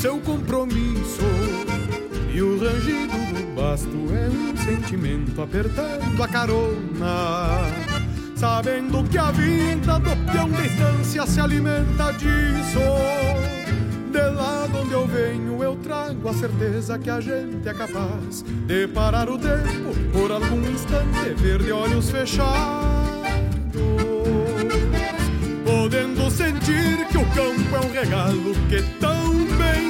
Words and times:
seu 0.00 0.18
compromisso. 0.20 1.20
E 2.32 2.40
o 2.40 2.58
rangido 2.58 3.18
do 3.34 3.54
basto 3.54 3.90
é 4.14 4.28
um 4.30 4.56
sentimento 4.56 5.42
apertando 5.42 6.22
a 6.22 6.28
carona. 6.28 7.66
Sabendo 8.34 9.04
que 9.10 9.18
a 9.18 9.30
vida 9.30 9.98
do 9.98 10.32
peão 10.32 10.50
de 10.50 10.62
distância 10.62 11.26
se 11.26 11.38
alimenta 11.38 12.12
disso. 12.14 12.80
De 14.10 14.22
lá 14.30 14.66
de 14.66 14.78
onde 14.78 14.92
eu 14.92 15.06
venho, 15.06 15.62
eu 15.62 15.76
trago 15.76 16.30
a 16.30 16.32
certeza 16.32 16.98
que 16.98 17.10
a 17.10 17.20
gente 17.20 17.68
é 17.68 17.74
capaz 17.74 18.42
de 18.42 18.88
parar 18.88 19.28
o 19.28 19.36
tempo 19.36 19.94
por 20.12 20.32
algum 20.32 20.62
instante, 20.70 21.34
ver 21.36 21.62
de 21.62 21.72
olhos 21.72 22.10
fechados. 22.10 22.50
Podendo 25.62 26.30
sentir 26.30 27.06
que 27.10 27.18
o 27.18 27.26
campo 27.26 27.76
é 27.76 27.86
um 27.86 27.92
regalo 27.92 28.54
que 28.68 28.82
tão 28.98 29.30
bem 29.58 29.89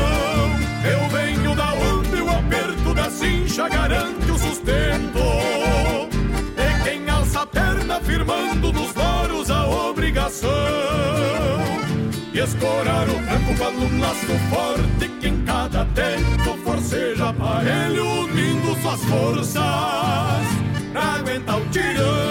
Eu 0.83 1.07
venho 1.09 1.55
da 1.55 1.73
onde 1.73 2.21
o 2.21 2.29
aperto 2.29 2.93
da 2.93 3.09
cincha 3.09 3.69
garante 3.69 4.31
o 4.31 4.37
sustento. 4.37 5.19
De 6.55 6.83
quem 6.83 7.09
alça 7.09 7.41
a 7.41 7.47
perna 7.47 7.99
firmando 8.01 8.73
nos 8.73 8.93
loros 8.95 9.51
a 9.51 9.67
obrigação 9.67 10.49
e 12.33 12.39
escorar 12.39 13.07
o 13.09 13.13
tranco 13.13 13.55
para 13.57 13.69
um 13.69 13.99
laço 13.99 14.39
forte 14.49 15.09
que 15.19 15.27
em 15.27 15.43
cada 15.43 15.85
tempo 15.85 16.57
forceja 16.63 17.29
aparelho 17.29 18.05
unindo 18.23 18.75
suas 18.81 19.03
forças 19.03 19.61
pra 20.91 21.03
aguentar 21.19 21.57
o 21.57 21.65
tirão. 21.69 22.30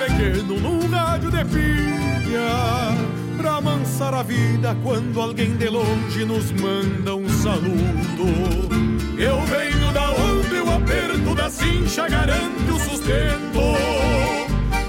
pequeno 0.00 0.58
num 0.58 0.88
rádio 0.88 1.30
de 1.30 1.44
pilha 1.44 2.96
pra 3.36 3.56
amansar 3.56 4.14
a 4.14 4.22
vida 4.22 4.74
quando 4.82 5.20
alguém 5.20 5.54
de 5.56 5.68
longe 5.68 6.24
nos 6.24 6.50
manda 6.52 7.14
um 7.14 7.28
saludo. 7.28 8.24
Eu 9.18 9.38
venho 9.42 9.92
da 9.92 10.10
onde 10.12 10.54
o 10.54 10.74
aperto 10.74 11.34
da 11.34 11.50
cincha 11.50 12.08
garante 12.08 12.70
o 12.70 12.78
sustento. 12.78 13.60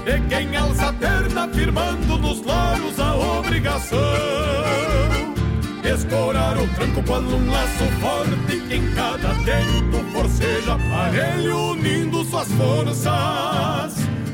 E 0.06 0.28
quem 0.28 0.56
alça 0.56 0.88
a 0.88 0.92
perna 0.94 1.46
firmando 1.48 2.18
nos 2.18 2.44
laros 2.44 2.98
a 2.98 3.14
obrigação 3.14 3.98
Escorar 5.84 6.58
o 6.58 6.66
tranco 6.74 7.04
quando 7.06 7.36
um 7.36 7.50
laço 7.52 7.84
forte 8.00 8.60
que 8.66 8.74
em 8.74 8.92
cada 8.94 9.28
tempo 9.44 10.04
forceja 10.12 10.74
aparelho 10.74 11.56
unindo 11.70 12.24
suas 12.24 12.48
forças 12.52 14.11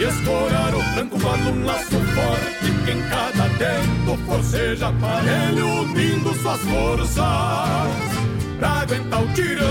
Escorar 0.00 0.74
o 0.74 0.78
tranco 0.94 1.20
quando 1.20 1.50
um 1.50 1.64
laço 1.66 1.90
forte 1.90 2.72
que 2.86 2.90
em 2.90 3.02
cada 3.10 3.46
tempo 3.58 4.16
forceja 4.24 4.88
aparelho 4.88 5.66
unindo 5.82 6.32
suas 6.36 6.58
forças 6.62 7.16
pra 8.58 8.68
aguentar 8.80 9.22
o 9.22 9.28
tirão. 9.34 9.66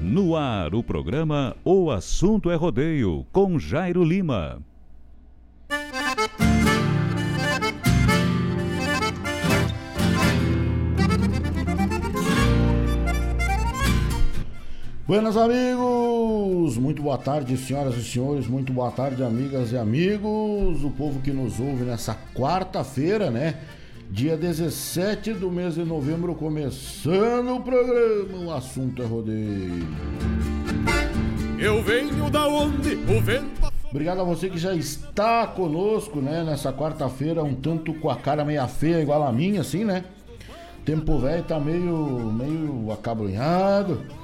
No 0.00 0.34
ar, 0.34 0.74
o 0.74 0.82
programa 0.82 1.54
O 1.64 1.92
Assunto 1.92 2.50
é 2.50 2.56
Rodeio, 2.56 3.24
com 3.30 3.56
Jairo 3.56 4.02
Lima. 4.02 4.60
Buenas 15.10 15.36
amigos, 15.36 16.76
muito 16.76 17.02
boa 17.02 17.18
tarde 17.18 17.56
senhoras 17.56 17.96
e 17.96 18.04
senhores, 18.04 18.46
muito 18.46 18.72
boa 18.72 18.92
tarde 18.92 19.24
amigas 19.24 19.72
e 19.72 19.76
amigos, 19.76 20.84
o 20.84 20.90
povo 20.90 21.20
que 21.20 21.32
nos 21.32 21.58
ouve 21.58 21.82
nessa 21.82 22.16
quarta-feira, 22.32 23.28
né? 23.28 23.56
Dia 24.08 24.36
17 24.36 25.32
do 25.32 25.50
mês 25.50 25.74
de 25.74 25.82
novembro, 25.82 26.32
começando 26.36 27.56
o 27.56 27.60
programa, 27.60 28.38
o 28.38 28.52
assunto 28.52 29.02
é 29.02 29.04
rodeio. 29.04 29.84
Eu 31.58 31.82
venho 31.82 32.30
da 32.30 32.46
onde 32.46 32.94
o 32.94 33.20
vento. 33.20 33.68
Obrigado 33.90 34.20
a 34.20 34.24
você 34.24 34.48
que 34.48 34.58
já 34.58 34.76
está 34.76 35.44
conosco, 35.44 36.20
né? 36.20 36.44
Nessa 36.44 36.72
quarta-feira, 36.72 37.42
um 37.42 37.56
tanto 37.56 37.94
com 37.94 38.10
a 38.10 38.14
cara 38.14 38.44
meia 38.44 38.68
feia, 38.68 39.02
igual 39.02 39.24
a 39.24 39.32
minha, 39.32 39.62
assim, 39.62 39.84
né? 39.84 40.04
Tempo 40.84 41.18
velho 41.18 41.42
tá 41.42 41.58
meio, 41.58 42.32
meio 42.32 42.92
acabrunhado 42.92 44.19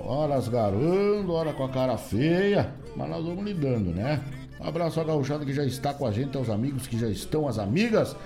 Hora 0.00 0.34
asgarando, 0.34 1.32
hora 1.32 1.52
com 1.52 1.64
a 1.64 1.68
cara 1.68 1.96
feia, 1.96 2.74
mas 2.96 3.08
nós 3.08 3.24
vamos 3.24 3.44
lidando, 3.44 3.90
né? 3.90 4.20
Um 4.60 4.66
abraço 4.66 5.00
a 5.00 5.04
gauchada 5.04 5.44
que 5.44 5.52
já 5.52 5.64
está 5.64 5.92
com 5.92 6.06
a 6.06 6.10
gente, 6.10 6.36
aos 6.36 6.48
amigos 6.48 6.86
que 6.86 6.98
já 6.98 7.08
estão, 7.08 7.46
as 7.46 7.58
amigas. 7.58 8.16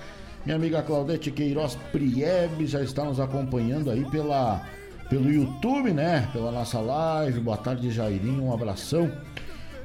Minha 0.45 0.55
amiga 0.55 0.81
Claudete 0.81 1.31
Queiroz 1.31 1.77
Priebe 1.91 2.65
já 2.65 2.81
está 2.81 3.03
nos 3.03 3.19
acompanhando 3.19 3.91
aí 3.91 4.05
pela, 4.09 4.65
pelo 5.09 5.29
YouTube, 5.29 5.91
né? 5.91 6.29
Pela 6.31 6.51
nossa 6.51 6.79
live. 6.79 7.41
Boa 7.41 7.57
tarde, 7.57 7.91
Jairinho. 7.91 8.45
Um 8.45 8.53
abração. 8.53 9.11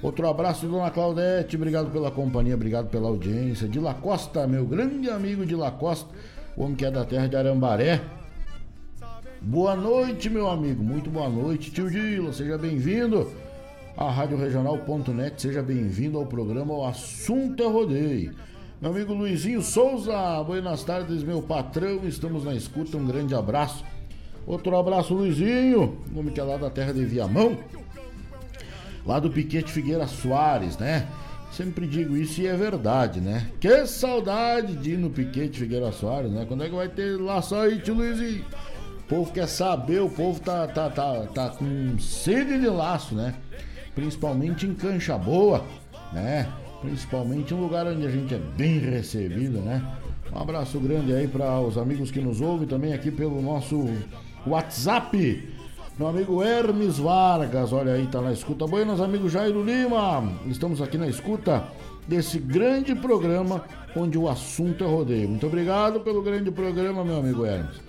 Outro 0.01 0.29
abraço, 0.29 0.67
dona 0.67 0.91
Claudete. 0.91 1.57
Obrigado 1.57 1.91
pela 1.91 2.11
companhia, 2.11 2.55
obrigado 2.55 2.89
pela 2.89 3.09
audiência. 3.09 3.67
De 3.67 3.81
La 3.81 3.95
Costa, 3.95 4.47
meu 4.47 4.65
grande 4.65 5.11
amigo 5.11 5.45
de 5.45 5.57
La 5.57 5.71
Costa, 5.71 6.09
o 6.57 6.63
homem 6.63 6.77
que 6.77 6.85
é 6.85 6.91
da 6.91 7.05
terra 7.05 7.27
de 7.27 7.37
Arambaré. 7.37 8.01
Boa 9.47 9.77
noite, 9.77 10.31
meu 10.31 10.49
amigo. 10.49 10.83
Muito 10.83 11.11
boa 11.11 11.29
noite, 11.29 11.71
tio 11.71 11.91
Dila. 11.91 12.33
Seja 12.33 12.57
bem-vindo 12.57 13.31
à 13.95 14.11
Rádio 14.11 14.39
Regional.net. 14.39 15.41
Seja 15.41 15.63
bem-vindo 15.63 16.17
ao 16.17 16.25
programa 16.25 16.73
O 16.73 16.83
Assunto 16.83 17.63
é 17.63 17.67
Rodeio. 17.67 18.35
Meu 18.81 18.91
amigo 18.91 19.13
Luizinho 19.13 19.61
Souza, 19.61 20.43
buenas 20.45 20.83
tardes, 20.83 21.23
meu 21.23 21.43
patrão. 21.43 22.01
Estamos 22.09 22.43
na 22.47 22.55
escuta. 22.55 22.97
Um 22.97 23.05
grande 23.05 23.35
abraço. 23.35 23.85
Outro 24.47 24.75
abraço, 24.79 25.13
Luizinho, 25.13 25.99
homem 26.17 26.33
que 26.33 26.41
é 26.41 26.43
lá 26.43 26.57
da 26.57 26.71
terra 26.71 26.95
de 26.95 27.05
Viamão, 27.05 27.59
lá 29.05 29.21
do 29.21 29.31
Piquete 29.31 29.71
Figueira 29.71 30.07
Soares, 30.07 30.79
né? 30.79 31.07
Sempre 31.53 31.87
digo 31.87 32.17
isso 32.17 32.41
e 32.41 32.47
é 32.47 32.57
verdade, 32.57 33.21
né? 33.21 33.51
Que 33.61 33.87
saudade 33.87 34.75
de 34.75 34.93
ir 34.93 34.97
no 34.97 35.11
Piquete 35.11 35.61
Figueira 35.61 35.93
Soares, 35.93 36.31
né? 36.33 36.47
Quando 36.49 36.65
é 36.65 36.69
que 36.71 36.75
vai 36.75 36.89
ter 36.89 37.21
lá 37.21 37.43
só 37.43 37.65
aí, 37.65 37.79
tio 37.79 37.95
Luizinho? 37.95 38.45
O 39.05 39.07
povo 39.07 39.33
quer 39.33 39.47
saber, 39.47 40.01
o 40.01 40.09
povo 40.09 40.41
tá, 40.41 40.67
tá, 40.67 40.89
tá, 40.89 41.27
tá 41.35 41.49
com 41.51 41.99
sede 41.99 42.59
de 42.59 42.67
laço, 42.69 43.15
né? 43.15 43.35
Principalmente 43.95 44.67
em 44.67 44.73
cancha 44.75 45.19
boa, 45.19 45.63
né? 46.11 46.49
Principalmente 46.81 47.53
um 47.53 47.61
lugar 47.61 47.87
onde 47.87 48.07
a 48.07 48.11
gente 48.11 48.35
é 48.35 48.39
bem 48.39 48.79
recebido, 48.79 49.59
né? 49.59 49.83
Um 50.35 50.39
abraço 50.41 50.81
grande 50.81 51.13
aí 51.13 51.29
para 51.29 51.61
os 51.61 51.77
amigos 51.77 52.11
que 52.11 52.19
nos 52.19 52.41
ouvem 52.41 52.67
também 52.67 52.95
aqui 52.95 53.11
pelo 53.11 53.43
nosso 53.43 53.87
WhatsApp. 54.47 55.53
Meu 55.99 56.09
amigo 56.09 56.43
Hermes 56.43 56.99
Vargas, 56.99 57.75
olha 57.75 57.93
aí, 57.93 58.07
tá 58.07 58.23
na 58.23 58.33
escuta. 58.33 58.67
Buenas, 58.67 59.03
amigo 59.03 59.29
Jairo 59.29 59.63
Lima. 59.63 60.33
Estamos 60.47 60.81
aqui 60.81 60.97
na 60.97 61.09
escuta 61.09 61.63
desse 62.09 62.39
grande 62.39 62.95
programa 62.95 63.65
onde 63.95 64.17
o 64.17 64.31
assunto 64.31 64.83
é 64.83 64.87
rodeio. 64.87 65.29
Muito 65.29 65.47
obrigado 65.47 66.01
pelo 66.01 66.23
grande 66.23 66.51
programa, 66.51 67.05
meu 67.05 67.19
amigo 67.19 67.45
Hermes. 67.45 67.84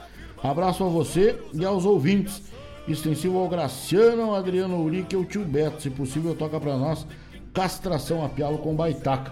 Abraço 0.50 0.84
a 0.84 0.88
você 0.88 1.40
e 1.54 1.66
aos 1.66 1.86
ouvintes. 1.86 2.44
Extensivo 2.88 3.40
ao 3.40 3.50
Graciano, 3.50 4.22
ao 4.22 4.36
Adriano 4.36 4.80
Urique 4.80 5.16
e 5.16 5.18
ao 5.18 5.26
tio 5.26 5.44
Beto. 5.44 5.82
Se 5.82 5.90
possível, 5.90 6.36
toca 6.36 6.60
para 6.60 6.78
nós 6.78 7.06
Castração 7.52 8.24
a 8.24 8.30
Pialo 8.30 8.60
com 8.60 8.76
Baitaca. 8.76 9.32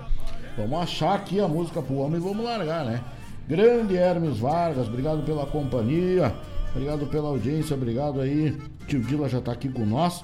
Vamos 0.58 0.80
achar 0.80 1.14
aqui 1.14 1.40
a 1.40 1.48
música 1.48 1.84
pro 1.84 1.98
homem 1.98 2.20
e 2.20 2.24
vamos 2.24 2.44
largar, 2.44 2.84
né? 2.84 3.02
Grande 3.48 3.96
Hermes 3.96 4.38
Vargas, 4.40 4.88
obrigado 4.88 5.24
pela 5.24 5.46
companhia, 5.46 6.34
obrigado 6.72 7.06
pela 7.06 7.28
audiência, 7.28 7.76
obrigado 7.76 8.20
aí. 8.20 8.58
Tio 8.88 9.02
Dila 9.02 9.30
já 9.30 9.40
tá 9.40 9.52
aqui 9.52 9.70
com 9.70 9.86
nós, 9.86 10.24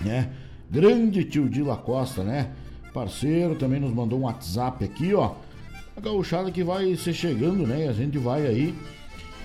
né? 0.00 0.30
Grande 0.68 1.24
tio 1.24 1.48
Dila 1.48 1.76
Costa, 1.76 2.24
né? 2.24 2.50
Parceiro, 2.92 3.54
também 3.54 3.78
nos 3.78 3.92
mandou 3.92 4.18
um 4.18 4.22
WhatsApp 4.22 4.84
aqui, 4.84 5.14
ó. 5.14 5.34
A 5.96 6.00
gauchada 6.00 6.50
que 6.50 6.64
vai 6.64 6.96
ser 6.96 7.12
chegando, 7.12 7.64
né? 7.64 7.86
A 7.86 7.92
gente 7.92 8.18
vai 8.18 8.44
aí 8.44 8.74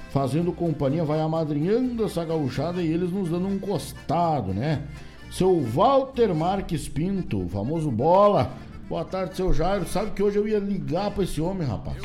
fazendo 0.09 0.51
companhia, 0.51 1.03
vai 1.03 1.19
amadrinhando 1.19 2.03
essa 2.03 2.25
gauchada 2.25 2.81
e 2.81 2.91
eles 2.91 3.11
nos 3.11 3.29
dando 3.29 3.47
um 3.47 3.59
costado, 3.59 4.53
né? 4.53 4.83
Seu 5.31 5.61
Walter 5.61 6.33
Marques 6.33 6.87
Pinto, 6.87 7.47
famoso 7.49 7.91
bola. 7.91 8.51
Boa 8.89 9.05
tarde, 9.05 9.35
seu 9.35 9.53
Jairo. 9.53 9.87
Sabe 9.87 10.11
que 10.11 10.23
hoje 10.23 10.37
eu 10.37 10.47
ia 10.47 10.57
ligar 10.57 11.11
para 11.11 11.23
esse 11.23 11.39
homem, 11.39 11.67
rapaz. 11.67 11.97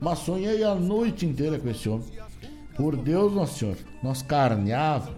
Mas 0.00 0.18
sonhei 0.18 0.64
a 0.64 0.74
noite 0.74 1.24
inteira 1.24 1.58
com 1.58 1.68
esse 1.68 1.88
homem. 1.88 2.06
Por 2.76 2.96
Deus, 2.96 3.32
nosso 3.32 3.58
senhor. 3.60 3.76
Nós 4.02 4.22
carneava, 4.22 5.14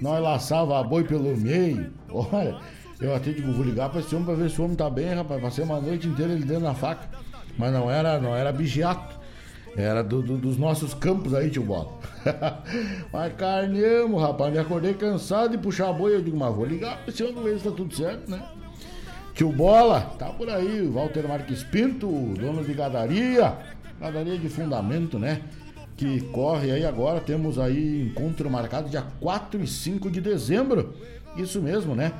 nós 0.00 0.22
laçava 0.22 0.78
a 0.78 0.84
boi 0.84 1.02
pelo 1.02 1.36
meio. 1.36 1.92
Olha, 2.08 2.56
eu 3.00 3.14
até 3.14 3.32
digo, 3.32 3.52
vou 3.52 3.64
ligar 3.64 3.90
para 3.90 4.00
esse 4.00 4.14
homem 4.14 4.26
para 4.26 4.36
ver 4.36 4.50
se 4.50 4.60
o 4.60 4.64
homem 4.64 4.76
tá 4.76 4.88
bem, 4.88 5.12
rapaz. 5.12 5.42
Passei 5.42 5.64
uma 5.64 5.80
noite 5.80 6.06
inteira 6.06 6.32
ele 6.32 6.44
dentro 6.44 6.62
da 6.62 6.74
faca. 6.74 7.08
Mas 7.58 7.72
não 7.72 7.90
era, 7.90 8.20
não 8.20 8.34
era 8.34 8.52
bigiato. 8.52 9.13
Era 9.76 10.04
do, 10.04 10.22
do, 10.22 10.38
dos 10.38 10.56
nossos 10.56 10.94
campos 10.94 11.34
aí, 11.34 11.50
tio 11.50 11.62
Bola. 11.62 11.98
mas 13.12 13.32
carneamos, 13.34 14.20
rapaz. 14.20 14.52
Me 14.52 14.58
acordei 14.58 14.94
cansado 14.94 15.50
de 15.50 15.58
puxar 15.58 15.88
a 15.88 15.92
boi. 15.92 16.14
Eu 16.14 16.22
digo, 16.22 16.36
mas 16.36 16.54
vou 16.54 16.64
ligar 16.64 16.98
pra 16.98 17.12
esse 17.12 17.22
ano 17.24 17.42
ver 17.42 17.58
se 17.58 17.64
tá 17.64 17.70
tudo 17.72 17.94
certo, 17.94 18.30
né? 18.30 18.40
Tio 19.34 19.50
Bola, 19.50 20.00
tá 20.16 20.26
por 20.26 20.48
aí. 20.48 20.86
Walter 20.86 21.26
Marques 21.26 21.64
Pinto, 21.64 22.06
dono 22.38 22.62
de 22.62 22.72
gadaria. 22.72 23.58
Gadaria 24.00 24.38
de 24.38 24.48
fundamento, 24.48 25.18
né? 25.18 25.42
Que 25.96 26.20
corre 26.20 26.70
aí 26.70 26.86
agora. 26.86 27.20
Temos 27.20 27.58
aí 27.58 28.02
encontro 28.02 28.48
marcado 28.48 28.88
dia 28.88 29.02
4 29.20 29.60
e 29.60 29.66
5 29.66 30.08
de 30.08 30.20
dezembro. 30.20 30.94
Isso 31.36 31.60
mesmo, 31.60 31.96
né? 31.96 32.12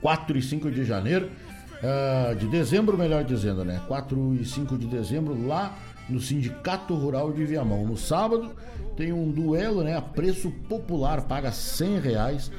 4 0.00 0.38
e 0.38 0.42
5 0.42 0.70
de 0.70 0.84
janeiro. 0.84 1.28
Uh, 1.82 2.34
de 2.36 2.46
dezembro, 2.46 2.96
melhor 2.96 3.24
dizendo, 3.24 3.64
né? 3.64 3.82
4 3.88 4.36
e 4.40 4.44
5 4.44 4.78
de 4.78 4.86
dezembro, 4.86 5.46
lá 5.46 5.74
no 6.08 6.20
Sindicato 6.20 6.94
Rural 6.94 7.32
de 7.32 7.44
Viamão. 7.44 7.84
No 7.84 7.96
sábado 7.96 8.52
tem 8.96 9.12
um 9.12 9.30
duelo, 9.30 9.82
né, 9.82 9.96
a 9.96 10.02
preço 10.02 10.50
popular, 10.68 11.22
paga 11.22 11.50
100 11.50 12.00
reais, 12.00 12.52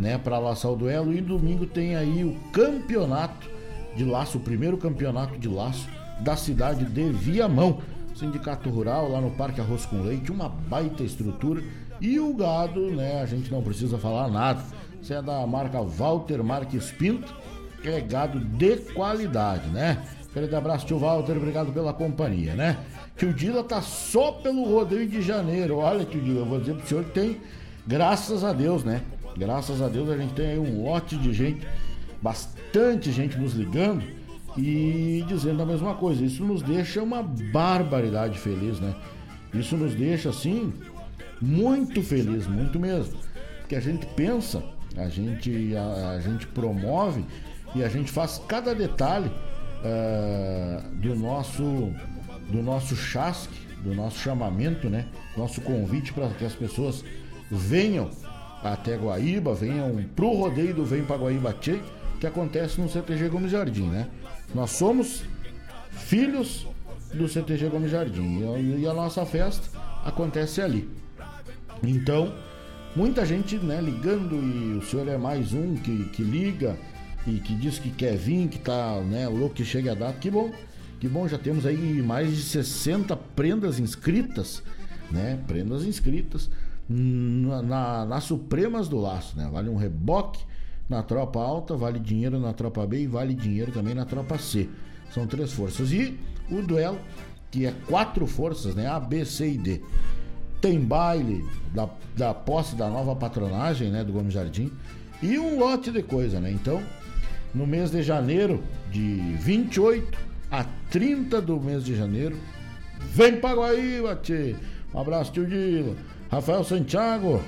né, 0.00 0.18
para 0.18 0.38
laçar 0.38 0.72
o 0.72 0.76
duelo. 0.76 1.12
E 1.12 1.20
domingo 1.20 1.66
tem 1.66 1.96
aí 1.96 2.24
o 2.24 2.34
campeonato 2.52 3.50
de 3.96 4.04
laço, 4.04 4.38
o 4.38 4.40
primeiro 4.40 4.76
campeonato 4.76 5.38
de 5.38 5.48
laço 5.48 5.88
da 6.20 6.36
cidade 6.36 6.84
de 6.84 7.10
Viamão. 7.10 7.78
Sindicato 8.14 8.70
Rural 8.70 9.10
lá 9.10 9.20
no 9.20 9.30
Parque 9.30 9.60
Arroz 9.60 9.86
com 9.86 10.02
Leite, 10.02 10.30
uma 10.30 10.48
baita 10.48 11.02
estrutura. 11.02 11.62
E 12.00 12.18
o 12.18 12.34
gado, 12.34 12.90
né, 12.90 13.20
a 13.20 13.26
gente 13.26 13.50
não 13.50 13.62
precisa 13.62 13.98
falar 13.98 14.28
nada. 14.28 14.62
Isso 15.00 15.12
é 15.12 15.20
da 15.20 15.46
marca 15.46 15.80
Walter 15.80 16.42
Marques 16.42 16.90
Pinto, 16.90 17.34
que 17.82 17.88
é 17.88 18.00
gado 18.00 18.38
de 18.38 18.76
qualidade, 18.92 19.68
né? 19.68 20.02
Grande 20.34 20.54
abraço, 20.54 20.86
tio 20.86 20.98
Walter, 20.98 21.36
obrigado 21.36 21.72
pela 21.72 21.92
companhia, 21.92 22.54
né? 22.54 22.78
Tio 23.16 23.34
Dila 23.34 23.62
tá 23.62 23.82
só 23.82 24.32
pelo 24.32 24.64
rodeio 24.64 25.06
de 25.06 25.20
janeiro. 25.20 25.76
Olha, 25.76 26.06
tio 26.06 26.22
Dila, 26.22 26.40
eu 26.40 26.46
vou 26.46 26.58
dizer 26.58 26.74
pro 26.74 26.86
senhor 26.86 27.04
que 27.04 27.10
tem, 27.10 27.36
graças 27.86 28.42
a 28.42 28.52
Deus, 28.54 28.82
né? 28.82 29.02
Graças 29.36 29.82
a 29.82 29.88
Deus 29.88 30.08
a 30.08 30.16
gente 30.16 30.32
tem 30.32 30.46
aí 30.46 30.58
um 30.58 30.84
lote 30.84 31.16
de 31.16 31.34
gente, 31.34 31.66
bastante 32.22 33.12
gente 33.12 33.36
nos 33.36 33.52
ligando 33.52 34.02
e 34.56 35.22
dizendo 35.28 35.62
a 35.62 35.66
mesma 35.66 35.94
coisa. 35.94 36.24
Isso 36.24 36.42
nos 36.44 36.62
deixa 36.62 37.02
uma 37.02 37.22
barbaridade 37.22 38.38
feliz, 38.38 38.80
né? 38.80 38.94
Isso 39.52 39.76
nos 39.76 39.94
deixa 39.94 40.30
assim 40.30 40.72
muito 41.42 42.02
feliz, 42.02 42.46
muito 42.46 42.80
mesmo. 42.80 43.18
Porque 43.60 43.76
a 43.76 43.80
gente 43.80 44.06
pensa, 44.06 44.62
a 44.96 45.08
gente, 45.08 45.76
a, 45.76 46.10
a 46.12 46.20
gente 46.20 46.46
promove 46.46 47.22
e 47.74 47.84
a 47.84 47.88
gente 47.88 48.10
faz 48.10 48.40
cada 48.48 48.74
detalhe 48.74 49.30
uh, 49.82 50.88
do 50.96 51.14
nosso 51.14 51.92
do 52.48 52.62
nosso 52.62 52.94
chasque, 52.94 53.54
do 53.82 53.94
nosso 53.94 54.18
chamamento, 54.18 54.88
né? 54.88 55.06
Nosso 55.36 55.60
convite 55.60 56.12
para 56.12 56.28
que 56.30 56.44
as 56.44 56.54
pessoas 56.54 57.04
venham 57.50 58.10
até 58.62 58.96
Guaíba, 58.96 59.54
venham 59.54 60.04
pro 60.14 60.32
rodeio 60.32 60.74
do 60.74 60.84
Vem 60.84 61.04
para 61.04 61.16
Guaíba 61.16 61.52
Tchê, 61.54 61.80
que 62.20 62.26
acontece 62.26 62.80
no 62.80 62.88
CTG 62.88 63.28
Gomes 63.28 63.50
Jardim, 63.50 63.88
né? 63.88 64.08
Nós 64.54 64.70
somos 64.70 65.24
filhos 65.90 66.66
do 67.12 67.28
CTG 67.28 67.68
Gomes 67.68 67.90
Jardim 67.90 68.40
e 68.78 68.86
a 68.86 68.94
nossa 68.94 69.24
festa 69.26 69.78
acontece 70.04 70.60
ali. 70.60 70.88
Então, 71.82 72.32
muita 72.94 73.26
gente 73.26 73.56
né, 73.56 73.80
ligando 73.80 74.36
e 74.36 74.78
o 74.78 74.82
senhor 74.82 75.08
é 75.08 75.18
mais 75.18 75.52
um 75.52 75.74
que, 75.76 76.04
que 76.10 76.22
liga 76.22 76.76
e 77.26 77.38
que 77.38 77.54
diz 77.54 77.78
que 77.78 77.90
quer 77.90 78.16
vir, 78.16 78.48
que 78.48 78.58
tá 78.58 79.00
né, 79.00 79.28
louco 79.28 79.54
que 79.54 79.64
chegue 79.64 79.88
a 79.88 79.94
data, 79.94 80.18
que 80.18 80.30
bom. 80.30 80.52
Que 80.98 81.08
bom, 81.08 81.26
já 81.26 81.36
temos 81.36 81.66
aí 81.66 82.00
mais 82.00 82.30
de 82.30 82.42
60 82.42 83.16
prendas 83.16 83.80
inscritas, 83.80 84.62
né? 85.10 85.36
Prendas 85.48 85.84
inscritas 85.84 86.48
na, 86.88 87.60
na, 87.60 88.04
nas 88.04 88.22
Supremas 88.22 88.88
do 88.88 88.98
Laço, 88.98 89.36
né? 89.36 89.48
Vale 89.52 89.68
um 89.68 89.74
reboque 89.74 90.44
na 90.88 91.02
tropa 91.02 91.40
alta, 91.40 91.76
vale 91.76 91.98
dinheiro 91.98 92.38
na 92.38 92.52
tropa 92.52 92.86
B 92.86 93.02
e 93.02 93.06
vale 93.08 93.34
dinheiro 93.34 93.72
também 93.72 93.94
na 93.94 94.04
tropa 94.04 94.38
C. 94.38 94.68
São 95.12 95.26
três 95.26 95.52
forças. 95.52 95.90
E 95.90 96.16
o 96.48 96.62
duelo, 96.62 97.00
que 97.50 97.66
é 97.66 97.74
quatro 97.88 98.24
forças, 98.26 98.74
né? 98.76 98.86
A, 98.86 99.00
B, 99.00 99.24
C 99.24 99.54
e 99.54 99.58
D. 99.58 99.80
Tem 100.60 100.78
baile 100.78 101.44
da, 101.74 101.90
da 102.16 102.32
posse 102.32 102.76
da 102.76 102.88
nova 102.88 103.16
patronagem, 103.16 103.90
né? 103.90 104.04
Do 104.04 104.12
Gomes 104.12 104.32
Jardim. 104.32 104.70
E 105.20 105.36
um 105.36 105.58
lote 105.58 105.90
de 105.90 106.02
coisa, 106.02 106.40
né? 106.40 106.50
Então, 106.52 106.80
no 107.54 107.66
mês 107.66 107.90
de 107.90 108.02
janeiro, 108.02 108.62
de 108.90 109.36
28 109.40 110.18
a 110.50 110.64
30 110.90 111.40
do 111.40 111.60
mês 111.60 111.84
de 111.84 111.94
janeiro, 111.94 112.36
vem 112.98 113.40
para 113.40 113.56
Guaíba, 113.56 114.16
tchê. 114.16 114.54
Um 114.94 115.00
abraço, 115.00 115.32
tio 115.32 115.46
Dilo. 115.46 115.96
Rafael 116.30 116.64
Santiago. 116.64 117.42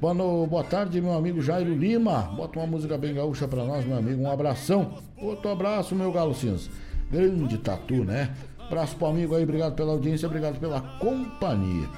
Boa, 0.00 0.14
no, 0.14 0.46
boa 0.46 0.64
tarde, 0.64 1.00
meu 1.00 1.12
amigo 1.12 1.42
Jairo 1.42 1.74
Lima. 1.74 2.22
Bota 2.34 2.58
uma 2.58 2.66
música 2.66 2.96
bem 2.96 3.14
gaúcha 3.14 3.46
pra 3.46 3.64
nós, 3.64 3.84
meu 3.84 3.98
amigo. 3.98 4.22
Um 4.22 4.30
abração. 4.30 4.98
Outro 5.16 5.50
abraço, 5.50 5.94
meu 5.94 6.10
galo 6.10 6.34
cinza. 6.34 6.70
Grande 7.10 7.58
tatu, 7.58 8.04
né? 8.04 8.30
Abraço 8.58 8.96
pro 8.96 9.08
amigo 9.08 9.34
aí, 9.34 9.42
obrigado 9.42 9.74
pela 9.74 9.92
audiência, 9.92 10.26
obrigado 10.26 10.58
pela 10.58 10.80
companhia. 10.80 11.88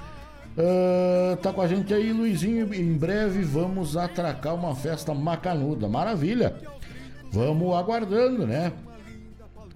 Uh, 0.57 1.37
tá 1.37 1.52
com 1.52 1.61
a 1.61 1.69
gente 1.69 1.92
aí, 1.92 2.12
Luizinho. 2.12 2.73
Em 2.75 2.97
breve 2.97 3.42
vamos 3.42 3.97
atracar 3.97 4.54
uma 4.54 4.75
festa 4.75 5.14
macanuda. 5.14 5.88
Maravilha! 5.88 6.54
Vamos 7.33 7.75
aguardando, 7.75 8.47
né? 8.47 8.73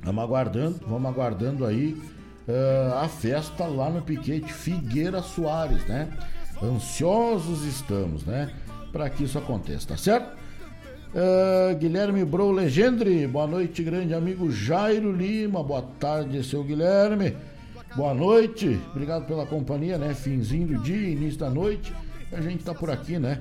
Vamos 0.02 0.22
aguardando, 0.22 0.80
vamos 0.86 1.10
aguardando 1.10 1.64
aí 1.64 1.98
uh, 2.46 2.94
a 3.02 3.08
festa 3.08 3.64
lá 3.64 3.88
no 3.88 4.02
Piquete 4.02 4.52
Figueira 4.52 5.22
Soares, 5.22 5.84
né? 5.86 6.08
Ansiosos 6.62 7.64
estamos, 7.64 8.24
né? 8.24 8.50
Para 8.92 9.08
que 9.08 9.24
isso 9.24 9.38
aconteça, 9.38 9.88
tá 9.88 9.96
certo? 9.96 10.36
Uh, 11.14 11.74
Guilherme 11.76 12.26
Bro 12.26 12.52
Legendre, 12.52 13.26
boa 13.26 13.46
noite, 13.46 13.82
grande 13.82 14.12
amigo 14.12 14.52
Jairo 14.52 15.10
Lima, 15.10 15.62
boa 15.62 15.82
tarde, 15.98 16.44
seu 16.44 16.62
Guilherme, 16.62 17.34
boa 17.96 18.12
noite, 18.12 18.78
obrigado 18.90 19.26
pela 19.26 19.46
companhia, 19.46 19.96
né? 19.96 20.12
Finzinho 20.12 20.66
do 20.66 20.78
dia, 20.82 21.08
início 21.08 21.40
da 21.40 21.48
noite, 21.48 21.90
a 22.30 22.40
gente 22.42 22.62
tá 22.62 22.74
por 22.74 22.90
aqui, 22.90 23.18
né? 23.18 23.40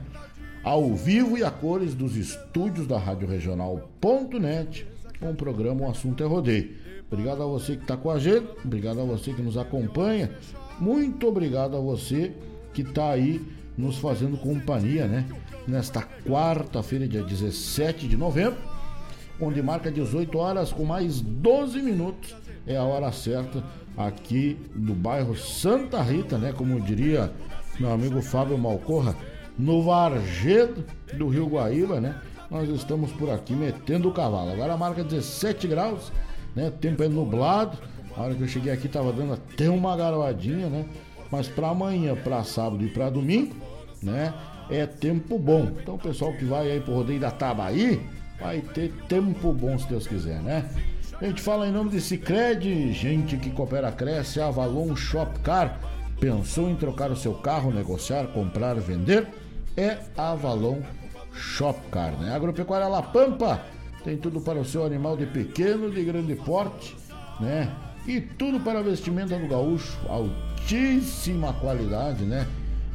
Ao 0.66 0.96
vivo 0.96 1.38
e 1.38 1.44
a 1.44 1.52
cores 1.52 1.94
dos 1.94 2.18
estúdios 2.18 2.88
da 2.88 2.98
Rádio 2.98 3.28
Regional.net, 3.28 4.88
com 5.20 5.30
o 5.30 5.36
programa 5.36 5.86
O 5.86 5.92
Assunto 5.92 6.24
é 6.24 6.26
Rodeio. 6.26 6.72
Obrigado 7.08 7.44
a 7.44 7.46
você 7.46 7.76
que 7.76 7.84
está 7.84 7.96
com 7.96 8.10
a 8.10 8.18
gente, 8.18 8.48
obrigado 8.66 9.00
a 9.00 9.04
você 9.04 9.32
que 9.32 9.44
nos 9.44 9.60
acompanha, 9.60 10.32
muito 10.80 11.28
obrigado 11.28 11.78
a 11.78 11.80
você 11.80 12.34
que 12.74 12.82
está 12.82 13.12
aí 13.12 13.46
nos 13.78 14.00
fazendo 14.00 14.38
companhia, 14.38 15.06
né? 15.06 15.28
Nesta 15.68 16.02
quarta-feira, 16.02 17.08
dia 17.08 17.22
17 17.22 18.08
de 18.08 18.18
novembro, 18.18 18.58
onde 19.40 19.62
marca 19.62 19.92
18 19.92 20.36
horas 20.36 20.74
com 20.74 20.84
mais 20.84 21.22
12 21.22 21.80
minutos. 21.80 22.36
É 22.66 22.76
a 22.76 22.84
hora 22.84 23.12
certa 23.12 23.64
aqui 23.96 24.58
no 24.76 24.96
bairro 24.96 25.38
Santa 25.38 26.02
Rita, 26.02 26.40
né? 26.40 26.52
Como 26.52 26.82
diria 26.82 27.32
meu 27.80 27.92
amigo 27.92 28.20
Fábio 28.20 28.58
Malcorra, 28.58 29.16
no 29.58 29.84
Vargedo 29.84 30.84
do 31.14 31.28
Rio 31.28 31.48
Guaíba, 31.48 32.00
né? 32.00 32.20
Nós 32.50 32.70
estamos 32.70 33.12
por 33.12 33.30
aqui 33.30 33.54
metendo 33.54 34.10
o 34.10 34.14
cavalo. 34.14 34.52
Agora 34.52 34.78
marca 34.78 35.04
17 35.04 35.68
graus, 35.68 36.12
né? 36.56 36.72
Tempo 36.80 37.04
é 37.04 37.08
nublado. 37.08 37.78
A 38.16 38.22
hora 38.22 38.36
que 38.36 38.42
eu 38.42 38.48
cheguei 38.48 38.72
aqui 38.72 38.88
tava 38.88 39.12
dando 39.12 39.34
até 39.34 39.70
uma 39.70 39.96
garoadinha, 39.96 40.70
né? 40.70 40.86
Mas 41.32 41.48
para 41.48 41.70
amanhã, 41.70 42.16
para 42.16 42.44
sábado 42.44 42.84
e 42.84 42.90
para 42.90 43.10
domingo, 43.10 43.56
né? 44.02 44.34
É 44.70 44.86
tempo 44.86 45.38
bom. 45.38 45.72
Então, 45.82 45.96
o 45.96 46.00
pessoal 46.00 46.34
que 46.34 46.46
vai 46.46 46.72
aí 46.72 46.80
pro 46.80 46.94
rodeio 46.94 47.20
da 47.20 47.32
Tabaí, 47.32 48.02
vai 48.40 48.62
ter 48.62 48.92
tempo 49.08 49.52
bom, 49.52 49.78
se 49.78 49.88
Deus 49.88 50.08
quiser, 50.08 50.42
né? 50.42 50.70
A 51.20 51.26
gente 51.26 51.42
fala 51.42 51.68
em 51.68 51.72
nome 51.72 51.92
de 51.92 52.02
Cicred, 52.02 52.92
gente 52.92 53.38
que 53.38 53.50
coopera, 53.50 53.92
cresce, 53.92 54.42
Avalon 54.42 54.96
Shopcar. 54.96 55.80
Pensou 56.20 56.70
em 56.70 56.76
trocar 56.76 57.12
o 57.12 57.16
seu 57.16 57.34
carro, 57.34 57.72
negociar, 57.72 58.28
comprar, 58.28 58.76
vender? 58.76 59.28
É 59.78 59.98
Avalon 60.18 60.82
Shopcar, 61.34 62.14
né? 62.14 62.34
Agropecuária 62.34 62.88
La 62.88 63.02
Pampa 63.02 63.62
tem 64.06 64.18
tudo 64.18 64.40
para 64.40 64.60
o 64.60 64.64
seu 64.64 64.86
animal 64.86 65.18
de 65.18 65.26
pequeno, 65.26 65.90
de 65.90 66.04
grande 66.04 66.36
porte, 66.36 66.96
né? 67.40 67.74
E 68.06 68.22
tudo 68.22 68.60
para 68.60 68.84
vestimenta 68.84 69.36
do 69.36 69.48
gaúcho, 69.48 69.98
altíssima 70.08 71.52
qualidade, 71.54 72.24
né? 72.24 72.48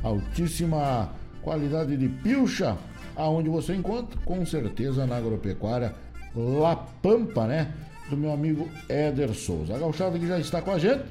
Altíssima 0.04 1.10
qualidade 1.42 1.96
de 1.96 2.08
pilcha, 2.08 2.78
aonde 3.16 3.48
você 3.48 3.74
encontra, 3.74 4.18
com 4.24 4.46
certeza, 4.46 5.04
na 5.04 5.16
agropecuária 5.16 5.94
La 6.34 6.76
Pampa, 6.76 7.46
né? 7.46 7.74
Do 8.08 8.16
meu 8.16 8.32
amigo 8.32 8.68
Éder 8.88 9.34
Souza. 9.34 9.74
A 9.74 9.78
gauchada 9.78 10.16
que 10.16 10.28
já 10.28 10.38
está 10.38 10.62
com 10.62 10.70
a 10.70 10.78
gente, 10.78 11.04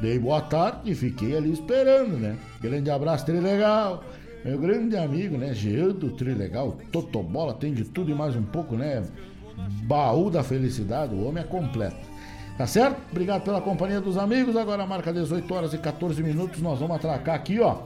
dei 0.00 0.18
boa 0.18 0.40
tarde 0.40 0.90
e 0.90 0.94
fiquei 0.94 1.37
ali 1.37 1.52
esperando, 1.52 2.18
né? 2.18 2.37
Grande 2.61 2.90
abraço, 2.90 3.25
Trilegal. 3.25 4.04
Meu 4.44 4.58
grande 4.58 4.94
amigo, 4.94 5.38
né? 5.38 5.54
Jean 5.54 5.88
do 5.88 6.10
Trilegal, 6.10 6.76
Totobola, 6.92 7.54
tem 7.54 7.72
de 7.72 7.82
tudo 7.82 8.10
e 8.10 8.14
mais 8.14 8.36
um 8.36 8.42
pouco, 8.42 8.76
né? 8.76 9.02
Baú 9.84 10.28
da 10.28 10.42
felicidade, 10.42 11.14
o 11.14 11.24
homem 11.26 11.42
é 11.42 11.46
completo. 11.46 11.96
Tá 12.58 12.66
certo? 12.66 13.00
Obrigado 13.10 13.42
pela 13.42 13.62
companhia 13.62 14.02
dos 14.02 14.18
amigos. 14.18 14.54
Agora 14.54 14.84
marca 14.84 15.10
18 15.10 15.54
horas 15.54 15.72
e 15.72 15.78
14 15.78 16.22
minutos. 16.22 16.60
Nós 16.60 16.78
vamos 16.78 16.94
atracar 16.94 17.36
aqui, 17.36 17.58
ó. 17.58 17.84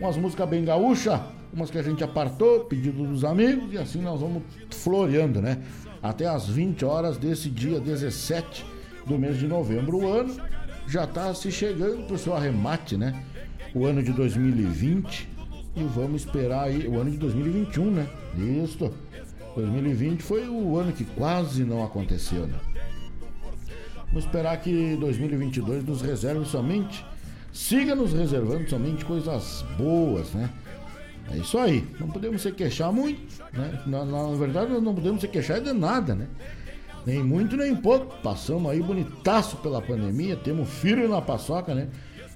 Umas 0.00 0.16
músicas 0.16 0.48
bem 0.48 0.64
gaúcha, 0.64 1.20
umas 1.52 1.72
que 1.72 1.78
a 1.78 1.82
gente 1.82 2.04
apartou, 2.04 2.60
pedido 2.60 3.04
dos 3.04 3.24
amigos, 3.24 3.72
e 3.72 3.76
assim 3.76 4.00
nós 4.00 4.20
vamos 4.20 4.44
floreando, 4.70 5.42
né? 5.42 5.58
Até 6.00 6.24
as 6.24 6.48
20 6.48 6.84
horas 6.84 7.18
desse 7.18 7.50
dia 7.50 7.80
17 7.80 8.64
do 9.04 9.18
mês 9.18 9.40
de 9.40 9.48
novembro. 9.48 9.98
O 9.98 10.08
ano 10.08 10.36
já 10.86 11.04
tá 11.04 11.34
se 11.34 11.50
chegando 11.50 12.06
pro 12.06 12.16
seu 12.16 12.32
arremate, 12.32 12.96
né? 12.96 13.24
O 13.74 13.84
ano 13.84 14.00
de 14.04 14.12
2020. 14.12 15.39
E 15.76 15.82
vamos 15.84 16.22
esperar 16.22 16.64
aí 16.64 16.86
o 16.86 16.98
ano 16.98 17.10
de 17.10 17.16
2021, 17.16 17.90
né? 17.90 18.08
Isso. 18.64 18.92
2020 19.54 20.22
foi 20.22 20.48
o 20.48 20.76
ano 20.76 20.92
que 20.92 21.04
quase 21.04 21.64
não 21.64 21.84
aconteceu, 21.84 22.46
né? 22.46 22.58
Vamos 24.08 24.24
esperar 24.24 24.56
que 24.60 24.96
2022 24.96 25.84
nos 25.84 26.02
reserve 26.02 26.44
somente, 26.44 27.04
siga 27.52 27.94
nos 27.94 28.12
reservando 28.12 28.68
somente 28.68 29.04
coisas 29.04 29.64
boas, 29.78 30.32
né? 30.32 30.50
É 31.32 31.36
isso 31.36 31.56
aí. 31.58 31.86
Não 31.98 32.08
podemos 32.08 32.42
se 32.42 32.50
queixar 32.50 32.92
muito, 32.92 33.20
né? 33.52 33.82
Na, 33.86 34.04
na 34.04 34.26
verdade, 34.36 34.72
nós 34.72 34.82
não 34.82 34.94
podemos 34.94 35.20
se 35.20 35.28
queixar 35.28 35.60
de 35.60 35.72
nada, 35.72 36.14
né? 36.14 36.26
Nem 37.06 37.22
muito, 37.22 37.56
nem 37.56 37.74
pouco. 37.74 38.16
Passamos 38.20 38.70
aí 38.70 38.82
bonitaço 38.82 39.56
pela 39.58 39.80
pandemia, 39.80 40.36
temos 40.36 40.68
firme 40.68 41.06
na 41.06 41.22
paçoca, 41.22 41.74
né? 41.74 41.88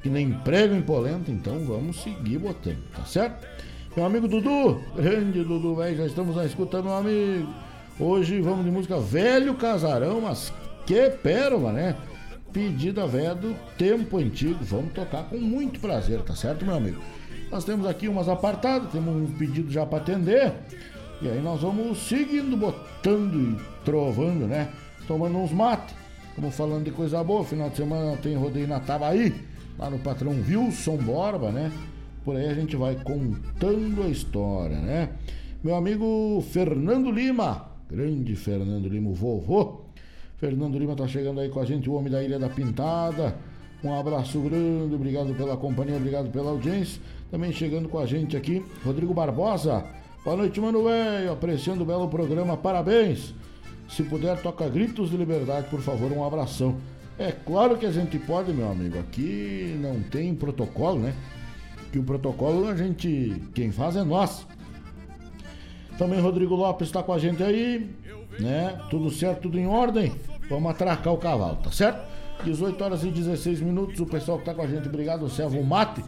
Que 0.04 0.11
nem 0.11 0.30
prego 0.30 0.75
em 0.75 0.82
polenta, 0.82 1.30
então 1.30 1.64
vamos 1.64 2.02
seguir 2.02 2.37
botando, 2.37 2.76
tá 2.94 3.06
certo? 3.06 3.49
Meu 3.96 4.04
amigo 4.04 4.28
Dudu, 4.28 4.78
grande 4.94 5.42
Dudu, 5.42 5.76
velho, 5.76 5.96
já 5.96 6.04
estamos 6.04 6.37
na 6.37 6.44
escuta, 6.44 6.82
meu 6.82 6.92
amigo. 6.92 7.49
Hoje 7.99 8.38
vamos 8.42 8.66
de 8.66 8.70
música 8.70 9.00
Velho 9.00 9.54
Casarão, 9.54 10.20
mas 10.20 10.52
que 10.84 11.08
pérola, 11.08 11.73
né? 11.73 11.96
Pedida 12.52 13.06
velha 13.06 13.34
do 13.34 13.56
tempo 13.78 14.18
antigo. 14.18 14.58
Vamos 14.61 14.92
tocar 14.92 15.23
com 15.25 15.38
muito 15.38 15.80
prazer, 15.80 16.20
tá 16.20 16.37
certo, 16.37 16.66
meu 16.66 16.75
amigo? 16.75 17.00
Nós 17.50 17.64
temos 17.64 17.87
aqui 17.87 18.06
umas 18.06 18.28
apartadas, 18.28 18.92
temos 18.92 19.16
um 19.16 19.32
pedido 19.38 19.73
já 19.73 19.87
para 19.87 20.00
atender. 20.02 20.52
E 21.23 21.30
aí 21.30 21.40
nós 21.40 21.62
vamos 21.62 21.96
seguindo, 22.06 22.58
botando 22.58 23.37
e 23.37 23.56
trovando, 23.87 24.46
né? 24.46 24.68
Tomando 25.08 25.38
uns 25.38 25.50
mates. 25.50 25.96
Estamos 26.28 26.54
falando 26.54 26.84
de 26.84 26.90
coisa 26.90 27.25
boa. 27.25 27.42
Final 27.42 27.70
de 27.70 27.76
semana 27.76 28.18
tem 28.18 28.37
rodeio 28.37 28.68
na 28.68 28.80
Tabaí, 28.80 29.32
lá 29.78 29.90
no 29.90 29.99
patrão 29.99 30.33
Wilson 30.49 30.97
Borba, 30.99 31.50
né? 31.50 31.71
Por 32.25 32.37
aí 32.37 32.49
a 32.49 32.54
gente 32.54 32.76
vai 32.76 32.97
contando 32.97 34.02
a 34.02 34.09
história, 34.09 34.78
né? 34.78 35.11
Meu 35.62 35.75
amigo 35.75 36.43
Fernando 36.50 37.11
Lima, 37.11 37.66
grande 37.88 38.35
Fernando 38.37 38.88
Lima, 38.88 39.11
o 39.11 39.14
vovô. 39.14 39.83
Fernando 40.37 40.78
Lima 40.78 40.95
tá 40.95 41.07
chegando 41.07 41.40
aí 41.40 41.49
com 41.49 41.61
a 41.61 41.64
gente, 41.64 41.88
o 41.88 41.95
homem 41.95 42.11
da 42.11 42.23
Ilha 42.23 42.38
da 42.38 42.49
Pintada. 42.49 43.37
Um 43.83 43.93
abraço 43.93 44.40
grande, 44.40 44.95
obrigado 44.95 45.35
pela 45.35 45.57
companhia, 45.57 45.97
obrigado 45.97 46.31
pela 46.31 46.50
audiência. 46.50 47.00
Também 47.31 47.52
chegando 47.52 47.88
com 47.88 47.99
a 47.99 48.07
gente 48.07 48.37
aqui, 48.37 48.64
Rodrigo 48.85 49.12
Barbosa. 49.12 49.85
Boa 50.25 50.37
noite, 50.37 50.59
mano 50.61 50.85
velho, 50.85 51.33
apreciando 51.33 51.83
o 51.83 51.87
belo 51.87 52.09
programa, 52.09 52.57
parabéns. 52.57 53.35
Se 53.88 54.02
puder, 54.02 54.40
toca 54.40 54.69
Gritos 54.69 55.11
de 55.11 55.16
Liberdade, 55.16 55.69
por 55.69 55.81
favor, 55.81 56.11
um 56.12 56.25
abração. 56.25 56.76
É 57.18 57.30
claro 57.30 57.78
que 57.78 57.87
a 57.87 57.92
gente 57.92 58.18
pode, 58.18 58.52
meu 58.52 58.71
amigo. 58.71 58.99
Aqui 58.99 59.78
não 59.80 60.02
tem 60.02 60.35
protocolo, 60.35 60.99
né? 60.99 61.14
Que 61.92 61.99
o 61.99 62.02
protocolo 62.02 62.68
a 62.68 62.76
gente. 62.76 63.40
Quem 63.54 63.71
faz 63.71 63.94
é 63.94 64.02
nós. 64.02 64.47
Também 65.97 66.21
Rodrigo 66.21 66.56
Lopes 66.56 66.88
está 66.88 67.02
com 67.04 67.12
a 67.12 67.18
gente 67.18 67.40
aí, 67.42 67.88
né? 68.40 68.80
Tudo 68.90 69.11
certo, 69.11 69.42
tudo 69.42 69.59
em 69.59 69.66
ordem. 69.66 70.12
Vamos 70.50 70.71
atracar 70.71 71.12
o 71.12 71.18
cavalo, 71.18 71.56
tá 71.56 71.71
certo? 71.71 72.04
18 72.42 72.83
horas 72.83 73.04
e 73.04 73.11
16 73.11 73.61
minutos. 73.61 74.00
O 74.00 74.06
pessoal 74.06 74.38
que 74.38 74.42
está 74.42 74.52
com 74.52 74.62
a 74.62 74.66
gente, 74.66 74.88
obrigado. 74.88 75.30
Serve 75.30 75.56
um 75.56 75.62
mate, 75.62 76.04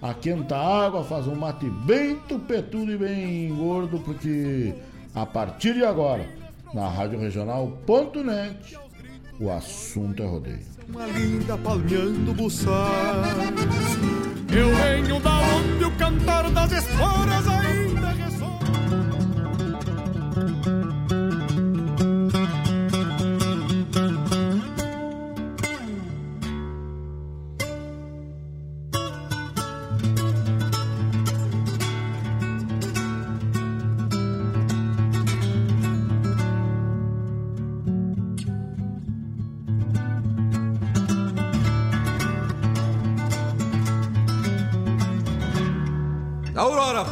aquenta 0.00 0.56
a 0.56 0.86
água, 0.86 1.04
faz 1.04 1.26
um 1.26 1.34
mate 1.34 1.68
bem 1.84 2.16
tupetudo 2.26 2.90
e 2.90 2.96
bem 2.96 3.54
gordo, 3.54 3.98
porque 3.98 4.74
a 5.14 5.26
partir 5.26 5.74
de 5.74 5.84
agora 5.84 6.26
na 6.72 6.88
Rádio 6.88 7.18
Regional.net. 7.18 8.85
O 9.38 9.50
assunto 9.50 10.22
é 10.22 10.26
rodeio. 10.26 10.60
Uma 10.88 11.06
linda 11.06 11.58
palmeando 11.58 12.32
buçais. 12.32 13.36
Eu 14.50 14.74
venho 14.76 15.20
da 15.20 15.40
onde 15.40 15.84
o 15.84 15.90
cantar 15.96 16.50
das 16.50 16.72
esporas 16.72 17.46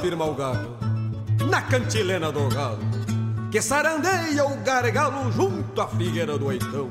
firma 0.04 0.26
o 0.26 0.34
galo, 0.34 0.76
na 1.48 1.62
cantilena 1.62 2.30
do 2.30 2.46
galo, 2.50 2.78
que 3.50 3.62
sarandeia 3.62 4.44
o 4.44 4.54
gargalo 4.58 5.32
junto 5.32 5.80
à 5.80 5.88
figueira 5.88 6.36
do 6.36 6.44
oitão. 6.44 6.90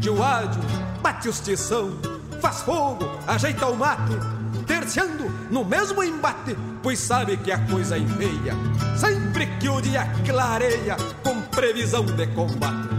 Tio 0.00 0.22
Ádio 0.22 0.62
bate 1.02 1.28
os 1.28 1.40
tição, 1.40 1.90
faz 2.40 2.62
fogo, 2.62 3.04
ajeita 3.26 3.66
o 3.66 3.74
mate, 3.74 4.12
terciando 4.64 5.28
no 5.50 5.64
mesmo 5.64 6.04
embate, 6.04 6.56
pois 6.84 7.00
sabe 7.00 7.36
que 7.36 7.50
a 7.50 7.58
coisa 7.66 7.98
enveia, 7.98 8.54
sempre 8.96 9.46
que 9.58 9.68
o 9.68 9.80
dia 9.80 10.06
clareia, 10.24 10.96
com 11.24 11.40
previsão 11.50 12.04
de 12.04 12.28
combate. 12.28 12.94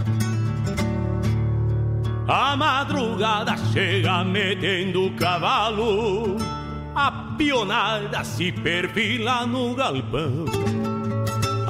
A 2.28 2.54
madrugada 2.54 3.56
chega 3.72 4.22
metendo 4.24 5.06
o 5.06 5.16
cavalo 5.16 6.36
a 6.98 7.12
pionada 7.38 8.24
se 8.24 8.50
perfila 8.50 9.46
no 9.46 9.72
galpão 9.72 10.44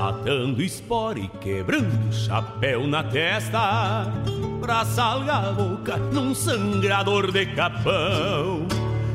Atando 0.08 0.62
espora 0.62 1.18
e 1.18 1.28
quebrando 1.28 2.10
chapéu 2.10 2.86
na 2.86 3.02
testa 3.02 4.10
Pra 4.58 4.86
salgar 4.86 5.44
a 5.44 5.52
boca 5.52 5.98
num 5.98 6.34
sangrador 6.34 7.30
de 7.30 7.46
capão. 7.46 8.66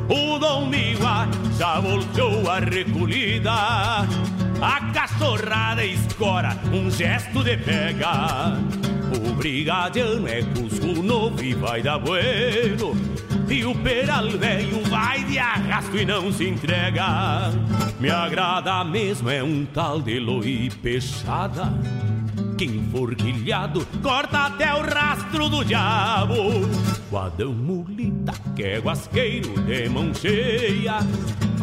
O 0.08 0.40
Dom 0.40 0.68
Miguel 0.68 1.30
já 1.58 1.80
voltou 1.80 2.50
a 2.50 2.60
recolhida 2.60 3.52
A 4.62 4.92
cachorrada 4.94 5.84
escora 5.84 6.56
um 6.72 6.92
gesto 6.92 7.44
de 7.44 7.58
pega. 7.58 8.58
O 9.16 9.34
brigadiano 9.34 10.28
é 10.28 10.44
cusco 10.44 11.02
novo 11.02 11.44
e 11.44 11.54
vai 11.56 11.82
dar 11.82 11.98
bueno 12.00 12.96
e 13.54 13.64
o 13.66 13.76
peral 13.76 14.26
vai 14.90 15.24
de 15.26 15.38
arrasto 15.38 15.96
e 15.96 16.04
não 16.04 16.32
se 16.32 16.48
entrega. 16.48 17.52
Me 18.00 18.10
agrada 18.10 18.84
mesmo 18.84 19.30
é 19.30 19.44
um 19.44 19.64
tal 19.64 20.02
de 20.02 20.20
loi 20.20 20.72
peixada. 20.82 21.72
Que 22.58 22.66
enforquilhado 22.66 23.86
corta 24.02 24.46
até 24.46 24.74
o 24.74 24.82
rastro 24.82 25.50
do 25.50 25.64
diabo. 25.64 26.36
Guadão 27.12 27.54
mulita 27.54 28.34
que 28.56 28.64
é 28.64 28.80
guasqueiro 28.80 29.54
de 29.62 29.88
mão 29.88 30.12
cheia. 30.16 30.98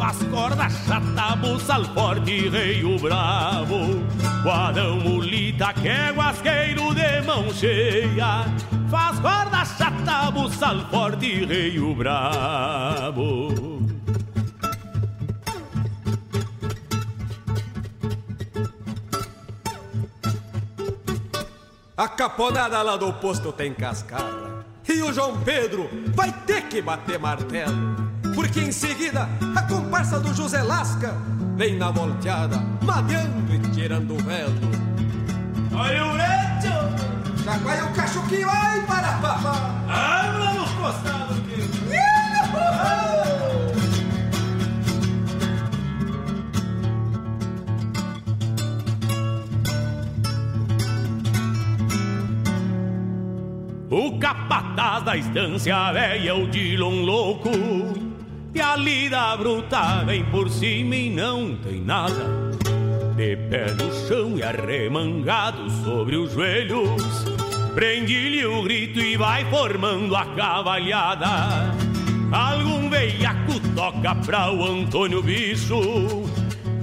Faz 0.01 0.17
corda 0.31 0.67
chata, 0.67 1.35
buçal 1.35 1.85
forte, 1.93 2.49
rei 2.49 2.83
o 2.83 2.97
bravo. 2.97 4.03
Guadão 4.41 4.99
mulita 4.99 5.71
que 5.75 5.87
é 5.87 6.09
guasqueiro 6.11 6.91
de 6.95 7.21
mão 7.21 7.53
cheia. 7.53 8.45
Faz 8.89 9.19
corda 9.19 9.63
chata, 9.63 10.31
buçal 10.31 10.79
forte, 10.89 11.45
rei 11.45 11.77
o 11.77 11.93
bravo. 11.93 13.53
A 21.95 22.07
caponada 22.07 22.81
lá 22.81 22.97
do 22.97 23.13
posto 23.13 23.53
tem 23.53 23.71
cascada. 23.71 24.65
E 24.89 24.99
o 25.03 25.13
João 25.13 25.39
Pedro 25.41 25.87
vai 26.15 26.33
ter 26.47 26.63
que 26.63 26.81
bater 26.81 27.19
martelo. 27.19 28.10
Porque 28.33 28.59
em 28.61 28.71
seguida 28.71 29.27
a 29.55 29.61
comparsa 29.63 30.19
do 30.19 30.33
José 30.33 30.61
Lasca 30.63 31.13
vem 31.55 31.77
na 31.77 31.91
volteada, 31.91 32.57
madeando 32.81 33.53
e 33.53 33.59
tirando 33.71 34.13
o 34.13 34.17
velo. 34.17 34.55
Olha 35.73 36.05
o! 36.05 36.21
Já 37.43 37.57
vai 37.57 37.81
o 37.81 37.93
cacho 37.93 38.21
que 38.27 38.45
vai 38.45 38.85
para 38.85 39.13
papá. 39.13 39.83
Habla 39.89 40.53
nos 40.53 40.69
costados 40.71 41.37
que... 41.39 41.81
O 53.93 54.17
capataz 54.19 55.03
da 55.03 55.17
estância 55.17 55.91
velha, 55.91 56.35
o 56.35 56.47
Dilon 56.47 57.01
louco 57.03 57.49
E 58.61 58.63
a 58.63 58.75
lida 58.75 59.35
bruta 59.37 60.03
vem 60.05 60.23
por 60.25 60.47
cima 60.47 60.95
e 60.95 61.09
não 61.09 61.55
tem 61.55 61.81
nada. 61.81 62.29
De 63.15 63.35
pé 63.35 63.73
no 63.73 63.91
chão 64.07 64.37
e 64.37 64.43
arremangado 64.43 65.67
sobre 65.83 66.15
os 66.15 66.31
joelhos 66.31 67.25
Prende-lhe 67.73 68.45
o 68.45 68.61
grito 68.61 68.99
e 68.99 69.17
vai 69.17 69.43
formando 69.45 70.15
a 70.15 70.25
cavalhada. 70.35 71.73
Algum 72.31 72.87
veiaco 72.87 73.59
toca 73.75 74.13
pra 74.13 74.51
o 74.51 74.63
Antônio 74.63 75.23
Bicho 75.23 75.81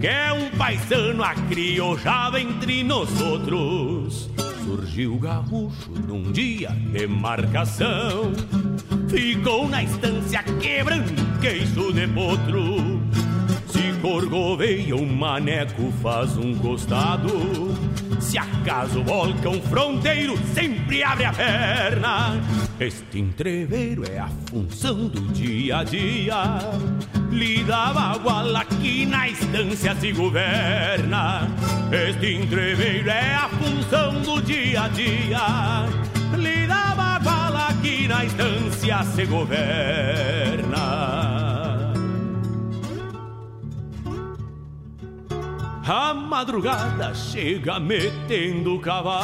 Que 0.01 0.09
é 0.09 0.33
um 0.33 0.51
paisano 0.59 1.23
acriojava 1.23 2.41
entre 2.41 2.83
nós 2.83 3.21
outros. 3.21 4.29
Surgiu 4.65 5.17
gaúcho 5.17 5.93
num 6.09 6.33
dia 6.33 6.71
de 6.71 7.07
marcação 7.07 8.33
Ficou 9.09 9.69
na 9.69 9.83
estância 9.83 10.43
quebrando 10.61 11.41
queixo 11.41 11.93
de 11.93 12.07
potro. 12.09 13.01
Se 13.67 13.93
corgoveia 14.03 14.95
um 14.95 15.07
maneco 15.07 15.91
faz 16.03 16.37
um 16.37 16.55
costado. 16.55 17.75
Se 18.21 18.37
acaso 18.37 19.03
volca 19.03 19.49
um 19.49 19.63
fronteiro 19.63 20.37
sempre 20.55 21.03
abre 21.03 21.25
a 21.25 21.33
perna. 21.33 22.41
Este 22.79 23.19
entreveiro 23.19 24.05
é 24.11 24.19
a 24.19 24.29
função 24.51 25.09
do 25.09 25.21
dia 25.33 25.79
a 25.79 25.85
dia. 25.85 26.59
Lida 27.31 27.93
bagual 27.93 28.57
aqui 28.57 29.07
na 29.07 29.29
estância 29.29 29.95
se 29.97 30.13
governa. 30.13 31.49
Este 31.91 32.35
entreveiro 32.35 33.09
é 33.09 33.35
a 33.35 33.49
função 33.49 34.21
do 34.21 34.43
dia 34.43 34.83
a 34.83 34.89
dia. 34.89 35.41
Lida 36.37 36.95
na 38.09 38.25
estância 38.25 39.03
se 39.05 39.27
governa 39.27 41.19
A 45.91 46.13
madrugada 46.13 47.15
chega 47.15 47.81
metendo 47.81 48.79
cavalo. 48.79 49.19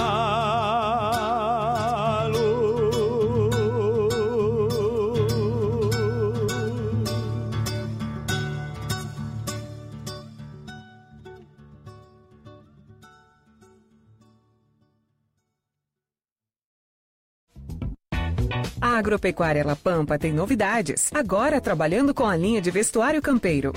A 18.81 18.99
Agropecuária 18.99 19.65
La 19.65 19.77
Pampa 19.77 20.19
tem 20.19 20.33
novidades. 20.33 21.11
Agora 21.13 21.61
trabalhando 21.61 22.13
com 22.15 22.27
a 22.27 22.37
linha 22.37 22.61
de 22.61 22.71
vestuário 22.71 23.21
campeiro. 23.23 23.73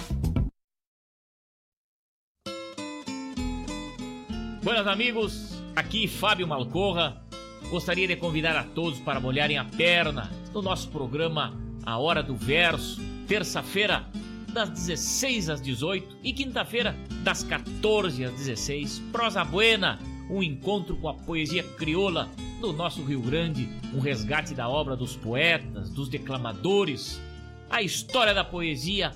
Buenas 4.62 4.88
amigos, 4.88 5.64
aqui 5.76 6.08
Fábio 6.08 6.48
Malcorra. 6.48 7.22
Gostaria 7.70 8.08
de 8.08 8.16
convidar 8.16 8.56
a 8.56 8.64
todos 8.64 9.00
para 9.00 9.20
molharem 9.20 9.58
a 9.58 9.66
perna 9.66 10.30
no 10.54 10.62
nosso 10.62 10.90
programa 10.90 11.58
A 11.86 11.98
Hora 11.98 12.22
do 12.22 12.36
Verso, 12.36 13.02
terça-feira 13.28 14.06
das 14.54 14.70
16 14.70 15.50
às 15.50 15.62
18 15.62 16.18
e 16.24 16.34
quinta-feira 16.34 16.96
das 17.24 17.44
14 17.44 18.26
às 18.26 18.34
16. 18.34 19.00
Prosa 19.12 19.44
Buena, 19.44 20.00
um 20.30 20.44
encontro 20.44 20.96
com 20.98 21.08
a 21.10 21.14
poesia 21.14 21.64
crioula 21.64 22.30
do 22.60 22.74
nosso 22.74 23.04
Rio 23.04 23.22
Grande, 23.22 23.70
um 23.94 24.00
resgate 24.00 24.54
da 24.54 24.68
obra 24.68 24.96
dos 24.96 25.16
poetas, 25.16 25.90
dos 25.90 26.10
declamadores, 26.10 27.22
a 27.70 27.82
história 27.82 28.34
da 28.34 28.44
poesia 28.44 29.12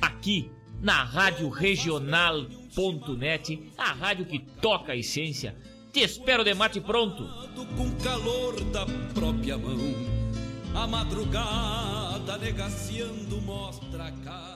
aqui 0.00 0.50
na 0.80 1.02
Rádio 1.04 1.48
Regional.net, 1.48 2.12
a 3.76 3.92
rádio 3.92 4.26
que 4.26 4.38
toca 4.38 4.92
a 4.92 4.96
essência. 4.96 5.56
Te 5.92 6.00
espero 6.00 6.44
de 6.44 6.54
mate 6.54 6.80
pronto. 6.80 7.26
Com 7.76 7.90
calor 8.02 8.60
da 8.64 8.86
própria 9.14 9.56
mão, 9.56 9.78
a 10.74 10.86
madrugada 10.86 12.36
negaciando 12.38 13.40
mostra 13.40 14.12
cara. 14.22 14.55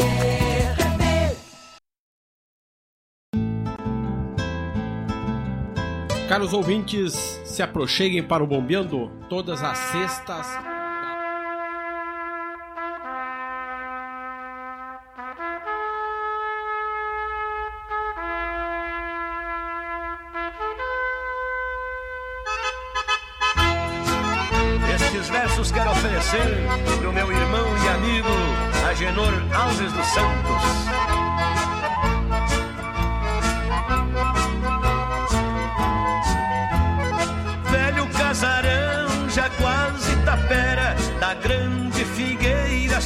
Caros 6.31 6.53
ouvintes, 6.53 7.41
se 7.43 7.61
aproxeguem 7.61 8.23
para 8.23 8.41
o 8.41 8.47
Bombeando 8.47 9.11
todas 9.27 9.61
as 9.61 9.77
sextas. 9.77 10.47
Estes 24.95 25.29
versos 25.29 25.69
quero 25.69 25.91
oferecer 25.91 26.47
pro 27.01 27.11
meu 27.11 27.29
irmão 27.29 27.65
e 27.83 27.87
amigo 27.89 28.29
Agenor 28.89 29.33
Alves 29.53 29.91
dos 29.91 30.05
Santos. 30.05 31.70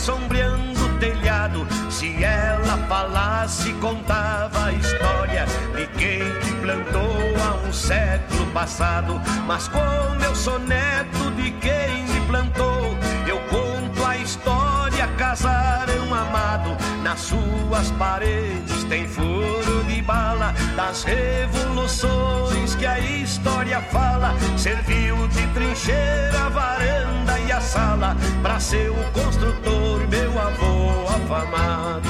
Sombreando 0.06 0.86
o 0.86 1.00
telhado. 1.00 1.68
Se 1.90 2.24
ela 2.24 2.78
falasse, 2.88 3.74
contava 3.74 4.66
a 4.66 4.72
história 4.74 5.46
de 5.76 5.88
quem 5.98 6.20
te 6.42 6.54
plantou 6.62 7.34
há 7.44 7.68
um 7.68 7.74
século 7.74 8.46
passado. 8.52 9.20
Mas 9.48 9.68
como 9.68 10.24
eu 10.24 10.36
sou 10.36 10.60
neto 10.60 11.32
de 11.32 11.50
quem 11.54 12.04
me 12.04 12.22
plantou, 12.28 12.96
casarão 15.36 16.14
amado. 16.14 16.78
Nas 17.04 17.20
suas 17.20 17.92
paredes 17.92 18.84
tem 18.86 19.06
furo 19.08 19.84
de 19.84 20.02
bala 20.02 20.54
das 20.76 21.04
revoluções 21.04 22.76
que 22.76 22.86
a 22.86 23.00
história 23.00 23.82
fala. 23.82 24.34
Serviu 24.58 25.28
de 25.28 25.46
trincheira, 25.48 26.50
varanda 26.50 27.38
e 27.40 27.52
a 27.52 27.60
sala 27.60 28.16
para 28.42 28.60
ser 28.60 28.90
o 28.90 29.12
construtor, 29.12 30.08
meu 30.08 30.40
avô 30.40 31.06
afamado. 31.10 32.10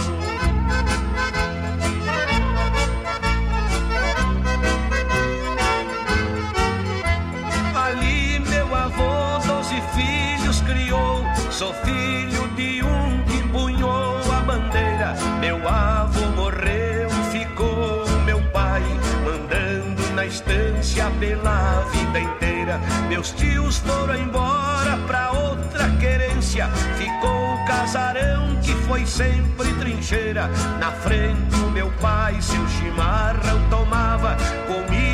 Ali 7.76 8.40
meu 8.40 8.76
avô 8.76 9.40
doze 9.46 9.82
filhos 9.94 10.62
criou, 10.62 11.24
sou 11.52 11.74
filho 11.74 12.48
de 12.56 12.75
estância 20.86 21.10
pela 21.20 21.82
vida 21.92 22.20
inteira. 22.20 22.80
Meus 23.10 23.32
tios 23.32 23.78
foram 23.80 24.16
embora 24.16 24.98
pra 25.08 25.32
outra 25.32 25.90
querência, 26.00 26.70
ficou 26.96 27.56
o 27.56 27.66
casarão 27.66 28.56
que 28.62 28.74
foi 28.88 29.06
sempre 29.06 29.74
trincheira. 29.74 30.48
Na 30.80 30.92
frente 30.92 31.56
o 31.56 31.72
meu 31.72 31.90
pai 32.00 32.40
seu 32.40 32.68
chimarrão 32.68 33.68
tomava, 33.70 34.38
comigo 34.68 35.05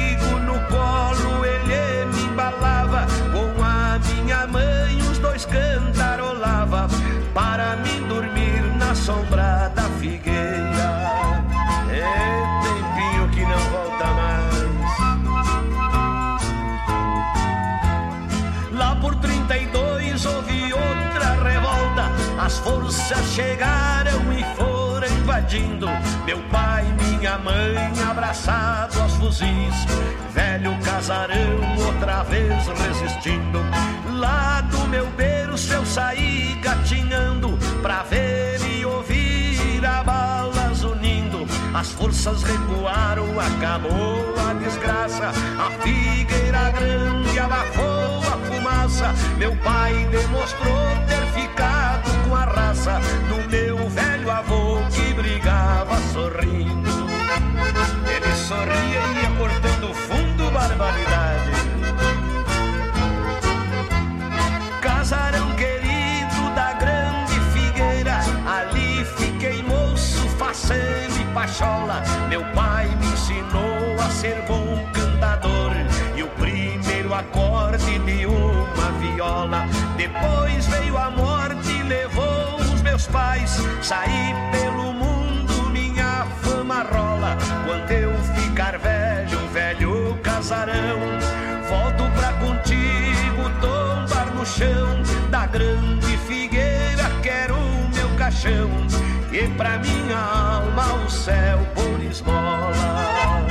chegaram 23.34 24.22
e 24.34 24.44
foram 24.56 25.08
invadindo. 25.08 25.88
Meu 26.26 26.40
pai, 26.50 26.86
minha 27.02 27.38
mãe, 27.38 27.92
abraçados 28.10 28.98
aos 28.98 29.14
fuzis. 29.16 29.76
Velho 30.34 30.78
casarão, 30.84 31.38
outra 31.86 32.24
vez 32.24 32.68
resistindo. 32.68 33.60
Lá 34.14 34.62
do 34.62 34.88
meu 34.88 35.06
berço 35.12 35.74
eu 35.74 35.86
saí 35.86 36.60
gatinhando 36.62 37.58
pra 37.82 38.04
ver 38.04 38.60
e 38.66 38.86
ouvir 38.86 39.86
a 39.86 40.04
balas 40.04 40.84
unindo. 40.84 41.46
As 41.74 41.92
forças 41.92 42.44
recuaram, 42.44 43.28
acabou 43.40 44.36
a 44.50 44.54
desgraça. 44.54 45.32
A 45.60 45.72
figueira 45.82 46.72
grande 46.72 47.40
abafou 47.40 48.20
a 48.20 48.38
fumaça. 48.46 49.14
Meu 49.38 49.56
pai 49.58 50.08
demonstrou 50.12 50.88
ter 51.08 51.42
ficado 51.42 52.21
a 52.36 52.46
raça 52.46 53.00
do 53.28 53.50
meu 53.50 53.90
velho 53.90 54.32
avô 54.32 54.78
que 54.92 55.14
brigava 55.14 55.98
sorrindo. 56.14 57.10
Ele 58.08 58.36
sorria 58.36 59.02
e 59.08 59.22
ia 59.22 59.30
cortando 59.38 59.94
fundo, 59.94 60.52
barbaridade. 60.52 61.52
Casarão 64.82 65.52
querido 65.56 66.56
da 66.56 66.74
grande 66.74 67.40
figueira, 67.54 68.20
ali 68.48 69.06
fiquei 69.18 69.64
moço, 69.64 70.28
faceiro 70.38 71.14
e 71.20 71.34
pachola. 71.34 72.02
Meu 72.30 72.44
pai 72.54 72.88
me 73.00 73.08
ensinou 73.08 74.00
a 74.00 74.10
ser 74.10 74.44
bom 74.48 74.86
cantador 74.94 75.72
e 76.16 76.24
o 76.24 76.28
primeiro 76.28 77.14
acorde 77.14 78.00
de 78.00 78.26
uma 78.26 78.92
viola. 79.00 79.66
Depois 79.98 80.71
meus 83.02 83.08
pais, 83.08 83.58
saí 83.82 84.36
pelo 84.52 84.94
mundo, 84.94 85.70
minha 85.72 86.26
fama 86.42 86.84
rola. 86.84 87.38
Quando 87.66 87.92
eu 87.92 88.14
ficar 88.36 88.78
velho, 88.78 89.40
um 89.40 89.48
velho 89.48 90.20
casarão, 90.22 91.00
volto 91.70 92.04
pra 92.14 92.34
contigo 92.34 93.50
tombar 93.60 94.34
no 94.36 94.46
chão 94.46 95.02
da 95.30 95.48
grande 95.48 96.18
figueira, 96.28 97.10
quero 97.24 97.56
o 97.56 97.90
meu 97.90 98.10
caixão 98.18 98.70
e 99.32 99.48
pra 99.56 99.80
minha 99.80 100.18
alma 100.18 101.06
o 101.06 101.10
céu 101.10 101.60
por 101.74 102.04
esmola. 102.04 103.51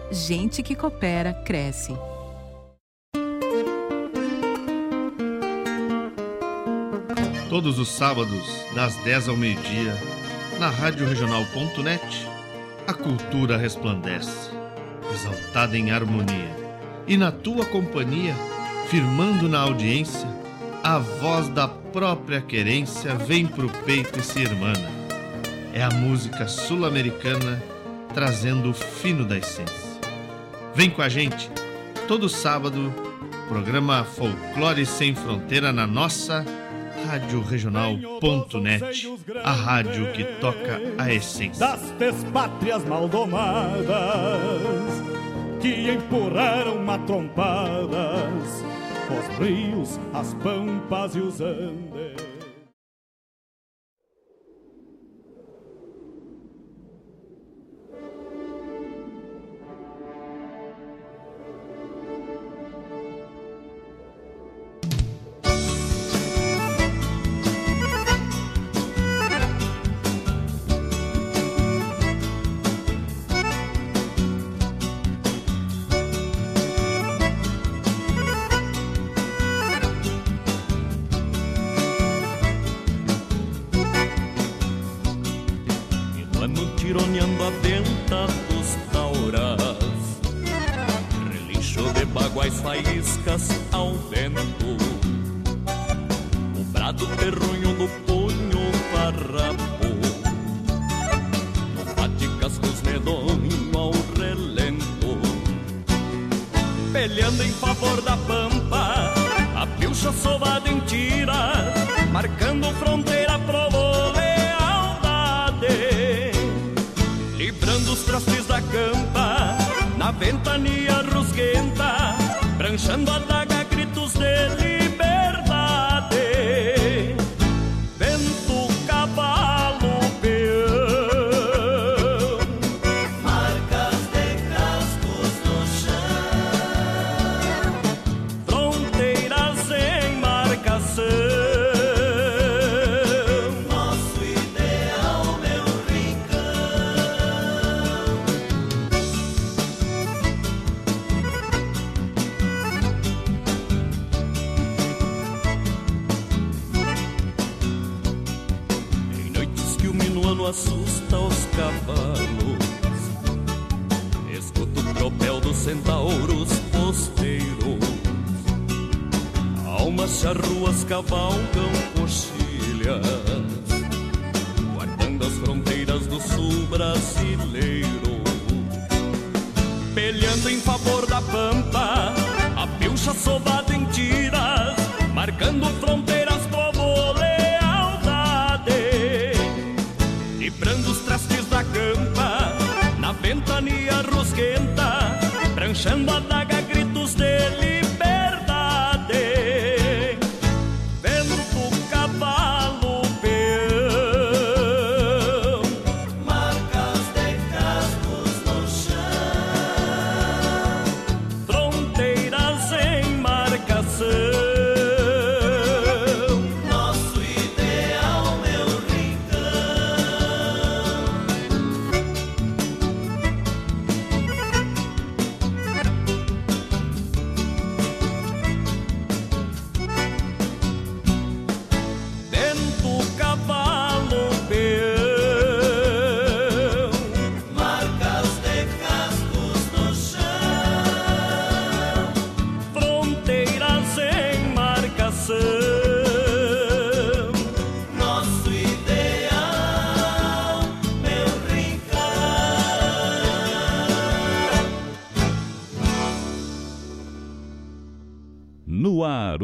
gente 0.11 0.61
que 0.61 0.75
coopera 0.75 1.33
cresce. 1.33 1.93
Todos 7.49 7.79
os 7.79 7.89
sábados, 7.89 8.65
das 8.75 8.95
10 8.97 9.29
ao 9.29 9.37
meio-dia, 9.37 9.95
na 10.59 10.69
Rádio 10.69 11.07
Regional.net, 11.07 12.27
a 12.85 12.93
cultura 12.93 13.57
resplandece, 13.57 14.51
exaltada 15.13 15.77
em 15.77 15.91
harmonia. 15.91 16.55
E 17.07 17.15
na 17.15 17.31
tua 17.31 17.65
companhia, 17.65 18.35
firmando 18.89 19.47
na 19.47 19.61
audiência, 19.61 20.27
a 20.83 20.99
voz 20.99 21.47
da 21.49 21.67
própria 21.67 22.41
querência 22.41 23.15
vem 23.15 23.47
pro 23.47 23.69
peito 23.85 24.19
e 24.19 24.23
se 24.23 24.39
irmana. 24.39 24.89
É 25.73 25.81
a 25.81 25.89
música 25.89 26.47
sul-americana 26.47 27.61
trazendo 28.13 28.69
o 28.69 28.73
fino 28.73 29.25
da 29.25 29.37
essência. 29.37 29.90
Vem 30.73 30.89
com 30.89 31.01
a 31.01 31.09
gente, 31.09 31.49
todo 32.07 32.29
sábado, 32.29 32.93
programa 33.49 34.05
Folclore 34.05 34.85
Sem 34.85 35.13
Fronteira 35.13 35.73
na 35.73 35.85
nossa 35.85 36.45
Rádio 37.05 37.41
Regional.net, 37.41 39.07
a 39.43 39.51
rádio 39.51 40.11
que 40.13 40.23
toca 40.39 40.79
a 40.97 41.13
essência. 41.13 41.59
Das 41.59 41.81
despátrias 41.99 42.85
maldomadas 42.85 43.89
que 45.59 45.91
empurraram 45.91 46.81
matrompadas 46.83 48.63
os 49.11 49.45
rios, 49.45 49.99
as 50.13 50.33
pampas 50.35 51.15
e 51.15 51.19
os 51.19 51.41
andes. 51.41 52.10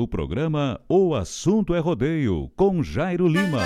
Programa 0.06 0.82
O 0.90 1.16
Assunto 1.16 1.74
é 1.74 1.80
Rodeio, 1.80 2.52
com 2.58 2.84
Jairo 2.84 3.26
Lima. 3.26 3.62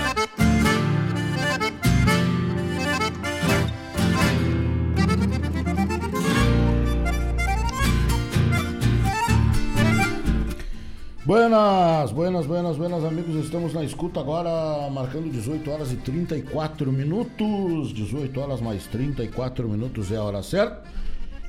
Buenas, 11.32 12.12
buenas, 12.12 12.46
buenas, 12.46 12.78
buenas 12.78 13.04
amigos, 13.06 13.36
estamos 13.44 13.74
na 13.74 13.84
escuta 13.84 14.20
agora, 14.20 14.90
marcando 14.90 15.32
18 15.32 15.72
horas 15.72 15.92
e 15.92 15.96
34 15.96 16.92
minutos, 16.92 17.94
18 17.94 18.40
horas 18.40 18.60
mais 18.60 18.86
34 18.88 19.70
minutos 19.70 20.12
é 20.12 20.18
a 20.18 20.24
hora 20.24 20.44
certa, 20.44 20.84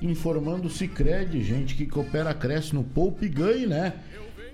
informando 0.01 0.69
o 0.69 0.71
Cicred, 0.71 1.43
gente 1.43 1.75
que 1.75 1.87
coopera, 1.87 2.33
cresce 2.33 2.75
no 2.75 2.85
Poupe 2.85 3.29
Ganhe, 3.29 3.67
né? 3.67 3.95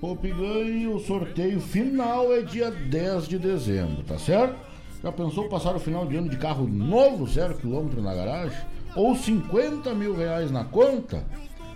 Poupe 0.01 0.31
Ganhe, 0.31 0.87
o 0.87 1.01
sorteio 1.01 1.61
final 1.61 2.33
é 2.33 2.41
dia 2.41 2.71
10 2.71 3.27
de 3.27 3.37
dezembro, 3.37 4.05
tá 4.05 4.17
certo? 4.17 4.57
Já 5.03 5.11
pensou 5.11 5.49
passar 5.49 5.75
o 5.75 5.81
final 5.81 6.07
de 6.07 6.17
ano 6.17 6.29
de 6.29 6.37
carro 6.37 6.69
novo, 6.69 7.27
zero 7.27 7.57
quilômetro 7.57 8.01
na 8.01 8.15
garagem? 8.15 8.57
Ou 8.95 9.17
50 9.17 9.93
mil 9.95 10.17
reais 10.17 10.53
na 10.53 10.65
conta? 10.65 11.25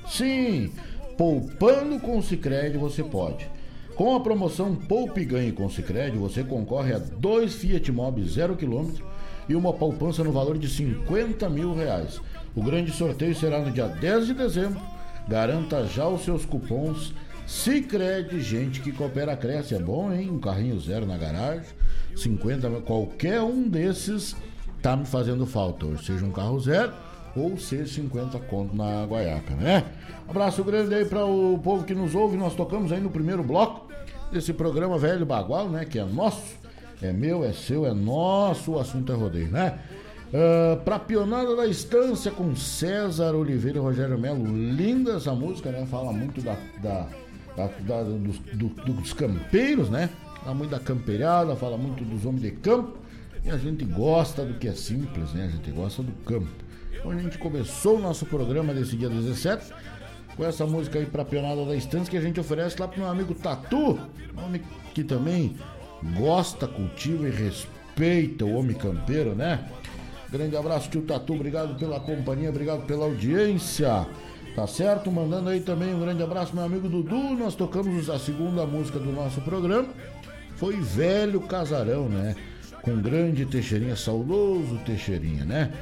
Sim, 0.07 0.70
poupando 1.18 1.99
com 1.99 2.16
o 2.16 2.23
Cicred 2.23 2.79
você 2.79 3.03
pode. 3.03 3.51
Com 3.97 4.14
a 4.14 4.20
promoção 4.20 4.77
Poupe 4.77 5.25
Ganhe 5.25 5.51
com 5.51 5.66
o 5.66 5.70
Cicred, 5.70 6.16
você 6.16 6.45
concorre 6.45 6.95
a 6.95 6.99
dois 6.99 7.55
Fiat 7.55 7.91
Mobi 7.91 8.23
zero 8.29 8.55
quilômetro 8.55 9.05
e 9.49 9.57
uma 9.57 9.73
poupança 9.73 10.23
no 10.23 10.31
valor 10.31 10.59
de 10.59 10.68
50 10.68 11.51
mil 11.51 11.75
reais. 11.75 12.20
O 12.55 12.62
grande 12.62 12.93
sorteio 12.93 13.35
será 13.35 13.59
no 13.59 13.73
dia 13.73 13.89
10 13.89 14.29
de 14.29 14.35
dezembro. 14.35 14.81
Garanta 15.29 15.85
já 15.87 16.07
os 16.07 16.25
seus 16.25 16.45
cupons 16.45 17.12
Cicred, 17.47 18.40
gente 18.40 18.80
que 18.80 18.93
coopera, 18.93 19.36
cresce. 19.36 19.74
É 19.74 19.78
bom, 19.78 20.12
hein? 20.12 20.30
Um 20.30 20.38
carrinho 20.38 20.78
zero 20.80 21.07
na 21.07 21.16
garagem. 21.16 21.66
50, 22.16 22.68
qualquer 22.82 23.40
um 23.40 23.68
desses 23.68 24.36
tá 24.80 24.97
me 24.97 25.07
fazendo 25.07 25.47
falta. 25.47 25.86
Ou 25.86 25.99
seja, 25.99 26.24
um 26.24 26.30
carro 26.30 26.61
zero 26.61 26.93
ou 27.34 27.57
seja 27.57 27.86
50 27.95 28.38
conto 28.40 28.76
na 28.76 29.05
guaiaca, 29.05 29.55
né? 29.55 29.84
Abraço 30.28 30.62
grande 30.62 30.95
aí 30.95 31.05
para 31.05 31.24
o 31.24 31.59
povo 31.59 31.84
que 31.84 31.95
nos 31.95 32.14
ouve. 32.14 32.36
Nós 32.36 32.55
tocamos 32.55 32.93
aí 32.93 33.01
no 33.01 33.11
primeiro 33.11 33.43
bloco 33.43 33.90
desse 34.30 34.53
programa 34.53 34.99
Velho 34.99 35.24
Bagual, 35.24 35.68
né? 35.68 35.84
Que 35.84 35.99
é 35.99 36.05
nosso, 36.05 36.59
é 37.01 37.12
meu, 37.12 37.45
é 37.45 37.53
seu, 37.53 37.86
é 37.86 37.95
nosso. 37.95 38.72
O 38.72 38.78
assunto 38.78 39.12
é 39.12 39.14
rodeio, 39.14 39.51
né? 39.51 39.78
Uh, 40.28 40.80
pra 40.82 40.99
Pionada 40.99 41.55
da 41.55 41.66
Estância 41.66 42.30
com 42.30 42.57
César 42.57 43.34
Oliveira 43.34 43.78
e 43.78 43.80
Rogério 43.80 44.18
Melo. 44.18 44.45
Linda 44.47 45.16
essa 45.16 45.34
música, 45.34 45.70
né? 45.70 45.86
Fala 45.86 46.12
muito 46.12 46.40
da, 46.40 46.57
da, 46.82 47.07
da, 47.57 47.67
da 47.67 48.03
dos, 48.03 48.39
do, 48.39 48.69
dos 48.69 49.13
campeiros, 49.13 49.91
né? 49.91 50.11
Fala 50.43 50.55
muito 50.55 50.71
da 50.71 50.81
campeirada, 50.81 51.55
fala 51.57 51.77
muito 51.77 52.05
dos 52.05 52.25
homens 52.25 52.43
de 52.43 52.51
campo. 52.51 52.99
E 53.45 53.51
a 53.51 53.57
gente 53.57 53.85
gosta 53.85 54.45
do 54.45 54.55
que 54.55 54.69
é 54.69 54.73
simples, 54.73 55.33
né? 55.33 55.47
A 55.47 55.49
gente 55.49 55.71
gosta 55.71 56.03
do 56.03 56.13
campo. 56.25 56.49
Então 56.93 57.11
a 57.11 57.19
gente 57.19 57.39
começou 57.39 57.97
o 57.97 58.01
nosso 58.01 58.25
programa 58.27 58.73
desse 58.73 58.97
dia 58.97 59.09
17 59.09 59.73
com 60.37 60.45
essa 60.45 60.67
música 60.67 60.99
aí 60.99 61.07
pra 61.07 61.25
Pionada 61.25 61.65
da 61.65 61.75
Estância 61.77 62.11
que 62.11 62.17
a 62.17 62.21
gente 62.21 62.41
oferece 62.41 62.81
lá 62.81 62.89
pro 62.89 63.01
meu 63.01 63.09
amigo 63.09 63.35
Tatu, 63.35 63.99
homem 64.37 64.63
que 64.95 65.05
também 65.05 65.57
gosta, 66.19 66.67
cultiva 66.67 67.29
e 67.29 67.31
respeita 67.31 68.45
o 68.45 68.55
homem 68.55 68.77
campeiro, 68.77 69.35
né? 69.35 69.69
Grande 70.31 70.57
abraço, 70.57 70.89
tio 70.89 71.03
Tatu, 71.03 71.35
obrigado 71.35 71.79
pela 71.79 72.01
companhia, 72.01 72.49
obrigado 72.49 72.87
pela 72.87 73.05
audiência. 73.05 74.07
Tá 74.55 74.67
certo? 74.67 75.11
Mandando 75.11 75.49
aí 75.49 75.61
também 75.61 75.95
um 75.95 76.01
grande 76.01 76.23
abraço, 76.23 76.55
meu 76.55 76.65
amigo 76.65 76.89
Dudu. 76.89 77.35
Nós 77.35 77.55
tocamos 77.55 78.11
a 78.11 78.19
segunda 78.19 78.67
música 78.67 78.99
do 78.99 79.11
nosso 79.11 79.41
programa. 79.41 79.89
Foi 80.57 80.77
Velho 80.77 81.41
Casarão, 81.41 82.09
né? 82.09 82.37
Com 82.83 83.01
grande 83.01 83.47
Teixeirinha, 83.47 83.97
saudoso 83.97 84.79
Teixeirinha, 84.85 85.45
né? 85.45 85.73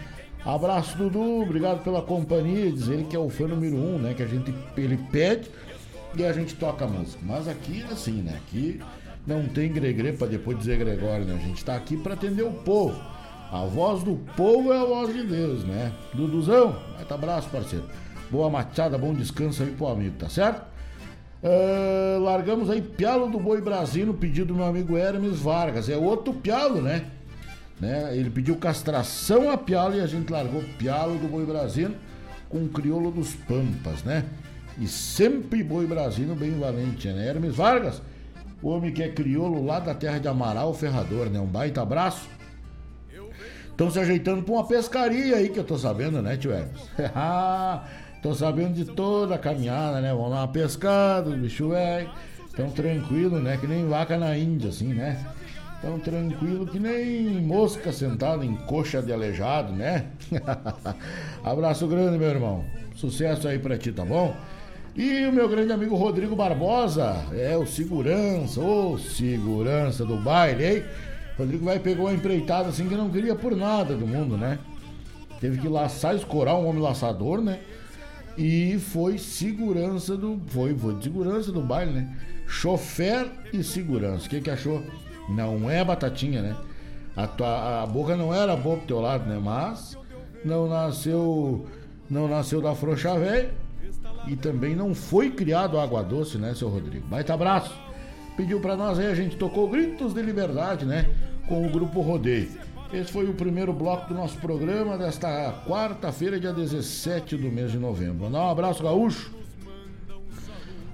Abraço, 0.45 0.97
Dudu. 0.97 1.43
Obrigado 1.43 1.83
pela 1.83 2.01
companhia. 2.01 2.71
Diz 2.71 2.89
ele 2.89 3.05
que 3.05 3.17
é 3.17 3.19
o 3.19 3.29
fã 3.29 3.49
número 3.49 3.77
um, 3.77 3.99
né? 3.99 4.15
Que 4.15 4.23
a 4.23 4.27
gente 4.27 4.55
ele 4.77 4.99
pede 5.11 5.51
e 6.17 6.25
a 6.25 6.33
gente 6.33 6.55
toca 6.55 6.85
a 6.85 6.89
música. 6.89 7.19
Mas 7.25 7.49
aqui, 7.49 7.85
assim, 7.91 8.23
né? 8.23 8.37
Aqui 8.37 8.81
não 9.27 9.47
tem 9.47 9.73
gregre 9.73 10.13
para 10.13 10.29
depois 10.29 10.59
dizer 10.59 10.79
Gregório, 10.79 11.25
né? 11.25 11.35
A 11.35 11.47
gente 11.47 11.65
tá 11.65 11.75
aqui 11.75 11.97
para 11.97 12.15
atender 12.15 12.45
o 12.45 12.53
povo. 12.53 13.01
A 13.51 13.65
voz 13.65 14.05
do 14.05 14.15
povo 14.37 14.73
é 14.73 14.79
a 14.81 14.85
voz 14.85 15.13
de 15.13 15.25
Deus, 15.25 15.65
né? 15.65 15.93
Duduzão, 16.15 16.77
abraço, 17.11 17.49
parceiro. 17.49 17.85
Boa 18.31 18.49
machada, 18.49 18.97
bom 18.97 19.13
descanso 19.13 19.63
aí 19.65 19.73
pro 19.73 19.89
amigo, 19.89 20.15
tá 20.17 20.29
certo? 20.29 20.63
Uh, 21.43 22.21
largamos 22.21 22.71
aí 22.71 22.81
Pialo 22.81 23.29
do 23.29 23.41
Boi 23.41 23.61
Brasil 23.61 24.07
no 24.07 24.15
pedido 24.15 24.49
do 24.49 24.55
meu 24.55 24.67
amigo 24.67 24.97
Hermes 24.97 25.41
Vargas. 25.41 25.89
É 25.89 25.97
outro 25.97 26.35
Pialo, 26.35 26.81
né? 26.81 27.07
né? 27.81 28.17
Ele 28.17 28.31
pediu 28.31 28.55
castração 28.57 29.51
a 29.51 29.57
Pialo 29.57 29.97
e 29.97 30.01
a 30.01 30.07
gente 30.07 30.31
largou 30.31 30.63
Pialo 30.79 31.19
do 31.19 31.27
Boi 31.27 31.45
Brasil 31.45 31.91
com 32.49 32.69
crioulo 32.69 33.11
dos 33.11 33.35
Pampas, 33.35 34.05
né? 34.05 34.25
E 34.79 34.87
sempre 34.87 35.65
Boi 35.65 35.87
Brasil 35.87 36.33
bem 36.37 36.57
valente, 36.57 37.09
né? 37.09 37.27
Hermes 37.27 37.57
Vargas, 37.57 38.01
o 38.63 38.69
homem 38.69 38.93
que 38.93 39.03
é 39.03 39.09
crioulo 39.09 39.65
lá 39.65 39.81
da 39.81 39.95
terra 39.95 40.19
de 40.19 40.29
Amaral, 40.29 40.73
Ferrador, 40.73 41.31
né? 41.31 41.41
Um 41.41 41.47
baita 41.47 41.83
abraço. 41.83 42.29
Estão 43.71 43.91
se 43.91 43.99
ajeitando 43.99 44.43
para 44.43 44.53
uma 44.53 44.67
pescaria 44.67 45.37
aí 45.37 45.49
que 45.49 45.59
eu 45.59 45.65
tô 45.65 45.79
sabendo, 45.79 46.21
né, 46.21 46.37
tio 46.37 46.53
Hermes? 46.53 46.83
tô 48.23 48.35
sabendo 48.35 48.75
de 48.75 48.85
toda 48.85 49.35
a 49.35 49.39
caminhada, 49.39 50.01
né? 50.01 50.13
Vão 50.13 50.29
lá 50.29 50.47
pescar, 50.47 51.23
bicho 51.23 51.71
velho. 51.71 52.11
Tão 52.55 52.71
tranquilo, 52.71 53.39
né? 53.39 53.57
Que 53.57 53.67
nem 53.67 53.89
vaca 53.89 54.19
na 54.19 54.37
Índia, 54.37 54.71
assim, 54.71 54.93
né? 54.93 55.25
Tão 55.81 55.99
tranquilo 55.99 56.67
que 56.67 56.79
nem 56.79 57.41
mosca 57.41 57.91
sentada 57.93 58.45
em 58.45 58.55
coxa 58.55 59.01
de 59.01 59.13
aleijado, 59.13 59.73
né? 59.73 60.07
Abraço 61.43 61.87
grande, 61.87 62.19
meu 62.19 62.29
irmão. 62.29 62.65
Sucesso 62.95 63.49
aí 63.49 63.59
pra 63.59 63.79
ti, 63.79 63.91
tá 63.91 64.05
bom? 64.05 64.37
E 64.95 65.25
o 65.25 65.33
meu 65.33 65.49
grande 65.49 65.73
amigo 65.73 65.95
Rodrigo 65.97 66.37
Barbosa, 66.37 67.25
é 67.33 67.57
o 67.57 67.65
segurança, 67.65 68.61
ô 68.61 68.99
segurança 68.99 70.05
do 70.05 70.17
baile, 70.17 70.67
hein? 70.67 70.85
Rodrigo 71.39 71.65
vai 71.65 71.79
pegou 71.79 72.07
uma 72.07 72.13
empreitada 72.13 72.69
assim 72.69 72.87
que 72.89 72.95
não 72.95 73.09
queria 73.09 73.35
por 73.35 73.57
nada 73.57 73.95
do 73.95 74.07
mundo, 74.07 74.37
né? 74.37 74.59
Teve 75.41 75.59
que 75.59 75.69
laçar, 75.69 76.15
escorar 76.15 76.57
um 76.57 76.69
homem 76.69 76.83
laçador, 76.83 77.41
né? 77.41 77.61
E 78.37 78.79
foi 78.79 79.19
segurança 79.19 80.17
do. 80.17 80.41
Foi, 80.47 80.75
foi 80.75 80.95
de 80.95 81.05
segurança 81.05 81.53
do 81.53 81.61
baile, 81.61 81.93
né? 81.93 82.17
Chofer 82.47 83.31
e 83.53 83.63
segurança. 83.63 84.27
O 84.27 84.31
que, 84.31 84.41
que 84.41 84.51
achou? 84.51 84.83
Não 85.29 85.71
é 85.71 85.85
batatinha, 85.85 86.43
né? 86.43 86.57
A, 87.17 87.27
tua, 87.27 87.83
a 87.83 87.87
boca 87.87 88.17
não 88.17 88.33
era 88.33 88.57
boa 88.57 88.77
pro 88.77 88.87
teu 88.87 89.01
lado, 89.01 89.29
né? 89.29 89.39
Mas 89.43 89.97
não 90.45 90.69
nasceu. 90.69 91.67
Não 92.09 92.29
nasceu 92.29 92.61
da 92.61 92.75
frouxa 92.75 93.19
velha. 93.19 93.51
E 94.27 94.37
também 94.37 94.75
não 94.75 94.95
foi 94.95 95.31
criado 95.31 95.79
água 95.79 96.03
doce, 96.03 96.37
né, 96.37 96.55
seu 96.55 96.69
Rodrigo? 96.69 97.07
Baita 97.07 97.33
abraço. 97.33 97.75
Pediu 98.37 98.61
para 98.61 98.77
nós 98.77 98.99
aí, 98.99 99.07
a 99.07 99.15
gente 99.15 99.37
tocou 99.37 99.69
Gritos 99.69 100.13
de 100.13 100.23
Liberdade, 100.23 100.85
né? 100.85 101.09
Com 101.49 101.67
o 101.67 101.71
grupo 101.71 102.01
Rodeio. 102.01 102.49
Esse 102.93 103.13
foi 103.13 103.29
o 103.29 103.35
primeiro 103.35 103.73
bloco 103.73 104.09
do 104.09 104.15
nosso 104.15 104.37
programa 104.39 104.99
desta 104.99 105.63
quarta-feira, 105.65 106.41
dia 106.41 106.53
17 106.53 107.37
do 107.37 107.49
mês 107.49 107.71
de 107.71 107.79
novembro. 107.79 108.27
Um 108.27 108.51
abraço, 108.51 108.83
gaúcho. 108.83 109.31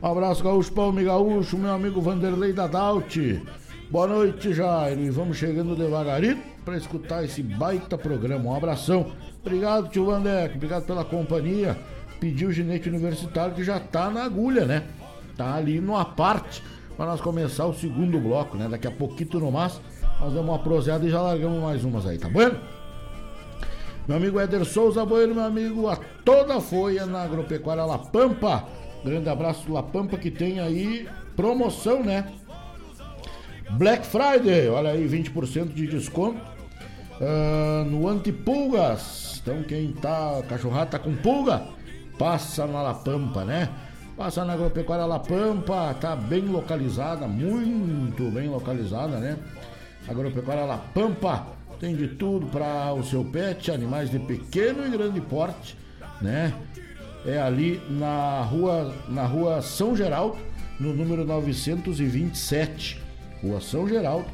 Um 0.02 0.06
abraço, 0.06 0.44
gaúcho, 0.44 0.70
Palme 0.72 1.02
Gaúcho, 1.04 1.56
meu 1.56 1.72
amigo 1.72 2.02
Vanderlei 2.02 2.52
Dadalt. 2.52 3.16
Boa 3.90 4.06
noite, 4.06 4.52
Jairo. 4.52 5.00
E 5.00 5.08
vamos 5.08 5.38
chegando 5.38 5.74
devagarinho 5.74 6.38
para 6.66 6.76
escutar 6.76 7.24
esse 7.24 7.42
baita 7.42 7.96
programa. 7.96 8.50
Um 8.50 8.54
abração. 8.54 9.12
Obrigado, 9.40 9.88
tio 9.88 10.04
Vandeco. 10.04 10.56
Obrigado 10.56 10.84
pela 10.84 11.02
companhia. 11.02 11.78
Pediu 12.20 12.50
o 12.50 12.52
ginete 12.52 12.90
universitário 12.90 13.54
que 13.54 13.64
já 13.64 13.80
tá 13.80 14.10
na 14.10 14.22
agulha, 14.22 14.66
né? 14.66 14.82
Tá 15.34 15.54
ali 15.54 15.80
numa 15.80 16.04
parte 16.04 16.62
para 16.94 17.06
nós 17.06 17.22
começar 17.22 17.64
o 17.64 17.72
segundo 17.72 18.20
bloco, 18.20 18.54
né? 18.58 18.68
Daqui 18.68 18.86
a 18.86 18.90
pouquinho 18.90 19.40
no 19.40 19.50
máximo 19.50 19.82
nós 20.20 20.32
damos 20.32 20.48
uma 20.48 20.58
proseada 20.58 21.06
e 21.06 21.10
já 21.10 21.20
largamos 21.20 21.62
mais 21.62 21.84
umas 21.84 22.06
aí, 22.06 22.18
tá 22.18 22.28
bom? 22.28 22.50
Meu 24.08 24.16
amigo 24.16 24.38
Éder 24.38 24.64
Souza 24.64 25.04
Bueno, 25.04 25.34
meu 25.34 25.44
amigo 25.44 25.88
a 25.88 25.96
toda 26.24 26.60
folha 26.60 27.06
na 27.06 27.22
Agropecuária 27.22 27.84
La 27.84 27.98
Pampa. 27.98 28.64
Grande 29.04 29.28
abraço 29.28 29.72
La 29.72 29.82
Pampa 29.82 30.16
que 30.16 30.30
tem 30.30 30.60
aí 30.60 31.08
promoção, 31.34 32.02
né? 32.02 32.32
Black 33.72 34.06
Friday, 34.06 34.68
olha 34.68 34.90
aí, 34.90 35.08
20% 35.08 35.74
de 35.74 35.88
desconto 35.88 36.40
uh, 37.20 37.84
no 37.84 38.08
Antipulgas. 38.08 39.40
Então 39.42 39.62
quem 39.64 39.92
tá, 39.92 40.42
cachorrada 40.48 40.92
tá 40.92 40.98
com 40.98 41.14
pulga, 41.16 41.64
passa 42.18 42.66
na 42.66 42.82
La 42.82 42.94
Pampa, 42.94 43.44
né? 43.44 43.68
Passa 44.16 44.44
na 44.44 44.54
Agropecuária 44.54 45.04
La 45.04 45.18
Pampa, 45.18 45.94
tá 46.00 46.16
bem 46.16 46.42
localizada, 46.42 47.26
muito 47.26 48.30
bem 48.30 48.48
localizada, 48.48 49.18
né? 49.18 49.36
Agropecuária 50.08 50.64
La 50.64 50.78
Pampa 50.78 51.46
tem 51.80 51.94
de 51.94 52.08
tudo 52.08 52.46
para 52.46 52.92
o 52.94 53.02
seu 53.04 53.24
pet, 53.24 53.70
animais 53.70 54.10
de 54.10 54.18
pequeno 54.18 54.86
e 54.86 54.90
grande 54.90 55.20
porte, 55.20 55.76
né? 56.20 56.54
É 57.26 57.38
ali 57.38 57.80
na 57.90 58.40
rua, 58.42 58.94
na 59.08 59.26
rua 59.26 59.60
São 59.60 59.96
Geraldo, 59.96 60.38
no 60.78 60.94
número 60.94 61.24
927. 61.24 63.02
Rua 63.42 63.60
São 63.60 63.88
Geraldo, 63.88 64.28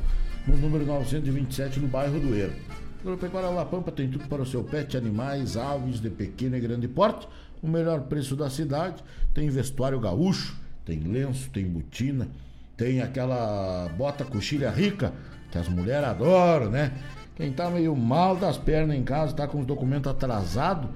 no 0.47 0.57
número 0.57 0.85
927, 0.85 1.81
no 1.81 1.89
bairro 1.89 2.21
do 2.21 2.35
Eiro. 2.35 2.53
Agropecuária 3.01 3.49
La 3.49 3.65
Pampa 3.65 3.91
tem 3.91 4.09
tudo 4.09 4.29
para 4.29 4.43
o 4.43 4.47
seu 4.47 4.63
pet, 4.63 4.97
animais, 4.97 5.57
aves 5.57 6.01
de 6.01 6.11
pequeno 6.11 6.57
e 6.57 6.61
grande 6.61 6.87
porte 6.87 7.27
o 7.63 7.69
melhor 7.69 8.03
preço 8.03 8.35
da 8.35 8.51
cidade. 8.51 9.03
Tem 9.33 9.49
vestuário 9.49 10.01
gaúcho, 10.01 10.57
tem 10.85 10.99
lenço, 11.01 11.49
tem 11.51 11.65
botina, 11.65 12.29
tem 12.77 13.01
aquela 13.01 13.89
bota 13.97 14.25
coxilha 14.25 14.71
rica, 14.71 15.13
que 15.53 15.59
as 15.59 15.69
mulheres 15.69 16.09
adoram, 16.09 16.71
né? 16.71 16.93
Quem 17.37 17.53
tá 17.53 17.69
meio 17.69 17.95
mal 17.95 18.35
das 18.35 18.57
pernas 18.57 18.97
em 18.97 19.05
casa, 19.05 19.35
tá 19.35 19.47
com 19.47 19.61
os 19.61 19.67
documentos 19.67 20.11
atrasados, 20.11 20.91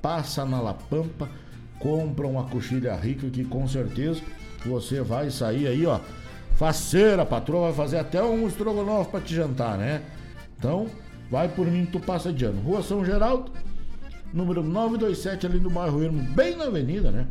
passa 0.00 0.44
na 0.44 0.60
La 0.60 0.74
Pampa, 0.74 1.28
compra 1.80 2.26
uma 2.26 2.44
coxilha 2.44 2.94
rica 2.94 3.28
que 3.28 3.44
com 3.44 3.66
certeza 3.66 4.20
você 4.64 5.00
vai 5.02 5.30
sair 5.30 5.66
aí, 5.66 5.84
ó. 5.84 6.00
Faceira, 6.54 7.26
patroa 7.26 7.66
vai 7.66 7.72
fazer 7.74 7.98
até 7.98 8.22
um 8.22 8.46
estrogonofe 8.46 9.10
para 9.10 9.20
te 9.20 9.34
jantar, 9.34 9.76
né? 9.76 10.02
Então, 10.56 10.86
vai 11.30 11.48
por 11.48 11.66
mim, 11.66 11.84
tu 11.84 12.00
passa 12.00 12.32
de 12.32 12.44
ano. 12.44 12.62
Rua 12.62 12.82
São 12.82 13.04
Geraldo, 13.04 13.50
número 14.32 14.62
927, 14.62 15.46
ali 15.46 15.58
no 15.58 15.68
bairro 15.68 16.02
Ermo, 16.02 16.22
bem 16.34 16.56
na 16.56 16.64
avenida, 16.64 17.10
né? 17.10 17.26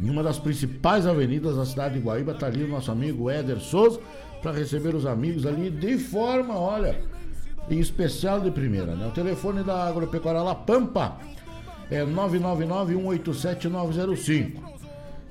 Em 0.00 0.08
uma 0.08 0.22
das 0.22 0.38
principais 0.38 1.06
avenidas 1.06 1.56
da 1.56 1.66
cidade 1.66 1.94
de 1.94 2.00
Guaíba, 2.00 2.34
tá 2.34 2.46
ali 2.46 2.64
o 2.64 2.68
nosso 2.68 2.90
amigo 2.90 3.28
Éder 3.28 3.60
Souza, 3.60 4.00
para 4.40 4.52
receber 4.52 4.94
os 4.94 5.04
amigos 5.06 5.46
ali 5.46 5.70
de 5.70 5.96
forma, 5.98 6.58
olha, 6.58 7.00
em 7.68 7.78
especial 7.78 8.40
de 8.40 8.50
primeira, 8.50 8.96
né? 8.96 9.06
O 9.06 9.10
telefone 9.10 9.62
da 9.62 9.84
Agropecuária 9.84 10.40
La 10.42 10.54
Pampa 10.54 11.18
é 11.90 12.02
999-187-905. 12.04 14.70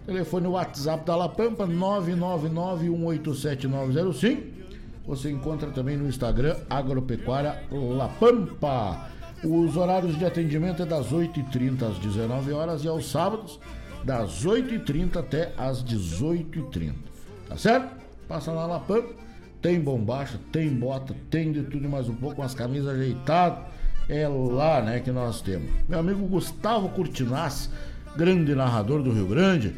Telefone 0.06 0.48
WhatsApp 0.48 1.04
da 1.06 1.16
La 1.16 1.30
Pampa 1.30 1.68
999-187-905. 1.68 4.60
Você 5.06 5.30
encontra 5.32 5.70
também 5.72 5.96
no 5.98 6.08
Instagram 6.08 6.56
Agropecuária 6.70 7.64
La 7.72 8.08
Pampa. 8.08 9.10
Os 9.44 9.76
horários 9.78 10.18
de 10.18 10.26
atendimento 10.26 10.84
é 10.84 10.86
das 10.86 11.12
8h30 11.12 11.84
às 11.84 11.98
19 12.00 12.52
horas 12.52 12.84
e 12.84 12.88
aos 12.88 13.10
sábados 13.10 13.60
das 14.04 14.46
8h30 14.46 15.18
até 15.18 15.54
às 15.58 15.84
18h30. 15.84 16.94
Tá 17.48 17.58
certo? 17.58 17.99
Passa 18.30 18.54
na 18.54 18.66
La 18.66 18.80
Pampa. 18.80 19.14
Tem 19.62 19.78
bombacha, 19.78 20.40
tem 20.54 20.70
bota, 20.70 21.14
tem 21.30 21.52
de 21.52 21.64
tudo 21.64 21.84
e 21.84 21.88
mais 21.90 22.08
um 22.08 22.16
pouco, 22.16 22.42
umas 22.42 22.56
camisas 22.56 22.88
ajeitadas. 22.88 23.60
É 24.08 24.26
lá, 24.26 24.82
né, 24.82 25.02
que 25.02 25.12
nós 25.12 25.42
temos. 25.42 25.70
Meu 25.88 26.00
amigo 26.00 26.26
Gustavo 26.28 26.88
Curtinaz, 26.90 27.70
grande 28.16 28.56
narrador 28.56 29.04
do 29.04 29.12
Rio 29.12 29.28
Grande 29.28 29.76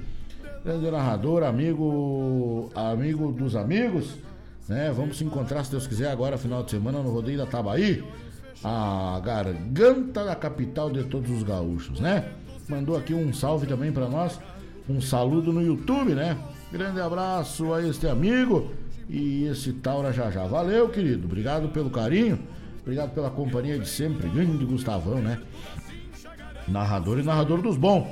grande 0.63 0.91
narrador, 0.91 1.43
amigo, 1.43 2.69
amigo 2.75 3.31
dos 3.31 3.55
amigos, 3.55 4.15
né? 4.67 4.91
Vamos 4.95 5.17
se 5.17 5.23
encontrar, 5.23 5.63
se 5.63 5.71
Deus 5.71 5.87
quiser, 5.87 6.11
agora, 6.11 6.37
final 6.37 6.63
de 6.63 6.71
semana, 6.71 7.01
no 7.01 7.11
Rodeio 7.11 7.39
da 7.39 7.45
Tabaí, 7.45 8.03
a 8.63 9.19
garganta 9.23 10.23
da 10.23 10.35
capital 10.35 10.91
de 10.91 11.03
todos 11.03 11.31
os 11.31 11.43
gaúchos, 11.43 11.99
né? 11.99 12.31
Mandou 12.69 12.95
aqui 12.95 13.13
um 13.13 13.33
salve 13.33 13.65
também 13.65 13.91
para 13.91 14.07
nós, 14.07 14.39
um 14.87 15.01
saludo 15.01 15.51
no 15.51 15.63
YouTube, 15.63 16.13
né? 16.13 16.37
Grande 16.71 17.01
abraço 17.01 17.73
a 17.73 17.85
este 17.85 18.07
amigo 18.07 18.71
e 19.09 19.43
esse 19.45 19.73
Taura 19.73 20.13
já 20.13 20.31
já. 20.31 20.47
Valeu, 20.47 20.87
querido, 20.87 21.25
obrigado 21.25 21.67
pelo 21.67 21.89
carinho, 21.89 22.39
obrigado 22.81 23.13
pela 23.13 23.29
companhia 23.29 23.77
de 23.77 23.87
sempre, 23.87 24.29
grande 24.29 24.63
Gustavão, 24.63 25.19
né? 25.19 25.39
Narrador 26.67 27.19
e 27.19 27.23
narrador 27.23 27.61
dos 27.61 27.75
bons. 27.75 28.07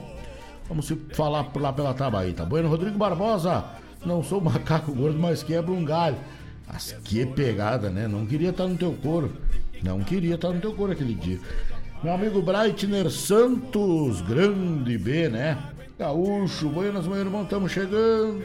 Vamos 0.68 0.88
se 0.88 0.96
falar 1.14 1.46
por 1.46 1.62
lá 1.62 1.72
pela 1.72 1.94
Tabaí, 1.94 2.34
tá 2.34 2.44
bueno? 2.44 2.68
Rodrigo 2.68 2.98
Barbosa, 2.98 3.64
não 4.06 4.22
sou 4.22 4.42
macaco 4.42 4.94
gordo, 4.94 5.18
mas 5.18 5.42
quebra 5.42 5.72
um 5.72 5.86
galho. 5.86 6.18
Mas 6.68 6.92
que 7.04 7.26
pegada, 7.26 7.90
né? 7.90 8.08
Não 8.08 8.26
queria 8.26 8.50
estar 8.50 8.68
no 8.68 8.78
teu 8.78 8.92
couro. 8.94 9.32
Não 9.82 10.02
queria 10.02 10.36
estar 10.36 10.50
no 10.50 10.60
teu 10.60 10.74
couro 10.74 10.92
aquele 10.92 11.16
dia. 11.16 11.40
Meu 12.04 12.14
amigo 12.14 12.42
Breitner 12.42 13.10
Santos, 13.10 14.22
grande 14.22 14.98
B, 14.98 15.30
né? 15.30 15.58
Gaúcho, 16.00 16.70
buenas, 16.70 17.06
meu 17.06 17.18
irmão, 17.18 17.44
estamos 17.44 17.74
chegando. 17.74 18.42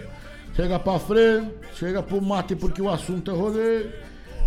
Chega 0.56 0.76
pra 0.76 0.98
frente, 0.98 1.52
chega 1.76 2.02
pro 2.02 2.20
mate 2.20 2.56
porque 2.56 2.82
o 2.82 2.90
assunto 2.90 3.30
é 3.30 3.34
rodeio. 3.34 3.92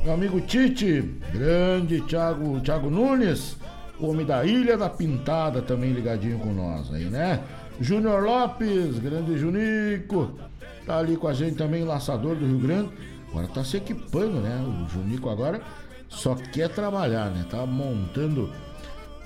Meu 0.03 0.13
amigo 0.13 0.41
Tite, 0.41 1.03
grande 1.31 2.01
Thiago, 2.01 2.59
Thiago 2.59 2.89
Nunes, 2.89 3.55
homem 3.97 4.25
da 4.25 4.43
Ilha 4.43 4.77
da 4.77 4.89
Pintada, 4.89 5.61
também 5.61 5.93
ligadinho 5.93 6.37
com 6.37 6.51
nós 6.51 6.93
aí, 6.93 7.05
né? 7.05 7.41
Júnior 7.79 8.23
Lopes, 8.23 8.99
grande 8.99 9.37
Junico, 9.37 10.37
tá 10.85 10.97
ali 10.97 11.15
com 11.15 11.29
a 11.29 11.33
gente 11.33 11.55
também, 11.55 11.85
laçador 11.85 12.35
do 12.35 12.45
Rio 12.45 12.59
Grande. 12.59 12.89
Agora 13.29 13.47
tá 13.47 13.63
se 13.63 13.77
equipando, 13.77 14.41
né? 14.41 14.61
O 14.67 14.89
Junico 14.89 15.29
agora 15.29 15.61
só 16.09 16.35
quer 16.35 16.67
trabalhar, 16.67 17.29
né? 17.29 17.45
Tá 17.49 17.65
montando 17.65 18.51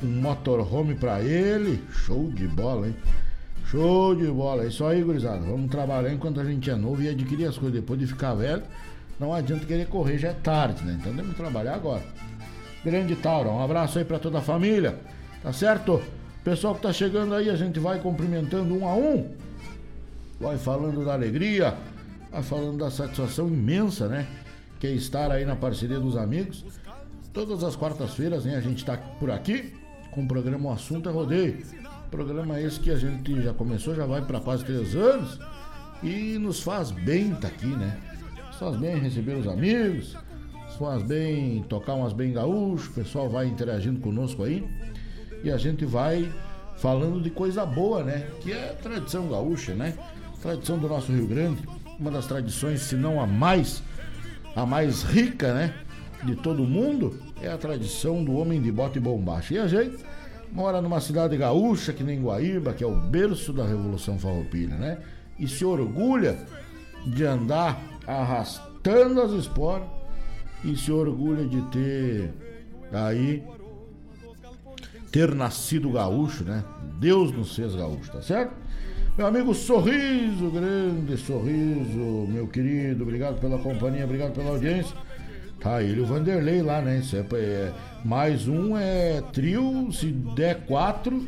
um 0.04 0.22
motorhome 0.22 0.94
pra 0.94 1.20
ele. 1.20 1.84
Show 1.90 2.30
de 2.30 2.48
bola, 2.48 2.88
hein? 2.88 2.96
Show 3.72 4.14
de 4.16 4.28
bola. 4.28 4.66
É 4.66 4.68
isso 4.68 4.86
aí, 4.86 5.02
gurizada. 5.02 5.40
Vamos 5.40 5.72
trabalhar 5.72 6.12
enquanto 6.12 6.42
a 6.42 6.44
gente 6.44 6.70
é 6.70 6.76
novo 6.76 7.02
e 7.02 7.08
adquirir 7.08 7.46
as 7.46 7.58
coisas 7.58 7.80
depois 7.80 7.98
de 7.98 8.06
ficar 8.06 8.34
velho. 8.34 8.64
Não 9.18 9.34
adianta 9.34 9.66
querer 9.66 9.88
correr, 9.88 10.18
já 10.18 10.30
é 10.30 10.34
tarde, 10.34 10.84
né? 10.84 10.98
Então 11.00 11.16
temos 11.16 11.32
que 11.32 11.38
trabalhar 11.38 11.76
agora. 11.76 12.04
Grande 12.84 13.16
Tauro, 13.16 13.50
um 13.50 13.64
abraço 13.64 13.98
aí 13.98 14.04
pra 14.04 14.20
toda 14.20 14.40
a 14.40 14.42
família. 14.42 15.00
Tá 15.42 15.54
certo? 15.54 16.02
Pessoal 16.44 16.76
que 16.76 16.82
tá 16.82 16.92
chegando 16.92 17.34
aí, 17.34 17.50
a 17.50 17.56
gente 17.56 17.80
vai 17.80 17.98
cumprimentando 18.00 18.78
um 18.78 18.86
a 18.86 18.94
um. 18.94 19.30
Vai 20.38 20.58
falando 20.58 21.06
da 21.06 21.14
alegria, 21.14 21.74
vai 22.30 22.44
falando 22.44 22.78
da 22.78 22.92
satisfação 22.92 23.48
imensa, 23.48 24.10
né? 24.10 24.28
Que 24.82 24.88
é 24.88 24.92
estar 24.92 25.32
aí 25.32 25.46
na 25.46 25.56
parceria 25.56 26.00
dos 26.00 26.18
amigos. 26.18 26.66
Todas 27.32 27.64
as 27.64 27.78
quartas-feiras, 27.78 28.44
né? 28.44 28.58
A 28.58 28.62
gente 28.62 28.84
tá 28.84 28.98
por 28.98 29.32
aqui 29.32 29.74
com 30.12 30.24
o 30.24 30.28
programa 30.28 30.72
O 30.72 30.74
Assunto 30.74 31.08
é 31.08 31.12
Rodeio. 31.12 31.81
Programa 32.12 32.60
esse 32.60 32.78
que 32.78 32.92
a 32.92 32.98
gente 32.98 33.42
já 33.42 33.54
começou, 33.54 33.96
já 33.96 34.06
vai 34.06 34.22
para 34.22 34.42
quase 34.42 34.66
três 34.66 34.94
anos. 34.98 35.40
E 36.04 36.38
nos 36.38 36.62
faz 36.62 36.92
bem 36.92 37.34
tá 37.34 37.48
aqui, 37.48 37.68
né? 37.68 37.98
Nos 38.48 38.58
faz 38.58 38.76
bem 38.76 38.98
receber 38.98 39.36
os 39.38 39.48
amigos, 39.48 40.18
nos 40.66 40.76
faz 40.76 41.02
bem 41.04 41.64
tocar 41.64 41.94
umas 41.94 42.12
bem 42.12 42.34
gaúcho, 42.34 42.90
o 42.90 42.94
pessoal 42.94 43.30
vai 43.30 43.48
interagindo 43.48 44.02
conosco 44.02 44.44
aí 44.44 44.68
e 45.42 45.50
a 45.50 45.58
gente 45.58 45.86
vai 45.86 46.30
falando 46.76 47.22
de 47.22 47.30
coisa 47.30 47.66
boa, 47.66 48.04
né? 48.04 48.28
Que 48.42 48.52
é 48.52 48.76
tradição 48.82 49.30
gaúcha, 49.30 49.74
né? 49.74 49.94
Tradição 50.42 50.78
do 50.78 50.90
nosso 50.90 51.14
Rio 51.14 51.28
Grande, 51.28 51.62
uma 51.98 52.12
das 52.12 52.28
tradições, 52.28 52.82
se 52.82 52.96
não 52.96 53.22
a 53.22 53.26
mais, 53.26 53.82
a 54.54 54.66
mais 54.66 55.04
rica, 55.04 55.54
né? 55.54 55.74
De 56.26 56.36
todo 56.36 56.64
mundo, 56.64 57.18
é 57.42 57.48
a 57.48 57.58
tradição 57.58 58.22
do 58.22 58.34
homem 58.34 58.62
de 58.62 58.70
bota 58.70 58.98
e 58.98 59.02
bombacha. 59.02 59.54
E 59.54 59.60
a 59.60 59.68
gente 59.68 60.04
mora 60.52 60.82
numa 60.82 61.00
cidade 61.00 61.38
gaúcha, 61.38 61.94
que 61.94 62.04
nem 62.04 62.22
Guaíba, 62.22 62.74
que 62.74 62.84
é 62.84 62.88
o 62.88 62.96
berço 62.96 63.54
da 63.54 63.66
Revolução 63.66 64.20
Farroupilha, 64.20 64.76
né? 64.76 64.98
E 65.40 65.48
se 65.48 65.64
orgulha 65.64 66.38
de 67.06 67.24
andar 67.24 67.82
arrastando 68.06 69.22
as 69.22 69.32
esporas 69.32 69.88
e 70.64 70.76
se 70.76 70.92
orgulha 70.92 71.46
de 71.46 71.62
ter 71.70 72.34
aí 72.92 73.44
ter 75.12 75.34
nascido 75.36 75.92
gaúcho, 75.92 76.44
né? 76.44 76.64
Deus 77.00 77.32
nos 77.32 77.56
fez 77.56 77.76
gaúcho, 77.76 78.12
tá 78.12 78.22
certo? 78.22 78.54
Meu 79.18 79.28
amigo 79.28 79.54
Sorriso, 79.54 80.50
grande 80.50 81.18
Sorriso, 81.18 82.28
meu 82.30 82.48
querido, 82.48 83.04
obrigado 83.04 83.40
pela 83.40 83.58
companhia, 83.58 84.06
obrigado 84.06 84.34
pela 84.34 84.52
audiência. 84.52 84.96
Tá 85.60 85.84
ele 85.84 86.02
o 86.02 86.06
Vanderlei 86.06 86.62
lá, 86.62 86.82
né? 86.82 87.00
Isso 87.00 87.16
é, 87.16 87.26
é, 87.34 87.74
mais 88.04 88.48
um 88.48 88.76
é 88.78 89.22
trio, 89.32 89.92
se 89.92 90.08
der 90.08 90.62
quatro, 90.66 91.28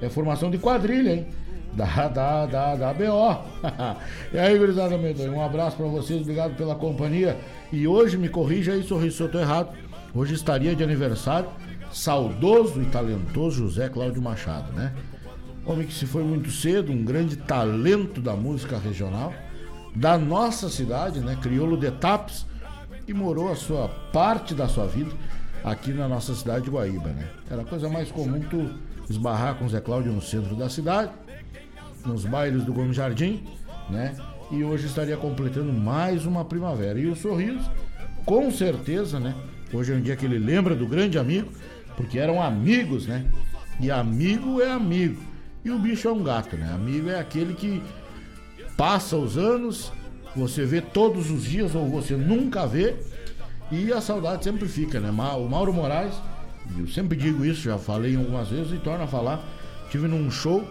é 0.00 0.08
formação 0.08 0.50
de 0.50 0.58
quadrilha, 0.58 1.14
hein? 1.14 1.26
Da, 1.72 2.08
da, 2.08 2.46
da, 2.46 2.76
da 2.76 2.92
BO. 2.92 3.44
e 4.34 4.38
aí, 4.38 4.58
gurizada 4.58 4.98
Medonho, 4.98 5.34
um 5.34 5.44
abraço 5.44 5.76
para 5.76 5.86
vocês, 5.86 6.20
obrigado 6.20 6.56
pela 6.56 6.74
companhia. 6.74 7.36
E 7.72 7.86
hoje, 7.86 8.18
me 8.18 8.28
corrija 8.28 8.72
aí, 8.72 8.82
Sorriso, 8.82 9.16
se 9.16 9.22
eu 9.22 9.30
tô 9.30 9.38
errado. 9.38 9.70
Hoje 10.12 10.34
estaria 10.34 10.74
de 10.74 10.82
aniversário 10.82 11.48
saudoso 11.92 12.82
e 12.82 12.86
talentoso 12.86 13.64
José 13.64 13.88
Cláudio 13.88 14.20
Machado, 14.20 14.72
né? 14.72 14.92
Homem 15.64 15.86
que 15.86 15.94
se 15.94 16.06
foi 16.06 16.24
muito 16.24 16.50
cedo, 16.50 16.90
um 16.90 17.04
grande 17.04 17.36
talento 17.36 18.20
da 18.20 18.34
música 18.34 18.78
regional, 18.78 19.32
da 19.94 20.18
nossa 20.18 20.68
cidade, 20.68 21.20
né? 21.20 21.36
Crioulo 21.40 21.76
de 21.76 21.90
Tapes, 21.92 22.46
e 23.06 23.14
morou 23.14 23.50
a 23.50 23.56
sua 23.56 23.88
parte 24.12 24.54
da 24.54 24.68
sua 24.68 24.86
vida 24.86 25.12
aqui 25.64 25.92
na 25.92 26.08
nossa 26.08 26.34
cidade 26.34 26.64
de 26.64 26.70
Guaíba, 26.70 27.10
né? 27.10 27.28
Era 27.50 27.62
a 27.62 27.64
coisa 27.64 27.88
mais 27.88 28.10
comum 28.10 28.40
tu 28.40 28.70
esbarrar 29.08 29.56
com 29.56 29.64
o 29.64 29.68
Zé 29.68 29.80
Cláudio 29.80 30.12
no 30.12 30.22
centro 30.22 30.54
da 30.54 30.68
cidade, 30.68 31.10
nos 32.04 32.24
bailes 32.24 32.64
do 32.64 32.72
Gomes 32.72 32.96
Jardim, 32.96 33.42
né? 33.88 34.14
E 34.50 34.64
hoje 34.64 34.86
estaria 34.86 35.16
completando 35.16 35.72
mais 35.72 36.26
uma 36.26 36.44
primavera. 36.44 36.98
E 36.98 37.06
o 37.06 37.14
sorriso, 37.14 37.70
com 38.24 38.50
certeza, 38.50 39.20
né? 39.20 39.34
Hoje 39.72 39.92
é 39.92 39.96
um 39.96 40.00
dia 40.00 40.16
que 40.16 40.24
ele 40.24 40.38
lembra 40.38 40.74
do 40.74 40.86
grande 40.86 41.18
amigo 41.18 41.50
porque 41.96 42.18
eram 42.18 42.42
amigos, 42.42 43.06
né? 43.06 43.26
E 43.78 43.90
amigo 43.90 44.60
é 44.60 44.70
amigo. 44.70 45.20
E 45.64 45.70
o 45.70 45.78
bicho 45.78 46.08
é 46.08 46.12
um 46.12 46.22
gato, 46.22 46.56
né? 46.56 46.72
Amigo 46.72 47.10
é 47.10 47.20
aquele 47.20 47.54
que 47.54 47.82
passa 48.76 49.16
os 49.16 49.36
anos, 49.36 49.92
você 50.34 50.64
vê 50.64 50.80
todos 50.80 51.30
os 51.30 51.44
dias 51.44 51.74
ou 51.74 51.86
você 51.88 52.16
nunca 52.16 52.66
vê 52.66 52.96
e 53.70 53.92
a 53.92 54.00
saudade 54.00 54.44
sempre 54.44 54.66
fica, 54.66 54.98
né? 54.98 55.10
O 55.10 55.48
Mauro 55.48 55.72
Moraes, 55.72 56.14
eu 56.76 56.88
sempre 56.88 57.16
digo 57.16 57.44
isso, 57.44 57.62
já 57.62 57.78
falei 57.78 58.16
algumas 58.16 58.48
vezes 58.48 58.72
e 58.72 58.78
torno 58.78 59.04
a 59.04 59.06
falar. 59.06 59.44
Tive 59.90 60.08
num 60.08 60.30
show 60.30 60.66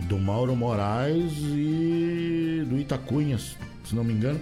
do 0.00 0.18
Mauro 0.18 0.56
Moraes 0.56 1.32
e 1.38 2.64
do 2.68 2.78
Itacunhas, 2.78 3.56
se 3.84 3.94
não 3.94 4.02
me 4.02 4.12
engano, 4.12 4.40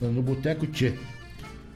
no 0.00 0.22
Boteco 0.22 0.66
Tchê. 0.66 0.94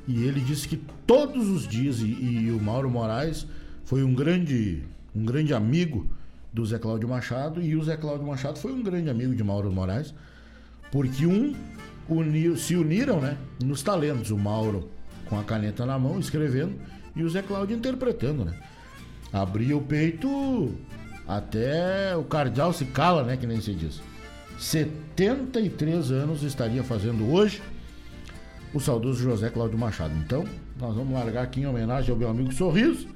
E 0.06 0.24
ele 0.24 0.40
disse 0.40 0.66
que 0.66 0.76
todos 1.06 1.48
os 1.48 1.66
dias, 1.66 2.00
e, 2.00 2.06
e, 2.06 2.50
o 2.50 2.60
Mauro 2.60 2.90
Moraes 2.90 3.46
foi 3.84 4.02
um 4.02 4.14
grande, 4.14 4.82
um 5.14 5.24
grande 5.24 5.54
amigo 5.54 6.08
do 6.52 6.64
Zé 6.66 6.78
Cláudio 6.78 7.08
Machado, 7.08 7.62
e 7.62 7.76
o 7.76 7.82
Zé 7.82 7.96
Cláudio 7.96 8.26
Machado 8.26 8.58
foi 8.58 8.72
um 8.72 8.82
grande 8.82 9.08
amigo 9.08 9.34
de 9.34 9.42
Mauro 9.42 9.72
Moraes, 9.72 10.12
porque 10.90 11.24
um 11.24 11.54
se 12.56 12.76
uniram 12.76 13.20
né, 13.20 13.38
nos 13.62 13.82
talentos. 13.82 14.30
O 14.30 14.38
Mauro 14.38 14.90
com 15.28 15.38
a 15.38 15.44
caneta 15.44 15.84
na 15.86 15.98
mão, 15.98 16.18
escrevendo, 16.18 16.74
e 17.14 17.22
o 17.22 17.30
Zé 17.30 17.42
Cláudio 17.42 17.76
interpretando. 17.76 18.44
Né? 18.44 18.54
Abria 19.32 19.76
o 19.76 19.82
peito 19.82 20.74
até 21.26 22.16
o 22.16 22.24
cardeal 22.24 22.72
se 22.72 22.84
cala, 22.84 23.22
né? 23.22 23.36
Que 23.36 23.46
nem 23.46 23.60
se 23.60 23.72
diz. 23.72 24.00
73 24.58 26.12
anos 26.12 26.42
estaria 26.42 26.82
fazendo 26.82 27.32
hoje 27.32 27.62
o 28.72 28.80
saudoso 28.80 29.22
José 29.22 29.48
Cláudio 29.48 29.78
Machado. 29.78 30.14
Então, 30.24 30.44
nós 30.78 30.94
vamos 30.94 31.12
largar 31.12 31.42
aqui 31.42 31.60
em 31.60 31.66
homenagem 31.66 32.10
ao 32.10 32.16
meu 32.16 32.28
amigo 32.28 32.52
Sorriso. 32.52 33.08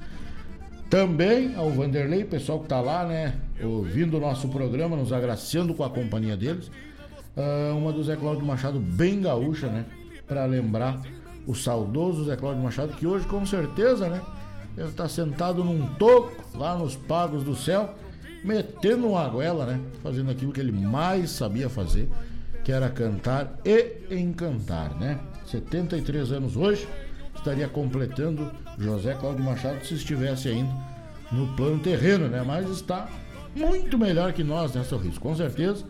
Também 0.88 1.54
ao 1.54 1.70
Vanderlei, 1.70 2.24
pessoal 2.24 2.60
que 2.60 2.68
tá 2.68 2.80
lá, 2.80 3.04
né? 3.06 3.34
ouvindo 3.62 4.16
o 4.16 4.20
nosso 4.20 4.48
programa, 4.48 4.96
nos 4.96 5.12
agraciando 5.12 5.74
com 5.74 5.84
a 5.84 5.90
companhia 5.90 6.36
deles. 6.36 6.70
Uh, 7.36 7.76
uma 7.76 7.92
do 7.92 8.02
Zé 8.02 8.16
Cláudio 8.16 8.44
Machado, 8.44 8.80
bem 8.80 9.20
gaúcha, 9.20 9.68
né? 9.68 9.84
Para 10.26 10.46
lembrar 10.46 11.00
o 11.48 11.54
saudoso 11.54 12.26
Zé 12.26 12.36
Cláudio 12.36 12.62
Machado, 12.62 12.92
que 12.92 13.06
hoje, 13.06 13.26
com 13.26 13.44
certeza, 13.46 14.06
né? 14.06 14.20
Deve 14.76 14.90
estar 14.90 15.08
sentado 15.08 15.64
num 15.64 15.86
toco 15.94 16.30
lá 16.54 16.76
nos 16.76 16.94
pagos 16.94 17.42
do 17.42 17.56
céu, 17.56 17.94
metendo 18.44 19.08
uma 19.08 19.26
goela, 19.26 19.64
né? 19.64 19.80
Fazendo 20.02 20.30
aquilo 20.30 20.52
que 20.52 20.60
ele 20.60 20.70
mais 20.70 21.30
sabia 21.30 21.70
fazer, 21.70 22.06
que 22.62 22.70
era 22.70 22.90
cantar 22.90 23.58
e 23.64 24.14
encantar, 24.14 24.94
né? 24.96 25.18
73 25.46 26.32
anos 26.32 26.54
hoje, 26.54 26.86
estaria 27.34 27.66
completando 27.66 28.52
José 28.76 29.14
Cláudio 29.14 29.42
Machado 29.42 29.82
se 29.86 29.94
estivesse 29.94 30.48
ainda 30.48 30.70
no 31.32 31.46
plano 31.56 31.78
terreno, 31.78 32.28
né? 32.28 32.42
Mas 32.46 32.68
está 32.68 33.08
muito 33.56 33.96
melhor 33.96 34.34
que 34.34 34.44
nós, 34.44 34.74
né, 34.74 34.84
Sorriso? 34.84 35.18
Com 35.18 35.34
certeza, 35.34 35.82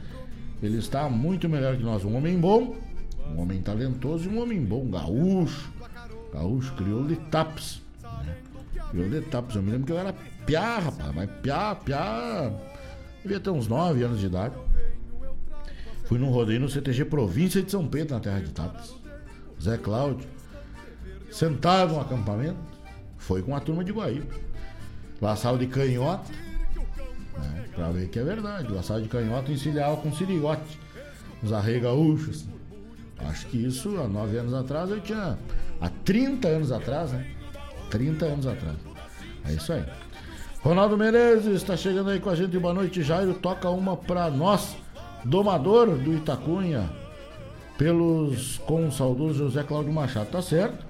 ele 0.62 0.78
está 0.78 1.08
muito 1.08 1.48
melhor 1.48 1.76
que 1.76 1.82
nós. 1.82 2.04
Um 2.04 2.16
homem 2.16 2.38
bom, 2.38 2.76
um 3.34 3.40
homem 3.40 3.60
talentoso 3.60 4.28
e 4.28 4.32
um 4.32 4.42
homem 4.42 4.64
bom, 4.64 4.88
gaúcho. 4.90 5.70
Gaúcho 6.32 6.74
criou 6.74 7.04
de 7.04 7.16
taps. 7.16 7.82
Né? 8.02 8.36
Criou 8.90 9.08
de 9.08 9.20
taps. 9.22 9.56
Eu 9.56 9.62
me 9.62 9.70
lembro 9.70 9.86
que 9.86 9.92
eu 9.92 9.98
era 9.98 10.12
piá, 10.44 10.78
rapaz, 10.78 11.14
mas 11.14 11.30
piá, 11.42 11.74
piá. 11.74 12.52
Devia 13.22 13.40
ter 13.40 13.50
uns 13.50 13.68
9 13.68 14.02
anos 14.02 14.20
de 14.20 14.26
idade. 14.26 14.54
Fui 16.04 16.18
num 16.18 16.30
rodeio 16.30 16.60
no 16.60 16.68
CTG 16.68 17.04
Província 17.04 17.62
de 17.62 17.70
São 17.70 17.86
Pedro, 17.86 18.14
na 18.14 18.20
terra 18.20 18.40
de 18.40 18.50
Tapas. 18.50 18.94
Zé 19.60 19.76
Cláudio, 19.76 20.26
sentado 21.30 21.94
no 21.94 22.00
acampamento, 22.00 22.58
foi 23.18 23.42
com 23.42 23.54
a 23.54 23.60
turma 23.60 23.84
de 23.84 23.92
Guaíba. 23.92 24.34
Laçava 25.20 25.58
de 25.58 25.66
canhota, 25.66 26.32
né, 27.36 27.64
pra 27.74 27.90
ver 27.90 28.08
que 28.08 28.18
é 28.18 28.24
verdade. 28.24 28.72
Laçava 28.72 29.02
de 29.02 29.08
canhota 29.08 29.50
encilhava 29.50 29.96
com 29.98 30.12
siriote, 30.12 30.78
uns 31.42 31.52
arreios 31.52 31.82
gaúchos. 31.82 32.36
Assim. 32.36 32.57
Acho 33.26 33.46
que 33.46 33.56
isso 33.58 33.98
há 34.00 34.08
nove 34.08 34.36
anos 34.38 34.54
atrás 34.54 34.90
eu 34.90 35.00
tinha. 35.00 35.38
Há 35.80 35.88
30 36.04 36.48
anos 36.48 36.72
atrás, 36.72 37.12
né? 37.12 37.26
30 37.90 38.26
anos 38.26 38.46
atrás. 38.46 38.76
É 39.46 39.52
isso 39.52 39.72
aí. 39.72 39.84
Ronaldo 40.60 40.96
Menezes 40.96 41.54
está 41.54 41.76
chegando 41.76 42.10
aí 42.10 42.20
com 42.20 42.30
a 42.30 42.34
gente. 42.34 42.58
Boa 42.58 42.74
noite, 42.74 43.02
Jairo. 43.02 43.34
Toca 43.34 43.70
uma 43.70 43.96
pra 43.96 44.30
nós, 44.30 44.76
domador 45.24 45.96
do 45.96 46.14
Itacunha 46.14 46.90
pelos 47.78 48.58
com 48.58 48.88
o 48.88 48.92
saudoso 48.92 49.34
José 49.34 49.62
Cláudio 49.62 49.92
Machado, 49.92 50.28
tá 50.30 50.42
certo? 50.42 50.84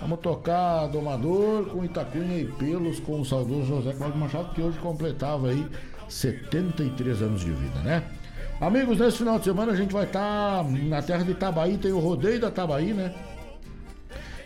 Vamos 0.00 0.20
tocar 0.20 0.86
Domador 0.86 1.66
com 1.66 1.84
Itacunha 1.84 2.38
e 2.38 2.46
Pelos 2.46 3.00
com 3.00 3.20
o 3.20 3.24
saudoso 3.24 3.66
José 3.66 3.92
Cláudio 3.92 4.18
Machado, 4.18 4.54
que 4.54 4.62
hoje 4.62 4.78
completava 4.78 5.48
aí 5.48 5.66
73 6.08 7.20
anos 7.20 7.40
de 7.40 7.50
vida, 7.50 7.80
né? 7.80 8.04
Amigos, 8.60 8.98
nesse 8.98 9.16
final 9.16 9.38
de 9.38 9.44
semana 9.46 9.72
a 9.72 9.76
gente 9.76 9.90
vai 9.90 10.04
estar 10.04 10.62
tá 10.62 10.70
na 10.70 11.00
terra 11.00 11.24
de 11.24 11.30
Itabaí, 11.30 11.78
tem 11.78 11.92
o 11.92 11.98
rodeio 11.98 12.38
da 12.38 12.50
Tabaí, 12.50 12.92
né? 12.92 13.14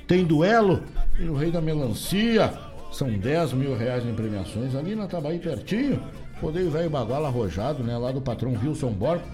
Tem 0.06 0.24
duelo 0.24 0.84
e 1.18 1.24
no 1.24 1.34
Rei 1.34 1.50
da 1.50 1.60
Melancia, 1.60 2.52
são 2.92 3.10
10 3.10 3.54
mil 3.54 3.76
reais 3.76 4.06
em 4.06 4.14
premiações 4.14 4.76
ali 4.76 4.94
na 4.94 5.08
Tabaí 5.08 5.40
pertinho. 5.40 6.00
Rodeio 6.40 6.70
Velho 6.70 6.90
Baguala 6.90 7.26
Arrojado, 7.26 7.82
né? 7.82 7.96
Lá 7.98 8.12
do 8.12 8.20
patrão 8.20 8.52
Wilson 8.52 8.92
Borba 8.92 9.24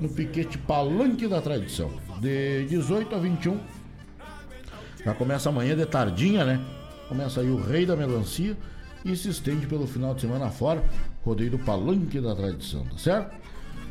no 0.00 0.08
piquete 0.08 0.56
Palanque 0.56 1.28
da 1.28 1.42
Tradição. 1.42 1.90
De 2.18 2.64
18 2.66 3.14
a 3.14 3.18
21. 3.18 3.58
Já 5.04 5.12
começa 5.12 5.50
amanhã 5.50 5.76
de 5.76 5.84
tardinha, 5.84 6.44
né? 6.44 6.64
Começa 7.06 7.40
aí 7.40 7.50
o 7.50 7.60
Rei 7.60 7.84
da 7.84 7.96
Melancia 7.96 8.56
e 9.04 9.14
se 9.14 9.28
estende 9.28 9.66
pelo 9.66 9.86
final 9.86 10.14
de 10.14 10.22
semana 10.22 10.48
fora. 10.50 10.82
Rodeio 11.22 11.50
do 11.50 11.58
Palanque 11.58 12.18
da 12.20 12.34
Tradição, 12.34 12.84
tá 12.84 12.96
certo? 12.96 13.41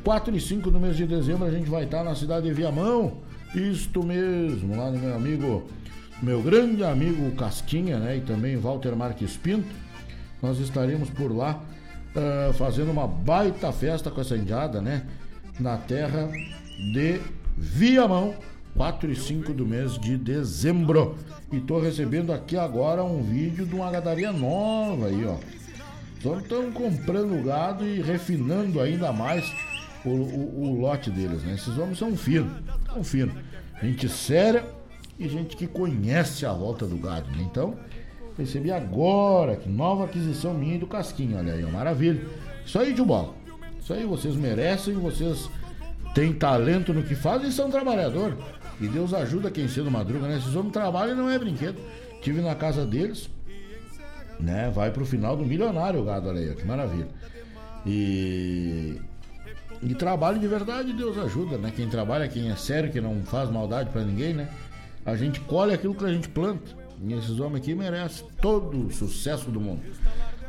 4 0.04 0.36
e 0.36 0.42
5 0.42 0.72
do 0.72 0.80
mês 0.80 0.98
de 0.98 1.06
dezembro 1.06 1.46
a 1.46 1.52
gente 1.52 1.70
vai 1.70 1.84
estar 1.84 2.04
na 2.04 2.16
cidade 2.16 2.48
de 2.48 2.54
Viamão. 2.54 3.18
Isto 3.54 4.04
mesmo, 4.04 4.76
lá 4.76 4.90
no 4.90 5.00
meu 5.00 5.16
amigo, 5.16 5.64
meu 6.22 6.42
grande 6.42 6.84
amigo 6.84 7.30
Casquinha, 7.36 8.00
né? 8.00 8.18
E 8.18 8.22
também 8.22 8.58
Walter 8.58 8.96
Marques 8.96 9.36
Pinto. 9.38 9.76
Nós 10.42 10.60
estaremos 10.60 11.10
por 11.10 11.36
lá 11.36 11.62
uh, 12.16 12.54
fazendo 12.54 12.92
uma 12.92 13.08
baita 13.08 13.72
festa 13.72 14.10
com 14.10 14.22
essa 14.22 14.36
indiada, 14.36 14.82
né? 14.82 15.06
na 15.60 15.78
terra 15.78 16.30
de 16.94 17.20
Viamão, 17.56 18.34
4 18.76 19.12
e 19.12 19.16
5 19.16 19.54
do 19.54 19.66
mês 19.66 19.98
de 20.00 20.18
dezembro. 20.18 21.16
E 21.52 21.60
tô 21.60 21.80
recebendo 21.80 22.32
aqui 22.34 22.58
agora 22.58 23.04
um 23.04 23.22
vídeo 23.22 23.66
de 23.66 23.76
uma 23.76 23.92
gadaria 23.92 24.32
nova 24.32 25.08
aí, 25.08 25.26
ó. 25.26 25.36
Então 26.18 26.40
estão 26.40 26.72
comprando 26.72 27.44
gado 27.44 27.86
e 27.86 28.02
refinando 28.02 28.80
ainda 28.80 29.12
mais 29.12 29.46
o, 30.06 30.10
o, 30.10 30.62
o, 30.64 30.80
lote 30.80 31.10
deles, 31.10 31.44
né? 31.44 31.54
Esses 31.54 31.78
homens 31.78 31.98
são 31.98 32.16
finos, 32.16 32.52
são 32.92 33.04
finos. 33.04 33.36
Gente 33.82 34.10
séria 34.10 34.66
e 35.20 35.28
gente 35.28 35.56
que 35.56 35.68
conhece 35.68 36.46
a 36.46 36.54
volta 36.54 36.86
do 36.86 36.98
gado, 36.98 37.30
né? 37.32 37.44
Então, 37.50 37.76
recebi 38.38 38.72
agora, 38.72 39.56
que 39.56 39.70
nova 39.70 40.06
aquisição 40.06 40.54
minha 40.54 40.80
do 40.80 40.88
Casquinho, 40.88 41.38
olha 41.38 41.54
aí, 41.54 41.64
ó, 41.64 41.70
maravilha. 41.70 42.26
Isso 42.66 42.80
aí 42.80 42.94
de 42.94 43.02
bola. 43.02 43.34
Isso 43.80 43.94
aí 43.94 44.06
vocês 44.06 44.36
merecem, 44.36 44.94
vocês 44.96 45.50
têm 46.14 46.34
talento 46.34 46.94
no 46.94 47.04
que 47.04 47.16
fazem 47.16 47.50
e 47.50 47.52
são 47.52 47.70
trabalhadores. 47.70 48.38
E 48.80 48.88
Deus 48.88 49.14
ajuda 49.14 49.52
quem 49.52 49.68
cedo 49.68 49.92
madruga, 49.92 50.28
né? 50.28 50.38
Esses 50.38 50.56
homens 50.56 50.74
trabalham 50.74 51.14
e 51.14 51.18
não 51.18 51.30
é 51.30 51.38
brinquedo. 51.38 51.78
Tive 52.22 52.42
na 52.42 52.56
casa 52.56 52.86
deles, 52.86 53.30
né? 54.40 54.72
Vai 54.74 54.92
pro 54.92 55.06
final 55.06 55.38
do 55.38 55.46
milionário 55.46 56.00
o 56.00 56.04
gado, 56.04 56.30
olha 56.30 56.40
aí, 56.40 56.56
que 56.56 56.66
maravilha. 56.66 57.08
E. 57.86 59.00
E 59.82 59.96
trabalho 59.96 60.40
de 60.40 60.48
verdade, 60.48 60.94
Deus 60.94 61.18
ajuda, 61.18 61.58
né? 61.58 61.72
Quem 61.76 61.90
trabalha, 61.90 62.28
quem 62.28 62.52
é 62.52 62.56
sério, 62.56 62.92
que 62.92 63.02
não 63.02 63.22
faz 63.24 63.50
maldade 63.50 63.90
para 63.90 64.04
ninguém, 64.04 64.34
né? 64.34 64.48
A 65.06 65.16
gente 65.16 65.40
colhe 65.40 65.74
aquilo 65.74 65.96
que 65.96 66.06
a 66.06 66.14
gente 66.14 66.30
planta. 66.30 66.72
E 67.04 67.14
esses 67.14 67.40
homens 67.40 67.64
aqui 67.64 67.74
merecem 67.74 68.28
todo 68.40 68.88
o 68.88 68.92
sucesso 68.92 69.50
do 69.50 69.60
mundo. 69.60 69.82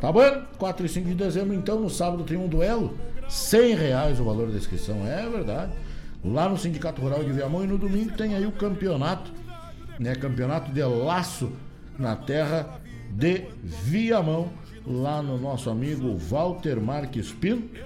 Tá 0.00 0.12
bom? 0.12 0.42
4 0.58 0.84
e 0.84 0.88
5 0.88 1.08
de 1.08 1.14
dezembro, 1.14 1.54
então, 1.54 1.80
no 1.80 1.88
sábado 1.88 2.24
tem 2.24 2.36
um 2.36 2.46
duelo. 2.46 2.94
100 3.28 3.74
reais 3.74 4.20
o 4.20 4.24
valor 4.24 4.50
da 4.50 4.58
inscrição, 4.58 5.06
é 5.06 5.26
verdade. 5.28 5.72
Lá 6.22 6.48
no 6.48 6.58
Sindicato 6.58 7.00
Rural 7.00 7.24
de 7.24 7.32
Viamão 7.32 7.64
e 7.64 7.66
no 7.66 7.78
domingo 7.78 8.12
tem 8.16 8.34
aí 8.34 8.46
o 8.46 8.52
campeonato, 8.52 9.32
né? 9.98 10.14
Campeonato 10.14 10.70
de 10.70 10.82
laço 10.82 11.50
na 11.98 12.14
terra 12.14 12.80
de 13.10 13.46
Viamão, 13.62 14.50
lá 14.86 15.22
no 15.22 15.38
nosso 15.38 15.70
amigo 15.70 16.16
Walter 16.16 16.80
Marques 16.80 17.32
Pinto, 17.32 17.80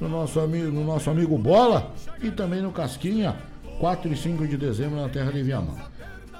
no 0.00 0.08
nosso 0.08 0.40
amigo, 0.40 0.70
no 0.70 0.84
nosso 0.84 1.10
amigo 1.10 1.36
Bola 1.38 1.92
e 2.22 2.30
também 2.30 2.60
no 2.60 2.72
Casquinha, 2.72 3.36
4 3.80 4.12
e 4.12 4.16
5 4.16 4.46
de 4.46 4.56
dezembro 4.56 5.00
na 5.00 5.08
terra 5.08 5.32
de 5.32 5.42
Viamão. 5.42 5.76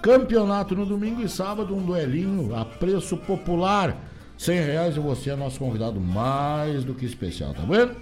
Campeonato 0.03 0.75
no 0.75 0.87
domingo 0.87 1.23
e 1.23 1.29
sábado, 1.29 1.75
um 1.75 1.85
duelinho 1.85 2.55
a 2.55 2.65
preço 2.65 3.17
popular 3.17 3.97
100 4.39 4.61
reais 4.61 4.97
e 4.97 5.01
você 5.01 5.31
é 5.31 5.37
nosso 5.37 5.59
convidado 5.59 6.01
mais 6.01 6.85
do 6.85 6.95
que 6.95 7.07
especial, 7.07 7.55
tá 7.55 7.63
vendo? 7.63 7.97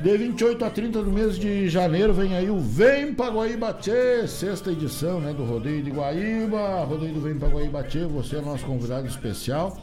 De 0.00 0.16
28 0.16 0.64
a 0.64 0.70
30 0.70 1.02
do 1.02 1.10
mês 1.10 1.36
de 1.36 1.68
janeiro 1.68 2.14
vem 2.14 2.36
aí 2.36 2.48
o 2.48 2.60
Vem 2.60 3.12
pra 3.12 3.30
Guaíba 3.30 3.72
Tchê, 3.72 4.28
sexta 4.28 4.70
edição 4.70 5.18
né, 5.18 5.32
do 5.32 5.44
Rodeio 5.44 5.82
de 5.82 5.90
Guaíba. 5.90 6.84
Rodeio 6.84 7.14
do 7.14 7.20
Vem 7.20 7.36
pra 7.36 7.48
Guaíba 7.48 7.82
Tchê, 7.82 8.04
você 8.06 8.36
é 8.36 8.40
nosso 8.40 8.64
convidado 8.64 9.08
especial. 9.08 9.76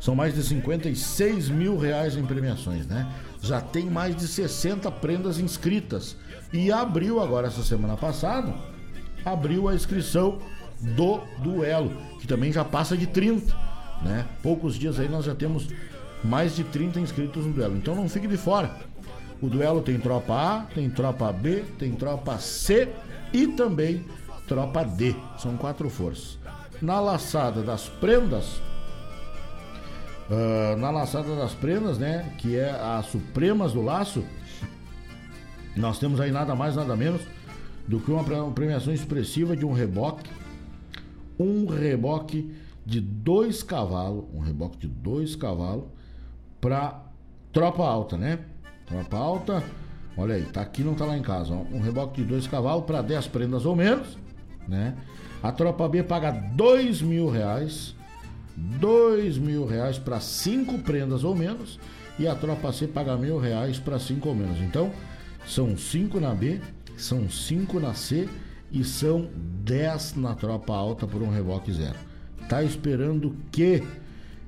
São 0.00 0.14
mais 0.14 0.34
de 0.34 0.42
56 0.42 1.50
mil 1.50 1.76
reais 1.76 2.16
em 2.16 2.24
premiações, 2.24 2.86
né? 2.86 3.06
Já 3.42 3.60
tem 3.60 3.84
mais 3.84 4.16
de 4.16 4.26
60 4.26 4.90
prendas 4.92 5.38
inscritas. 5.38 6.16
E 6.52 6.72
abriu 6.72 7.20
agora, 7.20 7.48
essa 7.48 7.62
semana 7.62 7.96
passada, 7.96 8.54
abriu 9.24 9.68
a 9.68 9.74
inscrição 9.74 10.38
do 10.80 11.20
duelo, 11.42 11.92
que 12.18 12.26
também 12.26 12.50
já 12.50 12.64
passa 12.64 12.96
de 12.96 13.06
30, 13.06 13.54
né? 14.02 14.26
Poucos 14.42 14.76
dias 14.76 14.98
aí 14.98 15.08
nós 15.08 15.26
já 15.26 15.34
temos 15.34 15.68
mais 16.24 16.56
de 16.56 16.64
30 16.64 16.98
inscritos 17.00 17.44
no 17.44 17.52
duelo. 17.52 17.76
Então 17.76 17.94
não 17.94 18.08
fique 18.08 18.26
de 18.26 18.38
fora. 18.38 18.74
O 19.40 19.48
duelo 19.48 19.82
tem 19.82 19.98
tropa 19.98 20.34
A, 20.34 20.60
tem 20.74 20.88
tropa 20.88 21.32
B, 21.32 21.64
tem 21.78 21.92
tropa 21.92 22.38
C 22.38 22.88
e 23.32 23.46
também 23.46 24.04
tropa 24.46 24.82
D. 24.82 25.14
São 25.38 25.56
quatro 25.56 25.88
forças. 25.88 26.38
Na 26.80 27.00
laçada 27.00 27.62
das 27.62 27.88
prendas, 27.88 28.60
uh, 30.30 30.76
na 30.78 30.90
laçada 30.90 31.34
das 31.36 31.52
prendas, 31.52 31.98
né, 31.98 32.32
que 32.38 32.56
é 32.56 32.70
as 32.70 33.06
supremas 33.06 33.72
do 33.72 33.82
laço, 33.82 34.24
nós 35.76 35.98
temos 35.98 36.20
aí 36.20 36.30
nada 36.30 36.54
mais, 36.54 36.76
nada 36.76 36.96
menos 36.96 37.20
do 37.86 38.00
que 38.00 38.10
uma 38.10 38.50
premiação 38.52 38.92
expressiva 38.92 39.56
de 39.56 39.66
um 39.66 39.72
reboque 39.72 40.30
um 41.40 41.66
reboque 41.66 42.52
de 42.84 43.00
dois 43.00 43.62
cavalos, 43.62 44.24
um 44.34 44.40
reboque 44.40 44.76
de 44.76 44.88
dois 44.88 45.34
cavalos 45.34 45.86
para 46.60 47.02
tropa 47.50 47.82
alta, 47.82 48.18
né? 48.18 48.40
Tropa 48.86 49.16
alta, 49.16 49.64
olha 50.16 50.34
aí, 50.34 50.42
tá 50.44 50.60
aqui, 50.60 50.84
não 50.84 50.94
tá 50.94 51.06
lá 51.06 51.16
em 51.16 51.22
casa, 51.22 51.54
ó, 51.54 51.62
um 51.74 51.80
reboque 51.80 52.20
de 52.20 52.28
dois 52.28 52.46
cavalos 52.46 52.84
para 52.84 53.00
10 53.00 53.28
prendas 53.28 53.64
ou 53.64 53.74
menos, 53.74 54.18
né? 54.68 54.94
A 55.42 55.50
tropa 55.50 55.88
B 55.88 56.02
paga 56.02 56.30
dois 56.30 57.00
mil 57.00 57.30
reais, 57.30 57.94
dois 58.78 59.38
mil 59.38 59.66
reais 59.66 59.98
para 59.98 60.20
cinco 60.20 60.78
prendas 60.78 61.24
ou 61.24 61.34
menos 61.34 61.78
e 62.18 62.28
a 62.28 62.34
tropa 62.34 62.72
C 62.72 62.86
paga 62.86 63.16
mil 63.16 63.38
reais 63.38 63.78
para 63.78 63.98
cinco 63.98 64.28
ou 64.28 64.34
menos. 64.34 64.60
Então, 64.60 64.92
são 65.46 65.76
cinco 65.76 66.20
na 66.20 66.34
B, 66.34 66.60
são 66.96 67.30
cinco 67.30 67.80
na 67.80 67.94
C 67.94 68.28
e 68.70 68.84
são 68.84 69.28
dez 69.34 70.14
na 70.14 70.34
tropa 70.34 70.74
alta 70.74 71.06
por 71.06 71.22
um 71.22 71.30
revoque 71.30 71.72
zero. 71.72 71.96
Tá 72.48 72.62
esperando 72.62 73.34
que 73.50 73.82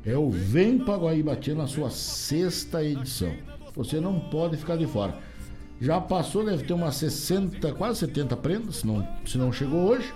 é 0.05 0.17
o 0.17 0.31
Vem 0.31 0.79
pra 0.79 0.97
Guaíbatia 0.97 1.55
na 1.55 1.67
sua 1.67 1.89
sexta 1.89 2.85
edição. 2.85 3.33
Você 3.75 4.01
não 4.01 4.21
pode 4.21 4.57
ficar 4.57 4.77
de 4.77 4.87
fora. 4.87 5.17
Já 5.81 6.01
passou, 6.01 6.45
deve 6.45 6.65
ter 6.65 6.75
umas 6.75 6.97
60, 6.97 7.73
quase 7.73 8.01
70 8.01 8.37
prendas, 8.37 8.77
se 8.77 8.87
não, 8.87 9.07
se 9.25 9.39
não 9.39 9.53
chegou 9.53 9.81
hoje. 9.81 10.13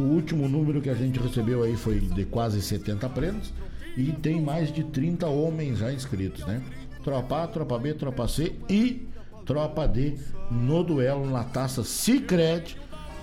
O 0.00 0.02
último 0.02 0.48
número 0.48 0.80
que 0.80 0.88
a 0.88 0.94
gente 0.94 1.20
recebeu 1.20 1.62
aí 1.62 1.76
foi 1.76 2.00
de 2.00 2.24
quase 2.24 2.62
70 2.62 3.06
prendas. 3.10 3.52
E 3.98 4.10
tem 4.12 4.40
mais 4.40 4.72
de 4.72 4.82
30 4.82 5.26
homens 5.26 5.78
já 5.78 5.92
inscritos, 5.92 6.46
né? 6.46 6.62
Tropa 7.04 7.42
A, 7.42 7.46
Tropa 7.46 7.78
B, 7.78 7.92
Tropa 7.92 8.26
C 8.26 8.54
e 8.66 9.06
Tropa 9.44 9.86
D 9.86 10.16
no 10.50 10.82
duelo 10.82 11.28
na 11.28 11.44
taça 11.44 11.84
Cicred 11.84 12.78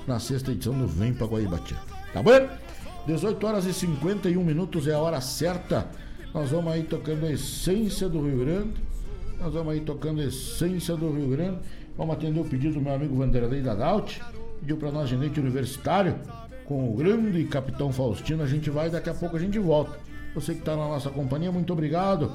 na 0.05 0.19
sexta 0.19 0.51
edição 0.51 0.77
do 0.77 0.87
Vem 0.87 1.15
pra 1.15 1.25
Guaíbatia. 1.25 1.77
Tá 2.13 2.21
bom? 2.21 2.47
18 3.07 3.47
horas 3.47 3.65
e 3.65 3.73
51 3.73 4.43
minutos 4.43 4.87
é 4.87 4.93
a 4.93 4.99
hora 4.99 5.19
certa. 5.19 5.87
Nós 6.31 6.51
vamos 6.51 6.71
aí 6.71 6.83
tocando 6.83 7.25
a 7.25 7.31
essência 7.31 8.07
do 8.07 8.21
Rio 8.21 8.37
Grande. 8.45 8.73
Nós 9.39 9.51
vamos 9.51 9.73
aí 9.73 9.81
tocando 9.81 10.21
a 10.21 10.25
essência 10.25 10.95
do 10.95 11.11
Rio 11.11 11.29
Grande. 11.29 11.57
Vamos 11.97 12.15
atender 12.15 12.39
o 12.39 12.45
pedido 12.45 12.75
do 12.75 12.81
meu 12.81 12.93
amigo 12.93 13.15
Vanderlei 13.15 13.63
da 13.63 13.73
Daut. 13.73 14.21
Pediu 14.59 14.77
para 14.77 14.91
nós 14.91 15.09
ginete 15.09 15.39
universitário 15.39 16.19
com 16.67 16.91
o 16.91 16.93
grande 16.93 17.43
capitão 17.45 17.91
Faustino. 17.91 18.43
A 18.43 18.47
gente 18.47 18.69
vai, 18.69 18.89
daqui 18.89 19.09
a 19.09 19.13
pouco 19.13 19.37
a 19.37 19.39
gente 19.39 19.57
volta. 19.57 19.97
Você 20.35 20.53
que 20.53 20.59
está 20.59 20.75
na 20.75 20.87
nossa 20.87 21.09
companhia, 21.09 21.51
muito 21.51 21.71
obrigado 21.73 22.31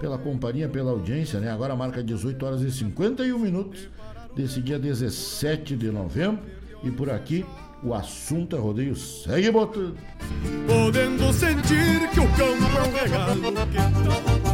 pela 0.00 0.18
companhia, 0.18 0.68
pela 0.68 0.90
audiência, 0.90 1.38
né? 1.38 1.50
Agora 1.50 1.76
marca 1.76 2.02
18 2.02 2.44
horas 2.44 2.62
e 2.62 2.72
51 2.72 3.38
minutos 3.38 3.88
desse 4.34 4.60
dia 4.60 4.78
17 4.78 5.76
de 5.76 5.90
novembro. 5.90 6.42
E 6.82 6.90
por 6.90 7.10
aqui 7.10 7.44
o 7.82 7.94
assunto 7.94 8.56
é 8.56 8.58
rodeio. 8.58 8.96
Segue 8.96 9.50
botando. 9.50 9.96
Podendo 10.66 11.32
sentir 11.32 12.08
que 12.12 12.20
o 12.20 12.28
campo 12.30 12.64
é 12.78 12.82
um 12.82 12.92
regalo 12.92 13.52
que 13.66 14.53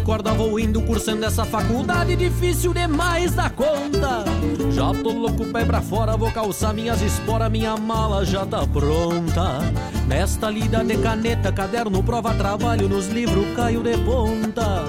corda 0.00 0.32
vou 0.32 0.58
indo 0.58 0.80
cursando 0.82 1.24
essa 1.24 1.44
faculdade 1.44 2.16
difícil 2.16 2.72
demais 2.72 3.34
da 3.34 3.48
conta. 3.50 4.24
Já 4.70 4.92
tô 5.02 5.12
louco, 5.12 5.46
pé 5.46 5.64
pra 5.64 5.80
fora, 5.80 6.16
vou 6.16 6.30
calçar 6.30 6.72
minhas 6.72 7.00
esporas, 7.02 7.50
minha 7.50 7.76
mala 7.76 8.24
já 8.24 8.44
tá 8.46 8.66
pronta. 8.66 9.60
Nesta 10.06 10.50
lida 10.50 10.82
de 10.84 10.96
caneta, 10.98 11.52
caderno, 11.52 12.02
prova, 12.02 12.34
trabalho, 12.34 12.88
nos 12.88 13.08
livros 13.08 13.44
caio 13.56 13.82
de 13.82 13.96
ponta. 13.98 14.84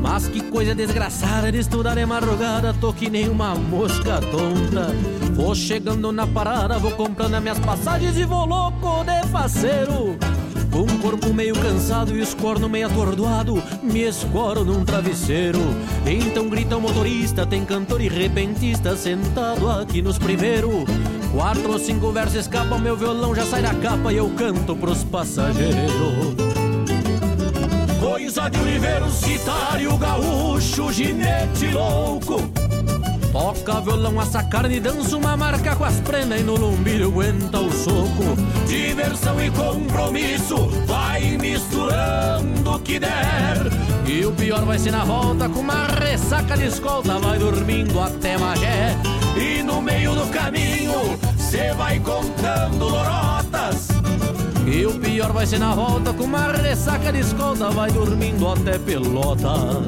Mas 0.00 0.26
que 0.26 0.40
coisa 0.40 0.74
desgraçada 0.74 1.52
de 1.52 1.58
estudar 1.58 1.94
de 1.94 2.04
madrugada, 2.04 2.74
tô 2.74 2.92
que 2.92 3.08
nem 3.08 3.28
uma 3.28 3.54
mosca 3.54 4.20
tonta. 4.20 4.88
Vou 5.34 5.54
chegando 5.54 6.10
na 6.10 6.26
parada, 6.26 6.78
vou 6.78 6.92
comprando 6.92 7.34
as 7.34 7.42
minhas 7.42 7.58
passagens 7.60 8.16
e 8.18 8.24
vou 8.24 8.44
louco 8.44 9.04
de 9.04 9.28
faceiro. 9.28 10.18
Com 10.72 10.84
o 10.84 10.98
corpo 11.00 11.34
meio 11.34 11.54
cansado 11.54 12.16
e 12.16 12.22
os 12.22 12.32
cornos 12.32 12.70
meio 12.70 12.86
atordoado, 12.86 13.62
me 13.82 14.00
escoro 14.00 14.64
num 14.64 14.84
travesseiro. 14.86 15.60
Então 16.06 16.48
grita 16.48 16.78
o 16.78 16.80
motorista, 16.80 17.44
tem 17.44 17.62
cantor 17.62 18.00
e 18.00 18.08
repentista 18.08 18.96
sentado 18.96 19.70
aqui 19.70 20.00
nos 20.00 20.18
primeiros. 20.18 20.84
Quatro 21.30 21.72
ou 21.72 21.78
cinco 21.78 22.10
versos 22.10 22.36
escapam, 22.36 22.78
meu 22.78 22.96
violão 22.96 23.34
já 23.34 23.44
sai 23.44 23.60
da 23.60 23.74
capa 23.74 24.12
e 24.12 24.16
eu 24.16 24.30
canto 24.30 24.74
pros 24.74 25.04
passageiros. 25.04 26.34
Coisa 28.00 28.48
de 28.48 28.58
universitário, 28.58 29.96
gaúcho, 29.98 30.90
ginete 30.90 31.68
louco. 31.68 32.61
Toca 33.32 33.80
violão, 33.80 34.20
assa 34.20 34.42
carne, 34.42 34.78
dança 34.78 35.16
uma 35.16 35.34
marca 35.38 35.74
com 35.74 35.84
as 35.84 35.98
prendas 36.00 36.38
e 36.38 36.42
no 36.42 36.54
lombilho 36.54 37.08
aguenta 37.08 37.60
o 37.60 37.72
soco. 37.72 38.36
Diversão 38.68 39.42
e 39.42 39.50
compromisso, 39.50 40.66
vai 40.86 41.38
misturando 41.38 42.70
o 42.70 42.78
que 42.80 42.98
der. 42.98 43.56
E 44.06 44.26
o 44.26 44.32
pior 44.32 44.66
vai 44.66 44.78
ser 44.78 44.90
na 44.90 45.04
volta, 45.04 45.48
com 45.48 45.60
uma 45.60 45.86
ressaca 45.86 46.58
de 46.58 46.66
escolta, 46.66 47.18
vai 47.18 47.38
dormindo 47.38 47.98
até 47.98 48.36
Magé. 48.36 48.94
E 49.34 49.62
no 49.62 49.80
meio 49.80 50.14
do 50.14 50.26
caminho, 50.30 51.18
cê 51.38 51.72
vai 51.72 51.98
contando 52.00 52.86
lorotas. 52.86 53.88
E 54.66 54.84
o 54.84 54.92
pior 55.00 55.32
vai 55.32 55.46
ser 55.46 55.58
na 55.58 55.74
volta, 55.74 56.12
com 56.12 56.24
uma 56.24 56.52
ressaca 56.52 57.10
de 57.10 57.20
escolta, 57.20 57.70
vai 57.70 57.90
dormindo 57.90 58.46
até 58.46 58.78
Pelotas. 58.78 59.86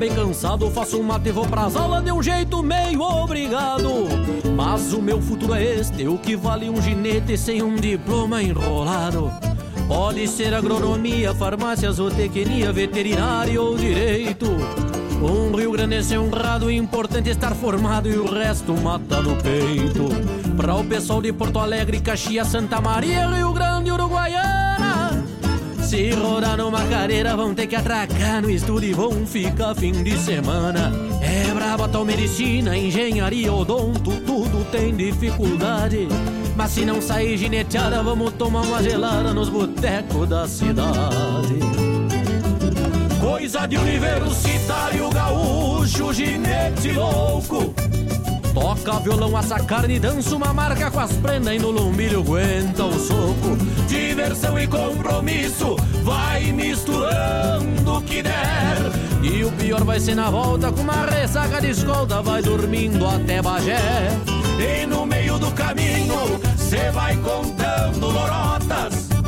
Bem 0.00 0.14
cansado, 0.14 0.70
faço 0.70 0.98
um 0.98 1.02
mate 1.02 1.28
e 1.28 1.32
vou 1.32 1.46
pras 1.46 1.76
aulas 1.76 2.02
de 2.02 2.10
um 2.10 2.22
jeito 2.22 2.62
meio 2.62 3.02
obrigado. 3.02 4.08
Mas 4.56 4.94
o 4.94 5.02
meu 5.02 5.20
futuro 5.20 5.52
é 5.54 5.62
este, 5.62 6.08
o 6.08 6.16
que 6.16 6.34
vale 6.34 6.70
um 6.70 6.80
ginete 6.80 7.36
sem 7.36 7.62
um 7.62 7.76
diploma 7.76 8.42
enrolado. 8.42 9.30
Pode 9.86 10.26
ser 10.26 10.54
agronomia, 10.54 11.34
farmácia, 11.34 11.92
zootecnia, 11.92 12.72
veterinário 12.72 13.62
ou 13.62 13.76
direito. 13.76 14.46
Um 15.20 15.54
Rio 15.54 15.72
Grande 15.72 16.14
é 16.14 16.18
honrado, 16.18 16.70
importante 16.70 17.28
estar 17.28 17.54
formado 17.54 18.08
e 18.08 18.16
o 18.16 18.24
resto 18.24 18.72
mata 18.72 19.20
no 19.20 19.36
peito. 19.36 20.08
Pra 20.56 20.76
o 20.76 20.84
pessoal 20.84 21.20
de 21.20 21.30
Porto 21.30 21.58
Alegre, 21.58 22.00
Caxias, 22.00 22.48
Santa 22.48 22.80
Maria, 22.80 23.28
Rio 23.28 23.52
Grande, 23.52 23.92
Uruguaiana. 23.92 24.59
Se 25.90 26.12
rodar 26.12 26.56
numa 26.56 26.84
cadeira, 26.84 27.36
vão 27.36 27.52
ter 27.52 27.66
que 27.66 27.74
atracar 27.74 28.40
no 28.40 28.48
estudo 28.48 28.84
e 28.84 28.92
vão 28.92 29.26
ficar 29.26 29.74
fim 29.74 29.90
de 30.04 30.16
semana. 30.16 30.92
É 31.20 31.52
braba 31.52 31.88
tal 31.88 32.04
medicina, 32.04 32.78
engenharia, 32.78 33.52
odonto, 33.52 34.12
tudo 34.24 34.64
tem 34.70 34.94
dificuldade. 34.94 36.06
Mas 36.54 36.70
se 36.70 36.84
não 36.84 37.02
sair 37.02 37.36
gineteada, 37.36 38.04
vamos 38.04 38.32
tomar 38.34 38.60
uma 38.60 38.80
gelada 38.80 39.34
nos 39.34 39.48
botecos 39.48 40.28
da 40.28 40.46
cidade. 40.46 41.58
Coisa 43.20 43.66
de 43.66 43.76
universitário 43.76 45.10
gaúcho, 45.10 46.12
ginete 46.12 46.92
louco. 46.92 47.74
Toca 48.54 48.98
violão, 49.00 49.36
assa 49.36 49.58
carne, 49.60 49.98
dança 49.98 50.34
uma 50.34 50.52
marca 50.52 50.90
com 50.90 51.00
as 51.00 51.12
prendas 51.12 51.54
e 51.54 51.58
no 51.58 51.70
lombilho 51.70 52.20
aguenta 52.20 52.84
o 52.84 52.98
soco. 52.98 53.56
Diversão 53.86 54.58
e 54.58 54.66
compromisso, 54.66 55.76
vai 56.02 56.52
misturando 56.52 57.98
o 57.98 58.02
que 58.02 58.22
der. 58.22 58.76
E 59.22 59.44
o 59.44 59.52
pior 59.52 59.84
vai 59.84 60.00
ser 60.00 60.14
na 60.14 60.30
volta, 60.30 60.72
com 60.72 60.80
uma 60.80 61.06
ressaca 61.06 61.60
de 61.60 61.70
escolta, 61.70 62.20
vai 62.22 62.42
dormindo 62.42 63.06
até 63.06 63.40
Bagé. 63.40 64.08
E 64.58 64.86
no 64.86 65.06
meio 65.06 65.38
do 65.38 65.50
caminho, 65.52 66.40
cê 66.56 66.90
vai 66.90 67.16
contando 67.16 68.06
lorotas. 68.06 69.19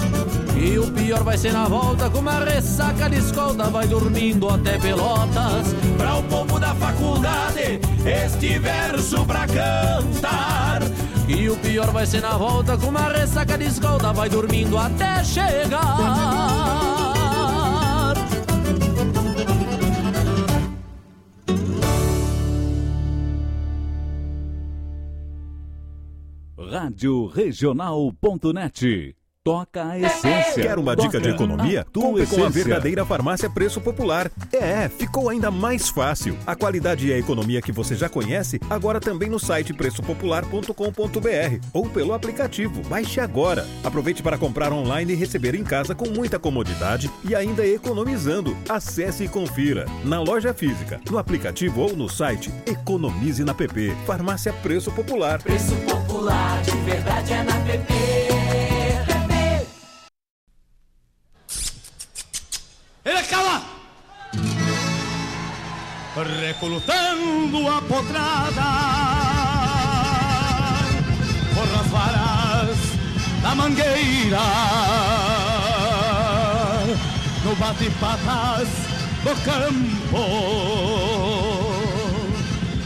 E 0.63 0.79
o 0.79 0.89
pior 0.93 1.25
vai 1.25 1.37
ser 1.37 1.53
na 1.53 1.67
volta, 1.67 2.09
com 2.09 2.21
uma 2.21 2.39
ressaca 2.39 3.11
de 3.11 3.17
escolta, 3.17 3.69
vai 3.69 3.85
dormindo 3.89 4.49
até 4.49 4.79
Pelotas. 4.79 5.75
Pra 5.99 6.19
o 6.19 6.23
povo 6.23 6.61
da 6.61 6.73
faculdade, 6.77 7.81
este 8.07 8.61
verso 8.61 9.27
pra 9.27 9.45
cantar. 9.49 10.83
E 11.29 11.49
o 11.49 11.57
pior 11.57 11.91
vai 11.91 12.07
ser 12.07 12.23
na 12.23 12.37
volta, 12.37 12.79
com 12.79 12.87
uma 12.87 13.09
ressaca 13.09 13.59
de 13.59 13.65
escolta, 13.65 14.13
vai 14.13 14.29
dormindo 14.29 14.79
até 14.79 15.25
chegar. 15.25 16.53
Rádio 26.57 27.27
Regional.net 27.27 29.17
toca 29.45 29.85
a 29.85 29.99
essência. 29.99 30.63
Quer 30.63 30.79
uma 30.79 30.95
dica 30.95 31.21
de 31.21 31.29
economia? 31.29 31.85
Compre 31.93 32.27
com 32.27 32.45
a 32.45 32.49
verdadeira 32.49 33.05
farmácia 33.05 33.51
Preço 33.51 33.81
Popular. 33.81 34.31
É, 34.53 34.89
ficou 34.89 35.29
ainda 35.29 35.51
mais 35.51 35.89
fácil. 35.89 36.37
A 36.47 36.55
qualidade 36.55 37.09
e 37.09 37.13
a 37.13 37.19
economia 37.19 37.61
que 37.61 37.73
você 37.73 37.97
já 37.97 38.09
conhece, 38.09 38.61
agora 38.71 39.01
também 39.01 39.29
no 39.29 39.41
site 39.41 39.75
preçopopular.com.br 39.75 41.67
ou 41.73 41.89
pelo 41.89 42.15
aplicativo. 42.15 42.83
Baixe 42.89 43.21
agora. 43.21 43.67
Aproveite 43.83 44.23
para 44.23 44.39
comprar 44.39 44.73
online 44.73 45.13
e 45.13 45.17
receber 45.17 45.55
em 45.55 45.65
casa 45.65 45.95
com 45.95 46.09
muita 46.09 46.39
comodidade 46.39 47.11
e 47.25 47.35
ainda 47.35 47.67
economizando. 47.67 48.57
Acesse 48.69 49.25
e 49.25 49.29
confira. 49.29 49.87
Na 50.05 50.21
loja 50.21 50.55
física, 50.55 51.01
no 51.11 51.19
aplicativo 51.19 51.81
ou 51.81 51.97
no 51.97 52.09
site, 52.09 52.53
economize 52.67 53.43
na 53.43 53.55
PP. 53.55 53.93
Farmácia 54.07 54.53
Preço 54.53 54.93
Popular. 54.93 55.43
Preço 55.43 55.75
popular, 55.77 56.63
de 56.63 56.77
verdade 56.83 57.33
é 57.33 57.43
na. 57.43 57.53
PP. 57.63 58.22
Ele 63.05 63.23
cala! 63.25 63.63
Recrutando 66.41 67.69
a 67.69 67.83
potrada. 67.83 68.63
Por 71.53 71.81
as 71.81 71.87
varas 71.89 72.79
da 73.43 73.55
mangueira. 73.57 74.39
No 77.45 77.57
bate-patas 77.57 78.69
do 79.25 79.35
campo. 79.45 80.23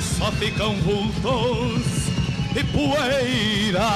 Só 0.01 0.33
ficam 0.33 0.77
vultos 0.77 2.09
e 2.57 2.65
poeiras 2.65 3.87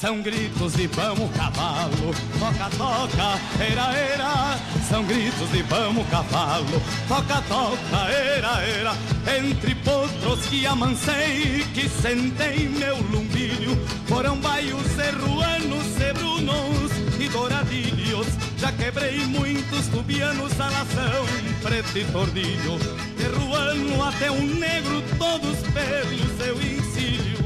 são 0.00 0.22
gritos 0.22 0.72
de 0.72 0.86
vamos 0.86 1.30
cavalo, 1.36 2.14
toca, 2.38 2.70
toca, 2.78 3.38
era, 3.62 3.92
era. 3.92 4.58
São 4.88 5.04
gritos 5.04 5.50
de 5.52 5.62
vamos 5.64 6.08
cavalo, 6.08 6.82
toca, 7.06 7.42
toca, 7.42 8.08
era, 8.08 8.62
era. 8.62 8.94
Entre 9.38 9.74
potros 9.74 10.46
que 10.46 10.66
amancei, 10.66 11.66
que 11.74 11.86
sentei 11.86 12.66
meu 12.66 12.96
lumbilho, 12.96 13.76
foram 14.06 14.36
baios 14.36 14.86
serruanos, 14.92 15.84
sebrunos 15.98 16.92
e 17.20 17.28
douradilhos. 17.28 18.26
Já 18.56 18.72
quebrei 18.72 19.18
muitos 19.26 19.86
tubianos, 19.88 20.50
salação, 20.54 21.26
preto 21.62 21.98
e 21.98 22.04
tordilho. 22.06 22.78
Terruano 23.18 24.02
até 24.02 24.30
um 24.30 24.46
negro, 24.46 25.02
todos 25.18 25.58
pelo 25.74 26.38
seu 26.38 26.56
encilho 26.56 27.40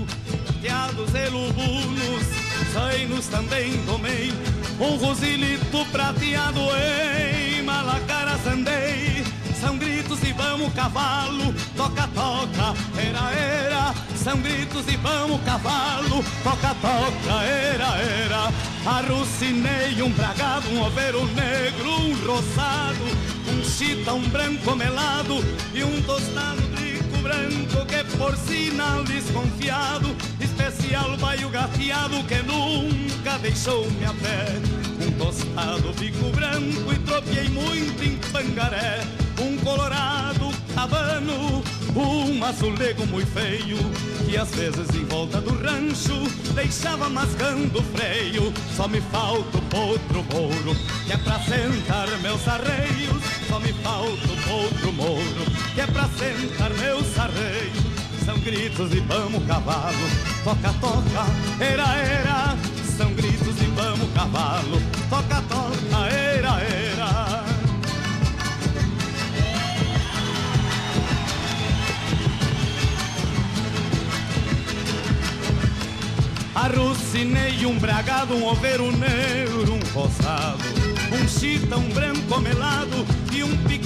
prateados 0.64 1.14
e 1.14 1.28
lubunos, 1.28 2.43
zainos 2.74 3.28
também 3.28 3.78
tomei, 3.86 4.32
um 4.80 4.96
rosilito 4.96 5.86
prateado 5.92 6.60
em 6.76 7.62
malacaras 7.62 8.44
andei. 8.48 9.22
São 9.60 9.78
gritos 9.78 10.20
e 10.24 10.32
vamos 10.32 10.74
cavalo, 10.74 11.54
toca, 11.76 12.08
toca, 12.08 12.74
era, 13.00 13.32
era. 13.32 13.94
São 14.16 14.36
gritos 14.38 14.88
e 14.88 14.96
vamos 14.96 15.40
cavalo, 15.42 16.24
toca, 16.42 16.74
toca, 16.82 17.42
era, 17.44 17.96
era. 17.96 18.52
Arrucinei 18.84 20.02
um 20.02 20.10
bragado, 20.10 20.68
um 20.70 20.82
overo 20.82 21.24
negro, 21.26 21.90
um 21.90 22.26
roçado, 22.26 23.04
um 23.52 23.64
chita, 23.64 24.12
um 24.12 24.28
branco 24.28 24.74
melado 24.74 25.36
e 25.72 25.84
um 25.84 26.02
tostado 26.02 26.64
branco 27.24 27.86
que 27.86 28.04
por 28.18 28.36
sinal 28.36 29.02
desconfiado 29.02 30.14
Especial 30.66 31.14
baio 31.18 31.50
gateado 31.50 32.24
que 32.24 32.36
nunca 32.36 33.38
deixou-me 33.38 34.02
a 34.06 34.14
pé 34.14 34.46
Um 35.06 35.10
tostado 35.18 35.92
bico 35.92 36.30
branco 36.30 36.90
e 36.90 36.98
tropiei 37.00 37.50
muito 37.50 38.02
em 38.02 38.16
pangaré. 38.32 39.02
Um 39.38 39.58
colorado 39.58 40.50
cabano, 40.74 41.62
um 41.94 42.42
azulego 42.42 43.06
muito 43.08 43.30
feio 43.32 43.76
Que 44.26 44.38
às 44.38 44.48
vezes 44.54 44.88
em 44.94 45.04
volta 45.04 45.38
do 45.38 45.50
rancho 45.50 46.22
deixava 46.54 47.10
mascando 47.10 47.78
o 47.78 47.82
freio. 47.82 48.50
Só 48.74 48.88
me 48.88 49.02
falta 49.02 49.58
o 49.58 49.62
potro 49.62 50.24
mouro, 50.32 50.74
que 51.04 51.12
é 51.12 51.18
pra 51.18 51.40
sentar 51.40 52.08
meus 52.22 52.48
arreios. 52.48 53.22
Só 53.48 53.60
me 53.60 53.72
falta 53.82 54.32
o 54.32 54.70
potro 54.70 54.92
mouro, 54.94 55.44
que 55.74 55.80
é 55.82 55.86
pra 55.86 56.08
sentar 56.08 56.70
meus 56.70 57.18
arreios 57.18 57.93
são 58.24 58.38
gritos 58.38 58.92
e 58.92 59.00
vamos 59.00 59.44
cavalo, 59.46 60.08
toca, 60.42 60.72
toca, 60.80 61.26
era, 61.60 61.94
era. 61.96 62.56
São 62.96 63.12
gritos 63.12 63.60
e 63.60 63.66
vamos 63.66 64.10
cavalo, 64.14 64.80
toca, 65.10 65.42
toca, 65.42 66.06
era, 66.08 66.60
era. 66.60 67.44
Arrucinei 76.54 77.66
um 77.66 77.78
bragado, 77.78 78.34
um 78.34 78.46
overo 78.46 78.90
negro, 78.96 79.74
um 79.74 79.92
roçado, 79.92 80.64
um 81.12 81.28
chita, 81.28 81.76
um 81.76 81.88
branco 81.90 82.40
melado 82.40 83.04
e 83.32 83.44
um 83.44 83.56
picaço 83.64 83.83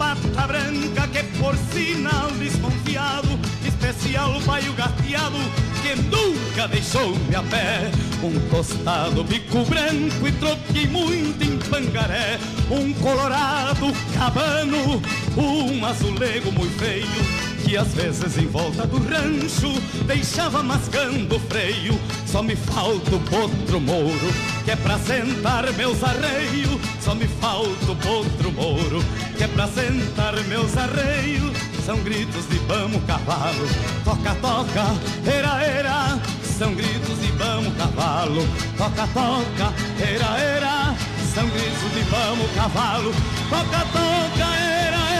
pata 0.00 0.46
branca 0.46 1.06
que 1.08 1.22
por 1.38 1.54
sinal 1.74 2.30
desconfiado 2.38 3.28
especial 3.62 4.40
baio 4.46 4.72
gateado 4.72 5.36
que 5.82 5.94
nunca 5.94 6.66
deixou-me 6.68 7.34
a 7.36 7.42
pé. 7.42 7.90
Um 8.22 8.40
tostado 8.48 9.22
bico 9.22 9.62
branco 9.66 10.26
e 10.26 10.32
troquei 10.32 10.86
muito 10.86 11.44
em 11.44 11.58
pangaré. 11.58 12.38
Um 12.70 12.94
colorado 12.94 13.92
cabano, 14.14 15.02
um 15.36 15.84
azulego 15.84 16.50
muito 16.50 16.78
feio. 16.78 17.49
Que 17.64 17.76
às 17.76 17.94
vezes 17.94 18.36
em 18.38 18.46
volta 18.46 18.86
do 18.86 18.98
rancho 18.98 19.72
deixava 20.06 20.62
mascando 20.62 21.36
o 21.36 21.40
freio. 21.40 21.98
Só 22.26 22.42
me 22.42 22.56
falta 22.56 23.14
o 23.14 23.20
potro 23.20 23.80
mouro, 23.80 24.34
que 24.64 24.70
é 24.70 24.76
pra 24.76 24.98
sentar 24.98 25.72
meus 25.74 26.02
arreios. 26.02 26.80
Só 27.00 27.14
me 27.14 27.26
falta 27.26 27.92
o 27.92 27.96
potro 27.96 28.52
mouro, 28.52 29.04
que 29.36 29.44
é 29.44 29.48
pra 29.48 29.68
sentar 29.68 30.34
meus 30.44 30.76
arreios. 30.76 31.56
São 31.84 31.98
gritos 32.04 32.48
de 32.48 32.58
vamos 32.68 33.02
cavalo, 33.04 33.66
toca, 34.04 34.34
toca, 34.36 34.94
era, 35.26 35.62
era. 35.64 36.18
São 36.58 36.74
gritos 36.74 37.20
de 37.20 37.32
vamos 37.32 37.74
cavalo, 37.76 38.46
toca, 38.76 39.06
toca, 39.08 39.74
era, 39.98 40.38
era. 40.38 40.94
São 41.34 41.48
gritos 41.48 41.92
de 41.94 42.00
vamos 42.10 42.50
cavalo, 42.54 43.12
toca, 43.48 43.80
toca, 43.92 44.54
era, 44.56 45.10
era. 45.10 45.19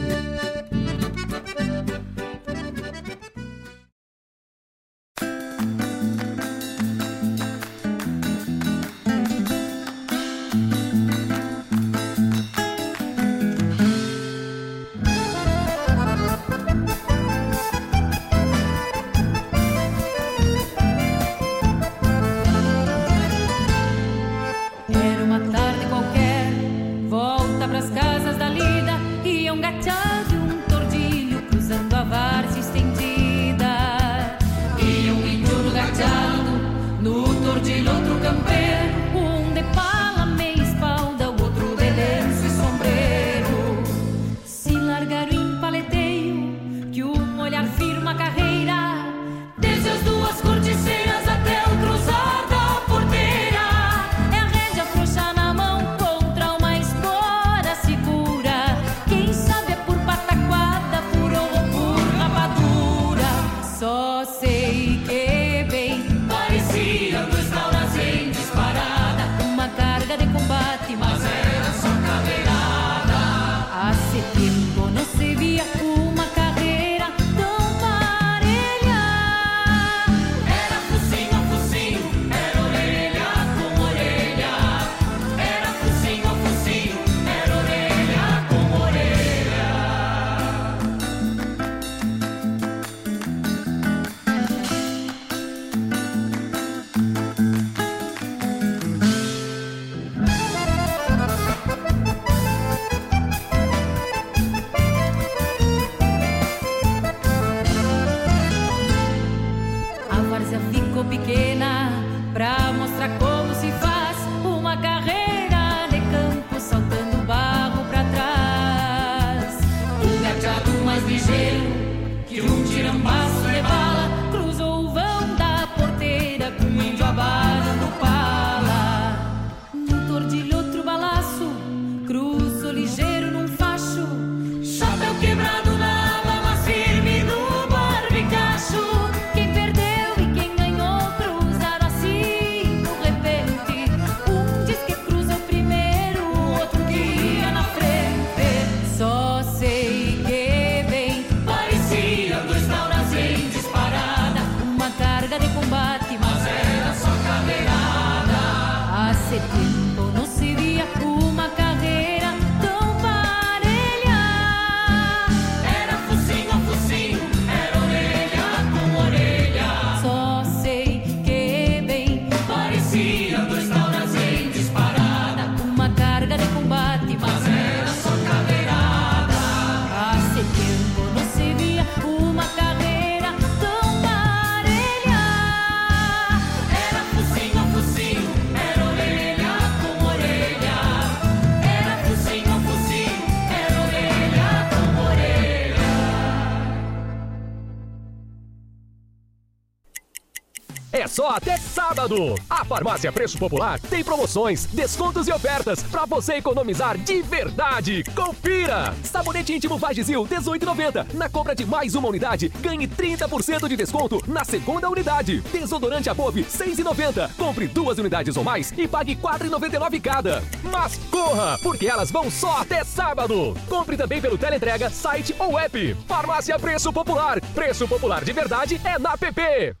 sábado. 201.91 202.35
A 202.49 202.63
Farmácia 202.63 203.11
Preço 203.11 203.37
Popular 203.37 203.79
tem 203.79 204.03
promoções, 204.03 204.65
descontos 204.65 205.27
e 205.27 205.31
ofertas 205.31 205.83
para 205.83 206.05
você 206.05 206.35
economizar 206.35 206.97
de 206.97 207.21
verdade. 207.21 208.03
Confira! 208.15 208.93
Sabonete 209.03 209.53
íntimo 209.53 209.77
Vagisil 209.77 210.25
18,90. 210.25 211.13
Na 211.13 211.29
compra 211.29 211.53
de 211.53 211.65
mais 211.65 211.93
uma 211.93 212.07
unidade, 212.07 212.49
ganhe 212.61 212.87
30% 212.87 213.67
de 213.67 213.75
desconto 213.75 214.23
na 214.27 214.45
segunda 214.45 214.89
unidade. 214.89 215.41
Desodorante 215.51 216.09
Above 216.09 216.43
6,90. 216.43 217.35
Compre 217.35 217.67
duas 217.67 217.97
unidades 217.97 218.37
ou 218.37 218.43
mais 218.43 218.71
e 218.77 218.87
pague 218.87 219.15
4,99 219.15 220.01
cada. 220.01 220.41
Mas 220.63 220.97
corra, 221.11 221.57
porque 221.61 221.87
elas 221.87 222.09
vão 222.09 222.31
só 222.31 222.61
até 222.61 222.83
sábado. 222.85 223.53
Compre 223.67 223.97
também 223.97 224.21
pelo 224.21 224.37
teleentrega, 224.37 224.89
site 224.89 225.35
ou 225.37 225.59
app. 225.59 225.95
Farmácia 226.07 226.57
Preço 226.57 226.93
Popular. 226.93 227.41
Preço 227.53 227.85
Popular 227.87 228.23
de 228.23 228.31
verdade 228.31 228.81
é 228.83 228.97
na 228.97 229.17
PP 229.17 229.80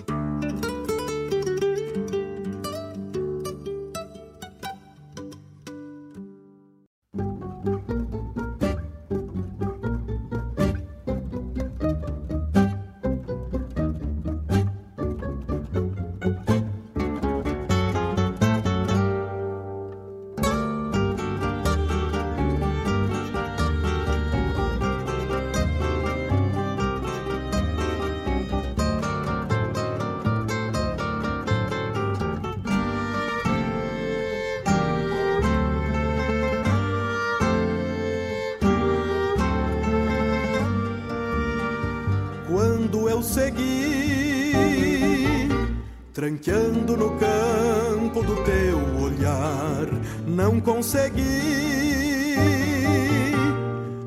Consegui 50.71 52.37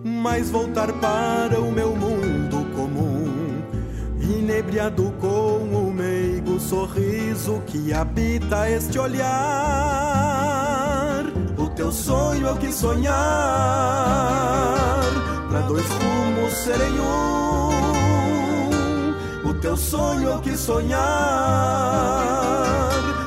mais 0.02 0.50
voltar 0.50 0.90
para 0.94 1.60
o 1.60 1.70
meu 1.70 1.94
mundo 1.94 2.64
comum, 2.74 3.62
inebriado 4.18 5.12
com 5.20 5.58
o 5.58 5.92
meigo 5.92 6.58
sorriso 6.58 7.62
que 7.66 7.92
habita 7.92 8.70
este 8.70 8.98
olhar. 8.98 9.26
O 11.58 11.68
teu 11.68 11.92
sonho 11.92 12.46
é 12.46 12.52
o 12.52 12.56
que 12.56 12.72
sonhar, 12.72 13.12
para 15.50 15.60
dois 15.60 15.86
rumos 15.86 16.52
serem 16.54 16.98
um. 16.98 17.74
O 19.50 19.54
teu 19.60 19.76
sonho 19.76 20.30
é 20.30 20.34
o 20.34 20.40
que 20.40 20.56
sonhar, 20.56 21.04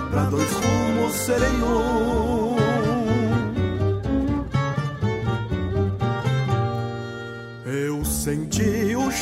para 0.09 0.23
dois 0.23 0.51
rumos 0.51 1.13
serem 1.13 1.61
um. 1.61 2.36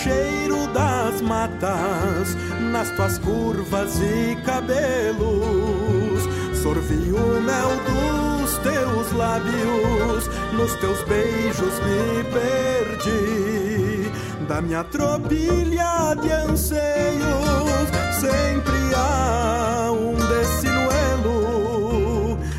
Cheiro 0.06 0.68
das 0.68 1.20
matas 1.20 2.38
nas 2.72 2.92
tuas 2.92 3.18
curvas 3.18 4.00
e 4.00 4.36
cabelos. 4.46 6.22
Sorvi 6.62 7.12
o 7.12 7.42
mel 7.42 7.72
dos 7.90 8.56
teus 8.60 9.12
lábios, 9.14 10.30
nos 10.54 10.76
teus 10.76 11.02
beijos 11.06 11.74
me 11.86 12.24
perdi. 12.36 14.12
Da 14.48 14.62
minha 14.62 14.84
tropilha 14.84 16.14
de 16.22 16.32
anseios, 16.32 17.90
sempre 18.20 18.78
há 18.96 19.90
um 19.92 20.14
desinuelo, 20.34 21.38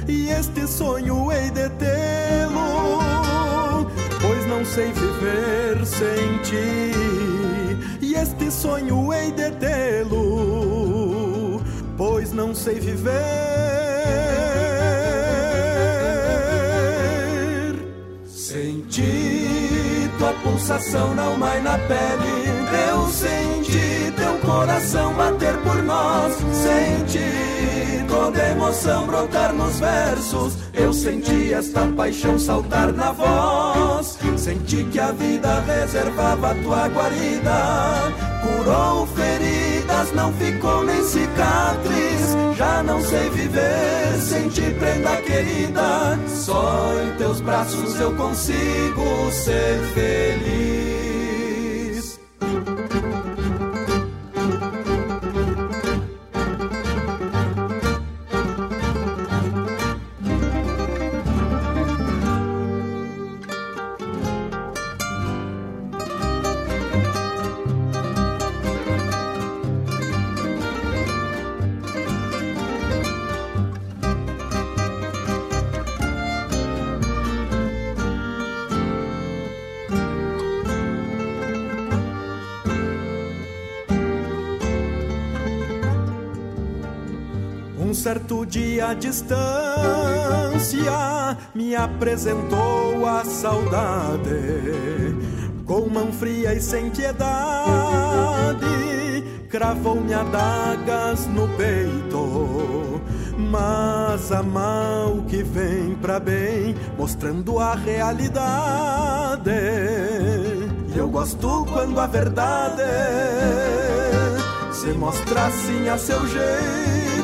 e 0.09 0.31
este 0.31 0.67
sonho 0.67 1.31
hei 1.31 1.49
de 1.51 1.69
tê-lo, 1.79 2.99
pois 4.21 4.47
não 4.49 4.65
sei 4.65 4.91
viver 4.93 5.87
sem 5.87 6.39
ti. 6.43 6.96
Sonho 8.67 9.13
hei 9.13 9.31
de 9.31 9.49
tê-lo, 9.53 11.63
pois 11.97 12.33
não 12.33 12.53
sei 12.53 12.81
viver 12.81 13.13
sem 18.27 18.81
ti. 18.89 20.11
Tua 20.19 20.33
pulsação 20.43 21.15
na 21.15 21.25
alma 21.25 21.57
e 21.57 21.61
na 21.61 21.79
pele, 21.79 22.49
eu 22.91 23.07
senti 23.09 24.11
teu 24.17 24.37
coração 24.39 25.15
bater 25.15 25.57
por 25.59 25.81
nós. 25.85 26.35
Senti 26.35 28.05
toda 28.09 28.49
emoção 28.49 29.07
brotar 29.07 29.53
nos 29.53 29.79
versos. 29.79 30.57
Eu 30.75 30.93
senti 30.93 31.53
esta 31.53 31.87
paixão 31.97 32.37
saltar 32.37 32.93
na 32.93 33.13
voz. 33.13 34.19
Senti 34.37 34.83
que 34.85 34.99
a 34.99 35.13
vida 35.13 35.61
reservava 35.61 36.53
tua 36.57 36.89
guarida. 36.89 38.16
Curou 38.67 39.07
feridas, 39.07 40.13
não 40.13 40.33
ficou 40.33 40.83
nem 40.83 41.01
cicatriz. 41.05 42.37
Já 42.59 42.83
não 42.83 43.01
sei 43.01 43.31
viver 43.31 44.21
sem 44.21 44.49
ti, 44.49 44.75
prenda 44.77 45.17
querida. 45.19 46.19
Só 46.27 46.93
em 47.01 47.17
teus 47.17 47.41
braços 47.41 48.01
eu 48.01 48.13
consigo 48.17 49.31
ser 49.31 49.79
feliz. 49.95 50.76
À 88.87 88.95
distância 88.95 89.37
me 91.55 91.75
apresentou 91.75 93.05
a 93.07 93.25
saudade. 93.25 94.31
Com 95.65 95.89
mão 95.89 96.13
fria 96.13 96.55
e 96.55 96.61
sem 96.61 96.91
piedade, 96.91 97.25
cravou-me 99.51 100.15
adagas 100.15 101.27
no 101.27 101.49
peito. 101.57 103.01
Mas 103.37 104.31
a 104.31 104.43
mal 104.43 105.25
que 105.29 105.43
vem 105.43 105.97
pra 105.97 106.21
bem, 106.21 106.77
mostrando 106.97 107.59
a 107.59 107.75
realidade. 107.75 109.51
E 110.95 110.99
eu 110.99 111.09
gosto 111.09 111.67
quando 111.73 111.99
a 111.99 112.07
verdade 112.07 112.83
se 114.73 114.93
mostra 114.93 115.47
assim 115.47 115.89
a 115.89 115.99
seu 115.99 116.25
jeito. 116.29 117.16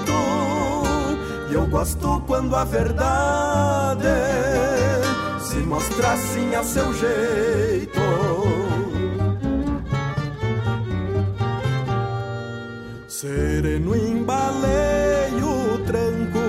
Eu 1.52 1.66
gosto 1.66 2.22
quando 2.26 2.56
a 2.56 2.64
verdade 2.64 4.08
se 5.38 5.56
mostra 5.58 6.12
assim 6.12 6.54
a 6.54 6.64
seu 6.64 6.94
jeito. 6.94 8.00
Sereno 13.06 13.94
embalei 13.94 15.42
o 15.42 15.78
tranco 15.84 16.40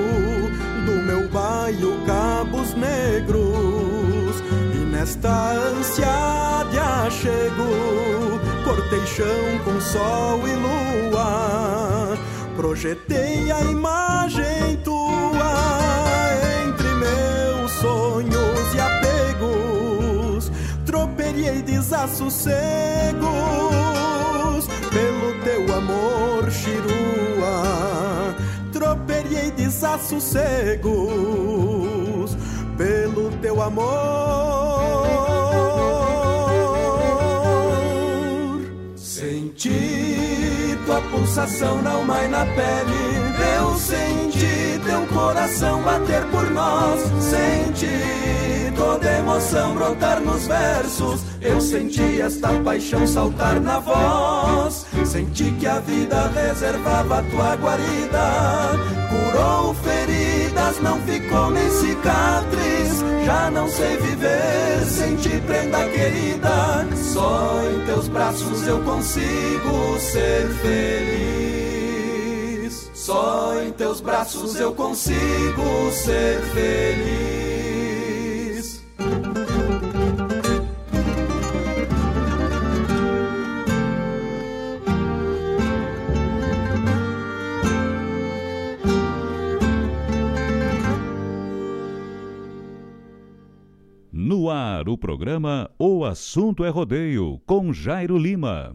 do 0.86 1.04
meu 1.06 1.30
baio 1.30 2.00
Cabos 2.06 2.74
Negros 2.74 4.42
e 4.74 4.78
nesta 4.90 5.52
ânsia 5.52 6.66
de 6.72 6.80
achego 6.80 8.40
cortei 8.64 9.06
chão 9.06 9.60
com 9.66 9.82
sol 9.82 10.48
e 10.48 10.54
lua 10.56 12.18
projetei 12.56 13.52
a 13.52 13.62
imagem 13.62 14.78
tua 14.84 14.93
troperiei 21.34 21.62
desassossegos. 21.64 22.54
Pelo 24.92 25.34
teu 25.44 25.64
amor 25.76 26.52
chirua 26.52 28.36
troperiei 28.72 29.50
desassossegos. 29.52 32.38
Pelo 32.78 33.32
teu 33.42 33.62
amor. 33.62 33.84
Senti 38.96 40.78
tua 40.86 41.02
pulsação 41.02 41.82
na 41.82 41.92
alma 41.92 42.24
e 42.24 42.28
na 42.28 42.46
pele. 42.46 42.94
Eu 43.58 43.76
senti 43.78 44.63
coração 45.24 45.82
bater 45.84 46.22
por 46.26 46.52
nós 46.52 47.00
senti 47.24 48.74
toda 48.76 49.10
emoção 49.20 49.74
brotar 49.74 50.20
nos 50.20 50.46
versos. 50.46 51.22
Eu 51.40 51.62
senti 51.62 52.20
esta 52.20 52.50
paixão 52.60 53.08
saltar 53.08 53.62
na 53.62 53.80
voz 53.80 54.86
senti 55.06 55.52
que 55.52 55.68
a 55.68 55.80
vida 55.80 56.30
reservava 56.36 57.24
tua 57.32 57.56
guarida. 57.56 58.72
Curou 59.10 59.74
feridas 59.76 60.82
não 60.82 61.00
ficou 61.02 61.52
nem 61.52 61.70
cicatriz. 61.70 63.04
Já 63.26 63.50
não 63.50 63.70
sei 63.70 63.96
viver 63.98 64.86
sem 64.86 65.16
ti 65.16 65.42
prenda 65.48 65.88
querida. 65.88 66.86
Só 66.96 67.62
em 67.74 67.86
teus 67.86 68.10
braços 68.10 68.68
eu 68.68 68.80
consigo 68.84 69.98
ser 70.00 70.50
feliz 70.62 71.53
só 73.04 73.62
em 73.62 73.70
teus 73.74 74.00
braços 74.00 74.56
eu 74.56 74.74
consigo 74.74 75.92
ser 75.92 76.42
feliz 76.54 77.04
No 94.14 94.50
ar, 94.50 94.88
o 94.88 94.98
programa 94.98 95.70
O 95.78 96.06
Assunto 96.06 96.64
é 96.64 96.70
Rodeio, 96.70 97.42
com 97.46 97.74
Jairo 97.74 98.18
Lima. 98.18 98.72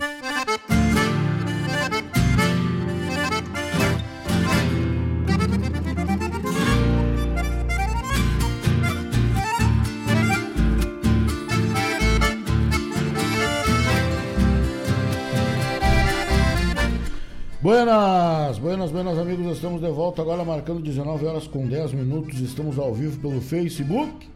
Buenas, 17.68 18.56
buenas, 18.58 18.90
buenas 18.90 19.18
amigos, 19.18 19.46
estamos 19.54 19.82
de 19.82 19.90
volta 19.90 20.22
agora 20.22 20.42
marcando 20.42 20.80
19 20.80 21.26
horas 21.26 21.46
com 21.46 21.66
10 21.66 21.92
minutos. 21.92 22.40
Estamos 22.40 22.78
ao 22.78 22.94
vivo 22.94 23.20
pelo 23.20 23.42
Facebook, 23.42 24.26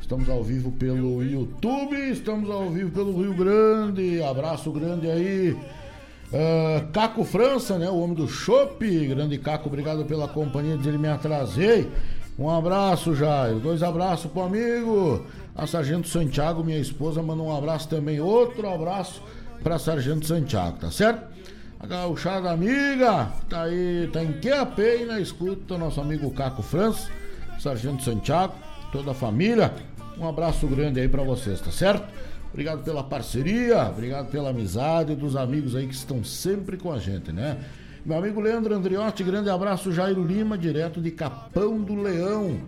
estamos 0.00 0.30
ao 0.30 0.44
vivo 0.44 0.70
pelo 0.70 1.20
YouTube, 1.20 1.96
estamos 2.12 2.48
ao 2.48 2.70
vivo 2.70 2.92
pelo 2.92 3.20
Rio 3.20 3.34
Grande. 3.34 4.22
Abraço 4.22 4.70
grande 4.70 5.10
aí. 5.10 5.50
Uh, 5.50 6.86
Caco 6.92 7.24
França, 7.24 7.76
né? 7.76 7.90
O 7.90 7.98
homem 7.98 8.14
do 8.14 8.28
Chopp. 8.28 8.78
Grande 9.08 9.36
Caco, 9.38 9.66
obrigado 9.66 10.04
pela 10.04 10.28
companhia 10.28 10.78
de 10.78 10.88
ele 10.88 10.98
me 10.98 11.08
atrasei. 11.08 11.90
Um 12.38 12.48
abraço, 12.48 13.16
Jairo. 13.16 13.58
Dois 13.58 13.82
abraços 13.82 14.30
pro 14.30 14.42
amigo. 14.42 15.26
A 15.56 15.66
Sargento 15.66 16.06
Santiago, 16.06 16.62
minha 16.62 16.78
esposa, 16.78 17.20
manda 17.20 17.42
um 17.42 17.52
abraço 17.52 17.88
também. 17.88 18.20
Outro 18.20 18.72
abraço 18.72 19.20
pra 19.60 19.76
Sargento 19.76 20.24
Santiago, 20.24 20.78
tá 20.78 20.92
certo? 20.92 21.39
A 21.82 21.86
gauchada 21.86 22.50
amiga, 22.50 23.32
tá 23.48 23.62
aí, 23.62 24.06
tá 24.12 24.22
em 24.22 24.34
QAP 24.38 24.78
e 24.80 25.06
na 25.06 25.18
escuta, 25.18 25.78
nosso 25.78 25.98
amigo 25.98 26.30
Caco 26.30 26.62
França, 26.62 27.10
Sargento 27.58 28.02
Santiago, 28.02 28.52
toda 28.92 29.12
a 29.12 29.14
família. 29.14 29.72
Um 30.18 30.28
abraço 30.28 30.66
grande 30.66 31.00
aí 31.00 31.08
para 31.08 31.22
vocês, 31.22 31.58
tá 31.58 31.70
certo? 31.70 32.06
Obrigado 32.50 32.84
pela 32.84 33.02
parceria, 33.02 33.88
obrigado 33.88 34.30
pela 34.30 34.50
amizade 34.50 35.16
dos 35.16 35.34
amigos 35.34 35.74
aí 35.74 35.86
que 35.86 35.94
estão 35.94 36.22
sempre 36.22 36.76
com 36.76 36.92
a 36.92 36.98
gente, 36.98 37.32
né? 37.32 37.56
Meu 38.04 38.18
amigo 38.18 38.42
Leandro 38.42 38.74
Andriotti, 38.74 39.24
grande 39.24 39.48
abraço, 39.48 39.90
Jairo 39.90 40.22
Lima, 40.22 40.58
direto 40.58 41.00
de 41.00 41.10
Capão 41.10 41.80
do 41.80 41.94
Leão. 41.94 42.60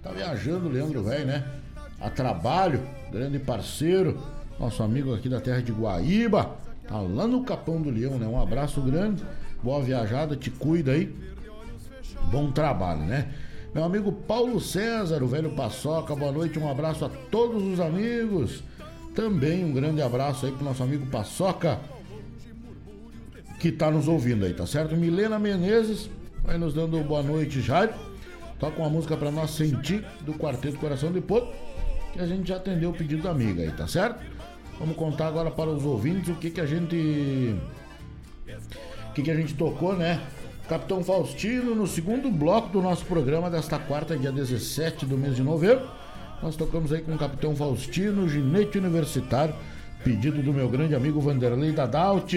Tá 0.00 0.12
viajando, 0.12 0.68
Leandro, 0.68 1.02
velho, 1.02 1.26
né? 1.26 1.44
A 2.00 2.08
trabalho, 2.08 2.80
grande 3.10 3.40
parceiro, 3.40 4.16
nosso 4.60 4.80
amigo 4.80 5.12
aqui 5.12 5.28
da 5.28 5.40
terra 5.40 5.60
de 5.60 5.72
Guaíba, 5.72 6.56
tá 6.90 6.98
lá 6.98 7.26
no 7.26 7.44
Capão 7.44 7.80
do 7.80 7.88
Leão, 7.88 8.18
né? 8.18 8.26
Um 8.26 8.40
abraço 8.40 8.80
grande, 8.80 9.22
boa 9.62 9.80
viajada, 9.80 10.34
te 10.34 10.50
cuida 10.50 10.90
aí. 10.90 11.14
Bom 12.32 12.50
trabalho, 12.50 13.02
né? 13.02 13.32
Meu 13.72 13.84
amigo 13.84 14.10
Paulo 14.10 14.60
César, 14.60 15.22
o 15.22 15.28
velho 15.28 15.52
Paçoca, 15.52 16.16
boa 16.16 16.32
noite, 16.32 16.58
um 16.58 16.68
abraço 16.68 17.04
a 17.04 17.08
todos 17.30 17.62
os 17.62 17.78
amigos. 17.78 18.64
Também 19.14 19.64
um 19.64 19.72
grande 19.72 20.02
abraço 20.02 20.44
aí 20.44 20.52
pro 20.52 20.64
nosso 20.64 20.82
amigo 20.82 21.06
Paçoca, 21.06 21.78
que 23.60 23.70
tá 23.70 23.88
nos 23.88 24.08
ouvindo 24.08 24.44
aí, 24.44 24.52
tá 24.52 24.66
certo? 24.66 24.96
Milena 24.96 25.38
Menezes 25.38 26.10
vai 26.42 26.58
nos 26.58 26.74
dando 26.74 26.98
boa 27.04 27.22
noite, 27.22 27.60
Jairo. 27.60 27.92
Toca 28.58 28.80
uma 28.80 28.90
música 28.90 29.16
para 29.16 29.30
nós 29.30 29.52
sentir 29.52 30.04
do 30.22 30.34
Quarteto 30.34 30.78
Coração 30.78 31.12
de 31.12 31.20
Poto, 31.20 31.52
que 32.12 32.20
a 32.20 32.26
gente 32.26 32.48
já 32.48 32.56
atendeu 32.56 32.90
o 32.90 32.92
pedido 32.92 33.22
da 33.22 33.30
amiga 33.30 33.62
aí, 33.62 33.70
tá 33.70 33.86
certo? 33.86 34.20
Vamos 34.80 34.96
contar 34.96 35.26
agora 35.26 35.50
para 35.50 35.68
os 35.68 35.84
ouvintes 35.84 36.30
o 36.30 36.34
que 36.36 36.48
que 36.48 36.60
a 36.60 36.64
gente 36.64 37.54
o 39.10 39.12
que 39.12 39.22
que 39.22 39.30
a 39.30 39.36
gente 39.36 39.52
tocou, 39.52 39.94
né? 39.94 40.18
Capitão 40.66 41.04
Faustino 41.04 41.74
no 41.74 41.86
segundo 41.86 42.30
bloco 42.30 42.70
do 42.70 42.80
nosso 42.80 43.04
programa 43.04 43.50
desta 43.50 43.78
quarta, 43.78 44.16
dia 44.16 44.32
17 44.32 45.04
do 45.04 45.18
mês 45.18 45.36
de 45.36 45.42
novembro. 45.42 45.86
Nós 46.42 46.56
tocamos 46.56 46.94
aí 46.94 47.02
com 47.02 47.14
o 47.14 47.18
Capitão 47.18 47.54
Faustino, 47.54 48.26
ginete 48.26 48.78
universitário, 48.78 49.54
pedido 50.02 50.42
do 50.42 50.50
meu 50.50 50.66
grande 50.66 50.94
amigo 50.94 51.20
Vanderlei 51.20 51.72
Dadalt. 51.72 52.32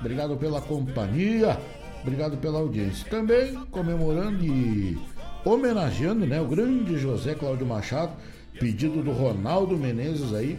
Obrigado 0.00 0.38
pela 0.38 0.62
companhia, 0.62 1.60
obrigado 2.00 2.38
pela 2.38 2.60
audiência. 2.60 3.06
Também 3.10 3.54
comemorando 3.70 4.42
e 4.42 4.96
homenageando 5.44 6.24
né, 6.24 6.40
o 6.40 6.46
grande 6.46 6.96
José 6.96 7.34
Cláudio 7.34 7.66
Machado, 7.66 8.12
pedido 8.58 9.02
do 9.02 9.12
Ronaldo 9.12 9.76
Menezes 9.76 10.32
aí, 10.32 10.58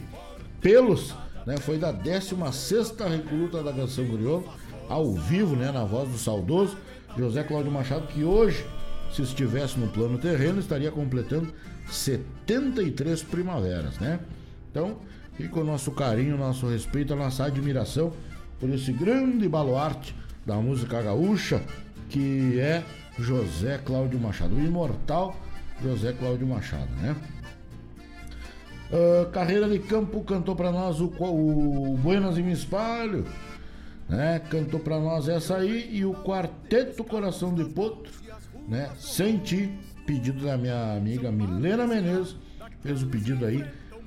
pelos, 0.66 1.14
né, 1.46 1.58
foi 1.58 1.78
da 1.78 1.92
16 1.92 2.96
recruta 3.08 3.62
da 3.62 3.72
canção 3.72 4.04
Griot, 4.04 4.48
ao 4.90 5.14
vivo, 5.14 5.56
né, 5.56 5.72
na 5.72 5.84
voz 5.84 6.10
do 6.10 6.18
saudoso 6.18 6.76
José 7.16 7.44
Cláudio 7.44 7.72
Machado, 7.72 8.08
que 8.08 8.24
hoje, 8.24 8.66
se 9.12 9.22
estivesse 9.22 9.78
no 9.78 9.88
plano 9.90 10.18
terreno, 10.18 10.60
estaria 10.60 10.92
completando 10.92 11.54
73 11.88 13.22
primaveras, 13.22 14.00
né? 14.00 14.20
Então, 14.72 14.98
fica 15.36 15.60
o 15.60 15.64
nosso 15.64 15.92
carinho, 15.92 16.34
o 16.34 16.40
nosso 16.40 16.66
respeito, 16.66 17.14
a 17.14 17.16
nossa 17.16 17.46
admiração 17.46 18.12
por 18.60 18.68
esse 18.72 18.92
grande 18.92 19.48
baluarte 19.48 20.16
da 20.48 20.56
música 20.56 21.00
gaúcha, 21.00 21.62
que 22.10 22.60
é 22.60 22.84
José 23.20 23.78
Cláudio 23.86 24.20
Machado, 24.20 24.56
o 24.56 24.60
imortal 24.60 25.40
José 25.84 26.12
Cláudio 26.12 26.48
Machado, 26.48 26.90
né? 26.96 27.16
Uh, 28.92 29.30
carreira 29.32 29.68
de 29.68 29.80
campo 29.80 30.24
cantou 30.24 30.56
para 30.56 30.72
nós 30.72 31.02
o, 31.02 31.06
o 31.06 31.98
Buenas 31.98 32.38
e 32.38 32.44
Me 32.44 32.54
Espalho, 32.54 33.26
né? 34.08 34.40
Cantou 34.50 34.80
para 34.80 35.00
nós 35.00 35.28
essa 35.28 35.58
aí 35.58 35.90
e 35.92 36.06
o 36.06 36.14
Quarteto 36.14 37.04
Coração 37.04 37.54
de 37.54 37.66
Potro, 37.66 38.12
né? 38.68 38.92
Senti 38.98 39.72
pedido 40.06 40.46
da 40.46 40.56
minha 40.56 40.96
amiga 40.96 41.32
Milena 41.32 41.88
Menezes, 41.88 42.36
fez 42.82 43.02
o 43.02 43.08
pedido 43.08 43.46
aí 43.46 43.66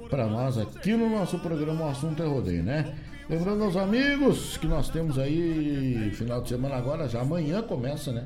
para 0.08 0.26
nós 0.26 0.56
aqui 0.56 0.96
no 0.96 1.10
nosso 1.10 1.38
programa 1.40 1.86
O 1.86 1.88
Assunto 1.88 2.22
é 2.22 2.26
Rodeio, 2.26 2.62
né? 2.62 2.94
Lembrando 3.28 3.64
aos 3.64 3.76
amigos 3.76 4.56
que 4.56 4.66
nós 4.66 4.88
temos 4.88 5.18
aí 5.18 6.10
final 6.14 6.40
de 6.40 6.48
semana 6.48 6.76
agora, 6.76 7.08
já 7.08 7.20
amanhã 7.20 7.60
começa, 7.60 8.10
né? 8.12 8.24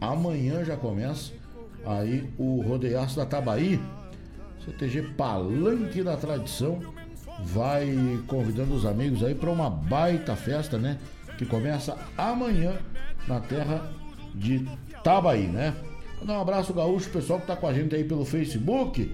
Amanhã 0.00 0.64
já 0.64 0.76
começa 0.76 1.32
aí 1.86 2.28
o 2.38 2.60
Rodeiaço 2.60 3.16
da 3.16 3.24
Tabaí, 3.26 3.80
CTG 4.64 5.02
Palanque 5.16 6.02
da 6.02 6.16
Tradição, 6.16 6.80
vai 7.40 7.94
convidando 8.26 8.74
os 8.74 8.86
amigos 8.86 9.24
aí 9.24 9.34
para 9.34 9.50
uma 9.50 9.68
baita 9.68 10.36
festa, 10.36 10.78
né? 10.78 10.98
Que 11.36 11.44
começa 11.44 11.96
amanhã 12.16 12.76
na 13.26 13.40
terra 13.40 13.90
de 14.34 14.66
Tabaí, 15.02 15.46
né? 15.46 15.74
Um 16.26 16.40
abraço 16.40 16.72
gaúcho, 16.72 17.10
pessoal 17.10 17.40
que 17.40 17.46
tá 17.46 17.56
com 17.56 17.66
a 17.66 17.72
gente 17.72 17.94
aí 17.94 18.04
pelo 18.04 18.24
Facebook. 18.24 19.12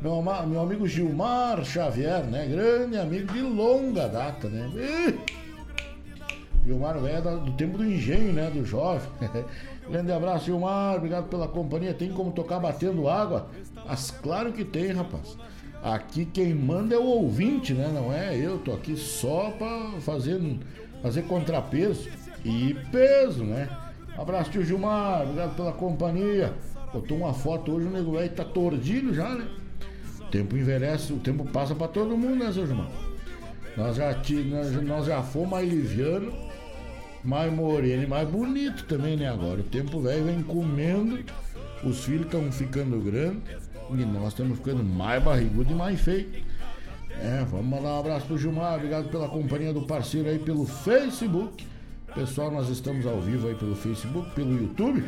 Meu, 0.00 0.22
meu 0.22 0.60
amigo 0.60 0.86
Gilmar 0.86 1.64
Xavier, 1.64 2.24
né? 2.24 2.46
Grande 2.46 2.96
amigo 2.96 3.32
de 3.32 3.40
longa 3.40 4.08
data, 4.08 4.48
né? 4.48 4.68
Gilmar 6.64 6.96
é 7.04 7.20
do 7.20 7.52
tempo 7.52 7.78
do 7.78 7.84
engenho, 7.84 8.32
né? 8.32 8.50
Do 8.50 8.64
jovem. 8.64 9.08
Grande 9.90 10.12
abraço, 10.12 10.46
Gilmar. 10.46 10.96
Obrigado 10.96 11.28
pela 11.28 11.48
companhia. 11.48 11.94
Tem 11.94 12.12
como 12.12 12.30
tocar 12.30 12.58
batendo 12.58 13.08
água? 13.08 13.48
Mas 13.86 14.10
claro 14.10 14.52
que 14.52 14.64
tem, 14.64 14.92
rapaz. 14.92 15.36
Aqui 15.82 16.24
quem 16.26 16.54
manda 16.54 16.94
é 16.94 16.98
o 16.98 17.04
ouvinte, 17.04 17.72
né? 17.72 17.90
Não 17.92 18.12
é 18.12 18.36
eu. 18.36 18.58
Tô 18.58 18.72
aqui 18.72 18.96
só 18.96 19.50
pra 19.52 19.92
fazer, 20.00 20.40
fazer 21.02 21.22
contrapeso 21.22 22.08
e 22.44 22.76
peso, 22.90 23.44
né? 23.44 23.68
Abraço, 24.16 24.50
tio 24.50 24.64
Gilmar, 24.64 25.22
obrigado 25.22 25.54
pela 25.54 25.72
companhia. 25.72 26.52
Botou 26.92 27.18
uma 27.18 27.32
foto 27.32 27.72
hoje, 27.72 27.86
o 27.86 27.90
nego 27.90 28.12
velho 28.12 28.30
tá 28.30 28.44
tordilho 28.44 29.14
já, 29.14 29.28
né? 29.28 29.46
O 30.20 30.24
tempo 30.24 30.56
envelhece, 30.56 31.12
o 31.12 31.18
tempo 31.18 31.44
passa 31.44 31.74
pra 31.74 31.86
todo 31.86 32.16
mundo, 32.16 32.44
né, 32.44 32.52
seu 32.52 32.66
Gilmar? 32.66 32.90
Nós 33.76 33.94
já, 33.96 34.12
nós, 34.84 35.06
já 35.06 35.22
fomos 35.22 35.50
mais 35.50 35.70
mais 37.24 37.52
moreno 37.52 38.02
e 38.02 38.06
mais 38.06 38.28
bonito 38.28 38.84
também, 38.84 39.16
né? 39.16 39.28
Agora 39.28 39.60
o 39.60 39.64
tempo 39.64 40.00
velho 40.00 40.24
vem 40.24 40.42
comendo, 40.42 41.24
os 41.84 42.04
filhos 42.04 42.26
estão 42.26 42.52
ficando 42.52 43.00
grandes 43.00 43.68
e 43.90 44.04
nós 44.04 44.28
estamos 44.28 44.58
ficando 44.58 44.84
mais 44.84 45.22
barrigudo 45.22 45.72
e 45.72 45.74
mais 45.74 45.98
feio. 46.00 46.28
É, 47.20 47.44
vamos 47.50 47.66
mandar 47.66 47.94
um 47.94 48.00
abraço 48.00 48.26
pro 48.26 48.38
Gilmar, 48.38 48.76
obrigado 48.76 49.08
pela 49.08 49.28
companhia 49.28 49.72
do 49.72 49.82
parceiro 49.82 50.28
aí 50.28 50.38
pelo 50.38 50.64
Facebook. 50.66 51.66
Pessoal, 52.14 52.50
nós 52.50 52.68
estamos 52.68 53.06
ao 53.06 53.20
vivo 53.20 53.48
aí 53.48 53.54
pelo 53.54 53.74
Facebook, 53.74 54.30
pelo 54.34 54.52
YouTube. 54.52 55.04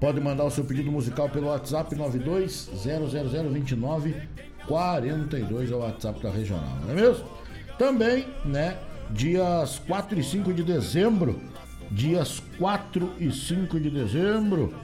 Pode 0.00 0.20
mandar 0.20 0.44
o 0.44 0.50
seu 0.50 0.64
pedido 0.64 0.92
musical 0.92 1.28
pelo 1.28 1.48
WhatsApp 1.48 1.94
9200029 1.94 4.14
42 4.66 5.70
é 5.70 5.74
o 5.74 5.78
WhatsApp 5.78 6.22
da 6.22 6.30
regional, 6.30 6.76
não 6.82 6.90
é 6.90 6.94
mesmo? 6.94 7.24
Também, 7.78 8.26
né, 8.44 8.76
dias 9.14 9.80
4 9.86 10.18
e 10.18 10.24
5 10.24 10.52
de 10.52 10.64
dezembro, 10.64 11.40
dias 11.90 12.42
4 12.58 13.12
e 13.20 13.30
5 13.30 13.78
de 13.78 13.88
dezembro, 13.88 14.74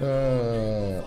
uh, 0.00 1.04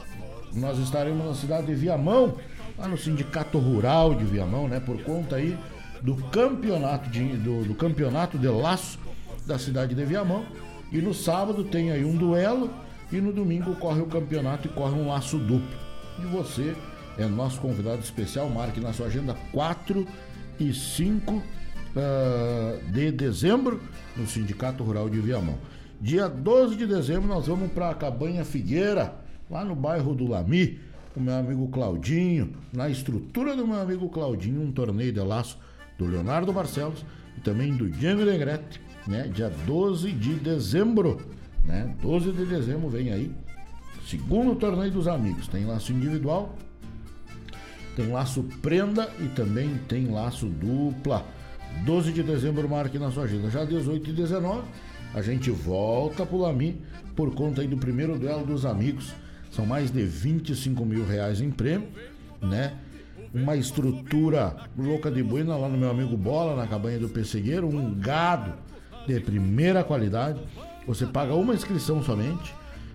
nós 0.53 0.80
estaremos 0.80 1.26
na 1.26 1.34
cidade 1.34 1.68
de 1.68 1.76
Viamão, 1.76 2.38
lá 2.77 2.88
no 2.88 2.98
Sindicato 2.98 3.60
Rural 3.60 4.15
de 4.15 4.23
Viamão, 4.23 4.69
né, 4.69 4.80
por 4.80 5.03
conta 5.03 5.35
aí 5.35 5.57
do 6.02 6.15
campeonato 6.15 7.10
de, 7.10 7.35
do, 7.38 7.65
do 7.65 7.76
campeonato 7.76 8.38
de 8.38 8.48
laço 8.48 8.98
da 9.45 9.60
cidade 9.60 9.93
de 9.93 10.06
Viamão. 10.06 10.45
E 10.91 10.99
no 10.99 11.14
sábado 11.14 11.64
tem 11.65 11.91
aí 11.91 12.03
um 12.03 12.15
duelo 12.15 12.69
e 13.11 13.19
no 13.19 13.31
domingo 13.34 13.76
corre 13.76 14.02
o 14.02 14.07
campeonato 14.07 14.68
e 14.68 14.72
corre 14.72 14.95
um 14.95 15.10
laço 15.10 15.38
duplo. 15.38 15.77
E 16.19 16.26
você 16.26 16.76
é 17.18 17.26
nosso 17.26 17.60
convidado 17.60 17.99
especial, 17.99 18.49
marque 18.49 18.80
na 18.80 18.93
sua 18.93 19.07
agenda 19.07 19.35
4 19.52 20.07
e 20.60 20.73
5 20.73 21.41
uh, 21.96 22.92
de 22.92 23.12
dezembro 23.12 23.82
no 24.16 24.28
Sindicato 24.28 24.84
Rural 24.84 25.10
de 25.10 25.20
Viamão. 25.20 25.58
Dia 26.00 26.28
12 26.28 26.76
de 26.76 26.88
dezembro 26.88 27.28
nós 27.28 27.48
vamos 27.48 27.72
para 27.72 27.90
a 27.90 27.96
Cabanha 27.96 28.44
Figueira, 28.44 29.16
lá 29.50 29.64
no 29.64 29.76
bairro 29.76 30.16
do 30.16 30.28
Lami, 30.28 30.80
com 31.14 31.20
meu 31.20 31.36
amigo 31.36 31.68
Claudinho, 31.68 32.54
na 32.74 32.90
estrutura 32.90 33.56
do 33.56 33.68
meu 33.68 33.80
amigo 33.80 34.10
Claudinho, 34.10 34.62
um 34.62 34.72
torneio 34.72 35.12
de 35.12 35.20
laço 35.20 35.58
do 35.98 36.08
Leonardo 36.08 36.52
Barcelos 36.52 37.06
e 37.38 37.42
também 37.42 37.76
do 37.76 37.90
Diego 37.90 38.24
Negrete 38.24 38.82
né? 39.08 39.30
Dia 39.34 39.50
12 39.66 40.12
de 40.12 40.36
dezembro, 40.36 41.22
né? 41.66 41.94
12 42.02 42.32
de 42.32 42.46
dezembro 42.46 42.90
vem 42.90 43.12
aí. 43.12 43.32
Segundo 44.08 44.56
torneio 44.56 44.92
dos 44.92 45.08
amigos. 45.08 45.48
Tem 45.48 45.66
laço 45.66 45.92
individual, 45.92 46.56
tem 47.96 48.12
laço 48.12 48.44
prenda 48.62 49.10
e 49.20 49.28
também 49.30 49.80
tem 49.88 50.08
laço 50.08 50.48
dupla. 50.48 51.26
12 51.85 52.11
de 52.11 52.23
dezembro 52.23 52.69
marque 52.69 52.99
na 52.99 53.11
sua 53.11 53.23
agenda. 53.23 53.49
Já 53.49 53.65
18 53.65 54.10
e 54.10 54.14
19, 54.14 54.64
a 55.14 55.22
gente 55.22 55.49
volta 55.49 56.26
pro 56.26 56.38
Lami 56.38 56.81
por 57.15 57.34
conta 57.34 57.61
aí 57.61 57.68
do 57.68 57.77
primeiro 57.77 58.18
duelo 58.18 58.45
dos 58.45 58.65
amigos. 58.65 59.14
São 59.52 59.65
mais 59.65 59.91
de 59.91 60.03
25 60.03 60.85
mil 60.85 61.06
reais 61.06 61.41
em 61.41 61.52
prêmio, 61.52 61.88
né? 62.41 62.73
Uma 63.34 63.56
estrutura 63.56 64.56
louca 64.77 65.10
de 65.11 65.23
buena 65.23 65.56
lá 65.56 65.68
no 65.68 65.77
meu 65.77 65.89
amigo 65.89 66.15
Bola, 66.15 66.56
na 66.56 66.68
cabanha 66.68 66.99
do 66.99 67.10
Pessegueiro, 67.10 67.68
um 67.68 67.93
gado 67.93 68.53
de 69.07 69.19
primeira 69.19 69.84
qualidade. 69.84 70.39
Você 70.88 71.06
paga 71.06 71.34
uma 71.34 71.53
inscrição 71.53 72.02
somente, 72.03 72.53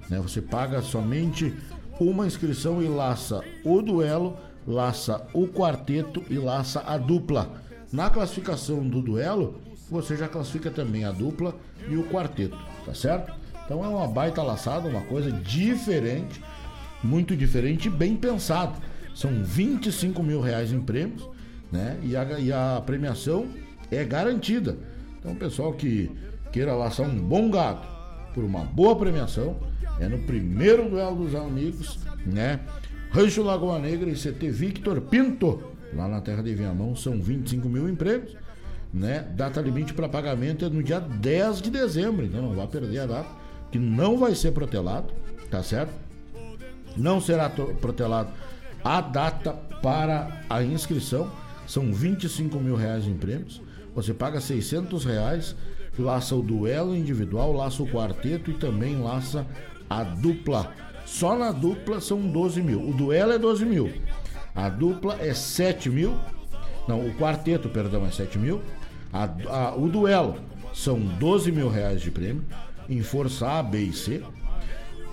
né? 0.08 0.18
Você 0.20 0.40
paga 0.40 0.80
somente 0.82 1.54
uma 1.98 2.26
inscrição 2.26 2.82
e 2.82 2.86
laça 2.86 3.42
o 3.64 3.80
duelo, 3.82 4.36
laça 4.66 5.26
o 5.32 5.46
quarteto 5.46 6.22
e 6.28 6.38
laça 6.38 6.80
a 6.86 6.96
dupla. 6.98 7.65
Na 7.92 8.10
classificação 8.10 8.86
do 8.86 9.00
duelo, 9.00 9.60
você 9.90 10.16
já 10.16 10.28
classifica 10.28 10.70
também 10.70 11.04
a 11.04 11.12
dupla 11.12 11.54
e 11.88 11.96
o 11.96 12.04
quarteto, 12.04 12.58
tá 12.84 12.92
certo? 12.92 13.32
Então 13.64 13.84
é 13.84 13.88
uma 13.88 14.06
baita 14.06 14.42
laçada, 14.42 14.88
uma 14.88 15.02
coisa 15.02 15.30
diferente, 15.30 16.42
muito 17.02 17.36
diferente 17.36 17.88
e 17.88 17.90
bem 17.90 18.16
pensado. 18.16 18.80
São 19.14 19.42
25 19.42 20.22
mil 20.22 20.40
reais 20.40 20.72
em 20.72 20.80
prêmios, 20.80 21.28
né? 21.70 21.98
E 22.02 22.16
a, 22.16 22.38
e 22.38 22.52
a 22.52 22.82
premiação 22.84 23.46
é 23.90 24.04
garantida. 24.04 24.76
Então, 25.18 25.34
pessoal 25.34 25.72
que 25.72 26.10
queira 26.52 26.74
laçar 26.74 27.06
um 27.06 27.18
bom 27.18 27.50
gado 27.50 27.86
por 28.34 28.44
uma 28.44 28.60
boa 28.60 28.94
premiação, 28.96 29.56
é 29.98 30.08
no 30.08 30.18
primeiro 30.18 30.88
duelo 30.88 31.16
dos 31.16 31.34
amigos, 31.34 31.98
né? 32.24 32.60
Rancho 33.10 33.42
Lagoa 33.42 33.78
Negra 33.78 34.10
e 34.10 34.14
CT 34.14 34.50
Victor 34.50 35.00
Pinto, 35.00 35.62
lá 35.94 36.08
na 36.08 36.20
terra 36.20 36.42
de 36.42 36.54
Viamão, 36.54 36.94
são 36.96 37.20
25 37.20 37.68
mil 37.68 37.88
empregos, 37.88 38.36
né? 38.92 39.26
Data 39.34 39.60
limite 39.60 39.92
para 39.94 40.08
pagamento 40.08 40.64
é 40.64 40.68
no 40.68 40.82
dia 40.82 41.00
10 41.00 41.62
de 41.62 41.70
dezembro, 41.70 42.24
então 42.24 42.42
não 42.42 42.54
vai 42.54 42.66
perder 42.66 43.00
a 43.00 43.06
data, 43.06 43.28
que 43.70 43.78
não 43.78 44.18
vai 44.18 44.34
ser 44.34 44.52
protelado, 44.52 45.12
tá 45.50 45.62
certo? 45.62 45.92
Não 46.96 47.20
será 47.20 47.48
protelado 47.48 48.30
a 48.82 49.00
data 49.00 49.52
para 49.82 50.42
a 50.48 50.62
inscrição, 50.62 51.30
são 51.66 51.92
25 51.92 52.58
mil 52.58 52.76
reais 52.76 53.06
em 53.06 53.14
prêmios, 53.14 53.60
você 53.94 54.14
paga 54.14 54.40
600 54.40 55.04
reais, 55.04 55.56
laça 55.98 56.34
o 56.34 56.42
duelo 56.42 56.94
individual, 56.94 57.52
laça 57.52 57.82
o 57.82 57.86
quarteto 57.86 58.50
e 58.50 58.54
também 58.54 59.00
laça 59.00 59.46
a 59.88 60.02
dupla. 60.02 60.72
Só 61.06 61.36
na 61.36 61.52
dupla 61.52 62.00
são 62.00 62.20
12 62.20 62.60
mil. 62.62 62.86
O 62.86 62.92
duelo 62.92 63.32
é 63.32 63.38
12 63.38 63.64
mil. 63.64 63.92
A 64.56 64.70
dupla 64.70 65.18
é 65.20 65.34
7 65.34 65.90
mil. 65.90 66.16
Não, 66.88 67.06
o 67.06 67.14
quarteto, 67.14 67.68
perdão, 67.68 68.06
é 68.06 68.10
7 68.10 68.38
mil. 68.38 68.62
A, 69.12 69.28
a, 69.48 69.76
o 69.76 69.88
duelo 69.88 70.36
são 70.72 70.98
12 70.98 71.52
mil 71.52 71.68
reais 71.68 72.00
de 72.00 72.10
prêmio. 72.10 72.42
Em 72.88 73.02
força 73.02 73.46
A, 73.46 73.62
B 73.62 73.78
e 73.80 73.92
C. 73.92 74.22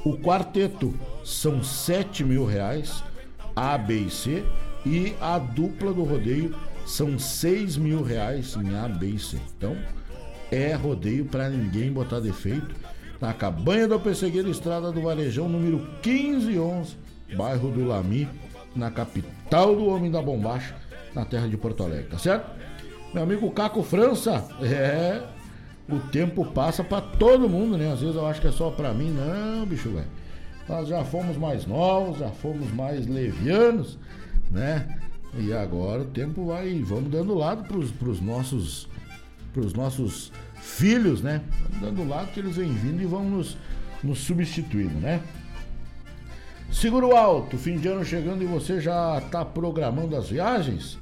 O 0.06 0.18
quarteto 0.18 0.94
são 1.26 1.62
7 1.64 2.24
mil 2.24 2.46
reais. 2.46 3.04
A, 3.56 3.78
B 3.78 4.06
e 4.08 4.10
C. 4.10 4.44
E 4.86 5.14
a 5.20 5.38
dupla 5.38 5.94
do 5.94 6.04
rodeio 6.04 6.56
são 6.86 7.20
6 7.20 7.78
mil 7.78 8.02
reais 8.02 8.56
em 8.56 8.76
A, 8.76 8.88
B 8.88 9.08
e 9.08 9.20
C. 9.20 9.38
Então, 9.58 9.78
é 10.52 10.74
rodeio 10.74 11.26
para 11.26 11.50
ninguém 11.50 11.92
botar 11.92 12.20
defeito 12.20 12.76
na 13.20 13.34
cabanha 13.34 13.88
do 13.88 14.00
Pessegueiro, 14.00 14.50
estrada 14.50 14.92
do 14.92 15.02
Varejão, 15.02 15.48
número 15.48 15.78
1511, 16.06 16.98
bairro 17.38 17.72
do 17.72 17.86
Lami, 17.86 18.28
na 18.76 18.92
capital 18.92 19.76
do 19.76 19.86
Homem 19.88 20.12
da 20.12 20.22
Bombacha, 20.22 20.76
na 21.14 21.26
terra 21.26 21.48
de 21.48 21.58
Porto 21.58 21.84
Alegre, 21.84 22.10
tá 22.10 22.18
certo? 22.18 22.50
Meu 23.14 23.24
amigo 23.24 23.50
Caco 23.52 23.84
França, 23.84 24.48
é. 24.62 25.22
O 25.90 26.00
tempo 26.00 26.46
passa 26.46 26.84
para 26.84 27.02
todo 27.02 27.50
mundo, 27.50 27.78
né? 27.78 27.92
Às 27.92 28.00
vezes 28.00 28.16
eu 28.16 28.26
acho 28.26 28.40
que 28.40 28.48
é 28.48 28.52
só 28.52 28.72
para 28.72 28.94
mim, 28.94 29.12
não, 29.12 29.66
bicho, 29.66 29.90
velho. 29.90 30.08
Nós 30.68 30.88
já 30.88 31.04
fomos 31.04 31.36
mais 31.38 31.66
novos, 31.66 32.20
já 32.20 32.30
fomos 32.30 32.72
mais 32.72 33.06
levianos, 33.06 34.00
né? 34.50 34.98
E 35.38 35.52
agora 35.52 36.04
o 36.04 36.06
tempo 36.06 36.46
vai, 36.46 36.82
vamos 36.84 37.12
dando 37.12 37.34
lado 37.34 37.68
pros, 37.68 37.92
pros 37.92 38.22
nossos 38.22 38.88
pros 39.52 39.74
nossos 39.74 40.32
filhos, 40.56 41.22
né? 41.22 41.42
Dando 41.80 42.08
lado 42.08 42.32
que 42.32 42.40
eles 42.40 42.56
vêm 42.56 42.74
vindo 42.74 43.02
e 43.02 43.06
vão 43.06 43.30
nos, 43.30 43.58
nos 44.04 44.20
substituindo, 44.20 44.96
né? 45.00 45.22
Seguro 46.74 47.16
alto, 47.16 47.58
fim 47.58 47.78
de 47.78 47.88
ano 47.88 48.04
chegando 48.04 48.44
e 48.44 48.48
você 48.48 48.82
já 48.82 49.20
está 49.20 49.46
programando 49.46 50.18
as 50.18 50.30
viagens? 50.30 50.98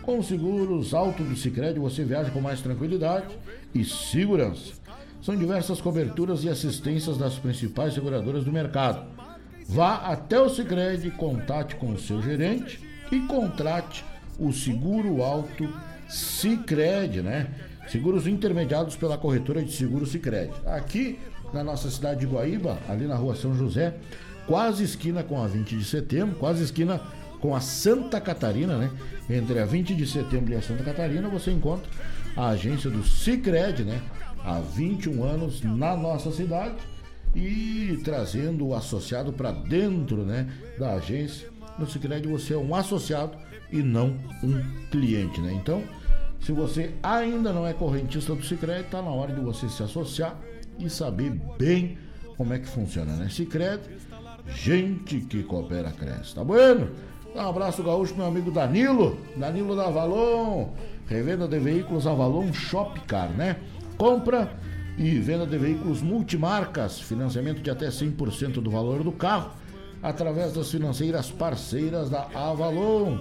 Com 0.00 0.22
seguros 0.22 0.94
alto 0.94 1.22
do 1.22 1.36
Sicredi 1.36 1.78
você 1.78 2.02
viaja 2.04 2.30
com 2.30 2.40
mais 2.40 2.62
tranquilidade 2.62 3.26
e 3.74 3.84
segurança. 3.84 4.72
São 5.20 5.36
diversas 5.36 5.82
coberturas 5.82 6.44
e 6.44 6.48
assistências 6.48 7.18
das 7.18 7.34
principais 7.34 7.92
seguradoras 7.92 8.44
do 8.44 8.52
mercado. 8.52 9.04
Vá 9.68 9.96
até 9.96 10.40
o 10.40 10.48
Sicredi, 10.48 11.10
contate 11.10 11.76
com 11.76 11.90
o 11.90 11.98
seu 11.98 12.22
gerente 12.22 12.80
e 13.12 13.18
contrate 13.20 14.04
o 14.38 14.50
seguro 14.52 15.22
alto 15.22 15.68
Sicredi, 16.08 17.20
né? 17.20 17.48
Seguros 17.88 18.26
intermediados 18.26 18.96
pela 18.96 19.18
corretora 19.18 19.62
de 19.62 19.72
seguros 19.72 20.10
Sicredi. 20.10 20.54
Aqui 20.64 21.18
na 21.52 21.64
nossa 21.64 21.90
cidade 21.90 22.20
de 22.20 22.26
Guaíba, 22.26 22.78
ali 22.88 23.06
na 23.06 23.16
rua 23.16 23.34
São 23.34 23.54
José, 23.54 23.94
quase 24.48 24.82
esquina 24.82 25.22
com 25.22 25.40
a 25.40 25.46
20 25.46 25.76
de 25.76 25.84
setembro, 25.84 26.34
quase 26.36 26.64
esquina 26.64 27.00
com 27.38 27.54
a 27.54 27.60
Santa 27.60 28.20
Catarina, 28.20 28.78
né? 28.78 28.90
Entre 29.28 29.58
a 29.60 29.66
20 29.66 29.94
de 29.94 30.06
setembro 30.06 30.52
e 30.52 30.56
a 30.56 30.62
Santa 30.62 30.82
Catarina, 30.82 31.28
você 31.28 31.52
encontra 31.52 31.88
a 32.34 32.48
agência 32.48 32.90
do 32.90 33.04
Sicredi, 33.04 33.84
né? 33.84 34.00
Há 34.42 34.58
21 34.58 35.22
anos 35.22 35.62
na 35.62 35.94
nossa 35.94 36.32
cidade 36.32 36.76
e 37.34 38.00
trazendo 38.02 38.68
o 38.68 38.74
associado 38.74 39.32
para 39.32 39.52
dentro, 39.52 40.24
né, 40.24 40.48
da 40.78 40.94
agência. 40.94 41.48
No 41.78 41.86
Sicredi 41.86 42.26
você 42.26 42.54
é 42.54 42.56
um 42.56 42.74
associado 42.74 43.36
e 43.70 43.82
não 43.82 44.16
um 44.42 44.62
cliente, 44.90 45.40
né? 45.40 45.52
Então, 45.52 45.82
se 46.40 46.52
você 46.52 46.94
ainda 47.02 47.52
não 47.52 47.66
é 47.66 47.74
correntista 47.74 48.34
do 48.34 48.42
Sicredi, 48.42 48.80
está 48.80 49.02
na 49.02 49.10
hora 49.10 49.32
de 49.32 49.40
você 49.40 49.68
se 49.68 49.82
associar 49.82 50.36
e 50.78 50.88
saber 50.88 51.30
bem 51.58 51.98
como 52.36 52.54
é 52.54 52.58
que 52.58 52.68
funciona, 52.68 53.12
né? 53.16 53.28
Sicredi, 53.28 53.82
gente 54.54 55.20
que 55.20 55.42
coopera 55.42 55.90
cresce, 55.92 56.34
tá 56.34 56.42
bueno? 56.44 56.90
Um 57.34 57.40
abraço 57.40 57.82
gaúcho 57.82 58.16
meu 58.16 58.26
amigo 58.26 58.50
Danilo, 58.50 59.18
Danilo 59.36 59.76
da 59.76 59.86
Avalon, 59.86 60.70
revenda 61.06 61.46
de 61.46 61.58
veículos 61.58 62.06
Avalon 62.06 62.52
Shopcar, 62.52 63.30
né? 63.30 63.56
Compra 63.96 64.50
e 64.98 65.18
venda 65.20 65.46
de 65.46 65.56
veículos 65.56 66.02
multimarcas, 66.02 66.98
financiamento 67.00 67.62
de 67.62 67.70
até 67.70 67.88
100% 67.88 68.54
do 68.54 68.70
valor 68.70 69.04
do 69.04 69.12
carro, 69.12 69.52
através 70.02 70.52
das 70.52 70.70
financeiras 70.70 71.30
parceiras 71.30 72.10
da 72.10 72.26
Avalon. 72.34 73.18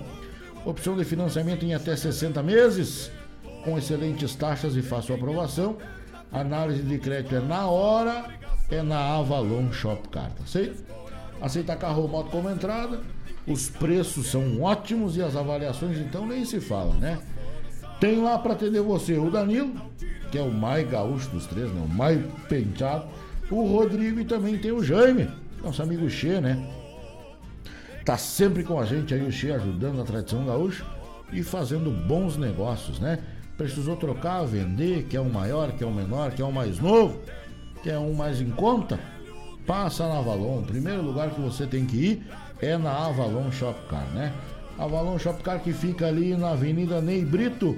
Opção 0.65 0.97
de 0.97 1.05
financiamento 1.05 1.63
em 1.63 1.75
até 1.75 1.95
60 1.95 2.41
meses, 2.41 3.11
com 3.63 3.77
excelentes 3.77 4.33
taxas 4.35 4.75
e 4.75 4.81
fácil 4.81 5.15
aprovação. 5.15 5.77
Análise 6.31 6.81
de 6.81 6.97
crédito 6.97 7.35
é 7.35 7.39
na 7.39 7.67
hora, 7.67 8.25
é 8.69 8.81
na 8.81 9.15
Avalon 9.17 9.71
Shopcar, 9.71 10.31
tá 10.31 10.45
certo? 10.45 10.83
Aceita 11.41 11.75
carro 11.75 12.03
ou 12.03 12.07
moto 12.07 12.29
como 12.29 12.49
entrada. 12.49 13.01
Os 13.47 13.69
preços 13.69 14.27
são 14.27 14.61
ótimos 14.61 15.15
e 15.15 15.21
as 15.21 15.35
avaliações 15.35 15.97
então 15.97 16.25
nem 16.27 16.43
se 16.43 16.59
fala, 16.59 16.93
né? 16.95 17.19
Tem 17.99 18.21
lá 18.21 18.37
para 18.37 18.53
atender 18.53 18.81
você 18.81 19.17
o 19.17 19.31
Danilo, 19.31 19.73
que 20.31 20.37
é 20.37 20.41
o 20.41 20.51
mais 20.51 20.87
gaúcho 20.87 21.29
dos 21.29 21.47
três, 21.47 21.71
né? 21.71 21.81
o 21.83 21.87
mais 21.87 22.19
penteado. 22.47 23.07
O 23.49 23.63
Rodrigo 23.63 24.19
e 24.19 24.25
também 24.25 24.57
tem 24.57 24.71
o 24.71 24.83
Jaime, 24.83 25.29
nosso 25.63 25.81
amigo 25.81 26.09
Che, 26.09 26.41
né? 26.41 26.69
Tá 28.03 28.17
sempre 28.17 28.63
com 28.63 28.79
a 28.79 28.85
gente 28.85 29.13
aí, 29.13 29.21
o 29.21 29.31
Che, 29.31 29.51
ajudando 29.51 30.01
a 30.01 30.03
tradição 30.03 30.45
gaúcha 30.45 30.85
e 31.31 31.41
fazendo 31.41 31.89
bons 31.89 32.37
negócios, 32.37 32.99
né? 32.99 33.19
Precisou 33.57 33.95
trocar, 33.95 34.43
vender, 34.43 35.07
quer 35.09 35.21
um 35.21 35.29
maior, 35.29 35.71
quer 35.71 35.85
um 35.85 35.93
menor, 35.93 36.31
quer 36.31 36.43
um 36.43 36.51
mais 36.51 36.79
novo, 36.79 37.19
quer 37.81 37.97
um 37.97 38.13
mais 38.13 38.39
em 38.39 38.51
conta? 38.51 38.99
Passa 39.67 40.07
na 40.07 40.19
Avalon. 40.19 40.59
O 40.59 40.63
primeiro 40.63 41.01
lugar 41.01 41.29
que 41.29 41.41
você 41.41 41.67
tem 41.67 41.85
que 41.85 41.97
ir 41.97 42.27
é 42.61 42.77
na 42.77 43.05
Avalon 43.05 43.51
Shopcar, 43.51 44.07
né? 44.13 44.33
Avalon 44.79 45.19
Shopcar 45.19 45.61
que 45.61 45.73
fica 45.73 46.07
ali 46.07 46.37
na 46.37 46.51
Avenida 46.51 47.01
Ney 47.01 47.25
Brito, 47.25 47.77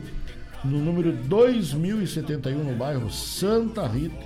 no 0.64 0.78
número 0.78 1.12
2071, 1.12 2.64
no 2.64 2.76
bairro 2.76 3.10
Santa 3.10 3.88
Rita, 3.88 4.24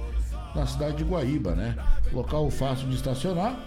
na 0.54 0.68
cidade 0.68 0.98
de 0.98 1.04
Guaíba, 1.06 1.56
né? 1.56 1.78
Local 2.12 2.52
fácil 2.52 2.90
de 2.90 2.96
estacionar 2.96 3.58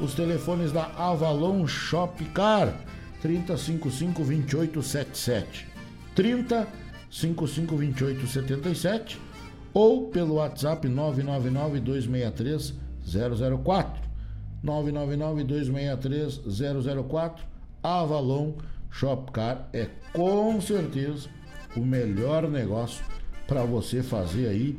os 0.00 0.12
telefones 0.14 0.72
da 0.72 0.90
Avalon 0.96 1.66
Shopcar 1.68 2.74
3055 3.22 4.24
2877 4.24 5.68
3055 6.16 7.76
2877 7.76 9.20
ou 9.72 10.08
pelo 10.08 10.34
WhatsApp 10.34 10.88
999 10.88 11.80
263 11.80 12.85
004. 13.06 14.02
999 14.62 15.44
263 15.44 16.40
004. 17.08 17.44
Avalon 17.82 18.54
Shopcar 18.90 19.68
é 19.72 19.88
com 20.12 20.60
certeza 20.60 21.28
o 21.76 21.80
melhor 21.80 22.48
negócio 22.48 23.04
para 23.46 23.62
você 23.62 24.02
fazer 24.02 24.48
aí 24.48 24.78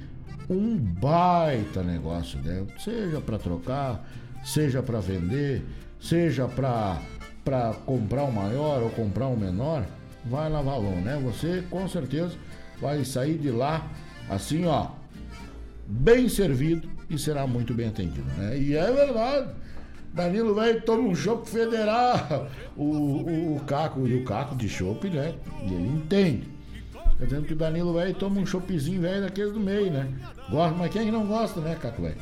um 0.50 0.78
baita 0.78 1.84
negócio, 1.84 2.40
né? 2.42 2.66
Seja 2.80 3.22
para 3.22 3.38
trocar, 3.38 4.10
seja 4.44 4.82
para 4.82 5.00
vender, 5.00 5.64
seja 6.00 6.48
para 6.48 7.02
para 7.46 7.74
comprar 7.86 8.26
um 8.26 8.32
maior 8.32 8.84
ou 8.84 8.90
comprar 8.90 9.28
um 9.28 9.38
menor, 9.38 9.86
vai 10.26 10.50
na 10.50 10.62
Valon, 10.62 11.00
né? 11.00 11.18
Você 11.24 11.64
com 11.70 11.88
certeza 11.88 12.36
vai 12.82 13.06
sair 13.06 13.38
de 13.38 13.52
lá 13.52 13.90
assim, 14.30 14.66
ó, 14.66 14.88
bem 15.88 16.28
servido 16.28 16.90
e 17.10 17.18
será 17.18 17.48
muito 17.48 17.74
bem 17.74 17.88
atendido, 17.88 18.28
né? 18.38 18.58
E 18.58 18.76
é 18.76 18.92
verdade. 18.92 19.50
Danilo 20.14 20.56
velho 20.56 20.82
toma 20.82 21.08
um 21.08 21.16
chopp 21.16 21.50
federal. 21.50 22.50
O, 22.76 22.84
o, 22.84 23.56
o 23.56 23.60
Caco 23.62 24.08
e 24.08 24.16
o 24.16 24.24
Caco 24.24 24.56
de 24.56 24.70
chopp, 24.70 25.10
né? 25.10 25.34
E 25.64 25.74
ele 25.74 25.88
entende. 25.88 26.48
Tá 27.18 27.26
dizendo 27.26 27.46
que 27.46 27.54
o 27.54 27.56
Danilo 27.56 27.94
velho 27.94 28.14
toma 28.14 28.40
um 28.40 28.46
choppzinho 28.46 29.02
velho 29.02 29.22
daqueles 29.22 29.52
do 29.52 29.60
meio, 29.60 29.92
né? 29.92 30.08
Gosta, 30.50 30.78
mas 30.78 30.92
quem 30.92 31.02
é 31.02 31.06
que 31.06 31.12
não 31.12 31.26
gosta, 31.26 31.60
né, 31.60 31.76
Caco 31.82 32.02
velho? 32.02 32.18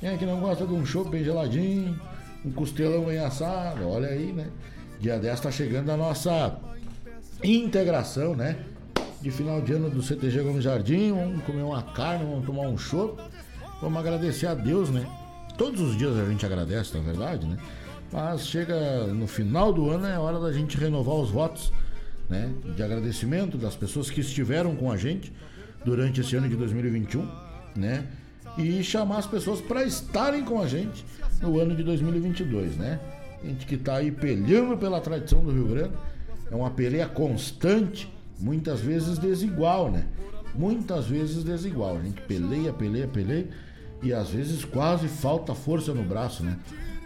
Quem 0.00 0.10
é 0.10 0.16
que 0.16 0.26
não 0.26 0.40
gosta 0.40 0.66
de 0.66 0.74
um 0.74 0.84
chopp 0.84 1.10
bem 1.10 1.24
geladinho, 1.24 1.98
um 2.44 2.50
costelão 2.52 3.06
bem 3.06 3.18
assado? 3.18 3.88
Olha 3.88 4.08
aí, 4.08 4.32
né? 4.32 4.48
Dia 5.00 5.18
10 5.18 5.40
tá 5.40 5.50
chegando 5.50 5.90
a 5.90 5.96
nossa 5.96 6.58
integração, 7.42 8.34
né? 8.34 8.56
De 9.22 9.30
final 9.30 9.60
de 9.62 9.72
ano 9.72 9.88
do 9.88 10.02
CTG 10.02 10.42
Gomes 10.42 10.64
Jardim, 10.64 11.12
vamos 11.12 11.42
comer 11.44 11.62
uma 11.62 11.82
carne, 11.82 12.24
vamos 12.24 12.44
tomar 12.44 12.68
um 12.68 12.76
chopp. 12.76 13.22
Vamos 13.80 13.98
agradecer 13.98 14.46
a 14.46 14.54
Deus, 14.54 14.88
né? 14.88 15.06
Todos 15.58 15.80
os 15.80 15.96
dias 15.96 16.16
a 16.16 16.24
gente 16.24 16.44
agradece, 16.46 16.96
na 16.96 17.02
verdade, 17.02 17.46
né? 17.46 17.58
Mas 18.10 18.46
chega 18.46 19.06
no 19.08 19.26
final 19.26 19.72
do 19.72 19.90
ano, 19.90 20.06
é 20.06 20.18
hora 20.18 20.40
da 20.40 20.50
gente 20.50 20.78
renovar 20.78 21.16
os 21.16 21.30
votos, 21.30 21.72
né? 22.28 22.52
De 22.74 22.82
agradecimento 22.82 23.58
das 23.58 23.76
pessoas 23.76 24.08
que 24.08 24.20
estiveram 24.20 24.74
com 24.74 24.90
a 24.90 24.96
gente 24.96 25.30
durante 25.84 26.22
esse 26.22 26.34
ano 26.36 26.48
de 26.48 26.56
2021, 26.56 27.28
né? 27.76 28.06
E 28.56 28.82
chamar 28.82 29.18
as 29.18 29.26
pessoas 29.26 29.60
para 29.60 29.84
estarem 29.84 30.42
com 30.42 30.60
a 30.60 30.66
gente 30.66 31.04
no 31.42 31.60
ano 31.60 31.76
de 31.76 31.82
2022, 31.82 32.76
né? 32.76 32.98
A 33.42 33.46
gente 33.46 33.66
que 33.66 33.74
está 33.74 33.96
aí 33.96 34.10
peleando 34.10 34.78
pela 34.78 35.00
tradição 35.02 35.44
do 35.44 35.52
Rio 35.52 35.66
Grande, 35.66 35.92
é 36.50 36.54
uma 36.54 36.70
peleia 36.70 37.06
constante, 37.06 38.10
muitas 38.38 38.80
vezes 38.80 39.18
desigual, 39.18 39.90
né? 39.90 40.06
Muitas 40.54 41.06
vezes 41.06 41.44
desigual. 41.44 41.98
A 41.98 42.02
gente 42.02 42.22
peleia, 42.22 42.72
peleia, 42.72 43.06
peleia 43.06 43.48
e 44.02 44.12
às 44.12 44.30
vezes 44.30 44.64
quase 44.64 45.08
falta 45.08 45.54
força 45.54 45.92
no 45.92 46.02
braço, 46.02 46.42
né? 46.42 46.56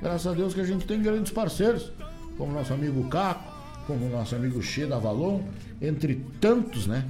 Graças 0.00 0.26
a 0.26 0.34
Deus 0.34 0.54
que 0.54 0.60
a 0.60 0.64
gente 0.64 0.86
tem 0.86 1.00
grandes 1.02 1.32
parceiros, 1.32 1.92
como 2.36 2.52
nosso 2.52 2.72
amigo 2.72 3.08
Caco, 3.08 3.52
como 3.86 4.08
nosso 4.08 4.34
amigo 4.34 4.62
Che 4.62 4.86
da 4.86 4.98
Valon, 4.98 5.42
entre 5.80 6.24
tantos, 6.40 6.86
né, 6.86 7.04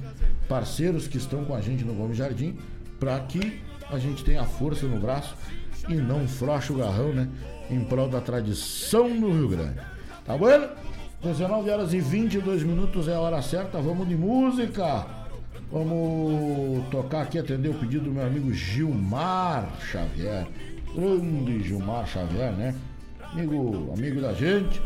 parceiros 0.47 1.07
que 1.07 1.17
estão 1.17 1.45
com 1.45 1.55
a 1.55 1.61
gente 1.61 1.85
no 1.85 1.93
Gomes 1.93 2.17
Jardim, 2.17 2.57
para 2.99 3.19
que 3.19 3.61
a 3.89 3.97
gente 3.97 4.23
tenha 4.23 4.43
força 4.43 4.85
no 4.87 4.99
braço 4.99 5.35
e 5.87 5.93
não 5.95 6.27
froche 6.27 6.73
o 6.73 6.77
garrão, 6.77 7.13
né, 7.13 7.29
em 7.69 7.83
prol 7.83 8.09
da 8.09 8.19
tradição 8.19 9.07
no 9.09 9.31
Rio 9.31 9.49
Grande. 9.49 9.79
Tá 10.25 10.37
bom? 10.37 10.69
19 11.23 11.69
horas 11.69 11.93
e 11.93 11.99
22 11.99 12.63
minutos 12.63 13.07
é 13.07 13.13
a 13.13 13.19
hora 13.19 13.41
certa, 13.41 13.79
vamos 13.79 14.07
de 14.07 14.15
música. 14.15 15.20
Vamos 15.71 16.85
tocar 16.89 17.21
aqui, 17.21 17.39
atender 17.39 17.69
o 17.69 17.73
pedido 17.73 18.05
do 18.05 18.11
meu 18.11 18.25
amigo 18.25 18.53
Gilmar 18.53 19.71
Xavier. 19.79 20.45
Grande 20.93 21.63
Gilmar 21.63 22.05
Xavier, 22.05 22.51
né? 22.51 22.75
Amigo, 23.31 23.93
amigo 23.97 24.19
da 24.19 24.33
gente. 24.33 24.81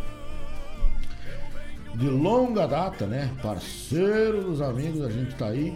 De 1.96 2.08
longa 2.08 2.68
data, 2.68 3.08
né? 3.08 3.32
Parceiro 3.42 4.44
dos 4.44 4.62
amigos, 4.62 5.02
a 5.02 5.10
gente 5.10 5.34
tá 5.36 5.48
aí. 5.48 5.76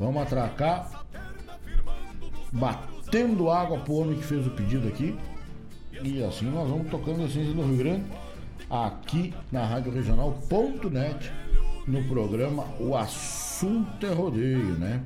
Vamos 0.00 0.20
atracar. 0.20 1.04
Batendo 2.50 3.50
água 3.50 3.78
pro 3.78 3.94
homem 3.94 4.16
que 4.16 4.24
fez 4.24 4.44
o 4.44 4.50
pedido 4.50 4.88
aqui. 4.88 5.16
E 6.02 6.24
assim 6.24 6.46
nós 6.46 6.68
vamos 6.68 6.90
tocando 6.90 7.22
a 7.22 7.26
essência 7.26 7.54
do 7.54 7.62
Rio 7.62 7.76
Grande. 7.76 8.04
Aqui 8.68 9.32
na 9.52 9.64
Rádio 9.64 9.92
Regional.net. 9.92 11.30
No 11.86 12.02
programa 12.04 12.64
O 12.80 12.96
Assunto 12.96 13.51
é 14.02 14.12
Rodeio, 14.12 14.76
né? 14.78 15.04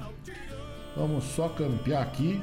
Vamos 0.96 1.24
só 1.24 1.48
campear 1.50 2.02
aqui 2.02 2.40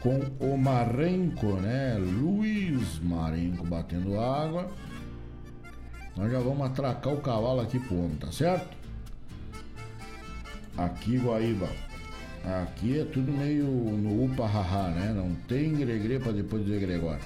com 0.00 0.18
o 0.40 0.58
Marenco, 0.58 1.52
né? 1.60 1.96
Luiz 1.98 2.98
Marenco 2.98 3.64
batendo 3.64 4.18
água. 4.18 4.68
Nós 6.16 6.30
já 6.30 6.40
vamos 6.40 6.66
atracar 6.66 7.14
o 7.14 7.20
cavalo 7.20 7.60
aqui 7.60 7.78
pro 7.78 8.10
tá 8.18 8.32
certo? 8.32 8.76
Aqui, 10.76 11.18
Guaíba. 11.18 11.68
Aqui 12.62 12.98
é 12.98 13.04
tudo 13.04 13.30
meio 13.30 13.64
no 13.64 14.24
upa 14.24 14.44
haha, 14.44 14.88
né? 14.88 15.12
Não 15.14 15.36
tem 15.46 15.72
gregre 15.74 16.18
pra 16.18 16.32
depois 16.32 16.64
dizer 16.64 16.80
gregório. 16.80 17.22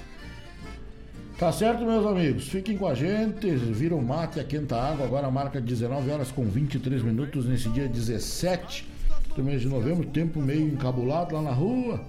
Tá 1.37 1.51
certo, 1.51 1.85
meus 1.85 2.03
amigos? 2.03 2.49
Fiquem 2.49 2.75
com 2.75 2.87
a 2.87 2.95
gente, 2.95 3.47
viram 3.47 4.01
mate, 4.01 4.39
aquenta 4.39 4.75
água. 4.75 5.05
Agora 5.05 5.29
marca 5.29 5.61
19 5.61 6.09
horas 6.09 6.31
com 6.31 6.43
23 6.43 7.03
minutos 7.03 7.45
nesse 7.45 7.69
dia 7.69 7.87
17 7.87 8.87
do 9.35 9.43
mês 9.43 9.61
de 9.61 9.67
novembro. 9.67 10.03
Tempo 10.07 10.41
meio 10.41 10.67
encabulado 10.67 11.35
lá 11.35 11.41
na 11.43 11.51
rua. 11.51 12.01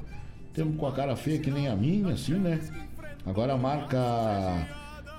Tempo 0.55 0.79
com 0.79 0.87
a 0.87 0.93
cara 0.93 1.15
feia 1.15 1.39
que 1.39 1.51
nem 1.51 1.69
a 1.69 1.77
minha, 1.77 2.15
assim, 2.15 2.37
né? 2.39 2.59
Agora 3.27 3.55
marca 3.59 4.67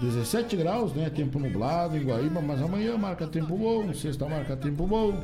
17 0.01 0.55
graus, 0.57 0.91
né? 0.95 1.07
Tempo 1.11 1.37
nublado 1.37 1.95
em 1.95 2.03
Guaíba, 2.03 2.41
mas 2.41 2.63
amanhã 2.63 2.97
marca 2.97 3.27
tempo 3.27 3.55
bom, 3.55 3.93
sexta 3.93 4.27
marca 4.27 4.57
tempo 4.57 4.87
bom, 4.87 5.23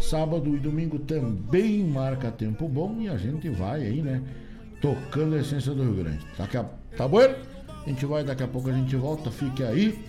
sábado 0.00 0.56
e 0.56 0.58
domingo 0.58 0.98
também 0.98 1.84
marca 1.84 2.32
tempo 2.32 2.68
bom 2.68 2.96
e 2.98 3.08
a 3.08 3.16
gente 3.16 3.48
vai 3.48 3.82
aí, 3.82 4.02
né? 4.02 4.20
Tocando 4.80 5.36
a 5.36 5.38
essência 5.38 5.72
do 5.72 5.84
Rio 5.84 6.02
Grande. 6.02 6.26
Tá, 6.36 6.48
que 6.48 6.56
a... 6.56 6.64
tá 6.96 7.06
bom? 7.06 7.53
A 7.84 7.88
gente 7.88 8.06
vai, 8.06 8.24
daqui 8.24 8.42
a 8.42 8.48
pouco 8.48 8.70
a 8.70 8.72
gente 8.72 8.96
volta, 8.96 9.30
fique 9.30 9.62
aí, 9.62 10.02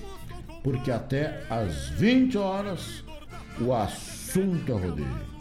porque 0.63 0.89
até 0.89 1.43
às 1.49 1.89
20 1.89 2.37
horas 2.37 3.03
o 3.59 3.73
assunto 3.73 4.71
é 4.71 4.75
rodeio. 4.75 5.35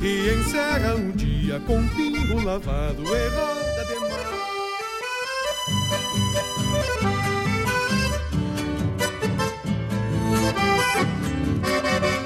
E 0.00 0.34
encerra 0.34 0.96
um 0.96 1.12
dia 1.12 1.60
com 1.60 1.86
pingo 1.88 2.42
lavado 2.42 3.02
e 3.02 3.28
roda 3.28 3.84
de. 3.86 4.02
Meu 10.40 10.52
poncho 10.54 12.21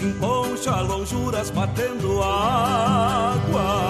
em 0.00 0.12
poncha, 0.14 0.80
lonjuras 0.80 1.50
batendo 1.50 2.22
água. 2.22 3.80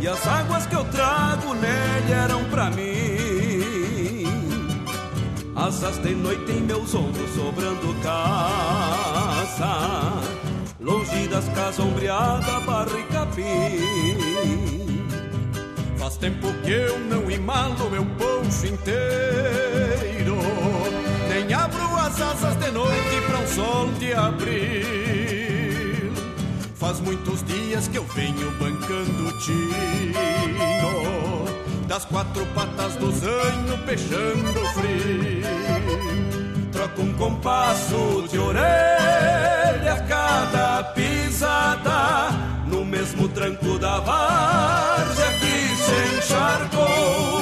E 0.00 0.08
as 0.08 0.26
águas 0.26 0.66
que 0.66 0.74
eu 0.74 0.84
trago 0.84 1.54
nele 1.54 2.12
eram 2.12 2.44
pra 2.44 2.70
mim. 2.70 4.26
Asas 5.54 5.98
de 5.98 6.14
noite 6.14 6.50
em 6.52 6.62
meus 6.62 6.94
ombros, 6.94 7.30
sobrando 7.34 7.94
caça. 8.02 9.72
Longe 10.80 11.28
das 11.28 11.48
casas 11.50 11.80
ombreadas, 11.80 12.64
barra 12.64 12.98
e 12.98 13.02
capim. 13.12 15.04
Faz 15.98 16.16
tempo 16.16 16.52
que 16.64 16.70
eu 16.70 16.98
não 16.98 17.30
imalo 17.30 17.90
meu 17.90 18.04
poncho 18.16 18.66
inteiro. 18.66 20.36
Nem 21.32 21.48
abro 21.54 21.96
as 21.96 22.20
asas 22.20 22.56
de 22.56 22.70
noite 22.72 23.22
pra 23.26 23.38
um 23.38 23.46
sol 23.46 23.88
de 23.98 24.12
abril. 24.12 26.12
Faz 26.74 27.00
muitos 27.00 27.42
dias 27.44 27.88
que 27.88 27.96
eu 27.96 28.04
venho 28.04 28.50
bancando 28.58 29.32
tino 29.38 29.72
Das 31.88 32.04
quatro 32.04 32.44
patas 32.54 32.96
do 32.96 33.10
zanho, 33.12 33.78
peixando 33.86 34.60
frio 34.74 35.40
Troco 36.70 37.00
um 37.00 37.14
compasso 37.14 38.28
de 38.28 38.38
orelha 38.38 39.94
a 39.94 40.00
cada 40.00 40.84
pisada 40.92 42.28
No 42.66 42.84
mesmo 42.84 43.26
tranco 43.28 43.78
da 43.78 44.00
várzea 44.00 45.32
que 45.38 45.76
se 45.76 46.16
encharcou 46.18 47.41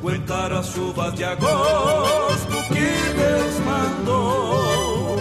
aguentaram 0.00 0.58
as 0.58 0.68
chuvas 0.68 1.14
de 1.14 1.24
agosto 1.24 2.56
que 2.68 3.14
Deus 3.18 3.58
mandou. 3.66 5.20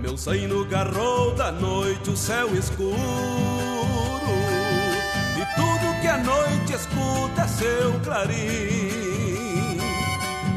Meu 0.00 0.16
zaino 0.16 0.64
garrou 0.64 1.34
da 1.34 1.52
noite 1.52 2.10
o 2.10 2.16
céu 2.16 2.52
escuro 2.56 3.87
que 6.08 6.12
a 6.12 6.16
noite 6.16 6.72
escuta 6.72 7.46
seu 7.46 8.00
clarim. 8.00 9.76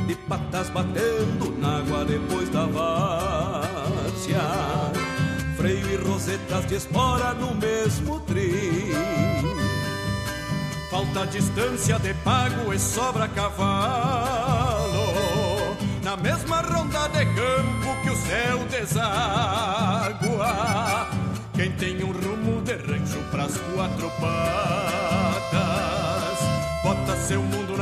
De 0.07 0.15
patas 0.30 0.69
batendo 0.69 1.52
na 1.60 1.80
água 1.80 2.06
depois 2.06 2.48
da 2.49 2.65
várzea. 2.68 4.40
Freio 5.57 5.91
e 5.91 5.98
rosetas 5.98 6.65
de 6.68 6.76
espora 6.76 7.34
no 7.34 7.53
mesmo 7.56 8.22
trim. 8.22 8.94
Falta 10.90 11.28
distância 11.28 11.99
de 11.99 12.14
pago 12.14 12.73
e 12.73 12.80
sobra 12.80 13.28
cavalo. 13.28 15.11
Na 16.02 16.15
mesma 16.15 16.61
ronda 16.61 17.10
de 17.10 17.26
campo 17.26 18.02
que 18.02 18.10
o 18.10 18.15
céu 18.15 18.60
deságua. 18.69 20.07
Quem 21.53 21.73
tem 21.73 22.02
um 22.06 22.14
rumo 22.14 22.61
de 22.61 22.76
rancho 22.76 23.19
pras 23.30 23.57
quatro 23.76 24.10
patas 24.11 25.10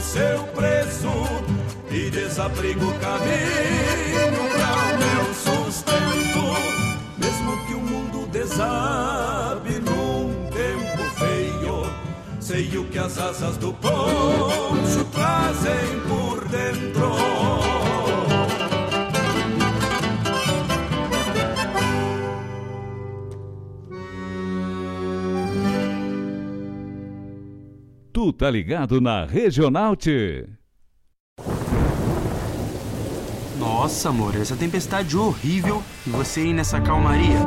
seu 0.00 0.44
preço 0.54 1.10
e 1.90 2.10
desabrigo 2.10 2.86
o 2.86 2.98
caminho 2.98 4.50
para 4.50 4.94
o 4.94 4.98
meu 4.98 5.34
sustento. 5.34 6.40
Mesmo 7.18 7.66
que 7.66 7.74
o 7.74 7.80
mundo 7.80 8.26
desabe 8.28 9.78
num 9.80 10.48
tempo 10.50 11.02
feio, 11.18 11.92
sei 12.40 12.78
o 12.78 12.84
que 12.84 12.98
as 12.98 13.18
asas 13.18 13.56
do 13.58 13.72
poncho 13.74 15.04
trazem 15.12 16.00
por 16.08 16.48
dentro. 16.48 17.69
Tu 28.20 28.34
tá 28.34 28.50
ligado 28.50 29.00
na 29.00 29.24
Regional 29.24 29.96
T. 29.96 30.46
Nossa, 33.58 34.10
amor, 34.10 34.36
essa 34.36 34.54
tempestade 34.54 35.16
horrível 35.16 35.82
e 36.06 36.10
você 36.10 36.40
aí 36.40 36.52
nessa 36.52 36.78
calmaria. 36.82 37.38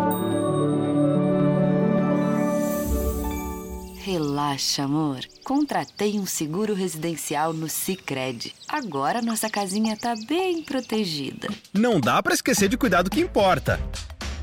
Relaxa, 4.04 4.86
amor. 4.86 5.20
Contratei 5.44 6.20
um 6.20 6.26
seguro 6.26 6.74
residencial 6.74 7.54
no 7.54 7.70
Sicredi. 7.70 8.56
Agora 8.68 9.22
nossa 9.22 9.48
casinha 9.52 9.96
tá 9.96 10.16
bem 10.28 10.64
protegida. 10.64 11.50
Não 11.72 12.02
dá 12.02 12.22
para 12.24 12.34
esquecer 12.34 12.68
de 12.68 12.78
cuidar 12.78 13.04
do 13.04 13.12
que 13.12 13.22
importa. 13.22 13.80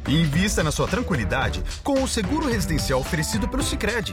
Invista 0.08 0.62
na 0.62 0.72
sua 0.72 0.88
tranquilidade 0.88 1.62
com 1.84 2.02
o 2.02 2.08
seguro 2.08 2.48
residencial 2.48 3.00
oferecido 3.00 3.48
pelo 3.48 3.62
Sicredi. 3.62 4.12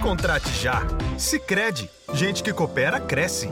Contrate 0.00 0.50
já. 0.60 0.82
Sicredi. 1.16 1.88
Gente 2.12 2.42
que 2.42 2.52
coopera 2.52 3.00
cresce. 3.00 3.48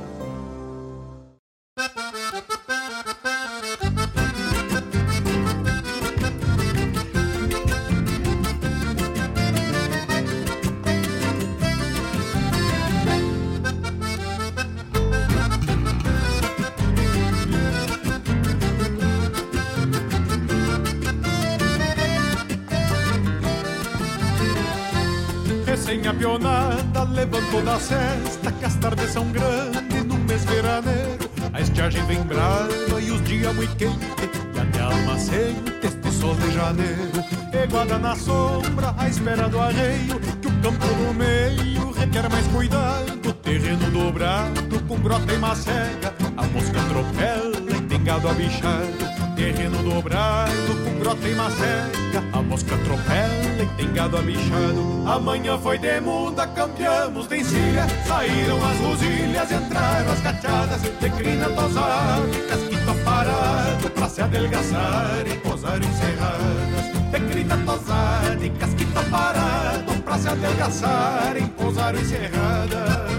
Recém-apionada, 26.20 27.04
levantou 27.04 27.62
da 27.62 27.78
cesta 27.80 28.52
Que 28.52 28.64
as 28.66 28.76
tardes 28.76 29.10
são 29.10 29.26
grandes 29.32 30.04
no 30.04 30.18
mês 30.18 30.44
veraneiro. 30.44 31.30
A 31.52 31.60
estiagem 31.60 32.04
vem 32.04 32.22
brava 32.22 33.00
e 33.00 33.10
os 33.10 33.22
dias 33.24 33.54
muito 33.54 33.74
quentes 33.76 34.06
E 34.54 34.58
até 34.58 34.80
a 34.80 34.84
alma 34.84 35.18
sente 35.18 35.72
este 35.82 36.12
sol 36.12 36.34
de 36.34 36.52
janeiro. 36.52 37.24
Eguada 37.52 37.98
na 37.98 38.14
sombra, 38.14 38.94
à 38.98 39.08
espera 39.08 39.48
do 39.48 39.58
arreio 39.58 40.20
Que 40.40 40.48
o 40.48 40.52
campo 40.60 40.86
no 40.86 41.14
meio 41.14 41.90
requer 41.92 42.28
mais 42.28 42.46
cuidado. 42.48 43.32
Terreno 43.42 43.90
dobrado 43.90 44.80
com 44.86 45.00
grota 45.00 45.32
e 45.32 45.38
macega 45.38 46.14
A 46.36 46.46
mosca 46.48 46.80
atropela 46.80 47.78
e 47.78 47.80
tem 47.82 48.04
gado 48.04 48.28
abichado 48.28 49.19
Terreno 49.40 49.82
dobrado 49.82 50.84
com 50.84 50.98
grota 50.98 51.26
e 51.26 51.34
macega 51.34 52.22
A 52.30 52.42
mosca 52.42 52.74
atropela 52.74 53.62
e 53.62 53.66
tem 53.74 53.90
gado 53.90 54.18
abichado 54.18 55.02
Amanhã 55.06 55.58
foi 55.58 55.78
de 55.78 55.98
muda, 55.98 56.46
campeamos 56.46 57.26
de 57.26 57.38
encilha. 57.38 57.86
Saíram 58.06 58.58
as 58.62 58.78
rosilhas, 58.80 59.50
entraram 59.50 60.12
as 60.12 60.20
cachadas. 60.20 60.82
De 60.82 61.10
crina 61.16 61.48
tosada 61.48 62.28
e 62.36 62.48
casquito 62.50 62.94
parado 63.02 63.90
Pra 63.90 64.08
se 64.10 64.20
adelgaçar 64.20 65.26
e 65.26 65.34
posar 65.38 65.78
encerradas 65.82 67.10
De 67.10 67.20
crina 67.32 67.56
tosada 67.64 68.44
e 68.44 68.50
casquito 68.50 69.10
parado 69.10 70.02
Pra 70.02 70.18
se 70.18 70.28
adelgaçar 70.28 71.34
e 71.38 71.46
posar 71.46 71.94
encerradas 71.94 73.09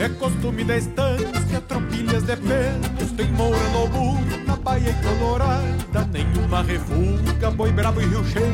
É 0.00 0.08
costume 0.08 0.64
da 0.64 0.78
estância, 0.78 1.60
tropilhas 1.68 2.22
de 2.22 2.34
pelos 2.34 3.12
Tem 3.18 3.30
moura 3.32 3.68
no 3.68 3.86
burro, 3.86 4.46
na 4.46 4.56
baia 4.56 4.94
colorada. 4.94 6.08
Nenhuma 6.10 6.62
refuga, 6.62 7.50
boi 7.50 7.70
bravo 7.70 8.00
e 8.00 8.06
rio 8.06 8.24
cheio 8.24 8.46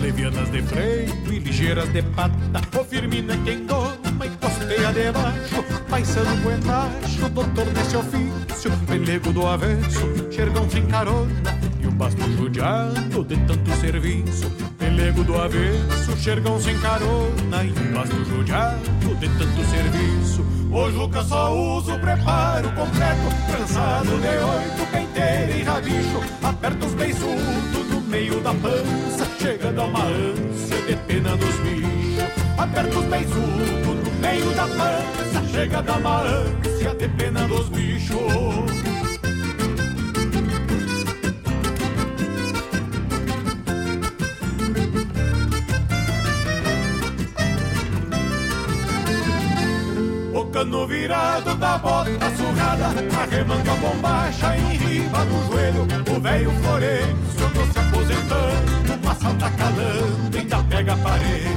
Levianas 0.00 0.48
de 0.52 0.62
freio 0.62 1.12
e 1.26 1.40
ligeiras 1.40 1.88
de 1.92 2.02
pata. 2.02 2.36
O 2.78 2.84
firmino 2.84 3.32
é 3.32 3.36
quem 3.44 3.66
doma 3.66 4.26
e 4.26 4.30
costeia 4.30 4.92
debaixo 4.92 5.64
Paisano 5.90 6.36
buenacho, 6.36 7.28
doutor 7.30 7.66
nesse 7.72 7.96
ofício 7.96 8.70
Pelego 8.86 9.32
do 9.32 9.44
avesso, 9.44 10.30
xergão 10.30 10.70
sem 10.70 10.86
carona 10.86 11.58
E 11.80 11.86
um 11.88 11.92
basto 11.92 12.22
judiado 12.36 13.24
de 13.24 13.36
tanto 13.38 13.70
serviço. 13.80 14.48
Pelego 14.78 15.24
do 15.24 15.36
avesso, 15.36 16.16
xergão 16.16 16.60
sem 16.60 16.78
carona 16.78 17.64
E 17.64 17.72
um 17.72 17.92
basto 17.92 18.24
judiado 18.24 19.16
de 19.18 19.28
tanto 19.30 19.64
serviço 19.68 20.65
Hoje 20.76 20.94
Juca 20.94 21.24
só 21.24 21.54
usa 21.54 21.94
o 21.94 21.98
preparo 21.98 22.70
completo. 22.72 23.22
Trançado 23.50 24.10
de 24.10 24.28
oito, 24.28 24.92
penteira 24.92 25.52
e 25.52 25.62
rabicho 25.62 26.20
Aperta 26.42 26.84
os 26.84 26.92
beiçudos 26.92 27.90
no 27.90 28.00
meio 28.02 28.38
da 28.42 28.52
pança. 28.52 29.26
Chegando 29.40 29.80
a 29.80 29.84
uma 29.84 30.04
ânsia 30.04 30.82
de 30.86 30.96
pena 30.96 31.34
dos 31.34 31.54
bichos 31.60 31.96
Aperta 32.58 32.98
os 32.98 33.04
beiçudos 33.06 34.04
no 34.04 34.20
meio 34.20 34.50
da 34.54 34.66
pança. 34.66 35.48
Chega 35.50 35.82
da 35.82 35.98
malância 35.98 36.94
de 36.94 37.08
pena 37.08 37.48
dos 37.48 37.70
bichos. 37.70 39.05
Cano 50.56 50.86
virado 50.86 51.54
da 51.56 51.76
bota 51.76 52.30
surrada 52.34 52.86
a 52.86 53.74
bombacha 53.74 54.56
em 54.56 54.76
riba 54.78 55.18
do 55.26 55.52
joelho. 55.52 55.86
O 56.16 56.18
velho 56.18 56.50
Florencio 56.50 57.50
tô 57.52 57.72
se 57.72 57.78
aposentando 57.78 58.98
Passa 59.04 59.34
tá 59.34 59.50
calando, 59.50 60.38
ainda 60.38 60.62
pega 60.62 60.96
parede 60.96 61.50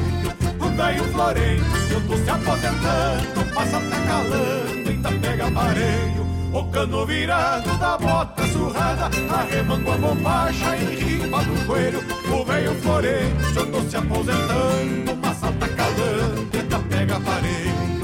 O 0.59 0.69
velho 0.75 1.03
Florencio 1.13 2.01
tô 2.09 2.17
se 2.17 2.29
aposentando 2.29 3.53
Passa 3.55 3.79
tá 3.79 3.99
calando, 4.05 4.89
ainda 4.89 5.11
pega 5.11 5.51
pareio 5.51 6.29
o 6.51 6.63
cano 6.71 7.05
virado 7.05 7.77
da 7.77 7.95
bota 7.95 8.43
surrada 8.47 9.11
Arremango 9.29 9.91
a 9.91 9.97
bombacha 9.97 10.75
em 10.75 10.95
riba 10.95 11.43
do 11.43 11.65
joelho. 11.67 12.03
O 12.27 12.43
velho 12.43 12.73
Florencio 12.81 13.65
tô 13.71 13.81
se 13.81 13.95
aposentando 13.95 15.15
Passa 15.21 15.51
tá 15.51 15.67
calando, 15.69 16.49
ainda 16.57 16.79
pega 16.89 17.19
pareio 17.19 17.69
o 17.95 17.98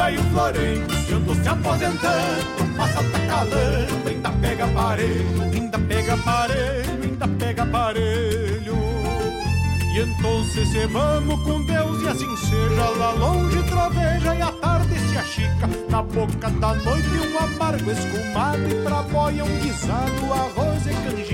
velho 0.00 0.22
Florencio 0.30 1.16
andou 1.16 1.34
se 1.34 1.48
aposentando. 1.48 2.76
Passa 2.76 3.02
tá 3.04 3.18
calando, 3.26 4.08
ainda 4.08 4.30
pega 4.30 4.64
aparelho 4.64 5.42
Ainda 5.52 5.78
pega 5.78 6.14
aparelho, 6.14 7.02
ainda 7.02 7.28
pega 7.28 7.62
aparelho. 7.62 8.80
E 9.92 10.00
então 10.00 10.44
se 10.44 10.86
vamos 10.86 11.42
com 11.42 11.62
Deus 11.64 12.02
e 12.02 12.08
assim 12.08 12.36
seja 12.36 12.88
Lá 12.90 13.10
longe 13.10 13.62
troveja 13.64 14.34
e 14.34 14.42
a 14.42 14.52
tarde 14.52 14.98
se 14.98 15.18
achica. 15.18 15.68
Na 15.90 16.02
boca 16.02 16.48
da 16.48 16.74
noite 16.74 17.08
um 17.08 17.38
amargo 17.38 17.90
escumado 17.90 18.62
E 18.70 18.82
pra 18.82 19.02
boia 19.02 19.44
um 19.44 19.58
guisado, 19.58 20.32
arroz 20.32 20.86
e 20.86 20.94
canjica 20.94 21.29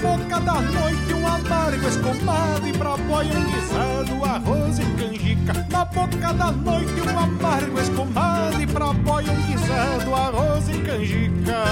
boca 0.00 0.40
da 0.40 0.60
noite 0.60 1.14
um 1.14 1.26
amargo 1.26 1.88
escumado 1.88 2.66
E 2.66 2.72
pra 2.72 2.96
boia 2.96 3.32
um 3.32 3.44
guisado, 3.44 4.24
arroz 4.24 4.78
e 4.78 4.84
canjica 4.96 5.66
Na 5.70 5.84
boca 5.84 6.32
da 6.32 6.52
noite 6.52 7.00
um 7.00 7.18
amargo 7.18 7.80
escumado 7.80 8.62
E 8.62 8.66
pra 8.66 8.92
boia 8.92 9.30
um 9.30 9.42
guisado, 9.42 10.14
arroz 10.14 10.68
e 10.68 10.80
canjica 10.82 11.64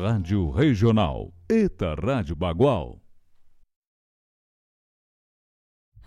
Rádio 0.00 0.50
Regional. 0.50 1.30
Eta 1.48 1.94
Rádio 1.94 2.34
Bagual. 2.34 2.98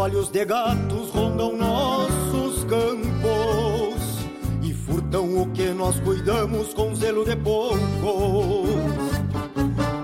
Olhos 0.00 0.30
de 0.30 0.46
gatos 0.46 1.10
rondam 1.10 1.58
nossos 1.58 2.64
campos 2.64 4.00
e 4.62 4.72
furtam 4.72 5.42
o 5.42 5.50
que 5.50 5.66
nós 5.74 6.00
cuidamos 6.00 6.72
com 6.72 6.94
zelo 6.94 7.22
de 7.22 7.36
poucos. 7.36 7.78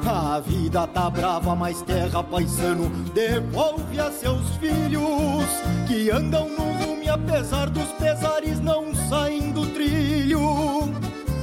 A 0.06 0.39
vida 0.40 0.86
tá 0.89 1.09
brava, 1.09 1.56
mas 1.56 1.81
terra 1.81 2.23
paisano 2.23 2.90
devolve 3.14 3.98
a 3.98 4.10
seus 4.10 4.47
filhos 4.56 5.47
que 5.86 6.10
andam 6.10 6.47
no 6.51 6.73
rume 6.74 7.09
apesar 7.09 7.70
dos 7.70 7.89
pesares 7.93 8.60
não 8.60 8.94
saem 9.09 9.51
do 9.51 9.64
trilho. 9.73 10.40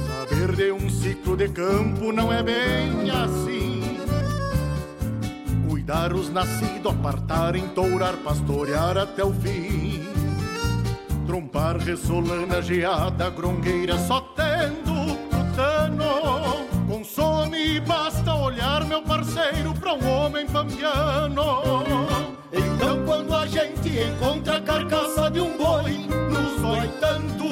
Saber 0.06 0.54
de 0.54 0.70
um 0.70 0.88
ciclo 0.88 1.36
de 1.36 1.48
campo 1.48 2.12
não 2.12 2.32
é 2.32 2.40
bem 2.40 3.10
assim 3.10 3.73
cuidar 5.84 6.14
os 6.14 6.30
nascidos, 6.30 6.92
apartar, 6.92 7.54
entourar, 7.54 8.14
pastorear 8.24 8.96
até 8.96 9.22
o 9.22 9.34
fim. 9.34 10.02
Trompar, 11.26 11.76
ressolana, 11.76 12.62
geada, 12.62 13.28
grongueira, 13.28 13.98
só 13.98 14.20
tendo 14.34 15.14
putano. 15.28 16.64
Consome, 16.88 17.80
basta 17.80 18.34
olhar, 18.34 18.86
meu 18.86 19.02
parceiro, 19.02 19.74
pra 19.74 19.92
um 19.92 20.08
homem 20.08 20.46
pampiano. 20.46 21.62
Então 22.50 23.04
quando 23.04 23.34
a 23.34 23.46
gente 23.46 23.90
encontra 23.90 24.56
a 24.56 24.62
carcaça 24.62 25.30
de 25.30 25.40
um 25.40 25.54
boi, 25.58 25.98
nos 26.30 26.62
dói 26.62 26.88
tanto. 26.98 27.44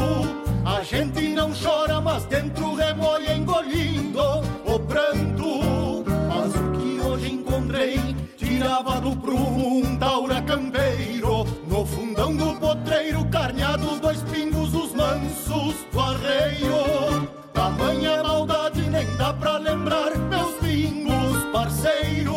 A 0.65 0.83
gente 0.83 1.29
não 1.35 1.53
chora, 1.53 2.01
mas 2.01 2.25
dentro 2.25 2.75
remoe 2.77 3.31
engolindo 3.31 4.23
o 4.65 4.81
pranto. 4.81 6.03
Mas 6.29 6.55
o 6.55 6.73
que 6.73 7.01
hoje 7.01 7.33
encontrei 7.33 8.22
tirava 8.63 9.01
do 9.01 9.17
prumo 9.17 9.79
um 9.79 9.97
taura 9.97 10.41
campeiro 10.43 11.45
No 11.67 11.85
fundão 11.85 12.35
do 12.37 12.55
potreiro, 12.61 13.25
carneados 13.27 13.99
dois 13.99 14.23
pingos, 14.23 14.73
os 14.73 14.95
mansos 14.95 15.75
do 15.93 16.01
arreio. 16.01 17.29
Tamanha 17.53 18.23
maldade 18.23 18.83
nem 18.89 19.07
dá 19.17 19.33
pra 19.33 19.59
lembrar, 19.59 20.17
meus 20.17 20.55
pingos, 20.61 21.45
parceiro. 21.53 22.37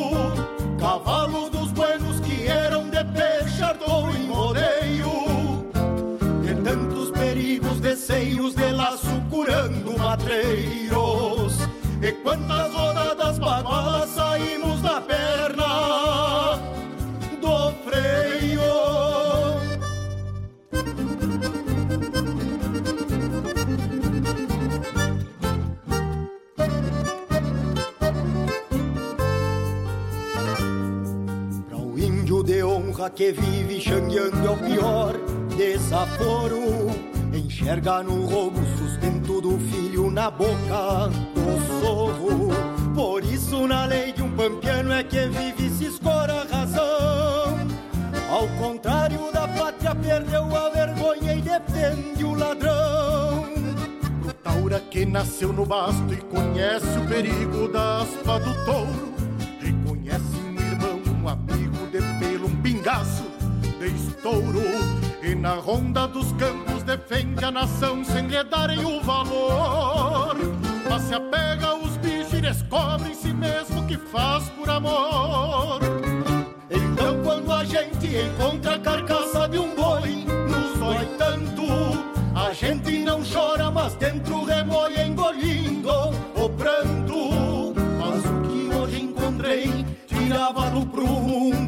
Cavalos 0.80 1.50
dos 1.50 1.72
buenos 1.72 2.20
que 2.22 2.48
eram 2.48 2.90
de 2.90 3.04
peixardor 3.06 4.16
em 4.16 4.28
rodeio 4.28 5.68
De 6.42 6.56
tantos 6.64 7.12
perigos, 7.12 7.80
deceios 7.80 8.56
de 8.56 8.72
laço 8.72 9.22
curando 9.30 9.98
matreiros. 10.00 11.60
E 12.02 12.12
quantas 12.12 12.74
rodadas 12.74 13.40
bagualas 13.40 14.10
saímos 14.10 14.82
da 14.82 15.02
perna 15.02 16.15
que 33.16 33.32
vive 33.32 33.80
xangueando 33.80 34.46
é 34.46 34.50
o 34.50 34.58
pior 34.58 35.14
desaforo. 35.56 36.92
Enxerga 37.34 38.04
no 38.04 38.26
roubo 38.26 38.60
sustento 38.78 39.40
do 39.40 39.58
filho 39.58 40.12
na 40.12 40.30
boca 40.30 41.10
do 41.34 41.82
sorro. 41.82 42.50
Por 42.94 43.24
isso 43.24 43.66
na 43.68 43.86
lei 43.86 44.12
de 44.12 44.22
um 44.22 44.32
pampiano 44.36 44.92
é 44.92 45.04
que 45.04 45.28
vive 45.28 45.70
se 45.70 45.86
escora 45.86 46.42
a 46.42 46.44
razão 46.44 47.45
Ao 48.36 48.50
contrário 48.60 49.32
da 49.32 49.48
pátria 49.48 49.96
perdeu 49.96 50.54
a 50.54 50.70
vergonha 50.70 51.36
e 51.36 51.42
defende 51.42 52.26
o 52.26 52.34
ladrão. 52.34 53.46
Pro 54.22 54.34
taura 54.34 54.78
que 54.78 55.06
nasceu 55.06 55.54
no 55.54 55.66
basto 55.66 56.14
e 56.14 56.18
conhece 56.18 56.86
o 56.98 57.08
perigo 57.08 57.70
da 57.70 58.02
aspa 58.02 58.38
do 58.42 58.54
touro. 58.66 59.14
Reconhece 59.62 60.36
um 60.36 60.60
irmão, 60.60 61.02
um 61.24 61.30
amigo 61.30 61.88
de 61.88 62.02
pelo, 62.20 62.48
um 62.48 62.62
pingaço 62.62 63.24
de 63.80 63.86
estouro. 63.86 64.64
E 65.24 65.34
na 65.34 65.54
ronda 65.54 66.06
dos 66.06 66.34
campos 66.34 66.84
defende 66.84 67.46
a 67.46 67.52
nação 67.52 68.04
sem 68.04 68.28
lhe 68.28 68.44
darem 68.44 68.84
o 68.84 69.02
valor. 69.02 70.36
Mas 70.90 71.04
se 71.04 71.14
apega 71.14 71.68
aos 71.68 71.96
bichos 71.96 72.34
e 72.34 72.42
descobre 72.42 73.12
em 73.12 73.16
si 73.16 73.34
mesmo 73.34 73.88
que 73.88 73.98
faz 73.98 74.50
por 74.50 74.70
amor. 74.70 75.80
Então 76.70 77.24
quando 77.24 77.45
a 77.66 77.68
gente 77.68 78.16
encontra 78.16 78.76
a 78.76 78.80
carcaça 78.80 79.50
de 79.50 79.58
um 79.58 79.74
boi, 79.74 80.24
nos 80.48 80.78
dói 80.78 81.06
tanto. 81.18 81.64
A 82.36 82.54
gente 82.54 83.00
não 83.00 83.22
chora, 83.24 83.72
mas 83.72 83.96
dentro 83.96 84.44
remoe 84.46 84.96
engolindo 85.02 85.90
o 86.36 86.50
pranto. 86.50 87.74
Mas 88.00 88.24
o 88.24 88.42
que 88.48 88.76
hoje 88.76 89.02
encontrei 89.02 89.84
tirava 90.06 90.70
do 90.70 90.86
prumo 90.86 91.48
um 91.48 91.66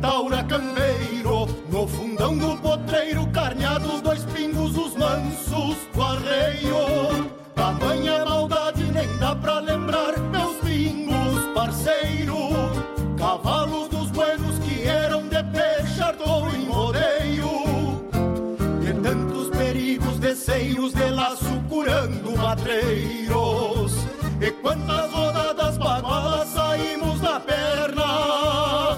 curando 21.98 22.38
matreiros. 22.38 23.94
E 24.40 24.52
quantas 24.52 25.12
rodadas 25.12 25.78
bagualas 25.78 26.48
saímos 26.50 27.22
na 27.22 27.40
perna 27.40 28.98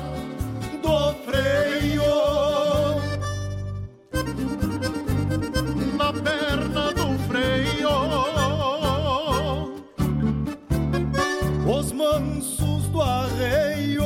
do 0.81 1.13
freio. 1.25 2.03
Na 5.97 6.11
perna 6.11 6.93
do 6.93 7.19
freio. 7.29 7.89
Os 11.65 11.91
mansos 11.93 12.87
do 12.89 13.01
arreio. 13.01 14.03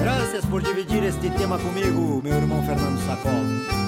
Graças 0.00 0.44
por 0.46 0.62
dividir 0.62 1.04
este 1.04 1.28
tema 1.30 1.58
comigo, 1.58 2.22
meu 2.22 2.34
irmão 2.34 2.64
Fernando 2.64 2.98
Sacol. 3.04 3.87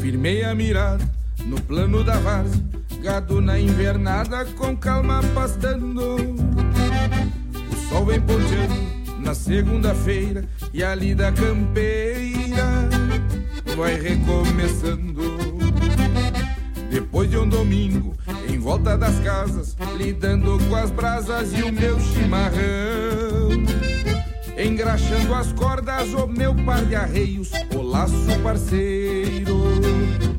Firmei 0.00 0.42
a 0.42 0.54
mirada 0.54 1.08
no 1.46 1.60
plano 1.62 2.02
da 2.02 2.18
várzea, 2.18 2.67
gado 3.08 3.40
na 3.40 3.58
invernada 3.58 4.44
com 4.54 4.76
calma 4.76 5.22
pastando. 5.34 6.16
O 7.70 7.88
sol 7.88 8.04
vem 8.04 8.20
ponteando 8.20 8.74
na 9.20 9.34
segunda-feira 9.34 10.44
e 10.74 10.84
a 10.84 10.94
lida 10.94 11.32
campeira 11.32 12.86
vai 13.74 13.98
recomeçando. 13.98 15.38
Depois 16.90 17.30
de 17.30 17.38
um 17.38 17.48
domingo, 17.48 18.14
em 18.46 18.58
volta 18.58 18.98
das 18.98 19.18
casas, 19.20 19.74
lidando 19.96 20.58
com 20.68 20.76
as 20.76 20.90
brasas 20.90 21.50
e 21.54 21.62
o 21.62 21.72
meu 21.72 21.98
chimarrão. 21.98 23.48
Engraxando 24.62 25.34
as 25.34 25.50
cordas, 25.52 26.12
o 26.12 26.26
meu 26.26 26.54
par 26.54 26.84
de 26.84 26.94
arreios, 26.94 27.52
o 27.74 27.80
laço 27.80 28.38
parceiro, 28.42 29.62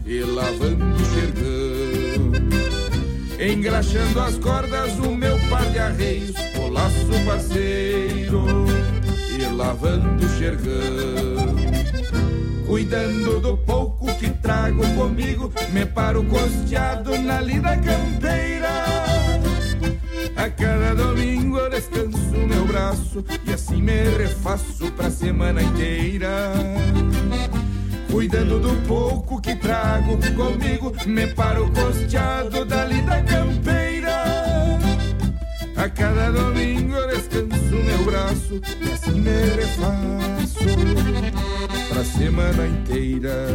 e 0.06 0.20
lavando 0.22 0.86
o 0.86 1.06
xergão. 1.06 1.69
Engraxando 3.40 4.20
as 4.20 4.38
cordas, 4.38 5.00
o 5.00 5.16
meu 5.16 5.40
par 5.50 5.66
de 5.72 5.80
arreios, 5.80 6.36
o 6.58 6.68
laço 6.68 7.08
parceiro, 7.26 8.66
e 9.30 9.44
lavando 9.56 10.26
o 10.26 10.30
xergão. 10.38 11.56
Cuidando 12.68 13.40
do 13.40 13.58
pouco 13.58 14.14
que 14.16 14.30
trago 14.30 14.82
comigo, 14.94 15.52
me 15.72 15.86
paro 15.86 16.22
costeado 16.26 17.18
na 17.18 17.40
lida 17.40 17.78
campeira. 17.78 18.84
A 20.36 20.50
cada 20.50 20.94
domingo 20.94 21.58
eu 21.60 21.70
descanso 21.70 22.36
meu 22.46 22.66
braço 22.66 23.24
e 23.46 23.54
assim 23.54 23.82
me 23.82 24.04
refaço 24.18 24.92
pra 24.92 25.10
semana 25.10 25.64
inteira. 25.64 26.54
Cuidando 28.20 28.60
do 28.60 28.76
pouco 28.86 29.40
que 29.40 29.56
trago 29.56 30.18
comigo, 30.36 30.94
me 31.06 31.26
paro 31.28 31.72
costeado 31.72 32.66
da 32.66 32.84
lida 32.84 33.24
campeira. 33.24 34.26
A 35.78 35.88
cada 35.88 36.30
domingo 36.30 36.98
descanso 37.08 37.76
meu 37.76 38.04
braço 38.04 38.62
e 38.82 38.92
assim 38.92 39.22
me 39.22 39.32
refaço 39.56 40.60
pra 41.88 42.04
semana 42.04 42.68
inteira. 42.68 43.46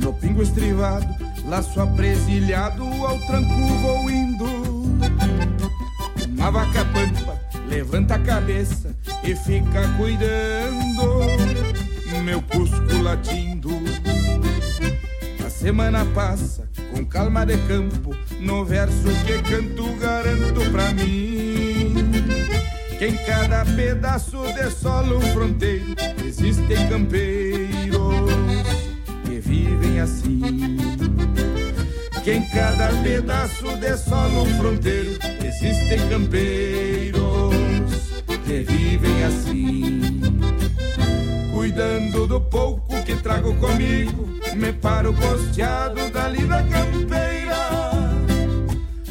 No 0.00 0.12
pingo 0.12 0.42
estrivado, 0.42 1.06
laço 1.46 1.80
apresilhado, 1.80 2.84
ao 2.84 3.18
tranco 3.26 3.66
vou 3.82 4.10
indo. 4.10 4.46
Uma 6.36 6.50
vaca 6.50 6.84
pampa 6.86 7.40
levanta 7.68 8.14
a 8.14 8.18
cabeça 8.18 8.94
e 9.22 9.34
fica 9.34 9.88
cuidando, 9.96 11.26
meu 12.22 12.42
cusco 12.42 13.02
latindo. 13.02 13.70
A 15.44 15.50
semana 15.50 16.04
passa 16.14 16.68
com 16.92 17.04
calma 17.04 17.44
de 17.46 17.56
campo, 17.66 18.14
no 18.40 18.64
verso 18.64 19.08
que 19.26 19.42
canto 19.42 19.94
garanto 19.96 20.70
pra 20.70 20.92
mim. 20.92 21.94
Que 22.98 23.06
em 23.08 23.16
cada 23.24 23.64
pedaço 23.64 24.42
de 24.52 24.70
solo 24.70 25.20
fronteiro 25.32 25.94
existem 26.24 26.88
campeiros 26.88 27.73
que 27.73 27.73
vivem 29.94 30.00
assim. 30.00 30.40
Que 32.22 32.32
em 32.32 32.42
cada 32.48 32.88
pedaço 33.02 33.76
de 33.76 33.96
solo 33.96 34.46
fronteiro 34.56 35.18
existem 35.44 36.08
campeiros 36.08 37.54
que 38.44 38.62
vivem 38.62 39.24
assim. 39.24 40.00
Cuidando 41.52 42.26
do 42.26 42.40
pouco 42.40 43.02
que 43.02 43.14
trago 43.16 43.54
comigo, 43.56 44.28
me 44.54 44.72
paro 44.72 45.14
costeado 45.14 46.10
da 46.10 46.62
campeira. 46.62 47.54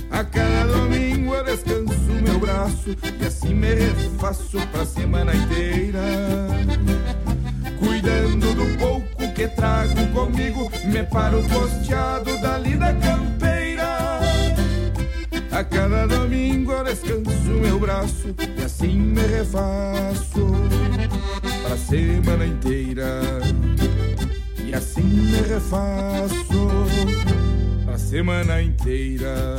A 0.09 0.23
cada 0.23 0.65
domingo 0.67 1.33
eu 1.33 1.43
descanso 1.43 2.11
meu 2.23 2.39
braço 2.39 2.95
e 3.19 3.25
assim 3.25 3.53
me 3.53 3.73
refaço 3.73 4.59
pra 4.71 4.85
semana 4.85 5.35
inteira. 5.35 6.01
Cuidando 7.79 8.53
do 8.53 8.77
pouco 8.77 9.02
que 9.43 9.47
trago 9.49 10.07
comigo, 10.13 10.71
me 10.85 11.03
paro 11.03 11.43
costeado 11.49 12.39
da 12.41 12.57
lida 12.57 12.93
campeira. 12.93 14.21
A 15.51 15.63
cada 15.65 16.07
domingo 16.07 16.71
eu 16.71 16.83
descanso 16.85 17.49
meu 17.61 17.77
braço 17.77 18.33
e 18.57 18.63
assim 18.63 18.97
me 18.97 19.21
refaço 19.21 20.47
para 21.61 21.75
semana 21.75 22.45
inteira. 22.45 23.21
E 24.65 24.73
assim 24.73 25.03
me 25.03 25.41
refaço 25.41 26.87
para 27.85 27.97
semana 27.97 28.61
inteira. 28.61 29.57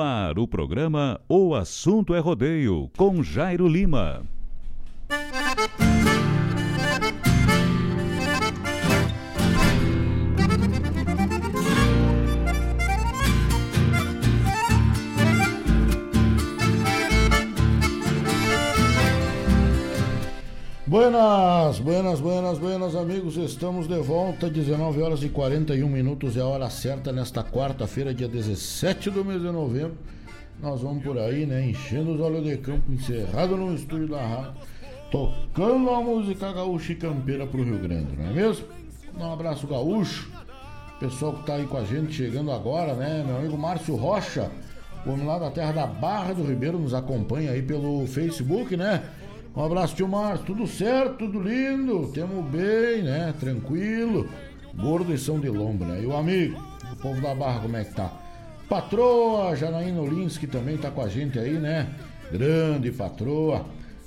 Ar, 0.00 0.38
o 0.38 0.46
programa 0.46 1.20
O 1.28 1.54
Assunto 1.54 2.14
é 2.14 2.18
Rodeio, 2.18 2.90
com 2.96 3.22
Jairo 3.22 3.68
Lima. 3.68 4.22
Buenas, 20.94 21.80
buenas, 21.80 22.20
buenas, 22.20 22.56
buenas, 22.56 22.94
amigos. 22.94 23.36
Estamos 23.36 23.88
de 23.88 23.98
volta, 23.98 24.48
19 24.48 25.02
horas 25.02 25.24
e 25.24 25.28
41 25.28 25.88
minutos 25.88 26.36
é 26.36 26.40
a 26.40 26.46
hora 26.46 26.70
certa 26.70 27.10
nesta 27.10 27.42
quarta-feira, 27.42 28.14
dia 28.14 28.28
17 28.28 29.10
do 29.10 29.24
mês 29.24 29.42
de 29.42 29.50
novembro. 29.50 29.98
Nós 30.62 30.82
vamos 30.82 31.02
por 31.02 31.18
aí, 31.18 31.46
né? 31.46 31.68
Enchendo 31.68 32.12
os 32.12 32.20
olhos 32.20 32.44
de 32.44 32.56
campo, 32.58 32.92
encerrado 32.92 33.56
no 33.56 33.74
estúdio 33.74 34.06
da 34.06 34.24
rádio, 34.24 34.52
tocando 35.10 35.90
a 35.90 36.00
música 36.00 36.52
gaúcha 36.52 36.92
e 36.92 36.94
campeira 36.94 37.44
pro 37.44 37.64
Rio 37.64 37.80
Grande, 37.80 38.16
não 38.16 38.26
é 38.26 38.32
mesmo? 38.32 38.66
Um 39.18 39.32
abraço 39.32 39.66
gaúcho, 39.66 40.30
pessoal 41.00 41.32
que 41.32 41.44
tá 41.44 41.54
aí 41.54 41.66
com 41.66 41.76
a 41.76 41.84
gente 41.84 42.12
chegando 42.12 42.52
agora, 42.52 42.94
né? 42.94 43.24
Meu 43.26 43.38
amigo 43.38 43.58
Márcio 43.58 43.96
Rocha, 43.96 44.48
o 45.04 45.10
homem 45.10 45.26
lá 45.26 45.40
da 45.40 45.50
terra 45.50 45.72
da 45.72 45.88
Barra 45.88 46.34
do 46.34 46.44
Ribeiro, 46.44 46.78
nos 46.78 46.94
acompanha 46.94 47.50
aí 47.50 47.62
pelo 47.62 48.06
Facebook, 48.06 48.76
né? 48.76 49.02
Um 49.56 49.62
abraço, 49.62 49.94
tio 49.94 50.08
Márcio. 50.08 50.46
Tudo 50.46 50.66
certo, 50.66 51.18
tudo 51.18 51.40
lindo. 51.40 52.10
Temos 52.12 52.44
bem, 52.46 53.02
né? 53.02 53.32
Tranquilo. 53.38 54.28
Gordo 54.74 55.14
e 55.14 55.18
São 55.18 55.38
de 55.38 55.48
Lombo, 55.48 55.84
né? 55.84 56.02
E 56.02 56.06
o 56.06 56.16
amigo, 56.16 56.60
o 56.92 56.96
povo 56.96 57.20
da 57.20 57.32
Barra, 57.36 57.60
como 57.60 57.76
é 57.76 57.84
que 57.84 57.94
tá? 57.94 58.12
Patroa, 58.68 59.54
Janaína 59.54 60.00
Olinsky 60.00 60.48
também 60.48 60.76
tá 60.76 60.90
com 60.90 61.00
a 61.00 61.08
gente 61.08 61.38
aí, 61.38 61.52
né? 61.52 61.88
Grande 62.32 62.90
patroa. 62.90 63.60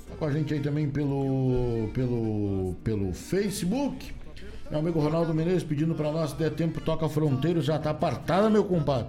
Tá 0.10 0.16
com 0.20 0.26
a 0.26 0.32
gente 0.32 0.54
aí 0.54 0.60
também 0.60 0.90
pelo, 0.90 1.90
pelo, 1.94 2.76
pelo 2.84 3.14
Facebook. 3.14 4.12
Meu 4.70 4.82
amigo 4.82 5.00
Ronaldo 5.00 5.34
Menezes 5.34 5.64
pedindo 5.64 5.96
pra 5.96 6.12
nós, 6.12 6.32
se 6.32 6.36
der 6.36 6.52
tempo, 6.52 6.82
toca 6.82 7.08
Fronteiros, 7.08 7.64
já 7.64 7.80
tá 7.80 7.92
apartada, 7.92 8.50
meu 8.50 8.66
compadre. 8.66 9.08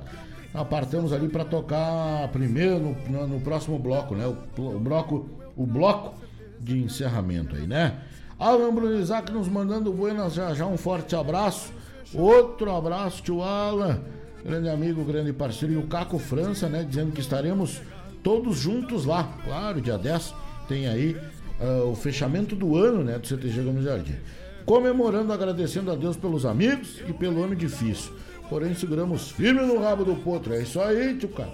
Apartamos 0.55 1.13
ali 1.13 1.29
pra 1.29 1.45
tocar 1.45 2.29
primeiro 2.29 2.79
no, 2.79 2.97
no, 3.11 3.27
no 3.27 3.41
próximo 3.41 3.77
bloco, 3.77 4.15
né? 4.15 4.25
O, 4.25 4.63
o 4.63 4.79
bloco, 4.79 5.29
o 5.57 5.67
bloco 5.67 6.28
de 6.61 6.79
encerramento 6.79 7.57
aí, 7.57 7.67
né? 7.67 7.99
Alan 8.39 8.73
Brunizac 8.73 9.33
nos 9.33 9.49
mandando 9.49 9.93
buenas 9.93 10.35
já 10.35 10.55
já, 10.55 10.67
um 10.67 10.77
forte 10.77 11.17
abraço. 11.17 11.73
Outro 12.15 12.75
abraço, 12.75 13.23
tio 13.23 13.43
Alan, 13.43 14.01
grande 14.45 14.69
amigo, 14.69 15.05
grande 15.05 15.33
parceiro. 15.33 15.75
E 15.75 15.77
o 15.77 15.87
Caco 15.87 16.19
França, 16.19 16.69
né? 16.69 16.85
Dizendo 16.89 17.13
que 17.13 17.21
estaremos 17.21 17.83
todos 18.23 18.57
juntos 18.57 19.05
lá. 19.05 19.25
Claro, 19.45 19.81
dia 19.81 19.99
10 19.99 20.35
tem 20.69 20.87
aí 20.87 21.17
uh, 21.61 21.91
o 21.91 21.97
fechamento 21.97 22.55
do 22.55 22.77
ano, 22.77 23.03
né? 23.03 23.19
Do 23.19 23.27
CTG 23.27 23.63
Gomes 23.63 23.85
Jardim. 23.85 24.17
Comemorando, 24.65 25.33
agradecendo 25.33 25.91
a 25.91 25.95
Deus 25.95 26.17
pelos 26.17 26.47
amigos 26.47 27.01
e 27.09 27.13
pelo 27.13 27.43
ano 27.43 27.57
difícil. 27.57 28.13
Porém, 28.49 28.75
seguramos 28.75 29.31
firme 29.31 29.61
no 29.63 29.81
rabo 29.81 30.05
do 30.05 30.15
potro. 30.17 30.55
É 30.55 30.63
isso 30.63 30.81
aí, 30.81 31.17
tio 31.17 31.29
cara. 31.29 31.53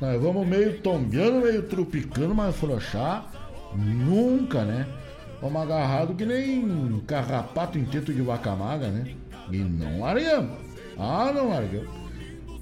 Nós 0.00 0.20
vamos 0.20 0.46
meio 0.46 0.80
tombeando, 0.80 1.44
meio 1.44 1.62
trupicando, 1.64 2.34
mas 2.34 2.56
frouxar 2.56 3.28
Nunca, 3.74 4.64
né? 4.64 4.86
Vamos 5.40 5.62
agarrado 5.62 6.14
que 6.14 6.26
nem 6.26 7.00
carrapato 7.06 7.78
em 7.78 7.84
teto 7.84 8.12
de 8.12 8.22
vaca 8.22 8.54
magra, 8.56 8.88
né? 8.88 9.14
E 9.50 9.58
não 9.58 10.00
largamos. 10.00 10.58
Ah, 10.98 11.30
não 11.32 11.50
largamos. 11.50 11.88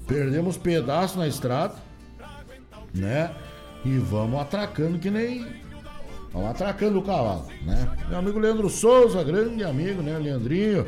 Perdemos 0.05 0.57
pedaço 0.57 1.17
na 1.17 1.27
estrada, 1.27 1.75
né? 2.93 3.31
E 3.83 3.97
vamos 3.97 4.39
atracando 4.39 4.99
que 4.99 5.09
nem. 5.09 5.45
Vamos 6.31 6.49
atracando 6.51 6.99
o 6.99 7.03
cavalo, 7.03 7.47
né? 7.63 7.89
Meu 8.09 8.19
amigo 8.19 8.39
Leandro 8.39 8.69
Souza, 8.69 9.23
grande 9.23 9.63
amigo, 9.63 10.01
né? 10.01 10.17
Leandrinho. 10.17 10.85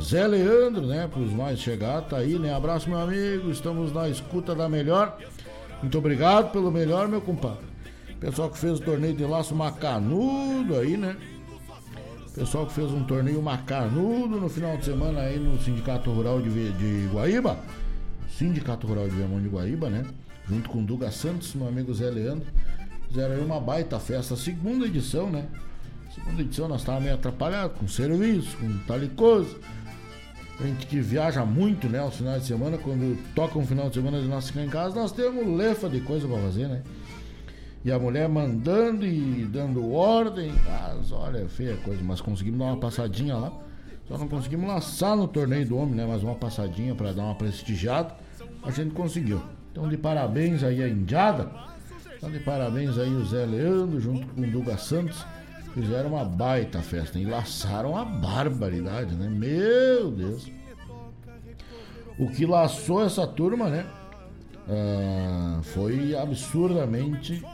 Zé 0.00 0.26
Leandro, 0.26 0.86
né? 0.86 1.08
Para 1.08 1.20
os 1.20 1.32
mais 1.32 1.58
chegados, 1.58 2.10
tá 2.10 2.18
aí, 2.18 2.38
né? 2.38 2.54
Abraço, 2.54 2.88
meu 2.88 2.98
amigo. 2.98 3.50
Estamos 3.50 3.92
na 3.92 4.08
escuta 4.08 4.54
da 4.54 4.68
melhor. 4.68 5.18
Muito 5.80 5.98
obrigado 5.98 6.50
pelo 6.52 6.70
melhor, 6.70 7.08
meu 7.08 7.20
compadre. 7.20 7.73
Pessoal 8.24 8.48
que 8.48 8.56
fez 8.56 8.80
o 8.80 8.82
torneio 8.82 9.14
de 9.14 9.22
laço 9.22 9.54
macanudo 9.54 10.76
aí, 10.76 10.96
né? 10.96 11.14
Pessoal 12.34 12.66
que 12.66 12.72
fez 12.72 12.90
um 12.90 13.04
torneio 13.04 13.42
macanudo 13.42 14.40
no 14.40 14.48
final 14.48 14.78
de 14.78 14.86
semana 14.86 15.20
aí 15.20 15.38
no 15.38 15.60
Sindicato 15.60 16.10
Rural 16.10 16.40
de, 16.40 16.72
de 16.72 17.06
Guaíba. 17.12 17.58
Sindicato 18.30 18.86
Rural 18.86 19.10
de 19.10 19.16
Viamão 19.16 19.42
de 19.42 19.48
Guaíba, 19.48 19.90
né? 19.90 20.06
Junto 20.48 20.70
com 20.70 20.82
Duga 20.82 21.10
Santos, 21.10 21.54
meu 21.54 21.68
amigo 21.68 21.92
Zé 21.92 22.08
Leandro. 22.08 22.46
Fizeram 23.08 23.34
aí 23.34 23.42
uma 23.42 23.60
baita 23.60 24.00
festa, 24.00 24.34
segunda 24.36 24.86
edição, 24.86 25.28
né? 25.30 25.46
Segunda 26.14 26.40
edição 26.40 26.66
nós 26.66 26.80
estávamos 26.80 27.04
meio 27.04 27.16
atrapalhados 27.16 27.76
com 27.76 27.86
serviço, 27.86 28.56
com 28.56 28.78
tal 28.86 29.00
coisa. 29.14 29.54
A 30.58 30.62
gente 30.62 30.86
que 30.86 30.98
viaja 30.98 31.44
muito, 31.44 31.90
né? 31.90 31.98
Aos 31.98 32.16
finais 32.16 32.40
de 32.40 32.48
semana, 32.48 32.78
quando 32.78 33.22
toca 33.34 33.58
um 33.58 33.66
final 33.66 33.90
de 33.90 33.96
semana 33.96 34.18
de 34.18 34.28
nós 34.28 34.48
ficar 34.48 34.64
em 34.64 34.70
casa, 34.70 34.94
nós 34.94 35.12
temos 35.12 35.46
lefa 35.46 35.90
de 35.90 36.00
coisa 36.00 36.26
para 36.26 36.38
fazer, 36.38 36.68
né? 36.68 36.82
E 37.84 37.92
a 37.92 37.98
mulher 37.98 38.28
mandando 38.28 39.04
e 39.04 39.44
dando 39.44 39.92
ordem. 39.92 40.52
Mas 40.64 41.12
olha, 41.12 41.38
é 41.38 41.48
feia 41.48 41.76
coisa. 41.76 42.02
Mas 42.02 42.20
conseguimos 42.20 42.58
dar 42.58 42.66
uma 42.66 42.78
passadinha 42.78 43.36
lá. 43.36 43.52
Só 44.08 44.16
não 44.16 44.26
conseguimos 44.26 44.66
lançar 44.66 45.14
no 45.16 45.28
torneio 45.28 45.66
do 45.66 45.76
homem, 45.76 45.94
né? 45.94 46.06
Mas 46.06 46.22
uma 46.22 46.34
passadinha 46.34 46.94
para 46.94 47.12
dar 47.12 47.24
uma 47.24 47.34
prestigiada. 47.34 48.14
A 48.62 48.70
gente 48.70 48.94
conseguiu. 48.94 49.42
Então 49.70 49.86
de 49.86 49.98
parabéns 49.98 50.62
aí 50.62 50.82
a 50.82 50.88
Indiada. 50.88 51.50
Então 52.16 52.30
de 52.30 52.38
parabéns 52.38 52.96
aí 52.96 53.10
o 53.10 53.24
Zé 53.26 53.44
Leandro 53.44 54.00
junto 54.00 54.26
com 54.28 54.40
o 54.40 54.50
Duga 54.50 54.78
Santos. 54.78 55.24
Fizeram 55.74 56.10
uma 56.10 56.24
baita 56.24 56.80
festa. 56.80 57.18
E 57.18 57.26
laçaram 57.26 57.96
a 57.96 58.04
barbaridade, 58.04 59.14
né? 59.14 59.28
Meu 59.28 60.10
Deus. 60.10 60.50
O 62.18 62.30
que 62.30 62.46
laçou 62.46 63.04
essa 63.04 63.26
turma, 63.26 63.68
né? 63.68 63.84
Ah, 64.66 65.60
foi 65.62 66.16
absurdamente 66.16 67.44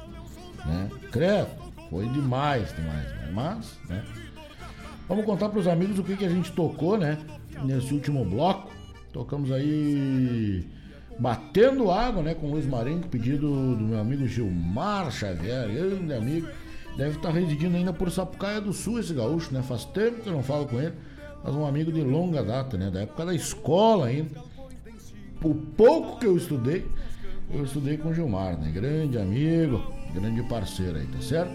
né? 0.66 0.89
Credo, 1.11 1.49
foi 1.89 2.09
demais, 2.09 2.74
demais, 2.74 3.05
né? 3.05 3.31
mas, 3.32 3.78
né? 3.89 4.05
Vamos 5.09 5.24
contar 5.24 5.49
para 5.49 5.59
os 5.59 5.66
amigos 5.66 5.99
o 5.99 6.05
que, 6.05 6.16
que 6.16 6.24
a 6.24 6.28
gente 6.28 6.53
tocou, 6.53 6.97
né? 6.97 7.19
Nesse 7.65 7.93
último 7.93 8.24
bloco. 8.24 8.70
Tocamos 9.12 9.51
aí 9.51 10.65
Batendo 11.19 11.91
Água, 11.91 12.23
né? 12.23 12.35
Com 12.35 12.51
Luiz 12.51 12.65
Marenco, 12.65 13.09
pedido 13.09 13.77
do 13.77 13.85
meu 13.85 13.99
amigo 13.99 14.27
Gilmar 14.27 15.11
Xavier, 15.11 15.69
grande 15.69 16.15
amigo. 16.15 16.49
Deve 16.97 17.16
estar 17.16 17.31
residindo 17.31 17.77
ainda 17.77 17.93
por 17.93 18.11
Sapucaia 18.11 18.61
do 18.61 18.73
Sul, 18.73 19.01
esse 19.01 19.12
gaúcho, 19.12 19.53
né? 19.53 19.62
Faz 19.62 19.85
tempo 19.85 20.23
que 20.23 20.28
eu 20.28 20.32
não 20.32 20.43
falo 20.43 20.66
com 20.66 20.81
ele, 20.81 20.95
mas 21.45 21.55
um 21.55 21.66
amigo 21.66 21.93
de 21.93 22.03
longa 22.03 22.43
data, 22.43 22.78
né? 22.78 22.91
Da 22.91 23.01
época 23.01 23.27
da 23.27 23.35
escola 23.35 24.07
ainda. 24.07 24.41
O 25.43 25.55
pouco 25.55 26.19
que 26.19 26.27
eu 26.27 26.37
estudei, 26.37 26.87
eu 27.53 27.65
estudei 27.65 27.97
com 27.97 28.15
Gilmar, 28.15 28.59
né? 28.59 28.70
Grande 28.70 29.19
amigo, 29.19 29.93
grande 30.15 30.43
parceiro 30.43 30.99
aí, 30.99 31.07
tá 31.07 31.20
certo? 31.20 31.53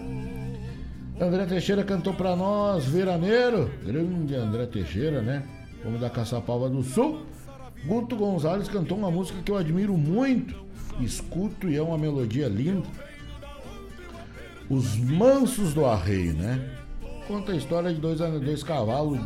André 1.20 1.46
Teixeira 1.46 1.82
cantou 1.82 2.12
pra 2.12 2.36
nós, 2.36 2.84
Veraneiro, 2.84 3.70
grande 3.84 4.34
André 4.34 4.66
Teixeira, 4.66 5.22
né? 5.22 5.42
Como 5.82 5.98
da 5.98 6.10
Caçapava 6.10 6.68
do 6.68 6.82
Sul. 6.82 7.22
Guto 7.86 8.16
Gonzalez 8.16 8.68
cantou 8.68 8.98
uma 8.98 9.10
música 9.10 9.40
que 9.42 9.50
eu 9.50 9.56
admiro 9.56 9.96
muito, 9.96 10.54
escuto 11.00 11.68
e 11.68 11.76
é 11.76 11.82
uma 11.82 11.96
melodia 11.96 12.48
linda. 12.48 12.86
Os 14.68 14.96
Mansos 14.96 15.72
do 15.72 15.86
Arreio, 15.86 16.34
né? 16.34 16.60
Conta 17.28 17.52
a 17.52 17.56
história 17.56 17.92
de 17.94 18.00
dois, 18.00 18.18
dois 18.18 18.62
cavalos, 18.62 19.20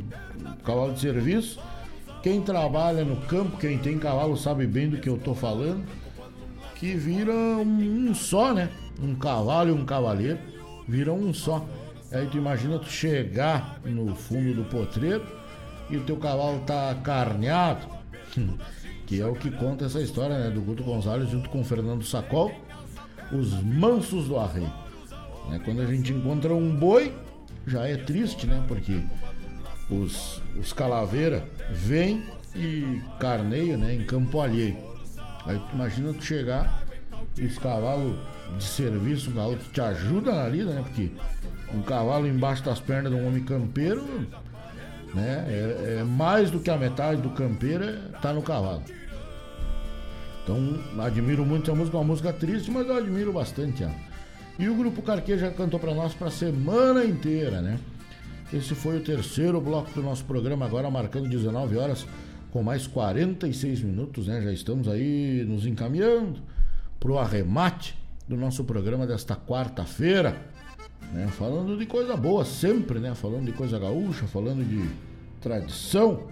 cavalo 0.65 0.93
de 0.93 1.01
serviço. 1.01 1.59
Quem 2.23 2.43
trabalha 2.43 3.05
no 3.05 3.17
campo, 3.23 3.57
quem 3.57 3.79
tem 3.79 3.99
cavalo 3.99 4.37
sabe 4.37 4.67
bem 4.67 4.91
do 4.91 4.99
que 4.99 5.09
eu 5.09 5.17
tô 5.17 5.35
falando 5.35 5.83
que 6.81 6.95
viram 6.95 7.61
um, 7.61 8.15
só, 8.15 8.55
né? 8.55 8.71
Um 9.03 9.15
cavalo 9.15 9.71
e 9.71 9.73
um 9.73 9.85
cavaleiro 9.85 10.39
viram 10.87 11.17
um 11.17 11.33
só. 11.33 11.65
Aí 12.13 12.27
tu 12.27 12.39
imagina 12.39 12.79
tu 12.79 12.91
chegar 12.91 13.81
no 13.85 14.15
fundo 14.15 14.55
do 14.55 14.65
potreiro 14.65 15.25
e 15.89 15.97
o 15.97 16.05
teu 16.05 16.17
cavalo 16.17 16.61
tá 16.61 16.95
carneado, 17.03 17.87
que 19.07 19.21
é 19.21 19.27
o 19.27 19.35
que 19.35 19.51
conta 19.51 19.87
essa 19.87 20.01
história, 20.01 20.39
né? 20.39 20.51
Do 20.51 20.61
Guto 20.61 20.83
Gonzalez 20.83 21.31
junto 21.31 21.49
com 21.51 21.61
o 21.61 21.65
Fernando 21.65 22.05
Sacol, 22.05 22.53
os 23.33 23.53
mansos 23.63 24.27
do 24.27 24.39
arreio. 24.39 24.73
Né? 25.49 25.61
Quando 25.65 25.83
a 25.83 25.87
gente 25.87 26.13
encontra 26.13 26.55
um 26.55 26.75
boi, 26.75 27.15
já 27.67 27.87
é 27.87 27.97
triste, 27.97 28.47
né? 28.47 28.63
Porque 28.67 29.01
os, 29.91 30.43
os 30.59 30.73
calaveiras 30.73 31.43
vêm 31.71 32.25
e 32.55 33.01
carneiam 33.19 33.79
né? 33.79 33.95
em 33.95 34.05
campo 34.05 34.41
alheio. 34.41 34.77
Aí 35.47 35.59
tu 35.59 35.75
imagina 35.75 36.13
tu 36.13 36.25
chegar 36.25 36.85
e 37.37 37.47
os 37.47 37.59
cavalos 37.59 38.17
de 38.59 38.65
serviço, 38.65 39.31
um 39.31 39.57
que 39.57 39.71
te 39.71 39.81
ajuda 39.81 40.33
na 40.33 40.49
lida, 40.49 40.73
né? 40.73 40.83
Porque 40.83 41.11
um 41.75 41.83
cavalo 41.83 42.27
embaixo 42.27 42.65
das 42.65 42.81
pernas 42.81 43.13
de 43.13 43.19
um 43.19 43.27
homem 43.27 43.43
campeiro, 43.43 44.03
né? 45.15 45.45
É, 45.49 45.97
é 46.01 46.05
mais 46.05 46.51
do 46.51 46.61
que 46.61 46.71
a 46.71 46.77
metade 46.77 47.23
do 47.23 47.31
campeiro 47.31 47.85
é, 47.85 47.97
tá 48.21 48.33
no 48.33 48.43
cavalo. 48.43 48.83
Então, 50.43 50.79
admiro 50.99 51.45
muito 51.45 51.71
essa 51.71 51.79
música, 51.79 51.97
uma 51.97 52.05
música 52.05 52.33
triste, 52.33 52.71
mas 52.71 52.87
eu 52.87 52.97
admiro 52.97 53.33
bastante 53.33 53.83
ela. 53.83 53.95
E 54.59 54.69
o 54.69 54.75
Grupo 54.75 55.01
Carquê 55.03 55.39
já 55.39 55.51
cantou 55.51 55.79
para 55.79 55.95
nós 55.95 56.13
para 56.13 56.29
a 56.29 56.31
semana 56.31 57.05
inteira, 57.05 57.61
né? 57.61 57.79
Esse 58.53 58.75
foi 58.75 58.99
o 58.99 59.01
terceiro 59.01 59.61
bloco 59.61 59.93
do 59.93 60.03
nosso 60.03 60.25
programa, 60.25 60.67
agora 60.67 60.91
marcando 60.91 61.29
19 61.29 61.77
horas, 61.77 62.05
com 62.51 62.63
mais 62.63 62.87
46 62.87 63.83
minutos, 63.83 64.27
né? 64.27 64.43
Já 64.43 64.53
estamos 64.53 64.89
aí 64.89 65.45
nos 65.47 65.67
encaminhando 65.67 66.41
para 66.99 67.13
o 67.13 67.19
arremate 67.19 68.00
do 68.31 68.37
nosso 68.37 68.63
programa 68.63 69.09
desta 69.09 69.35
quarta-feira, 69.35 70.41
né? 71.13 71.27
Falando 71.37 71.77
de 71.77 71.85
coisa 71.85 72.17
boa 72.17 72.45
sempre, 72.45 73.01
né? 73.01 73.13
Falando 73.13 73.47
de 73.47 73.53
coisa 73.53 73.77
gaúcha, 73.77 74.25
falando 74.29 74.65
de 74.65 74.89
tradição, 75.41 76.29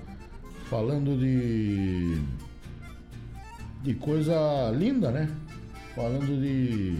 falando 0.70 1.19
de 1.19 2.23
de 3.83 3.95
coisa 3.95 4.70
linda, 4.70 5.11
né? 5.11 5.29
Falando 5.97 6.41
de, 6.41 6.99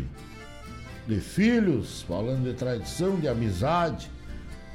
de 1.07 1.21
filhos, 1.21 2.03
falando 2.03 2.43
de 2.43 2.55
tradição, 2.55 3.21
de 3.21 3.29
amizade. 3.29 4.11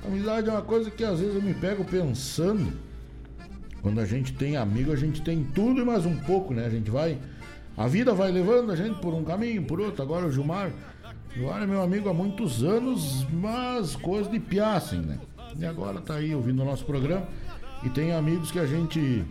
Amizade 0.06 0.48
é 0.48 0.54
uma 0.54 0.62
coisa 0.62 0.90
que 0.90 1.04
às 1.04 1.20
vezes 1.20 1.36
eu 1.36 1.42
me 1.42 1.54
pego 1.54 1.84
pensando. 1.84 2.72
Quando 3.82 4.00
a 4.00 4.06
gente 4.06 4.32
tem 4.32 4.56
amigo, 4.56 4.94
a 4.94 4.96
gente 4.96 5.22
tem 5.22 5.44
tudo 5.44 5.82
e 5.82 5.86
mais 5.86 6.06
um 6.06 6.16
pouco, 6.16 6.54
né? 6.54 6.66
A 6.66 6.70
gente 6.70 6.90
vai. 6.90 7.20
A 7.76 7.88
vida 7.88 8.14
vai 8.14 8.32
levando 8.32 8.72
a 8.72 8.76
gente 8.76 9.00
por 9.00 9.14
um 9.14 9.24
caminho, 9.24 9.64
por 9.64 9.80
outro. 9.80 10.02
Agora 10.02 10.28
o 10.28 10.32
Gilmar. 10.32 10.72
Gilmar 11.36 11.64
é 11.64 11.66
meu 11.66 11.82
amigo 11.82 12.10
há 12.10 12.14
muitos 12.14 12.64
anos, 12.64 13.26
mas 13.32 13.96
coisa 13.96 14.30
de 14.30 14.40
piaça, 14.40 14.96
né? 14.96 15.20
E 15.58 15.66
agora 15.66 16.00
tá 16.00 16.16
aí 16.16 16.34
ouvindo 16.36 16.62
o 16.62 16.66
nosso 16.66 16.86
programa. 16.86 17.28
E 17.84 17.90
tem 17.90 18.14
amigos 18.14 18.52
que 18.52 18.60
a 18.60 18.66
gente 18.66 19.26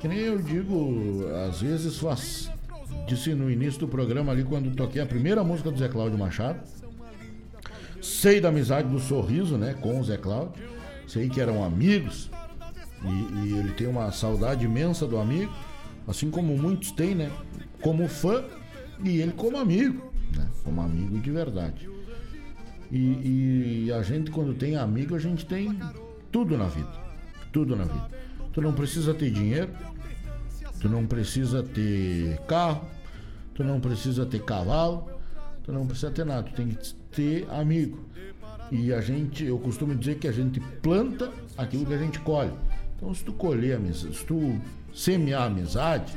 que 0.00 0.08
nem 0.08 0.18
eu 0.18 0.38
digo, 0.38 1.26
às 1.46 1.60
vezes 1.60 1.98
faz. 1.98 2.50
Disse 3.06 3.34
no 3.34 3.50
início 3.50 3.80
do 3.80 3.88
programa 3.88 4.32
ali, 4.32 4.42
quando 4.42 4.74
toquei 4.74 5.02
a 5.02 5.06
primeira 5.06 5.44
música 5.44 5.70
do 5.70 5.78
Zé 5.78 5.88
Cláudio 5.88 6.18
Machado. 6.18 6.60
Sei 8.00 8.40
da 8.40 8.48
amizade 8.48 8.88
do 8.88 8.98
sorriso, 8.98 9.58
né? 9.58 9.74
Com 9.74 10.00
o 10.00 10.04
Zé 10.04 10.16
Cláudio. 10.16 10.54
Sei 11.06 11.28
que 11.28 11.38
eram 11.38 11.62
amigos. 11.62 12.30
E, 13.04 13.46
e 13.46 13.58
ele 13.58 13.72
tem 13.72 13.86
uma 13.86 14.10
saudade 14.10 14.64
imensa 14.64 15.06
do 15.06 15.18
amigo. 15.18 15.52
Assim 16.10 16.30
como 16.30 16.56
muitos 16.56 16.90
têm, 16.90 17.14
né? 17.14 17.30
Como 17.80 18.08
fã 18.08 18.44
e 19.02 19.20
ele 19.20 19.32
como 19.32 19.56
amigo. 19.56 20.12
Né? 20.36 20.48
Como 20.64 20.80
amigo 20.80 21.18
de 21.18 21.30
verdade. 21.30 21.88
E, 22.90 23.84
e 23.86 23.92
a 23.92 24.02
gente, 24.02 24.30
quando 24.30 24.52
tem 24.54 24.76
amigo, 24.76 25.14
a 25.14 25.18
gente 25.18 25.46
tem 25.46 25.78
tudo 26.32 26.58
na 26.58 26.66
vida. 26.66 26.92
Tudo 27.52 27.76
na 27.76 27.84
vida. 27.84 28.08
Tu 28.52 28.60
não 28.60 28.72
precisa 28.72 29.14
ter 29.14 29.30
dinheiro, 29.30 29.70
tu 30.80 30.88
não 30.88 31.06
precisa 31.06 31.62
ter 31.62 32.36
carro, 32.48 32.84
tu 33.54 33.62
não 33.62 33.80
precisa 33.80 34.26
ter 34.26 34.42
cavalo, 34.42 35.08
tu 35.62 35.72
não 35.72 35.86
precisa 35.86 36.10
ter 36.10 36.26
nada, 36.26 36.42
tu 36.42 36.54
tem 36.54 36.68
que 36.68 36.94
ter 37.12 37.48
amigo. 37.50 38.04
E 38.72 38.92
a 38.92 39.00
gente, 39.00 39.44
eu 39.44 39.58
costumo 39.58 39.94
dizer 39.94 40.18
que 40.18 40.26
a 40.26 40.32
gente 40.32 40.58
planta 40.82 41.30
aquilo 41.56 41.86
que 41.86 41.94
a 41.94 41.98
gente 41.98 42.18
colhe. 42.20 42.52
Então 42.96 43.14
se 43.14 43.24
tu 43.24 43.32
colher 43.32 43.80
se 43.94 44.24
tu 44.26 44.60
semear 44.94 45.44
amizade, 45.44 46.12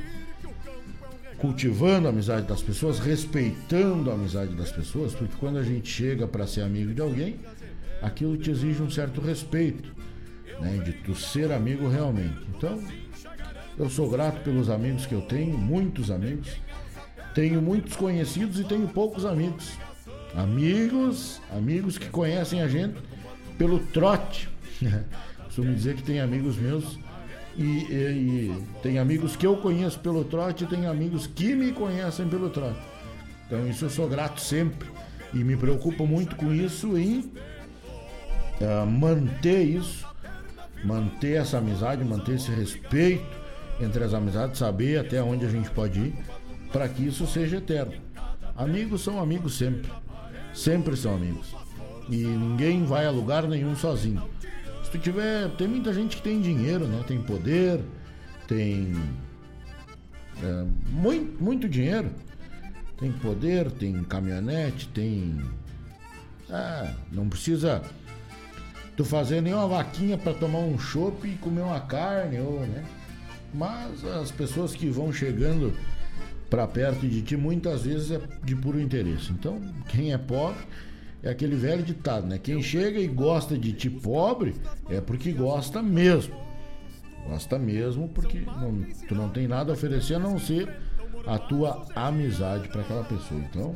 cultivando 1.37 2.07
a 2.07 2.09
amizade 2.11 2.47
das 2.47 2.61
pessoas, 2.61 2.99
respeitando 2.99 4.09
a 4.09 4.13
amizade 4.13 4.53
das 4.55 4.71
pessoas, 4.71 5.13
porque 5.13 5.35
quando 5.39 5.57
a 5.57 5.63
gente 5.63 5.89
chega 5.89 6.27
para 6.27 6.47
ser 6.47 6.61
amigo 6.61 6.93
de 6.93 7.01
alguém, 7.01 7.39
aquilo 8.01 8.37
te 8.37 8.51
exige 8.51 8.81
um 8.81 8.89
certo 8.89 9.21
respeito 9.21 9.93
né, 10.59 10.81
de 10.83 10.93
tu 10.93 11.15
ser 11.15 11.51
amigo 11.51 11.87
realmente. 11.87 12.39
Então, 12.55 12.81
eu 13.77 13.89
sou 13.89 14.09
grato 14.09 14.41
pelos 14.43 14.69
amigos 14.69 15.05
que 15.05 15.13
eu 15.13 15.21
tenho, 15.21 15.57
muitos 15.57 16.11
amigos. 16.11 16.49
Tenho 17.33 17.61
muitos 17.61 17.95
conhecidos 17.95 18.59
e 18.59 18.63
tenho 18.63 18.87
poucos 18.87 19.25
amigos. 19.25 19.73
Amigos, 20.35 21.41
amigos 21.51 21.97
que 21.97 22.07
conhecem 22.09 22.61
a 22.61 22.67
gente 22.67 22.95
pelo 23.57 23.79
trote. 23.79 24.49
Costumo 25.45 25.73
dizer 25.73 25.95
que 25.95 26.03
tem 26.03 26.19
amigos 26.19 26.57
meus 26.57 26.97
e, 27.57 27.61
e, 27.61 27.93
e, 27.93 28.63
tem 28.81 28.99
amigos 28.99 29.35
que 29.35 29.45
eu 29.45 29.57
conheço 29.57 29.99
pelo 29.99 30.23
trote 30.23 30.63
e 30.63 30.67
tem 30.67 30.85
amigos 30.85 31.27
que 31.27 31.53
me 31.55 31.71
conhecem 31.71 32.27
pelo 32.27 32.49
trote. 32.49 32.79
Então 33.45 33.67
isso 33.67 33.85
eu 33.85 33.89
sou 33.89 34.07
grato 34.07 34.41
sempre 34.41 34.87
e 35.33 35.43
me 35.43 35.55
preocupo 35.55 36.05
muito 36.07 36.35
com 36.35 36.53
isso 36.53 36.97
em 36.97 37.31
uh, 38.61 38.85
manter 38.85 39.63
isso 39.63 40.13
manter 40.83 41.37
essa 41.37 41.57
amizade, 41.57 42.03
manter 42.03 42.35
esse 42.35 42.51
respeito 42.51 43.25
entre 43.79 44.03
as 44.03 44.13
amizades, 44.13 44.59
saber 44.59 44.99
até 44.99 45.21
onde 45.23 45.45
a 45.45 45.49
gente 45.49 45.69
pode 45.71 45.99
ir, 45.99 46.13
para 46.71 46.87
que 46.87 47.07
isso 47.07 47.25
seja 47.25 47.57
eterno. 47.57 47.93
Amigos 48.55 49.01
são 49.01 49.19
amigos 49.19 49.57
sempre, 49.57 49.89
sempre 50.53 50.95
são 50.95 51.15
amigos. 51.15 51.55
E 52.09 52.17
ninguém 52.17 52.85
vai 52.85 53.05
a 53.05 53.11
lugar 53.11 53.47
nenhum 53.47 53.75
sozinho. 53.75 54.21
Tu 54.93 54.99
tiver, 54.99 55.49
tem 55.57 55.67
muita 55.67 55.91
gente 55.91 56.17
que 56.17 56.21
tem 56.21 56.39
dinheiro, 56.39 56.87
né? 56.87 57.03
Tem 57.07 57.19
poder, 57.19 57.81
tem 58.47 58.95
é, 60.39 60.65
muito, 60.91 61.43
muito 61.43 61.67
dinheiro. 61.67 62.11
Tem 62.99 63.11
poder, 63.11 63.71
tem 63.71 64.03
caminhonete, 64.03 64.87
tem. 64.89 65.41
Ah, 66.47 66.93
não 67.11 67.27
precisa 67.27 67.81
tu 68.95 69.03
fazer 69.03 69.41
nem 69.41 69.55
uma 69.55 69.67
vaquinha 69.67 70.15
para 70.15 70.31
tomar 70.35 70.59
um 70.59 70.77
chopp 70.77 71.27
e 71.27 71.37
comer 71.37 71.61
uma 71.61 71.79
carne, 71.79 72.39
ou, 72.39 72.59
né? 72.59 72.85
Mas 73.51 74.05
as 74.05 74.29
pessoas 74.29 74.75
que 74.75 74.91
vão 74.91 75.11
chegando 75.11 75.73
para 76.51 76.67
perto 76.67 77.07
de 77.07 77.23
ti 77.23 77.35
muitas 77.35 77.81
vezes 77.81 78.11
é 78.11 78.21
de 78.43 78.55
puro 78.55 78.79
interesse. 78.79 79.31
Então, 79.31 79.59
quem 79.87 80.13
é 80.13 80.19
pobre 80.19 80.63
é 81.23 81.29
aquele 81.29 81.55
velho 81.55 81.81
ditado, 81.81 82.27
né? 82.27 82.37
Quem 82.37 82.61
chega 82.61 82.99
e 82.99 83.07
gosta 83.07 83.57
de 83.57 83.71
ti 83.71 83.89
pobre 83.89 84.53
é 84.89 84.99
porque 84.99 85.31
gosta 85.31 85.81
mesmo. 85.81 86.35
Gosta 87.27 87.57
mesmo 87.57 88.09
porque 88.09 88.41
não, 88.41 88.83
tu 89.07 89.15
não 89.15 89.29
tem 89.29 89.47
nada 89.47 89.71
a 89.71 89.73
oferecer 89.73 90.15
a 90.15 90.19
não 90.19 90.37
ser 90.37 90.69
a 91.25 91.37
tua 91.39 91.85
amizade 91.95 92.67
para 92.67 92.81
aquela 92.81 93.05
pessoa. 93.05 93.39
Então, 93.39 93.73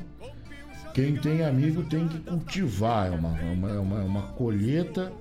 quem 0.93 1.15
tem 1.15 1.45
amigo 1.45 1.83
tem 1.83 2.07
que 2.09 2.19
cultivar, 2.19 3.07
é 3.07 3.15
uma, 3.15 3.39
é 3.39 3.53
uma, 3.53 3.69
é 3.69 3.79
uma, 3.79 3.99
é 4.01 4.03
uma 4.03 4.21
colheita. 4.33 5.13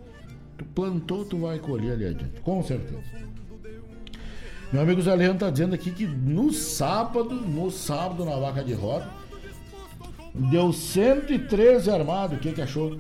Tu 0.59 0.65
plantou, 0.65 1.25
tu 1.25 1.39
vai 1.39 1.59
colher 1.61 1.93
ali 1.93 2.07
adiante, 2.07 2.41
com 2.41 2.61
certeza. 2.63 3.05
Meu 4.73 4.83
amigo 4.83 5.01
Zé 5.01 5.15
Leandro 5.15 5.39
tá 5.39 5.51
dizendo 5.51 5.75
aqui 5.75 5.93
que 5.93 6.07
no 6.07 6.53
sábado, 6.53 7.35
no 7.35 7.71
sábado 7.71 8.25
na 8.25 8.37
vaca 8.37 8.65
de 8.65 8.73
roda, 8.73 9.09
deu 10.51 10.73
113 10.73 11.91
armado. 11.91 12.37
O 12.37 12.39
que 12.39 12.53
que 12.53 12.63
achou? 12.63 12.99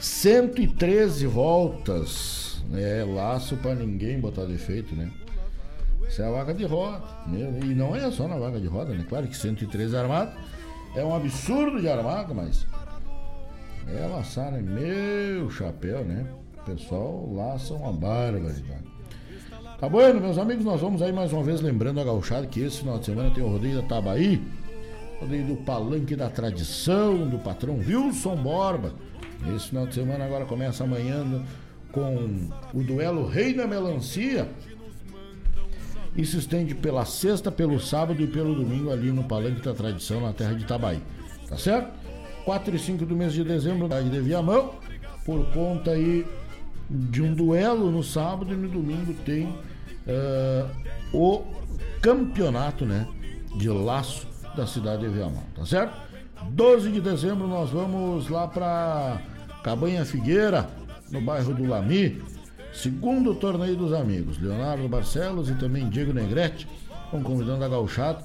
113 0.00 1.26
voltas. 1.26 2.62
É 2.72 3.04
laço 3.04 3.56
para 3.56 3.74
ninguém 3.74 4.18
botar 4.18 4.44
defeito, 4.44 4.94
né? 4.94 5.10
Isso 6.08 6.22
é 6.22 6.26
a 6.26 6.30
vaca 6.30 6.54
de 6.54 6.64
roda. 6.64 7.02
E 7.28 7.74
não 7.74 7.94
é 7.94 8.10
só 8.10 8.26
na 8.26 8.36
vaca 8.36 8.60
de 8.60 8.66
roda, 8.66 8.92
né? 8.94 9.04
Claro 9.08 9.26
que 9.26 9.36
113 9.36 9.96
armado 9.96 10.32
é 10.96 11.04
um 11.04 11.14
absurdo 11.14 11.80
de 11.80 11.88
armado, 11.88 12.34
mas 12.34 12.66
é 13.88 14.06
laçar, 14.06 14.52
né? 14.52 14.60
Meu 14.60 15.50
chapéu, 15.50 16.04
né? 16.04 16.26
O 16.58 16.64
pessoal 16.64 17.30
laça 17.32 17.74
uma 17.74 17.92
barbaridade. 17.92 18.84
Tá 19.78 19.88
bueno, 19.88 20.20
meus 20.20 20.38
amigos, 20.38 20.64
nós 20.64 20.80
vamos 20.80 21.02
aí 21.02 21.12
mais 21.12 21.32
uma 21.32 21.42
vez 21.42 21.60
lembrando 21.60 22.00
a 22.00 22.04
gauchada 22.04 22.46
que 22.46 22.60
esse 22.60 22.78
final 22.78 22.98
de 22.98 23.06
semana 23.06 23.30
tem 23.30 23.44
o 23.44 23.48
rodeio 23.48 23.82
da 23.82 23.88
Tabaí, 23.88 24.40
rodeio 25.20 25.46
do 25.46 25.56
Palanque 25.56 26.16
da 26.16 26.28
Tradição, 26.28 27.28
do 27.28 27.38
patrão 27.38 27.78
Wilson 27.78 28.36
Borba. 28.36 28.92
Esse 29.54 29.68
final 29.68 29.86
de 29.86 29.94
semana 29.94 30.24
agora 30.24 30.44
começa 30.44 30.84
amanhã 30.84 31.44
com 31.92 32.48
o 32.72 32.82
duelo 32.82 33.26
Rei 33.26 33.54
da 33.54 33.66
Melancia 33.66 34.48
e 36.16 36.24
se 36.24 36.38
estende 36.38 36.74
pela 36.74 37.04
sexta, 37.04 37.50
pelo 37.50 37.78
sábado 37.80 38.22
e 38.22 38.26
pelo 38.26 38.54
domingo 38.54 38.90
ali 38.90 39.10
no 39.10 39.24
Palanque 39.24 39.60
da 39.60 39.74
Tradição, 39.74 40.20
na 40.20 40.32
terra 40.32 40.54
de 40.54 40.62
Itabaí. 40.62 41.00
Tá 41.48 41.56
certo? 41.56 41.92
4 42.44 42.76
e 42.76 42.78
5 42.78 43.06
do 43.06 43.16
mês 43.16 43.32
de 43.32 43.42
dezembro, 43.42 43.88
de 43.88 44.20
Viamão, 44.20 44.74
por 45.24 45.44
conta 45.52 45.92
aí 45.92 46.26
de 46.88 47.22
um 47.22 47.32
duelo 47.32 47.90
no 47.90 48.02
sábado 48.02 48.52
e 48.52 48.56
no 48.56 48.68
domingo 48.68 49.14
tem 49.24 49.46
uh, 49.46 50.68
o 51.12 51.42
campeonato, 52.00 52.84
né, 52.84 53.08
de 53.56 53.68
laço 53.68 54.26
da 54.56 54.66
cidade 54.66 55.02
de 55.02 55.08
Viamão, 55.08 55.42
tá 55.54 55.64
certo? 55.64 55.94
12 56.50 56.90
de 56.90 57.00
dezembro 57.00 57.46
nós 57.46 57.70
vamos 57.70 58.28
lá 58.28 58.46
para 58.46 59.20
Cabanha 59.62 60.04
Figueira, 60.04 60.68
no 61.10 61.20
bairro 61.20 61.54
do 61.54 61.64
Lami. 61.64 62.22
Segundo 62.72 63.34
torneio 63.34 63.76
dos 63.76 63.92
amigos. 63.92 64.38
Leonardo 64.40 64.88
Barcelos 64.88 65.48
e 65.48 65.54
também 65.54 65.88
Diego 65.88 66.12
Negrete 66.12 66.68
estão 67.04 67.22
convidando 67.22 67.64
a 67.64 67.68
gauchada. 67.68 68.22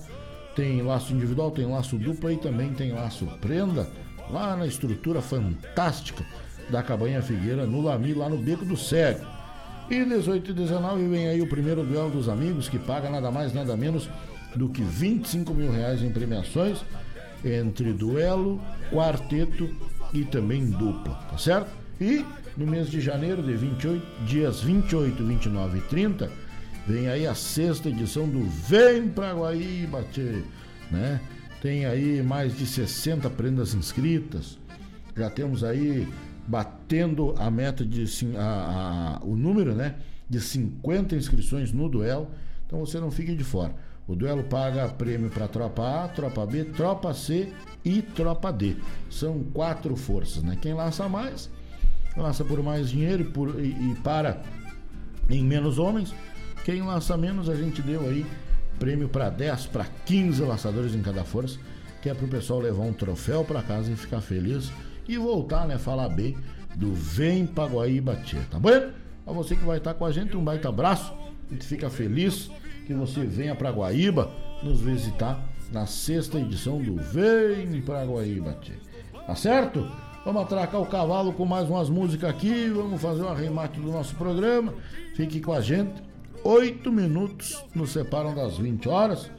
Tem 0.55 0.81
laço 0.81 1.13
individual, 1.13 1.51
tem 1.51 1.65
laço 1.65 1.97
dupla 1.97 2.33
e 2.33 2.37
também 2.37 2.73
tem 2.73 2.91
laço 2.91 3.25
prenda. 3.39 3.87
Lá 4.29 4.55
na 4.55 4.65
estrutura 4.65 5.21
fantástica 5.21 6.25
da 6.69 6.83
Cabanha 6.83 7.21
Figueira, 7.21 7.65
no 7.65 7.81
Lami, 7.81 8.13
lá 8.13 8.27
no 8.27 8.37
Beco 8.37 8.65
do 8.65 8.75
Cego. 8.75 9.25
E 9.89 10.03
18 10.03 10.51
e 10.51 10.53
19 10.53 11.07
vem 11.07 11.27
aí 11.27 11.41
o 11.41 11.49
primeiro 11.49 11.83
duelo 11.83 12.11
dos 12.11 12.29
amigos, 12.29 12.69
que 12.69 12.77
paga 12.77 13.09
nada 13.09 13.31
mais, 13.31 13.53
nada 13.53 13.75
menos 13.75 14.07
do 14.55 14.69
que 14.69 14.81
25 14.81 15.53
mil 15.53 15.71
reais 15.71 16.01
em 16.01 16.11
premiações 16.11 16.79
entre 17.43 17.93
duelo, 17.93 18.59
quarteto 18.91 19.69
e 20.13 20.23
também 20.25 20.65
dupla, 20.65 21.15
tá 21.29 21.37
certo? 21.37 21.71
E 22.01 22.25
no 22.57 22.65
mês 22.65 22.89
de 22.89 22.99
janeiro, 22.99 23.41
de 23.41 23.53
28, 23.53 24.25
dias 24.25 24.61
28, 24.61 25.23
29 25.23 25.77
e 25.77 25.81
30, 25.81 26.31
vem 26.87 27.07
aí 27.07 27.27
a 27.27 27.35
sexta 27.35 27.89
edição 27.89 28.27
do 28.27 28.43
Vem 28.45 29.07
pra 29.09 29.33
Guaíba, 29.33 30.03
tchê, 30.11 30.43
né? 30.91 31.21
Tem 31.61 31.85
aí 31.85 32.21
mais 32.23 32.57
de 32.57 32.65
60 32.65 33.29
prendas 33.31 33.73
inscritas. 33.73 34.57
Já 35.15 35.29
temos 35.29 35.63
aí 35.63 36.07
batendo 36.47 37.35
a 37.37 37.51
meta 37.51 37.85
de 37.85 38.05
a, 38.37 39.19
a, 39.21 39.25
o 39.25 39.35
número, 39.35 39.75
né, 39.75 39.95
de 40.27 40.39
50 40.39 41.15
inscrições 41.15 41.71
no 41.71 41.87
duelo. 41.89 42.29
Então 42.65 42.79
você 42.79 42.99
não 42.99 43.11
fique 43.11 43.35
de 43.35 43.43
fora. 43.43 43.75
O 44.09 44.15
duelo 44.15 44.43
paga 44.43 44.89
prêmio 44.89 45.29
para 45.29 45.47
tropa 45.47 46.05
A, 46.05 46.07
tropa 46.07 46.43
B, 46.43 46.63
tropa 46.63 47.13
C 47.13 47.53
e 47.85 48.01
tropa 48.01 48.51
D. 48.51 48.75
São 49.07 49.43
quatro 49.53 49.95
forças, 49.95 50.41
né? 50.41 50.57
Quem 50.59 50.73
laça 50.73 51.07
mais, 51.07 51.47
laça 52.17 52.43
por 52.43 52.63
mais 52.63 52.89
dinheiro 52.89 53.21
e, 53.21 53.25
por, 53.25 53.63
e, 53.63 53.67
e 53.67 53.95
para 54.03 54.41
em 55.29 55.43
menos 55.43 55.77
homens. 55.77 56.11
Quem 56.65 56.81
laça 56.81 57.15
menos, 57.15 57.47
a 57.49 57.55
gente 57.55 57.83
deu 57.83 58.01
aí 58.01 58.25
prêmio 58.79 59.07
para 59.07 59.29
10, 59.29 59.67
para 59.67 59.85
15 59.85 60.41
laçadores 60.41 60.95
em 60.95 61.03
cada 61.03 61.23
força, 61.23 61.59
que 62.01 62.09
é 62.09 62.13
para 62.15 62.25
o 62.25 62.29
pessoal 62.29 62.61
levar 62.61 62.85
um 62.85 62.93
troféu 62.93 63.45
para 63.45 63.61
casa 63.61 63.91
e 63.91 63.95
ficar 63.95 64.21
feliz 64.21 64.71
e 65.07 65.19
voltar, 65.19 65.67
né, 65.67 65.77
falar 65.77 66.09
bem 66.09 66.35
do 66.75 66.95
Vem 66.95 67.45
Paguaíba 67.45 68.15
Tchê, 68.15 68.39
tá 68.49 68.57
bom? 68.57 68.89
A 69.27 69.31
você 69.31 69.55
que 69.55 69.63
vai 69.63 69.77
estar 69.77 69.93
com 69.93 70.03
a 70.03 70.11
gente, 70.11 70.35
um 70.35 70.43
baita 70.43 70.69
abraço, 70.69 71.13
a 71.47 71.53
gente 71.53 71.63
fica 71.67 71.91
feliz 71.91 72.49
que 72.89 72.93
você 72.95 73.23
venha 73.23 73.53
para 73.53 73.69
Guaíba 73.69 74.31
nos 74.63 74.81
visitar 74.81 75.47
na 75.71 75.85
sexta 75.85 76.39
edição 76.39 76.81
do 76.81 76.95
Vem 76.95 77.79
para 77.83 78.03
Guaíba, 78.03 78.57
tchê. 78.61 78.73
tá 79.27 79.35
certo? 79.35 79.87
Vamos 80.25 80.41
atracar 80.41 80.81
o 80.81 80.87
cavalo 80.87 81.31
com 81.31 81.45
mais 81.45 81.69
umas 81.69 81.87
músicas 81.87 82.31
aqui, 82.31 82.67
vamos 82.67 82.99
fazer 82.99 83.21
um 83.21 83.29
arremate 83.29 83.79
do 83.79 83.91
nosso 83.91 84.15
programa. 84.15 84.73
Fique 85.15 85.39
com 85.39 85.53
a 85.53 85.61
gente. 85.61 86.01
Oito 86.43 86.91
minutos 86.91 87.63
nos 87.75 87.91
separam 87.91 88.33
das 88.33 88.57
20 88.57 88.89
horas. 88.89 89.29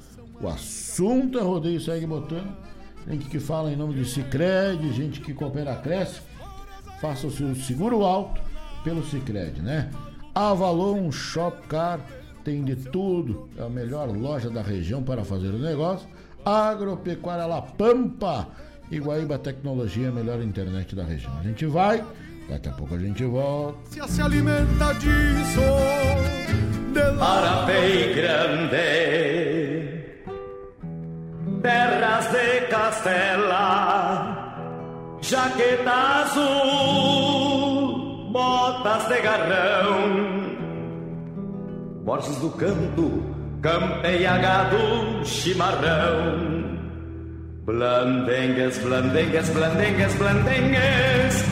O 0.41 0.47
assunto 0.47 1.37
é 1.37 1.43
rodeio 1.43 1.81
segue 1.81 2.07
botando. 2.07 2.57
Gente 3.09 3.25
que 3.25 3.41
fala 3.41 3.73
em 3.73 3.77
nome 3.77 3.95
de 3.95 4.05
Cicred, 4.05 4.93
gente 4.93 5.21
que 5.21 5.35
coopera 5.35 5.75
cresce. 5.75 6.21
Faça 7.01 7.27
o 7.27 7.33
seu 7.33 7.53
seguro 7.57 8.05
alto 8.05 8.41
pelo 8.85 9.05
Cicred, 9.05 9.61
né? 9.61 9.91
Avalon 10.37 11.11
Shop 11.11 11.67
Car 11.67 11.99
tem 12.45 12.65
de 12.65 12.77
tudo, 12.77 13.49
é 13.57 13.63
a 13.63 13.69
melhor 13.69 14.09
loja 14.09 14.49
da 14.51 14.63
região 14.63 15.03
para 15.03 15.25
fazer 15.25 15.49
o 15.49 15.59
negócio. 15.59 16.09
Agropecuária 16.45 17.47
La 17.47 17.63
Pampa, 17.63 18.49
Iguaíba 18.91 19.39
Tecnologia, 19.39 20.09
a 20.09 20.13
melhor 20.13 20.43
internet 20.43 20.97
da 20.97 21.05
região. 21.05 21.33
A 21.39 21.43
gente 21.43 21.67
vai, 21.67 22.05
daqui 22.49 22.69
a 22.69 22.73
pouco 22.73 22.95
a 22.95 22.99
gente 22.99 23.25
volta. 23.25 23.79
Se, 23.91 24.01
se 24.09 24.23
alimenta 24.23 24.95
disso, 24.95 25.61
de 26.93 27.19
para 27.19 27.67
Pei 27.67 28.15
Grande, 28.15 28.77
terras 31.63 32.27
de 32.33 32.67
Castela, 32.69 33.59
jaqueta 35.21 35.93
azul, 36.23 37.51
botas 38.33 39.09
de 39.09 39.21
garrão 39.21 40.50
Borges 42.05 42.37
do 42.37 42.49
Campo, 42.51 43.23
campeia 43.61 44.39
gado, 44.39 45.23
chimarrão. 45.23 46.79
Blandengues, 47.67 48.79
blandengues, 48.79 49.51
blandengues, 49.51 50.15
blandengues, 50.15 51.45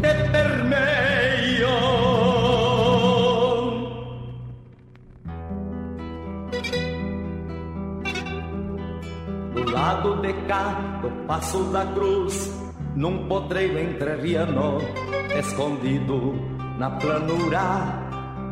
de 0.00 0.12
vermelho. 0.30 1.68
Do 9.54 9.70
lado 9.72 10.22
de 10.22 10.32
cá, 10.46 11.00
do 11.02 11.10
Passo 11.26 11.64
da 11.72 11.84
Cruz, 11.86 12.52
num 12.94 13.26
potreiro 13.26 13.80
entrerriano, 13.80 14.78
escondido 15.36 16.34
na 16.78 16.88
planura 16.88 18.01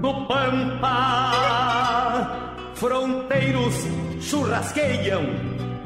do 0.00 0.26
Pampa. 0.26 0.90
Fronteiros 2.74 3.86
churrasqueiam 4.20 5.24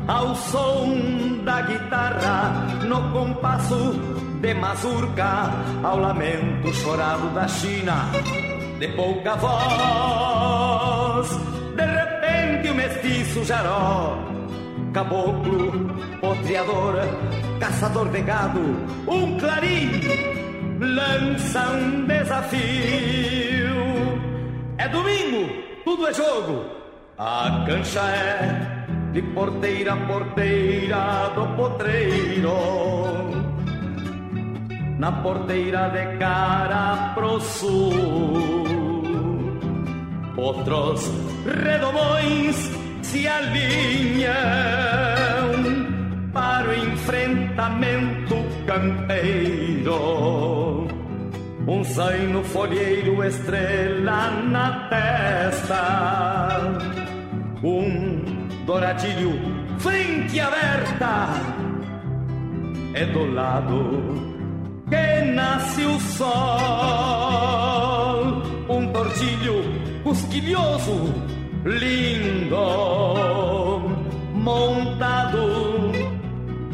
ao 0.06 0.34
som 0.36 1.42
da 1.44 1.62
guitarra, 1.62 2.66
no 2.86 3.10
compasso 3.10 3.94
de 4.40 4.54
mazurca, 4.54 5.50
ao 5.82 5.98
lamento 5.98 6.72
chorado 6.74 7.28
da 7.34 7.48
China, 7.48 8.10
de 8.78 8.88
pouca 8.88 9.34
voz. 9.36 11.28
De 11.74 11.84
repente 11.84 12.68
o 12.70 12.74
mestiço 12.74 13.44
jaró, 13.44 14.18
caboclo, 14.92 15.72
potreador, 16.20 16.94
caçador 17.58 18.08
de 18.10 18.20
gado, 18.22 18.60
um 19.08 19.38
clarim 19.38 20.00
lança 20.80 21.70
um 21.70 22.04
desafio. 22.06 23.63
É 24.76 24.88
domingo, 24.88 25.48
tudo 25.84 26.08
é 26.08 26.12
jogo. 26.12 26.64
A 27.16 27.64
cancha 27.66 28.00
é 28.00 28.84
de 29.12 29.22
porteira 29.22 29.92
a 29.92 29.96
porteira 29.96 31.30
do 31.34 31.46
potreiro. 31.56 32.50
Na 34.98 35.12
porteira 35.12 35.88
de 35.90 36.18
cara 36.18 37.12
pro 37.14 37.40
sul. 37.40 38.64
Outros 40.36 41.08
redomões 41.46 42.56
se 43.02 43.28
alinham 43.28 44.34
para 46.32 46.68
o 46.68 46.74
enfrentamento 46.74 48.34
campeiro 48.66 49.94
um 51.66 51.82
zaino 51.82 52.44
folheiro, 52.44 53.24
estrela 53.24 54.30
na 54.42 54.86
testa, 54.90 56.60
um 57.62 58.20
douradilho, 58.66 59.32
frente 59.78 60.38
aberta, 60.40 61.28
é 62.92 63.06
do 63.06 63.32
lado 63.32 64.34
que 64.90 65.24
nasce 65.32 65.86
o 65.86 65.98
sol, 66.00 66.28
um 68.68 68.86
tortilho 68.92 69.64
cosquilhoso, 70.02 71.14
lindo, 71.64 72.58
montado 74.34 75.90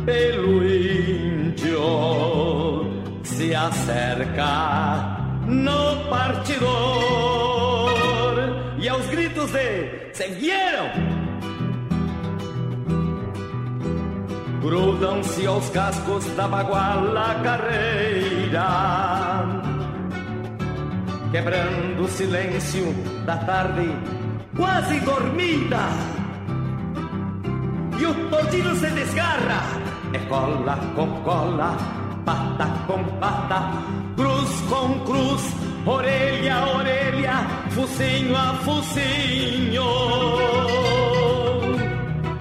pelo 0.04 0.66
índio 0.66 2.89
se 3.40 3.54
acerca 3.54 5.16
no 5.46 6.10
partidor. 6.10 6.68
E 8.78 8.86
aos 8.86 9.06
gritos 9.06 9.50
de 9.50 10.10
se 10.12 10.28
vieram! 10.28 10.90
Grudam-se 14.60 15.46
aos 15.46 15.70
cascos 15.70 16.26
da 16.36 16.46
baguala 16.48 17.34
carreira 17.42 18.68
quebrando 21.32 22.02
o 22.02 22.08
silêncio 22.08 22.92
da 23.24 23.38
tarde 23.38 23.88
quase 24.54 25.00
dormida. 25.00 25.88
E 27.98 28.04
o 28.04 28.14
tordilho 28.28 28.76
se 28.76 28.90
desgarra 28.90 29.62
é 30.12 30.18
cola 30.28 30.78
com 30.94 31.22
cola 31.22 31.99
pata 32.24 32.66
com 32.86 33.02
pata, 33.18 33.62
cruz 34.16 34.50
com 34.68 35.00
cruz, 35.00 35.54
orelha 35.86 36.56
a 36.56 36.76
orelha, 36.76 37.46
focinho 37.70 38.36
a 38.36 38.54
focinho. 38.64 39.84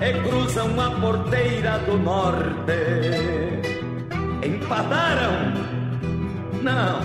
e 0.02 0.14
cruzam 0.28 0.80
a 0.80 0.92
porteira 1.00 1.80
do 1.80 1.98
norte. 1.98 2.80
Empataram? 4.44 5.54
Não. 6.62 7.00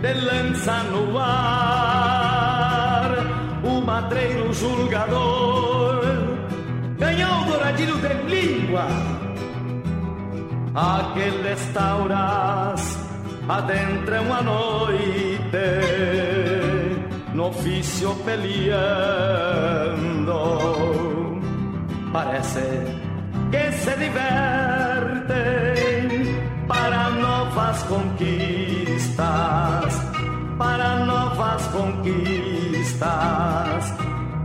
De 0.00 0.14
lança 0.14 0.82
no 0.84 1.18
ar, 1.18 3.10
o 3.64 3.80
matreiro 3.80 4.52
julgador 4.52 6.04
ganhou 6.98 7.42
o 7.42 7.44
douradilho 7.44 7.96
de 7.98 8.14
língua. 8.28 8.86
Aqueles 10.78 11.58
tauras 11.74 12.96
adentram 13.48 14.32
a 14.32 14.42
noite 14.42 15.58
no 17.34 17.48
ofício 17.48 18.14
peleando. 18.24 18.78
Parece 22.12 22.62
que 23.50 23.72
se 23.72 23.96
divertem 23.96 24.68
para 26.68 27.10
novas 27.10 27.82
conquistas, 27.82 29.18
para 30.56 31.04
novas 31.04 31.66
conquistas, 31.72 33.04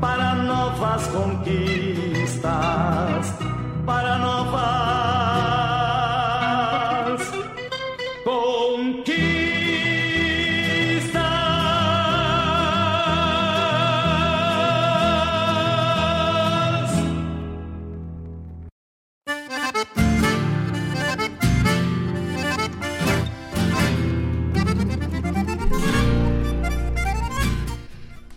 para 0.02 0.34
novas 0.34 1.08
conquistas, 1.10 2.42
para 3.86 4.18
novas 4.18 5.23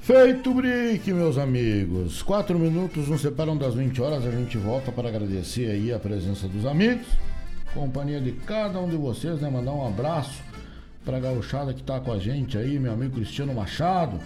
Feito 0.06 0.54
brick, 0.54 1.12
meus 1.12 1.36
amigos. 1.36 2.22
Quatro 2.22 2.56
minutos 2.56 3.08
nos 3.08 3.20
separam 3.20 3.56
das 3.56 3.74
20 3.74 4.00
horas. 4.00 4.24
A 4.24 4.30
gente 4.30 4.56
volta 4.56 4.92
para 4.92 5.08
agradecer 5.08 5.68
aí 5.68 5.92
a 5.92 5.98
presença 5.98 6.46
dos 6.46 6.64
amigos, 6.64 7.08
companhia 7.74 8.20
de 8.20 8.30
cada 8.30 8.78
um 8.78 8.88
de 8.88 8.94
vocês, 8.94 9.40
né? 9.40 9.50
Mandar 9.50 9.72
um 9.72 9.84
abraço 9.84 10.40
para 11.04 11.16
a 11.16 11.20
gauchada 11.20 11.74
que 11.74 11.82
tá 11.82 11.98
com 11.98 12.12
a 12.12 12.20
gente 12.20 12.56
aí, 12.56 12.78
meu 12.78 12.92
amigo 12.92 13.16
Cristiano 13.16 13.52
Machado, 13.52 14.20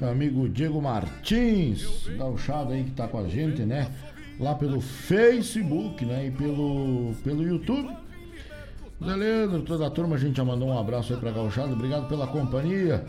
meu 0.00 0.08
amigo 0.08 0.48
Diego 0.48 0.80
Martins, 0.80 2.08
gauchada 2.16 2.72
aí 2.72 2.84
que 2.84 2.92
tá 2.92 3.06
com 3.06 3.18
a 3.18 3.28
gente, 3.28 3.60
né? 3.60 3.90
Lá 4.40 4.54
pelo 4.54 4.80
Facebook, 4.80 6.02
né? 6.06 6.28
E 6.28 6.30
pelo, 6.30 7.12
pelo 7.22 7.42
YouTube. 7.42 7.94
Zé 9.04 9.14
Leandro, 9.14 9.60
toda 9.64 9.86
a 9.86 9.90
turma, 9.90 10.16
a 10.16 10.18
gente 10.18 10.38
já 10.38 10.44
mandou 10.46 10.68
um 10.68 10.78
abraço 10.78 11.12
aí 11.12 11.20
pra 11.20 11.30
gauchada. 11.30 11.74
Obrigado 11.74 12.08
pela 12.08 12.26
companhia. 12.26 13.04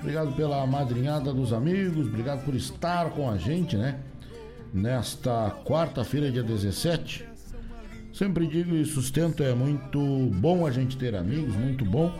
Obrigado 0.00 0.32
pela 0.36 0.64
madrinhada 0.64 1.34
dos 1.34 1.52
amigos, 1.52 2.06
obrigado 2.06 2.44
por 2.44 2.54
estar 2.54 3.10
com 3.10 3.28
a 3.28 3.36
gente, 3.36 3.76
né? 3.76 3.98
Nesta 4.72 5.50
quarta-feira, 5.64 6.30
dia 6.30 6.42
17. 6.42 7.26
Sempre 8.12 8.46
digo 8.46 8.76
e 8.76 8.84
sustento, 8.84 9.42
é 9.42 9.52
muito 9.52 9.98
bom 10.34 10.66
a 10.66 10.70
gente 10.70 10.96
ter 10.96 11.16
amigos, 11.16 11.54
muito 11.56 11.84
bom. 11.84 12.16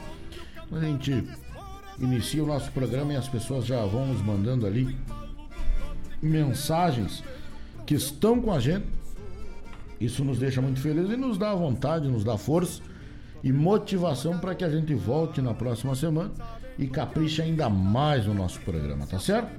A 0.72 0.80
gente 0.80 1.24
inicia 2.00 2.42
o 2.42 2.46
nosso 2.46 2.70
programa 2.72 3.12
e 3.12 3.16
as 3.16 3.28
pessoas 3.28 3.64
já 3.64 3.84
vão 3.86 4.06
nos 4.06 4.20
mandando 4.22 4.66
ali 4.66 4.96
mensagens 6.20 7.22
que 7.86 7.94
estão 7.94 8.40
com 8.40 8.52
a 8.52 8.58
gente. 8.58 8.86
Isso 10.00 10.24
nos 10.24 10.38
deixa 10.38 10.60
muito 10.60 10.80
felizes 10.80 11.12
e 11.12 11.16
nos 11.16 11.38
dá 11.38 11.54
vontade, 11.54 12.08
nos 12.08 12.24
dá 12.24 12.36
força 12.36 12.82
e 13.42 13.52
motivação 13.52 14.38
para 14.38 14.54
que 14.54 14.64
a 14.64 14.68
gente 14.68 14.94
volte 14.94 15.40
na 15.40 15.54
próxima 15.54 15.94
semana 15.94 16.32
e 16.78 16.86
capricha 16.86 17.42
ainda 17.42 17.68
mais 17.68 18.26
no 18.26 18.34
nosso 18.34 18.60
programa, 18.60 19.06
tá 19.06 19.18
certo? 19.18 19.50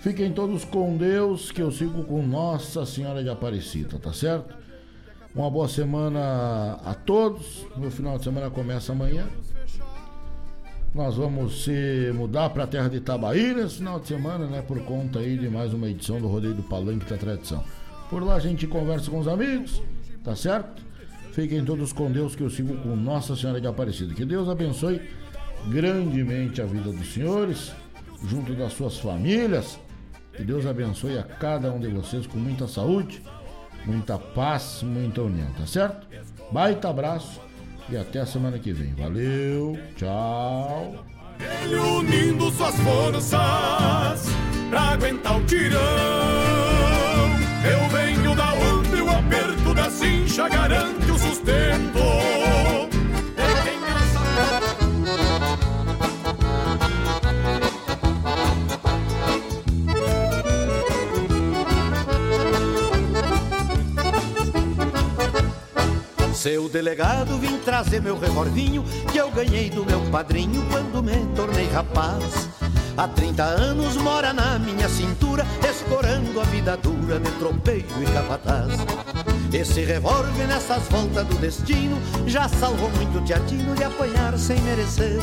Fiquem 0.00 0.32
todos 0.32 0.64
com 0.64 0.96
Deus, 0.96 1.52
que 1.52 1.62
eu 1.62 1.70
sigo 1.70 2.04
com 2.04 2.26
Nossa 2.26 2.84
Senhora 2.86 3.22
de 3.22 3.28
Aparecida, 3.28 3.98
tá 3.98 4.12
certo? 4.12 4.54
Uma 5.34 5.50
boa 5.50 5.68
semana 5.68 6.80
a 6.84 6.94
todos. 6.94 7.66
Meu 7.76 7.90
final 7.90 8.18
de 8.18 8.24
semana 8.24 8.50
começa 8.50 8.92
amanhã. 8.92 9.26
Nós 10.94 11.16
vamos 11.16 11.64
se 11.64 12.12
mudar 12.14 12.50
para 12.50 12.64
a 12.64 12.66
terra 12.66 12.88
de 12.88 12.98
Itabaí 12.98 13.54
nesse 13.54 13.76
final 13.76 13.98
de 13.98 14.08
semana, 14.08 14.46
né? 14.46 14.60
Por 14.60 14.80
conta 14.80 15.20
aí 15.20 15.38
de 15.38 15.48
mais 15.48 15.72
uma 15.72 15.88
edição 15.88 16.20
do 16.20 16.28
Rodeio 16.28 16.54
do 16.54 16.62
Palanque 16.62 17.08
da 17.08 17.16
Tradição. 17.16 17.64
Por 18.10 18.22
lá 18.22 18.34
a 18.34 18.40
gente 18.40 18.66
conversa 18.66 19.10
com 19.10 19.18
os 19.18 19.28
amigos, 19.28 19.80
tá 20.22 20.36
certo? 20.36 20.82
Fiquem 21.32 21.64
todos 21.64 21.94
com 21.94 22.10
Deus, 22.12 22.36
que 22.36 22.42
eu 22.42 22.50
sigo 22.50 22.76
com 22.78 22.94
Nossa 22.94 23.34
Senhora 23.34 23.58
de 23.58 23.66
Aparecida. 23.66 24.12
Que 24.12 24.24
Deus 24.24 24.48
abençoe 24.48 25.00
grandemente 25.68 26.60
a 26.60 26.66
vida 26.66 26.92
dos 26.92 27.12
senhores, 27.12 27.72
junto 28.26 28.54
das 28.54 28.72
suas 28.72 28.98
famílias. 28.98 29.78
Que 30.34 30.42
Deus 30.42 30.66
abençoe 30.66 31.18
a 31.18 31.22
cada 31.22 31.70
um 31.70 31.78
de 31.78 31.88
vocês 31.88 32.26
com 32.26 32.38
muita 32.38 32.66
saúde, 32.66 33.22
muita 33.84 34.18
paz, 34.18 34.82
muita 34.82 35.22
união, 35.22 35.50
tá 35.52 35.66
certo? 35.66 36.06
Baita 36.50 36.88
abraço 36.88 37.40
e 37.88 37.96
até 37.96 38.20
a 38.20 38.26
semana 38.26 38.58
que 38.58 38.72
vem. 38.72 38.94
Valeu, 38.94 39.78
tchau. 39.96 41.04
Ele 41.38 41.74
unindo 41.76 42.50
suas 42.52 42.74
forças 42.76 44.26
pra 44.70 44.80
aguentar 44.80 45.38
o 45.38 45.44
tirão. 45.44 45.80
Eu 47.64 47.88
venho 47.90 48.34
da 48.34 48.54
onde 48.54 49.02
o 49.02 49.10
aperto 49.10 49.74
da 49.74 49.90
cincha 49.90 50.48
garante 50.48 51.10
o 51.10 51.18
sustento. 51.18 52.31
Seu 66.42 66.68
delegado, 66.68 67.38
vim 67.38 67.56
trazer 67.58 68.02
meu 68.02 68.18
revolvinho 68.18 68.82
que 69.12 69.16
eu 69.16 69.30
ganhei 69.30 69.70
do 69.70 69.86
meu 69.86 70.00
padrinho 70.10 70.60
quando 70.72 71.00
me 71.00 71.24
tornei 71.36 71.68
rapaz. 71.68 72.48
Há 72.96 73.06
30 73.06 73.44
anos 73.44 73.96
mora 73.96 74.32
na 74.32 74.58
minha 74.58 74.88
cintura, 74.88 75.46
escorando 75.64 76.40
a 76.40 76.42
vida 76.42 76.76
dura 76.76 77.20
de 77.20 77.30
tropeiro 77.38 77.86
e 78.02 78.12
capataz. 78.12 78.72
Esse 79.52 79.84
revólver 79.84 80.48
nessas 80.48 80.82
voltas 80.88 81.24
do 81.28 81.36
destino 81.36 81.96
já 82.26 82.48
salvou 82.48 82.90
muito 82.90 83.24
teatino 83.24 83.76
de 83.76 83.84
apanhar 83.84 84.36
sem 84.36 84.60
merecer. 84.62 85.20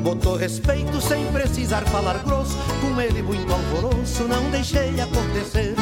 Botou 0.00 0.36
respeito 0.36 1.00
sem 1.00 1.26
precisar 1.32 1.82
falar 1.86 2.18
grosso, 2.18 2.56
com 2.80 3.00
ele 3.00 3.20
muito 3.20 3.52
alvoroço, 3.52 4.22
não 4.28 4.48
deixei 4.52 5.00
acontecer. 5.00 5.74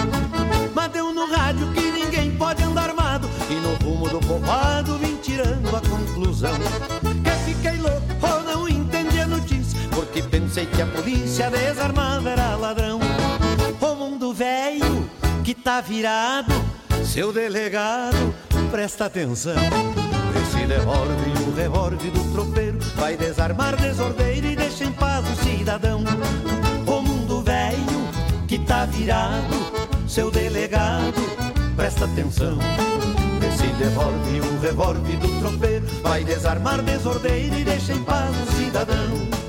Mas 0.74 0.90
deu 0.90 1.12
no 1.12 1.30
rádio 1.30 1.70
que 1.74 1.93
rumo 4.34 4.40
do 4.40 4.40
povoado 4.40 4.98
vim 4.98 5.16
tirando 5.16 5.76
a 5.76 5.80
conclusão. 5.80 6.54
Que 7.22 7.52
fiquei 7.52 7.78
louco 7.78 8.02
ou 8.22 8.42
não 8.42 8.68
entendi 8.68 9.20
a 9.20 9.26
notícia, 9.26 9.78
porque 9.90 10.22
pensei 10.22 10.66
que 10.66 10.82
a 10.82 10.86
polícia 10.86 11.50
desarmada 11.50 12.30
era 12.30 12.56
ladrão. 12.56 13.00
O 13.80 13.94
mundo 13.94 14.32
velho 14.32 15.08
que 15.42 15.54
tá 15.54 15.80
virado, 15.80 16.52
seu 17.04 17.32
delegado, 17.32 18.34
presta 18.70 19.06
atenção. 19.06 19.54
Esse 20.42 20.66
revólver, 20.66 21.14
o 21.46 21.54
revólver 21.54 22.10
do 22.10 22.32
tropeiro, 22.32 22.78
vai 22.96 23.16
desarmar 23.16 23.76
desordeiro 23.76 24.46
e 24.46 24.56
deixa 24.56 24.84
em 24.84 24.92
paz 24.92 25.24
o 25.28 25.44
cidadão. 25.44 26.02
O 26.86 27.02
mundo 27.02 27.42
velho 27.42 28.04
que 28.48 28.58
tá 28.58 28.84
virado, 28.86 29.54
seu 30.08 30.30
delegado, 30.30 31.20
presta 31.76 32.04
atenção. 32.04 32.58
Revólver, 33.78 34.40
o 34.40 34.60
revólver 34.60 35.16
do 35.18 35.40
tropeiro, 35.40 35.86
vai 36.02 36.24
desarmar 36.24 36.80
desordeiro 36.82 37.58
e 37.58 37.64
deixa 37.64 37.92
em 37.92 38.02
paz 38.04 38.30
o 38.30 38.52
cidadão. 38.52 39.43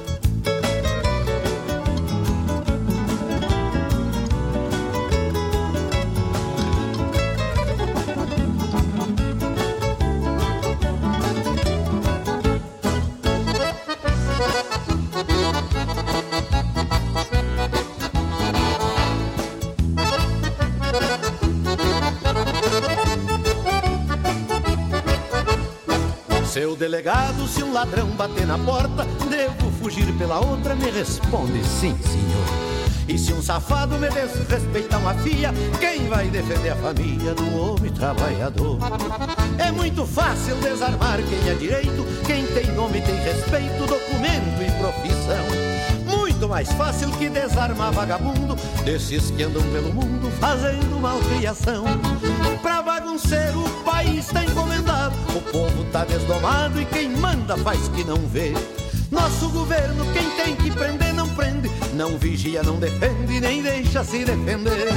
Seu 26.56 26.74
delegado, 26.74 27.46
se 27.50 27.62
um 27.62 27.74
ladrão 27.74 28.08
bater 28.12 28.48
na 28.48 28.58
porta, 28.58 29.04
devo 29.30 29.70
fugir 29.72 30.10
pela 30.18 30.40
outra? 30.40 30.74
Me 30.74 30.90
responde 30.90 31.62
sim, 31.66 31.94
senhor. 32.02 33.10
E 33.10 33.20
se 33.20 33.34
um 33.34 33.42
safado 33.42 34.00
me 34.00 34.08
desrespeita 34.08 34.98
uma 34.98 35.14
fia, 35.16 35.52
quem 35.82 36.08
vai 36.08 36.30
defender 36.30 36.70
a 36.70 36.76
família 36.78 37.34
do 37.34 37.60
homem 37.60 37.92
trabalhador? 37.92 38.80
É 39.58 39.70
muito 39.70 40.06
fácil 40.06 40.56
desarmar 40.62 41.18
quem 41.24 41.50
é 41.50 41.56
direito, 41.56 42.06
quem 42.26 42.46
tem 42.48 42.72
nome 42.74 43.02
tem 43.02 43.16
respeito, 43.16 43.86
documento 43.86 44.62
e 44.62 44.72
profissão. 44.80 45.95
Muito 46.46 46.54
mais 46.54 46.72
fácil 46.74 47.10
que 47.14 47.28
desarmar 47.28 47.92
vagabundo, 47.92 48.56
desses 48.84 49.32
que 49.32 49.42
andam 49.42 49.64
pelo 49.72 49.92
mundo 49.92 50.30
fazendo 50.40 51.02
malcriação. 51.02 51.86
Pra 52.62 52.84
bagunceiro 52.84 53.66
o 53.66 53.84
país 53.84 54.28
tá 54.28 54.44
encomendado, 54.44 55.16
o 55.36 55.42
povo 55.52 55.84
tá 55.86 56.06
desdomado 56.06 56.80
e 56.80 56.86
quem 56.86 57.10
manda 57.10 57.58
faz 57.58 57.88
que 57.88 58.04
não 58.04 58.18
vê. 58.28 58.54
Nosso 59.10 59.50
governo, 59.50 60.06
quem 60.14 60.30
tem 60.44 60.56
que 60.56 60.70
prender, 60.70 61.16
não 61.16 61.28
prende. 61.30 61.68
Não 61.96 62.16
vigia, 62.16 62.62
não 62.62 62.76
defende, 62.76 63.40
nem 63.40 63.64
deixa 63.64 64.04
se 64.04 64.24
defender. 64.24 64.90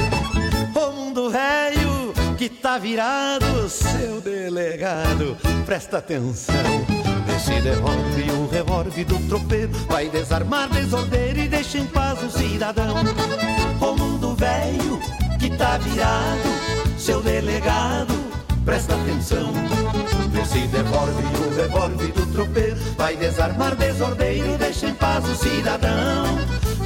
O 0.75 0.91
mundo 0.91 1.31
velho 1.31 2.13
que 2.37 2.47
tá 2.47 2.77
virado, 2.77 3.67
seu 3.67 4.21
delegado, 4.21 5.35
presta 5.65 5.97
atenção. 5.97 6.98
Esse 7.39 7.61
devolve 7.61 8.31
o 8.31 8.49
revólver 8.49 9.05
do 9.05 9.17
tropeiro, 9.29 9.71
vai 9.87 10.09
desarmar 10.09 10.67
desordeiro 10.67 11.39
e 11.39 11.47
deixa 11.47 11.77
em 11.77 11.85
paz 11.85 12.21
o 12.21 12.29
cidadão. 12.29 12.95
O 13.79 13.95
mundo 13.95 14.35
velho 14.35 14.99
que 15.39 15.49
tá 15.51 15.77
virado, 15.77 16.97
seu 16.97 17.21
delegado, 17.21 18.13
presta 18.65 18.93
atenção. 18.93 19.53
Esse 20.41 20.67
devolve 20.67 21.23
o 21.23 21.55
revólver 21.55 22.11
do 22.11 22.25
tropeiro, 22.33 22.75
vai 22.97 23.15
desarmar 23.15 23.73
desordeiro, 23.73 24.57
deixa 24.57 24.87
em 24.87 24.93
paz 24.95 25.23
o 25.25 25.35
cidadão. 25.35 26.39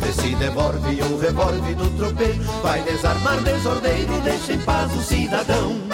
Esse 0.07 0.35
devolve 0.35 1.01
o 1.01 1.19
revólver 1.19 1.75
do 1.75 1.97
tropeiro, 1.97 2.43
vai 2.61 2.79
desarmar 2.83 3.41
desordeiro, 3.41 4.21
deixa 4.23 4.53
em 4.53 4.59
paz 4.59 4.93
o 4.93 5.01
cidadão. 5.01 5.93